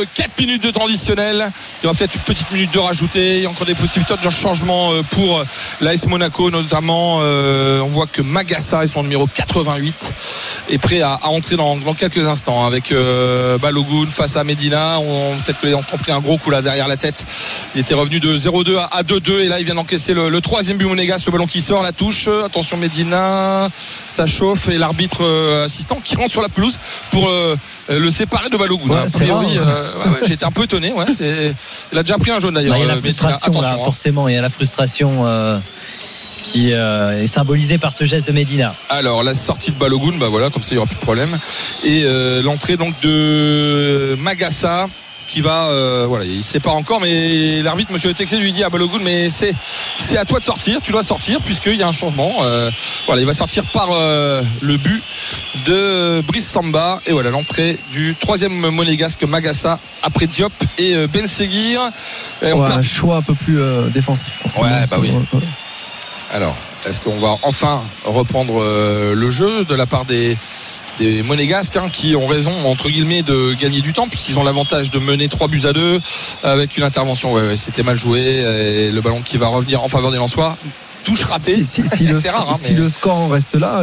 euh, 0.00 0.04
4 0.14 0.38
minutes 0.38 0.62
de 0.62 0.70
temps 0.70 0.86
additionnel. 0.86 1.50
Il 1.82 1.86
y 1.86 1.88
aura 1.88 1.96
peut-être 1.96 2.14
une 2.14 2.20
petite 2.22 2.50
minute 2.50 2.72
de 2.72 2.78
rajouter. 2.78 3.36
Il 3.38 3.42
y 3.42 3.46
a 3.46 3.50
encore 3.50 3.66
des 3.66 3.74
possibilités 3.74 4.14
de 4.22 4.30
changement 4.30 4.92
euh, 4.92 5.02
pour 5.10 5.42
l'AS 5.80 6.06
Monaco, 6.06 6.50
notamment. 6.50 7.18
Euh, 7.22 7.80
on 7.80 7.88
voit 7.88 8.06
que 8.06 8.22
Magassa 8.22 8.82
est 8.82 8.88
son 8.88 9.02
numéro 9.02 9.26
88 9.26 10.12
est 10.70 10.78
prêt 10.78 11.00
à, 11.00 11.14
à 11.14 11.28
entrer 11.28 11.56
dans, 11.56 11.76
dans 11.76 11.94
quelques 11.94 12.26
instants 12.26 12.66
avec 12.66 12.92
euh, 12.92 13.58
Balogun 13.58 14.06
face 14.10 14.36
à 14.36 14.44
Medina. 14.44 14.98
On, 15.00 15.36
peut-être 15.38 15.60
qu'ils 15.60 15.74
ont 15.74 15.82
pris 15.82 16.12
un 16.12 16.20
gros 16.20 16.38
coup 16.38 16.50
là 16.50 16.62
derrière 16.62 16.88
la 16.88 16.96
tête. 16.96 17.24
Ils 17.74 17.80
étaient 17.80 17.94
revenus 17.94 18.20
de 18.20 18.36
0-2 18.36 18.76
à, 18.76 18.84
à 18.92 19.02
2-2 19.02 19.40
et 19.40 19.48
là 19.48 19.58
ils 19.60 19.64
viennent 19.64 19.78
encaisser 19.78 20.14
le, 20.14 20.28
le 20.28 20.40
troisième 20.40 20.78
but 20.78 20.86
monégasque. 20.86 21.26
Le 21.26 21.32
ballon 21.32 21.46
qui 21.46 21.60
sort, 21.60 21.82
la 21.82 21.92
touche. 21.92 22.28
Attention 22.44 22.76
Medina, 22.76 23.68
ça 24.06 24.26
chauffe 24.26 24.68
et 24.68 24.78
l'arbitre 24.78 25.22
euh, 25.22 25.64
assistant 25.64 26.00
qui 26.02 26.16
rentre 26.16 26.30
sur 26.30 26.42
la 26.42 26.48
pelouse 26.48 26.78
pour 27.10 27.28
euh, 27.28 27.56
le 27.88 28.10
séparer 28.10 28.48
de 28.50 28.56
Balogun. 28.56 28.88
Ouais, 28.90 29.06
priori, 29.12 29.58
rare, 29.58 29.68
hein. 29.68 29.70
euh, 29.70 29.87
ouais, 29.96 30.08
ouais, 30.10 30.20
j'ai 30.26 30.34
été 30.34 30.44
un 30.44 30.50
peu 30.50 30.64
étonné. 30.64 30.92
Ouais, 30.92 31.04
il 31.92 31.98
a 31.98 32.02
déjà 32.02 32.18
pris 32.18 32.30
un 32.30 32.38
jaune 32.40 32.54
Bah, 32.54 32.60
d'ailleurs. 32.60 32.76
il 32.76 32.80
y 32.80 32.84
a 32.84 32.88
la 32.88 32.94
euh, 32.94 33.00
frustration, 33.00 33.60
là, 33.60 33.74
hein. 33.74 33.84
forcément. 33.84 34.28
Il 34.28 34.34
y 34.34 34.38
a 34.38 34.42
la 34.42 34.48
frustration 34.50 35.24
euh, 35.24 35.58
qui 36.42 36.72
euh, 36.72 37.22
est 37.22 37.26
symbolisée 37.26 37.78
par 37.78 37.92
ce 37.92 38.04
geste 38.04 38.26
de 38.26 38.32
Medina. 38.32 38.74
Alors 38.88 39.22
la 39.22 39.34
sortie 39.34 39.70
de 39.70 39.76
Balogun, 39.78 40.16
bah 40.18 40.28
voilà, 40.28 40.50
comme 40.50 40.62
ça 40.62 40.70
il 40.70 40.74
n'y 40.74 40.78
aura 40.78 40.86
plus 40.86 40.96
de 40.96 41.00
problème. 41.00 41.38
Et 41.84 42.02
euh, 42.04 42.42
l'entrée 42.42 42.76
donc 42.76 42.94
de 43.02 44.16
Magassa 44.18 44.86
qui 45.28 45.42
va, 45.42 45.66
euh, 45.66 46.06
voilà, 46.08 46.24
il 46.24 46.38
ne 46.38 46.42
sait 46.42 46.58
pas 46.58 46.70
encore, 46.70 47.00
mais 47.00 47.62
l'arbitre, 47.62 47.92
Monsieur 47.92 48.12
Texé, 48.14 48.38
lui 48.38 48.50
dit 48.50 48.64
à 48.64 48.70
Balogun, 48.70 48.98
mais 49.04 49.28
c'est 49.28 49.54
c'est 49.98 50.16
à 50.16 50.24
toi 50.24 50.40
de 50.40 50.44
sortir, 50.44 50.80
tu 50.80 50.90
dois 50.90 51.02
sortir 51.02 51.40
puisqu'il 51.42 51.76
y 51.76 51.82
a 51.82 51.86
un 51.86 51.92
changement. 51.92 52.32
Euh, 52.40 52.70
voilà, 53.06 53.20
il 53.20 53.26
va 53.26 53.34
sortir 53.34 53.64
par 53.66 53.90
euh, 53.92 54.42
le 54.60 54.76
but 54.78 55.02
de 55.66 56.22
Brice 56.22 56.48
Samba 56.48 57.00
et 57.06 57.12
voilà 57.12 57.30
l'entrée 57.30 57.78
du 57.92 58.16
troisième 58.18 58.70
monégasque 58.70 59.22
Magassa 59.24 59.78
après 60.02 60.26
Diop 60.26 60.52
et 60.78 61.06
Ben 61.06 61.26
Seguir. 61.26 61.82
Et 62.42 62.52
on 62.52 62.62
Ouais, 62.62 62.72
un 62.72 62.82
choix 62.82 63.16
un 63.16 63.22
peu 63.22 63.34
plus 63.34 63.60
défensif. 63.92 64.42
Ouais, 64.58 64.84
bah 64.90 64.96
oui. 64.98 65.12
Alors, 66.30 66.56
est-ce 66.86 67.00
qu'on 67.00 67.18
va 67.18 67.36
enfin 67.42 67.82
reprendre 68.04 68.62
le 69.14 69.30
jeu 69.30 69.64
de 69.64 69.74
la 69.74 69.86
part 69.86 70.06
des, 70.06 70.36
des 70.98 71.22
Monégasques 71.22 71.76
hein, 71.76 71.88
qui 71.92 72.14
ont 72.16 72.26
raison, 72.26 72.52
entre 72.66 72.88
guillemets, 72.90 73.22
de 73.22 73.54
gagner 73.54 73.80
du 73.80 73.92
temps 73.92 74.08
puisqu'ils 74.08 74.38
ont 74.38 74.44
l'avantage 74.44 74.90
de 74.90 74.98
mener 74.98 75.28
3 75.28 75.48
buts 75.48 75.62
à 75.64 75.72
2 75.72 76.00
avec 76.42 76.76
une 76.76 76.84
intervention. 76.84 77.32
Ouais, 77.32 77.42
ouais, 77.42 77.56
c'était 77.56 77.82
mal 77.82 77.96
joué 77.98 78.20
et 78.20 78.90
le 78.90 79.00
ballon 79.00 79.22
qui 79.22 79.36
va 79.38 79.48
revenir 79.48 79.82
en 79.82 79.88
faveur 79.88 80.10
des 80.10 80.16
Lensois. 80.18 80.56
Touche 81.04 81.22
ratée. 81.24 81.62
Si, 81.64 81.82
si- 81.82 81.88
si 81.88 82.04
le, 82.06 82.18
C'est 82.20 82.28
rare, 82.30 82.48
hein, 82.50 82.56
si 82.58 82.72
mais- 82.72 82.80
le 82.80 82.88
score 82.88 83.16
en 83.16 83.28
reste 83.28 83.54
là, 83.54 83.82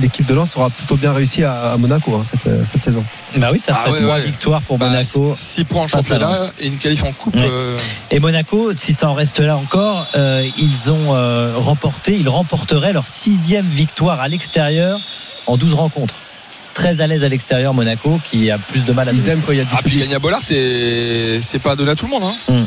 l'équipe 0.00 0.26
de 0.26 0.34
Lens 0.34 0.56
aura 0.56 0.70
plutôt 0.70 0.96
bien 0.96 1.12
réussi 1.12 1.44
à, 1.44 1.72
à 1.72 1.76
Monaco 1.76 2.14
hein, 2.14 2.22
cette, 2.24 2.66
cette 2.66 2.82
saison. 2.82 3.04
Bah 3.36 3.48
oui, 3.52 3.60
ça 3.60 3.72
Ah 3.74 3.86
ferait 3.86 3.92
ouais, 4.00 4.02
trois 4.04 4.16
ouais. 4.16 4.22
victoires 4.22 4.62
pour 4.62 4.78
Bah, 4.78 4.88
Monaco. 4.88 5.34
6 5.36 5.64
points 5.64 5.82
en 5.84 5.88
face 5.88 5.94
à 5.94 6.02
championnat 6.14 6.28
Lens. 6.32 6.52
et 6.60 6.66
une 6.66 6.76
qualif 6.78 7.04
en 7.04 7.12
coupe. 7.12 7.34
Ouais. 7.36 7.42
euh, 7.48 7.76
Et 8.10 8.18
Monaco, 8.18 8.74
si 8.74 8.92
ça 8.92 9.08
en 9.08 9.14
reste 9.14 9.38
là 9.40 9.56
encore, 9.56 10.06
euh, 10.16 10.46
ils 10.58 10.90
ont 10.90 11.14
euh, 11.14 11.54
remporté, 11.56 12.16
ils 12.18 12.28
remporteraient 12.28 12.92
leur 12.92 13.06
sixième 13.08 13.66
victoire 13.68 14.20
à 14.20 14.28
l'extérieur 14.28 14.98
en 15.46 15.56
12 15.56 15.74
rencontres. 15.74 16.14
Très 16.74 17.00
à 17.00 17.06
l'aise 17.06 17.24
à 17.24 17.28
l'extérieur, 17.28 17.72
Monaco, 17.72 18.20
qui 18.22 18.50
a 18.50 18.58
plus 18.58 18.84
de 18.84 18.92
mal 18.92 19.08
à 19.08 19.12
Ils 19.12 19.28
aiment 19.28 19.42
quand 19.42 19.52
il 19.52 19.58
y 19.58 19.60
a 19.60 19.64
du 19.64 19.70
Ah, 19.74 19.80
puis 19.82 20.06
Bollard, 20.20 20.42
c'est 20.44 21.40
c'est 21.40 21.58
pas 21.58 21.74
donné 21.74 21.92
à 21.92 21.94
tout 21.94 22.04
le 22.04 22.10
monde. 22.10 22.24
Hein. 22.24 22.52
Mm. 22.52 22.64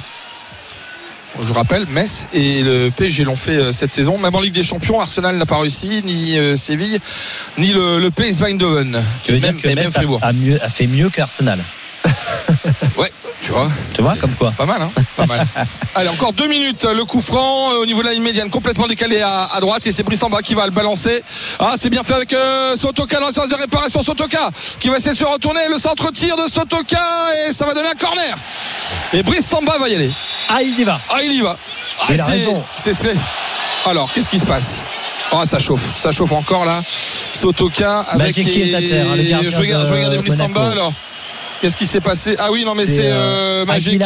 Je 1.42 1.54
rappelle, 1.54 1.86
Metz 1.86 2.28
et 2.34 2.64
le 2.64 2.90
PSG 2.90 3.24
l'ont 3.24 3.36
fait 3.36 3.52
euh, 3.58 3.72
cette 3.72 3.92
saison. 3.92 4.18
Même 4.18 4.36
en 4.36 4.42
Ligue 4.42 4.54
des 4.54 4.64
Champions, 4.64 5.00
Arsenal 5.00 5.38
n'a 5.38 5.46
pas 5.46 5.60
réussi, 5.60 6.02
ni 6.04 6.38
euh, 6.38 6.56
Séville, 6.56 7.00
ni 7.58 7.72
le, 7.72 8.00
le 8.00 8.12
PSV 8.12 8.52
Eindhoven. 8.52 9.00
Tu 9.24 9.34
veux 9.34 9.40
même, 9.40 9.56
dire 9.56 9.72
que 9.72 9.76
Metz 9.76 9.88
a, 9.88 9.92
Fribourg. 9.92 10.20
a 10.22 10.34
mieux, 10.34 10.62
a 10.62 10.70
fait 10.70 10.88
mieux 10.88 11.10
qu'Arsenal. 11.10 11.60
Ouais, 12.98 13.12
tu 13.42 13.52
vois. 13.52 13.68
Tu 13.96 14.02
vois, 14.02 14.16
comme 14.16 14.34
quoi 14.36 14.52
Pas 14.52 14.66
mal, 14.66 14.82
hein 14.82 14.92
Pas 15.16 15.26
mal. 15.26 15.46
Allez, 15.96 16.10
encore 16.10 16.34
deux 16.34 16.48
minutes. 16.48 16.86
Le 16.86 17.04
coup 17.06 17.22
franc 17.22 17.72
euh, 17.74 17.82
au 17.82 17.86
niveau 17.86 18.02
de 18.02 18.08
la 18.08 18.14
ligne 18.14 18.24
médiane, 18.24 18.50
complètement 18.50 18.88
décalé 18.88 19.22
à, 19.22 19.46
à 19.54 19.60
droite. 19.60 19.86
Et 19.88 19.92
c'est 19.92 20.04
Brissamba 20.04 20.42
qui 20.42 20.54
va 20.56 20.66
le 20.66 20.72
balancer. 20.72 21.24
Ah, 21.60 21.76
c'est 21.80 21.90
bien 21.90 22.04
fait 22.04 22.14
avec 22.14 22.34
euh, 22.34 22.76
Sotoka 22.76 23.20
dans 23.20 23.28
la 23.28 23.34
séance 23.34 23.50
de 23.50 23.56
réparation. 23.56 24.04
Sotoka 24.04 24.52
qui 24.80 24.90
va 24.90 24.98
essayer 24.98 25.12
de 25.14 25.18
se 25.18 25.24
retourner. 25.26 25.62
Le 25.70 25.78
centre 25.80 26.12
tir 26.12 26.36
de 26.38 26.50
Sotoka 26.50 27.00
et 27.48 27.54
ça 27.54 27.66
va 27.66 27.74
donner 27.74 27.90
un 27.90 27.96
corner. 28.06 28.36
Et 29.14 29.24
Brissamba 29.24 29.78
va 29.80 29.90
y 29.90 29.96
aller. 29.96 30.12
Ah, 30.50 30.62
il 30.62 30.80
y 30.80 30.84
va. 30.84 31.00
Ah, 31.10 31.18
il 31.24 31.34
y 31.34 31.42
va. 31.42 31.58
Ah, 32.02 32.06
Il 32.14 32.22
a 32.22 32.26
c'est- 32.26 32.32
raison. 32.32 32.64
C'est 32.76 32.94
serait. 32.94 33.16
Alors, 33.86 34.12
qu'est-ce 34.12 34.30
qui 34.30 34.40
se 34.40 34.46
passe? 34.46 34.84
Ah, 35.32 35.44
ça 35.50 35.60
chauffe. 35.60 35.82
Ça 35.96 36.12
chauffe 36.12 36.32
encore 36.34 36.66
là. 36.66 36.82
Sotoka 37.34 38.00
avec. 38.10 38.36
Majeki 38.38 38.62
est 38.72 38.76
à 38.76 38.80
terre, 38.82 39.06
hein, 39.12 39.42
le 39.44 39.50
je 39.50 39.58
regarde, 39.58 39.86
je 39.86 39.90
de 39.92 39.96
regardais 39.96 40.18
Brissamba 40.18 40.72
alors. 40.72 40.92
Qu'est-ce 41.62 41.76
qui 41.76 41.86
s'est 41.86 42.00
passé 42.00 42.36
Ah 42.40 42.52
oui, 42.52 42.64
non, 42.66 42.74
mais 42.74 42.86
C'est, 42.86 42.96
c'est 42.98 43.08
euh, 43.08 43.64
euh, 43.64 43.66
Majeki. 43.66 44.00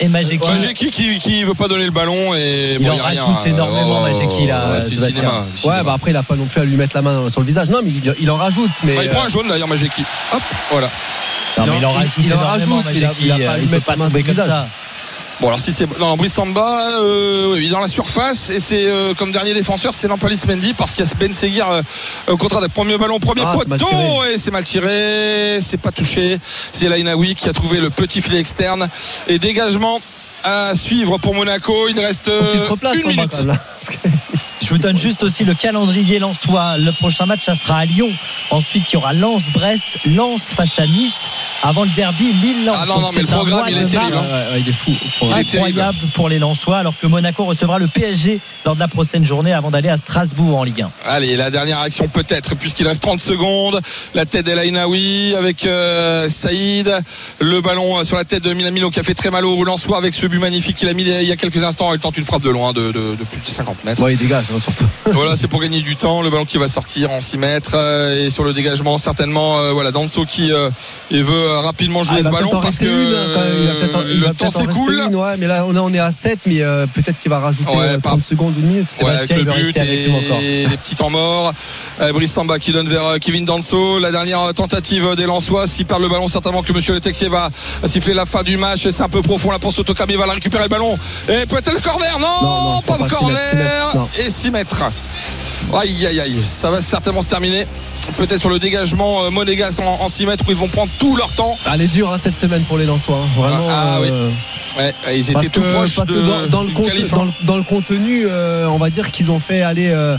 Et 0.00 0.08
Majeki. 0.08 0.38
Majeki 0.48 0.90
qui, 0.92 1.18
qui 1.18 1.42
veut 1.44 1.54
pas 1.54 1.66
donner 1.66 1.84
le 1.86 1.90
ballon 1.90 2.34
et 2.36 2.76
Il 2.78 2.86
bon, 2.86 2.92
en 2.92 2.96
y 2.96 3.00
a 3.00 3.04
rien. 3.04 3.24
rajoute 3.24 3.46
énormément, 3.46 3.98
Oh, 4.00 4.04
Majeki, 4.04 4.46
là, 4.46 4.70
ouais, 4.74 4.80
c'est 4.80 4.90
Sébastien. 4.90 5.08
cinéma, 5.16 5.46
cinéma. 5.56 5.76
Ouais, 5.78 5.84
bah 5.84 5.92
après, 5.94 6.12
il 6.12 6.16
a 6.16 6.22
pas 6.22 6.36
non 6.36 6.46
plus 6.46 6.60
à 6.60 6.64
lui 6.64 6.76
mettre 6.76 6.94
la 6.96 7.02
main 7.02 7.28
sur 7.28 7.40
le 7.40 7.46
visage. 7.46 7.68
Non, 7.68 7.80
mais 7.82 7.90
il, 7.90 8.14
il 8.20 8.30
en 8.30 8.36
rajoute. 8.36 8.70
Mais 8.84 8.94
Ah, 8.98 9.02
il 9.04 9.08
prend 9.10 9.22
euh, 9.22 9.24
un 9.24 9.28
jaune 9.28 9.48
d'ailleurs, 9.48 9.66
Majeki. 9.68 10.04
Hop, 10.32 10.42
voilà. 10.70 10.88
Non, 11.58 11.64
mais 11.66 11.78
Il 11.78 11.86
en 11.86 11.92
rajoute 11.92 12.24
il 12.24 12.32
en 12.32 12.36
énormément, 12.38 12.76
rajoute, 12.76 12.94
il 12.94 13.04
a- 13.04 13.08
Majeki. 13.08 13.24
il 13.24 13.32
a 13.32 13.34
pas 13.36 13.42
euh, 13.42 13.58
Il 13.60 13.66
peut 13.68 13.74
mettre 13.74 13.86
pas 13.86 13.92
la 13.92 13.98
main 13.98 14.04
tomber 14.06 14.18
sur 14.20 14.28
le 14.28 14.34
comme 14.34 14.44
visage. 14.44 14.48
ça. 14.48 14.68
Bon, 15.40 15.48
alors 15.48 15.58
si 15.58 15.72
c'est. 15.72 15.98
Non, 15.98 16.16
Brissamba, 16.16 17.00
euh, 17.00 17.54
oui, 17.54 17.70
dans 17.70 17.80
la 17.80 17.86
surface, 17.86 18.50
et 18.50 18.60
c'est 18.60 18.84
euh, 18.86 19.14
comme 19.14 19.32
dernier 19.32 19.54
défenseur, 19.54 19.94
c'est 19.94 20.06
Nampalis 20.06 20.42
Mendy 20.46 20.74
parce 20.74 20.92
qu'il 20.92 21.04
y 21.04 21.08
a 21.08 21.14
Ben 21.18 21.32
Seguir 21.32 21.70
euh, 21.70 21.82
au 22.28 22.36
contraire 22.36 22.60
premier 22.68 22.96
Ah, 23.46 23.54
c'est 23.58 23.68
mal 23.68 23.78
poteau, 23.78 24.24
et 24.24 24.36
c'est 24.36 24.50
mal 24.50 24.64
tiré, 24.64 25.58
c'est 25.62 25.78
pas 25.80 25.92
touché. 25.92 26.38
C'est 26.42 26.88
Lainaoui 26.88 27.34
qui 27.34 27.48
a 27.48 27.52
trouvé 27.54 27.80
le 27.80 27.88
petit 27.88 28.20
filet 28.20 28.38
externe 28.38 28.88
et 29.28 29.38
dégagement 29.38 30.00
à 30.44 30.74
suivre 30.74 31.18
pour 31.18 31.34
Monaco. 31.34 31.88
Il 31.88 31.98
reste 32.00 32.28
euh, 32.28 32.54
une 32.54 32.60
en 33.10 33.14
bas, 33.14 33.58
Je 34.62 34.68
vous 34.68 34.78
donne 34.78 34.98
juste 34.98 35.22
aussi 35.22 35.44
le 35.44 35.54
calendrier 35.54 36.18
lensois. 36.18 36.76
Le 36.78 36.92
prochain 36.92 37.26
match, 37.26 37.44
ça 37.44 37.54
sera 37.54 37.78
à 37.78 37.84
Lyon. 37.86 38.10
Ensuite, 38.50 38.90
il 38.90 38.94
y 38.94 38.96
aura 38.96 39.12
Lens-Brest, 39.14 39.82
Lens 40.06 40.42
face 40.54 40.78
à 40.78 40.86
Nice. 40.86 41.28
Avant 41.62 41.84
le 41.84 41.90
derby, 41.90 42.32
Lille-Lens. 42.32 42.76
Ah 42.80 42.86
non, 42.86 42.94
Donc, 42.94 43.02
non, 43.04 43.10
mais 43.14 43.20
le 43.22 43.26
programme, 43.26 43.60
mois 43.60 43.70
il 43.70 43.78
est 43.78 43.84
terrible, 43.86 44.14
mars 44.14 44.28
hein. 44.32 44.34
Ouais, 44.48 44.52
ouais, 44.54 44.60
il 44.60 44.68
est 44.68 44.72
fou. 44.72 44.90
Il 45.22 45.26
est 45.28 45.44
terrible. 45.44 45.80
Incroyable 45.80 45.98
pour 46.14 46.28
les 46.28 46.38
Lensois, 46.38 46.78
alors 46.78 46.94
que 46.98 47.06
Monaco 47.06 47.44
recevra 47.44 47.78
le 47.78 47.86
PSG 47.88 48.40
lors 48.64 48.74
de 48.74 48.80
la 48.80 48.88
prochaine 48.88 49.24
journée 49.26 49.52
avant 49.52 49.70
d'aller 49.70 49.88
à 49.88 49.96
Strasbourg 49.96 50.58
en 50.58 50.64
Ligue 50.64 50.82
1. 50.82 50.90
Allez, 51.06 51.36
la 51.36 51.50
dernière 51.50 51.80
action 51.80 52.08
peut-être, 52.08 52.54
puisqu'il 52.54 52.86
reste 52.86 53.02
30 53.02 53.20
secondes. 53.20 53.80
La 54.14 54.24
tête 54.26 54.46
d'El 54.46 54.58
Ainaoui 54.58 55.34
avec 55.36 55.64
euh, 55.66 56.28
Saïd. 56.28 56.94
Le 57.40 57.60
ballon 57.60 57.98
euh, 57.98 58.04
sur 58.04 58.16
la 58.16 58.24
tête 58.24 58.42
de 58.44 58.52
Minamino 58.52 58.90
qui 58.90 59.00
a 59.00 59.02
fait 59.02 59.14
très 59.14 59.30
mal 59.30 59.44
au 59.44 59.54
Roulançois 59.54 59.98
avec 59.98 60.14
ce 60.14 60.26
but 60.26 60.38
magnifique 60.38 60.76
qu'il 60.76 60.88
a 60.88 60.94
mis 60.94 61.02
il 61.02 61.22
y 61.28 61.32
a 61.32 61.36
quelques 61.36 61.62
instants. 61.64 61.92
Il 61.94 61.98
tente 62.00 62.16
une 62.18 62.24
frappe 62.24 62.42
de 62.42 62.50
loin 62.50 62.72
de, 62.72 62.92
de- 62.92 63.16
de 63.16 63.24
plus 63.24 63.40
de 63.40 63.46
50 63.48 63.84
mètres. 63.84 64.02
Ouais, 64.02 64.12
il 64.14 64.18
dégage, 64.18 64.44
Voilà, 65.12 65.36
c'est 65.36 65.48
pour 65.48 65.60
gagner 65.60 65.80
du 65.82 65.96
temps. 65.96 66.22
Le 66.22 66.30
ballon 66.30 66.44
qui 66.44 66.58
va 66.58 66.68
sortir 66.68 67.10
en 67.10 67.20
6 67.20 67.38
mètres. 67.38 67.72
euh, 67.74 68.26
et 68.26 68.30
sur 68.30 68.44
le 68.44 68.52
dégagement, 68.52 68.98
certainement, 68.98 69.58
euh, 69.58 69.72
voilà, 69.72 69.90
Danso 69.92 70.24
qui 70.24 70.52
euh, 70.52 70.70
il 71.10 71.24
veut 71.24 71.48
rapidement 71.58 72.02
jouer 72.02 72.18
Ah, 72.20 72.24
ce 72.24 72.28
ballon 72.30 72.60
parce 72.60 72.78
que 72.78 72.84
hein, 72.86 74.02
le 74.06 74.26
va 74.26 74.34
temps 74.34 74.50
s'écoule. 74.50 75.02
ouais, 75.12 75.36
mais 75.38 75.46
là, 75.46 75.66
on 75.66 75.92
est- 75.94 75.98
à 75.98 76.10
7, 76.10 76.38
mais 76.46 76.60
peut-être 76.94 77.18
qu'il 77.18 77.30
va 77.30 77.40
rajouter 77.40 77.70
Ouais, 77.70 77.76
euh, 77.94 77.98
par- 77.98 78.12
30 78.12 78.22
secondes, 78.22 78.54
une 78.56 78.66
minute. 78.66 78.88
Ouais, 79.02 79.10
avec 79.10 79.30
le 79.36 79.44
but 79.44 79.76
avec 79.76 79.90
et 80.42 80.66
les 80.66 80.76
petits 80.76 80.94
temps 80.94 81.10
morts. 81.10 81.52
Brice 82.14 82.32
Samba 82.32 82.58
qui 82.58 82.72
donne 82.72 82.88
vers 82.88 83.18
Kevin 83.20 83.44
Danso. 83.44 83.98
La 83.98 84.10
dernière 84.10 84.52
tentative 84.54 85.14
des 85.16 85.26
Lensois. 85.26 85.66
S'il 85.66 85.86
perd 85.86 86.00
le 86.00 86.08
ballon, 86.08 86.28
certainement 86.28 86.62
que 86.62 86.72
Monsieur 86.72 86.94
Le 86.94 87.00
Texier 87.00 87.28
va 87.28 87.50
siffler 87.84 88.14
la 88.14 88.24
fin 88.26 88.42
du 88.42 88.56
match. 88.56 88.88
C'est 88.90 89.02
un 89.02 89.08
peu 89.08 89.20
profond 89.22 89.50
pour 89.60 89.72
Sotoka, 89.72 90.04
mais 90.06 90.14
il 90.14 90.18
va 90.18 90.26
la 90.26 90.34
récupérer 90.34 90.62
le 90.64 90.68
ballon. 90.68 90.98
Et 91.28 91.44
peut-être 91.46 91.72
le 91.74 91.80
corner. 91.80 92.18
Non, 92.18 92.26
Non, 92.42 92.70
non, 92.76 92.82
pas 92.82 92.94
de 92.94 92.98
pas 93.00 93.08
s'y 93.08 93.14
corner. 93.14 93.38
mettre, 93.54 93.96
non. 93.96 94.08
et 94.18 94.30
6 94.40 94.50
mètres. 94.50 94.82
Aïe, 95.74 96.06
aïe, 96.06 96.20
aïe. 96.20 96.36
Ça 96.46 96.70
va 96.70 96.80
certainement 96.80 97.20
se 97.20 97.28
terminer. 97.28 97.66
Peut-être 98.16 98.40
sur 98.40 98.48
le 98.48 98.58
dégagement 98.58 99.24
euh, 99.24 99.30
monégasque 99.30 99.78
en, 99.80 100.08
6 100.08 100.24
mètres 100.26 100.44
où 100.48 100.50
ils 100.50 100.56
vont 100.56 100.68
prendre 100.68 100.90
tout 100.98 101.14
leur 101.16 101.30
temps. 101.32 101.56
Ah, 101.66 101.72
Elle 101.74 101.82
est 101.82 101.86
dure 101.92 102.10
hein, 102.12 102.16
cette 102.20 102.38
semaine 102.38 102.62
pour 102.62 102.78
les 102.78 102.86
Lensois. 102.86 103.16
hein. 103.16 103.28
Vraiment. 103.40 103.66
Ah, 103.68 103.98
oui. 104.00 104.08
euh, 104.10 104.30
Ouais, 104.78 104.94
ils 105.16 105.30
étaient 105.30 105.48
tout 105.48 105.60
proches 105.62 105.96
parce 105.96 106.08
que 106.08 106.14
de, 106.14 106.22
dans, 106.22 106.46
dans 106.46 106.60
le 106.62 106.66
d'une 106.68 106.76
compte- 106.76 106.86
qualif, 106.86 107.10
dans 107.10 107.24
hein. 107.24 107.32
dans 107.42 107.56
le 107.56 107.64
contenu, 107.64 108.26
euh, 108.28 108.68
on 108.68 108.78
va 108.78 108.88
dire 108.88 109.10
qu'ils 109.10 109.30
ont 109.32 109.40
fait 109.40 109.62
aller 109.62 109.88
euh, 109.88 110.16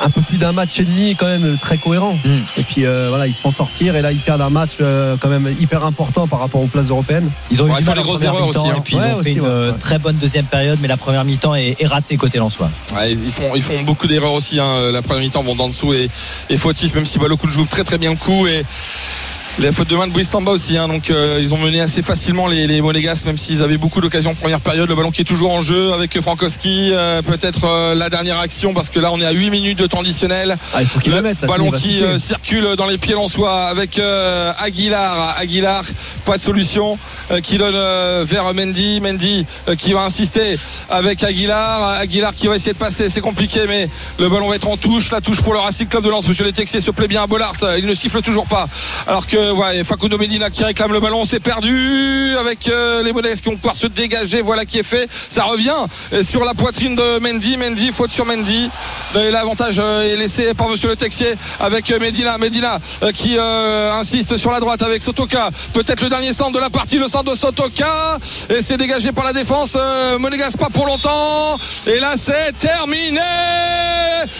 un 0.00 0.10
peu 0.10 0.20
plus 0.20 0.38
d'un 0.38 0.52
match 0.52 0.78
et 0.80 0.84
demi 0.84 1.14
quand 1.16 1.26
même 1.26 1.58
très 1.60 1.78
cohérent. 1.78 2.18
Mm. 2.24 2.28
Et 2.58 2.62
puis 2.62 2.84
euh, 2.86 3.06
voilà, 3.08 3.26
ils 3.26 3.34
se 3.34 3.40
font 3.40 3.50
sortir 3.50 3.96
et 3.96 4.02
là 4.02 4.12
ils 4.12 4.18
perdent 4.18 4.40
un 4.40 4.50
match 4.50 4.72
euh, 4.80 5.16
quand 5.20 5.28
même 5.28 5.54
hyper 5.60 5.84
important 5.84 6.26
par 6.26 6.40
rapport 6.40 6.62
aux 6.62 6.66
places 6.66 6.88
européennes. 6.90 7.30
Ils 7.50 7.62
ont 7.62 7.66
Ouais, 7.66 7.72
eu 7.72 7.74
ils 7.74 7.78
du 7.78 7.84
font 7.84 7.90
mal 7.92 7.98
des 7.98 8.04
grosses 8.04 8.22
erreurs 8.22 8.48
aussi, 8.48 8.68
hein. 8.68 8.74
et 8.78 8.80
puis 8.80 8.96
Ouais, 8.96 9.02
ils 9.02 9.10
ont 9.10 9.14
fait 9.14 9.20
aussi, 9.20 9.32
une 9.32 9.40
ouais, 9.40 9.48
euh, 9.48 9.72
très 9.72 9.98
bonne 9.98 10.16
deuxième 10.16 10.46
période, 10.46 10.78
mais 10.80 10.88
la 10.88 10.96
première 10.96 11.24
mi-temps 11.24 11.54
est, 11.54 11.76
est 11.80 11.86
ratée 11.86 12.16
côté 12.16 12.38
Lensois. 12.38 12.70
Ouais, 12.94 13.12
ils 13.12 13.32
font 13.32 13.54
ils 13.54 13.62
font 13.62 13.82
beaucoup 13.82 14.06
d'erreurs 14.06 14.32
aussi 14.32 14.58
hein. 14.60 14.90
la 14.90 15.02
première 15.02 15.22
mi-temps 15.22 15.42
vont 15.42 15.54
dans 15.54 15.68
dessous 15.68 15.92
et, 15.94 16.08
et 16.50 16.56
fautif 16.56 16.94
même 16.94 17.06
si 17.06 17.18
Balokoun 17.18 17.50
joue 17.50 17.64
très 17.66 17.84
très 17.84 17.98
bien 17.98 18.10
le 18.10 18.16
coup 18.16 18.46
et 18.46 18.64
La 19.58 19.70
faute 19.70 19.88
de 19.88 19.96
main 19.96 20.06
de 20.06 20.12
Brice 20.12 20.30
Samba 20.30 20.50
aussi, 20.50 20.78
hein, 20.78 20.88
donc 20.88 21.10
euh, 21.10 21.38
ils 21.40 21.52
ont 21.52 21.58
mené 21.58 21.80
assez 21.80 22.00
facilement 22.00 22.46
les, 22.46 22.66
les 22.66 22.80
Monégasques, 22.80 23.26
même 23.26 23.36
s'ils 23.36 23.62
avaient 23.62 23.76
beaucoup 23.76 24.00
d'occasions 24.00 24.30
en 24.30 24.34
première 24.34 24.60
période. 24.60 24.88
Le 24.88 24.94
ballon 24.94 25.10
qui 25.10 25.20
est 25.20 25.26
toujours 25.26 25.52
en 25.52 25.60
jeu 25.60 25.92
avec 25.92 26.18
Frankowski, 26.18 26.88
euh, 26.92 27.20
peut-être 27.20 27.66
euh, 27.66 27.94
la 27.94 28.08
dernière 28.08 28.40
action 28.40 28.72
parce 28.72 28.88
que 28.88 28.98
là 28.98 29.12
on 29.12 29.20
est 29.20 29.26
à 29.26 29.30
8 29.32 29.50
minutes 29.50 29.78
de 29.78 29.86
temps 29.86 30.00
additionnel. 30.00 30.56
Ah, 30.72 30.80
il 30.80 30.88
faut 30.88 31.00
qu'il 31.00 31.10
le 31.10 31.16
la 31.16 31.22
mette, 31.22 31.42
là, 31.42 31.48
ballon 31.48 31.70
qui 31.70 32.02
circule 32.16 32.76
dans 32.76 32.86
les 32.86 32.96
pieds 32.96 33.14
lensois 33.14 33.64
avec 33.64 34.00
Aguilar. 34.58 35.36
Aguilar, 35.38 35.84
pas 36.24 36.38
de 36.38 36.42
solution, 36.42 36.98
qui 37.42 37.58
donne 37.58 37.76
vers 38.24 38.54
Mendy. 38.54 39.00
Mendy 39.02 39.44
qui 39.76 39.92
va 39.92 40.04
insister 40.04 40.56
avec 40.88 41.22
Aguilar. 41.22 42.00
Aguilar 42.00 42.34
qui 42.34 42.46
va 42.46 42.56
essayer 42.56 42.72
de 42.72 42.78
passer, 42.78 43.10
c'est 43.10 43.20
compliqué, 43.20 43.60
mais 43.68 43.88
le 44.18 44.30
ballon 44.30 44.48
va 44.48 44.56
être 44.56 44.68
en 44.68 44.78
touche. 44.78 45.10
La 45.12 45.20
touche 45.20 45.42
pour 45.42 45.52
le 45.52 45.58
Racing 45.58 45.88
Club 45.88 46.04
de 46.04 46.08
Lens. 46.08 46.26
Monsieur 46.26 46.44
Le 46.44 46.52
Texier 46.52 46.80
se 46.80 46.90
plaît 46.90 47.08
bien 47.08 47.22
à 47.22 47.26
Bollard. 47.26 47.54
Il 47.78 47.86
ne 47.86 47.94
siffle 47.94 48.22
toujours 48.22 48.46
pas. 48.46 48.66
Alors 49.06 49.26
que 49.26 49.41
ouais, 49.50 49.82
Facundo 49.84 50.18
Medina 50.18 50.50
qui 50.50 50.62
réclame 50.62 50.92
le 50.92 51.00
ballon, 51.00 51.24
c'est 51.24 51.40
perdu 51.40 52.34
avec 52.38 52.68
euh, 52.68 53.02
les 53.02 53.12
Monégasques 53.12 53.42
qui 53.44 53.50
vont 53.50 53.56
pouvoir 53.56 53.74
se 53.74 53.86
dégager? 53.86 54.42
Voilà 54.42 54.64
qui 54.64 54.78
est 54.78 54.82
fait. 54.84 55.08
Ça 55.10 55.44
revient 55.44 55.74
euh, 56.12 56.22
sur 56.22 56.44
la 56.44 56.54
poitrine 56.54 56.94
de 56.94 57.18
Mendy. 57.18 57.56
Mendy, 57.56 57.90
faute 57.92 58.10
sur 58.10 58.24
Mendy. 58.24 58.70
L'avantage 59.14 59.76
euh, 59.78 60.12
est 60.12 60.16
laissé 60.16 60.54
par 60.54 60.68
Monsieur 60.68 60.88
Le 60.88 60.96
Texier 60.96 61.34
avec 61.58 61.90
euh, 61.90 61.98
Medina. 61.98 62.38
Medina 62.38 62.78
euh, 63.02 63.10
qui 63.10 63.36
euh, 63.38 63.94
insiste 63.94 64.36
sur 64.36 64.52
la 64.52 64.60
droite 64.60 64.82
avec 64.82 65.02
Sotoka. 65.02 65.50
Peut-être 65.72 66.02
le 66.02 66.08
dernier 66.08 66.32
centre 66.32 66.52
de 66.52 66.60
la 66.60 66.70
partie, 66.70 66.98
le 66.98 67.08
centre 67.08 67.30
de 67.32 67.36
Sotoka. 67.36 68.18
Et 68.50 68.62
c'est 68.62 68.76
dégagé 68.76 69.12
par 69.12 69.24
la 69.24 69.32
défense. 69.32 69.70
Euh, 69.76 70.18
Monégasque 70.18 70.58
pas 70.58 70.70
pour 70.70 70.86
longtemps. 70.86 71.58
Et 71.86 71.98
là 71.98 72.14
c'est 72.16 72.56
terminé. 72.58 73.20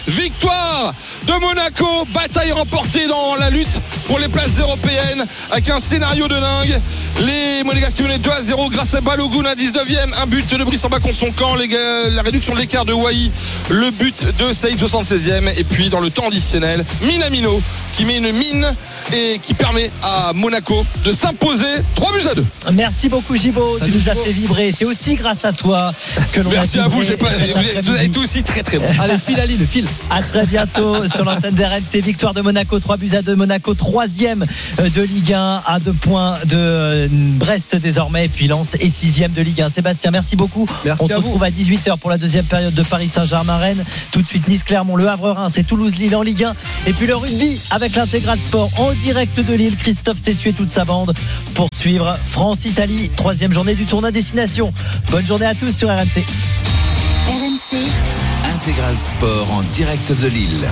Victoire 0.07 0.93
de 1.23 1.33
Monaco. 1.33 2.05
Bataille 2.13 2.51
remportée 2.51 3.07
dans 3.07 3.35
la 3.35 3.49
lutte 3.49 3.81
pour 4.07 4.19
les 4.19 4.27
places 4.27 4.59
européennes 4.59 4.92
avec 5.51 5.69
un 5.69 5.79
scénario 5.79 6.27
de 6.27 6.35
dingue. 6.35 6.79
Les 7.25 7.63
Monégasques 7.63 7.97
qui 7.97 8.03
menaient 8.03 8.17
2 8.17 8.29
à 8.29 8.41
0 8.41 8.69
grâce 8.69 8.93
à 8.95 9.01
Balogun 9.01 9.45
à 9.45 9.55
19e. 9.55 10.13
Un 10.21 10.25
but 10.25 10.49
de 10.55 10.63
Brissamba 10.63 10.99
contre 10.99 11.15
son 11.15 11.31
camp. 11.31 11.55
Les 11.55 11.67
gars, 11.67 12.09
la 12.09 12.21
réduction 12.21 12.53
de 12.53 12.59
l'écart 12.59 12.85
de 12.85 12.93
Wai. 12.93 13.31
Le 13.69 13.91
but 13.91 14.25
de 14.39 14.53
Saïd 14.53 14.79
76e. 14.79 15.51
Et 15.57 15.63
puis 15.63 15.89
dans 15.89 15.99
le 15.99 16.09
temps 16.09 16.27
additionnel, 16.27 16.85
Minamino 17.03 17.61
qui 17.95 18.05
met 18.05 18.17
une 18.17 18.31
mine 18.31 18.73
et 19.13 19.39
qui 19.43 19.53
permet 19.53 19.91
à 20.01 20.31
Monaco 20.33 20.83
de 21.05 21.11
s'imposer 21.11 21.65
3 21.95 22.11
buts 22.13 22.27
à 22.31 22.33
2. 22.33 22.45
Merci 22.73 23.07
beaucoup 23.07 23.35
Gibo, 23.35 23.77
tu 23.83 23.91
nous 23.91 24.09
as 24.09 24.15
fait 24.15 24.31
vibrer. 24.31 24.73
C'est 24.75 24.85
aussi 24.85 25.13
grâce 25.15 25.45
à 25.45 25.53
toi 25.53 25.93
que 26.31 26.41
l'on 26.41 26.49
a 26.49 26.53
Merci 26.55 26.79
à 26.79 26.87
vous, 26.87 26.97
pas, 26.99 27.03
vous 27.05 27.11
êtes- 27.11 27.19
vous 27.19 27.25
après-midi. 27.27 27.89
avez 27.91 28.05
été 28.05 28.17
aussi 28.19 28.41
très 28.41 28.63
très 28.63 28.79
bon. 28.79 28.87
Allez, 28.99 29.13
file 29.23 29.39
Ali, 29.39 29.57
le 29.57 29.65
fil. 29.67 29.85
À 30.09 30.23
très 30.23 30.47
bientôt 30.47 31.07
sur 31.07 31.23
l'antenne 31.23 31.53
d'RMC. 31.53 32.01
Victoire 32.01 32.33
de 32.33 32.41
Monaco, 32.41 32.79
3 32.79 32.97
buts 32.97 33.11
à 33.13 33.21
2. 33.21 33.35
Monaco, 33.35 33.75
troisième 33.75 34.45
de 34.89 35.01
Ligue 35.01 35.33
1 35.33 35.63
à 35.65 35.79
2 35.79 35.93
points 35.93 36.37
de 36.45 36.57
euh, 36.57 37.07
Brest 37.09 37.75
désormais. 37.75 38.25
Et 38.25 38.29
puis 38.29 38.47
Lens 38.47 38.75
est 38.75 38.89
sixième 38.89 39.31
de 39.31 39.41
Ligue 39.41 39.61
1. 39.61 39.69
Sébastien, 39.69 40.11
merci 40.11 40.35
beaucoup. 40.35 40.67
Merci 40.83 41.03
On 41.03 41.07
vous. 41.07 41.15
retrouve 41.15 41.43
à 41.43 41.49
18h 41.51 41.97
pour 41.97 42.09
la 42.09 42.17
deuxième 42.17 42.45
période 42.45 42.73
de 42.73 42.83
Paris 42.83 43.07
Saint-Germain-Rennes. 43.07 43.83
Tout 44.11 44.21
de 44.21 44.27
suite 44.27 44.47
Nice-Clermont, 44.47 44.95
Le 44.95 45.07
Havre-Reims 45.07 45.57
et 45.57 45.63
Toulouse-Lille 45.63 46.15
en 46.15 46.21
Ligue 46.21 46.43
1. 46.43 46.53
Et 46.87 46.93
puis 46.93 47.07
le 47.07 47.15
rugby 47.15 47.61
avec 47.71 47.95
l'intégral 47.95 48.37
sport 48.39 48.69
en 48.77 48.93
direct 48.93 49.39
de 49.39 49.53
Lille. 49.53 49.77
Christophe 49.77 50.21
Sessu 50.21 50.49
et 50.49 50.53
toute 50.53 50.69
sa 50.69 50.85
bande 50.85 51.13
pour 51.53 51.69
suivre 51.79 52.17
France-Italie. 52.27 53.09
Troisième 53.15 53.53
journée 53.53 53.75
du 53.75 53.85
tournoi 53.85 54.11
destination. 54.11 54.73
Bonne 55.11 55.25
journée 55.25 55.45
à 55.45 55.55
tous 55.55 55.75
sur 55.75 55.89
RMC. 55.89 56.25
Intégral 58.55 58.97
Sport 58.97 59.51
en 59.51 59.61
direct 59.73 60.11
de 60.21 60.27
Lille. 60.27 60.67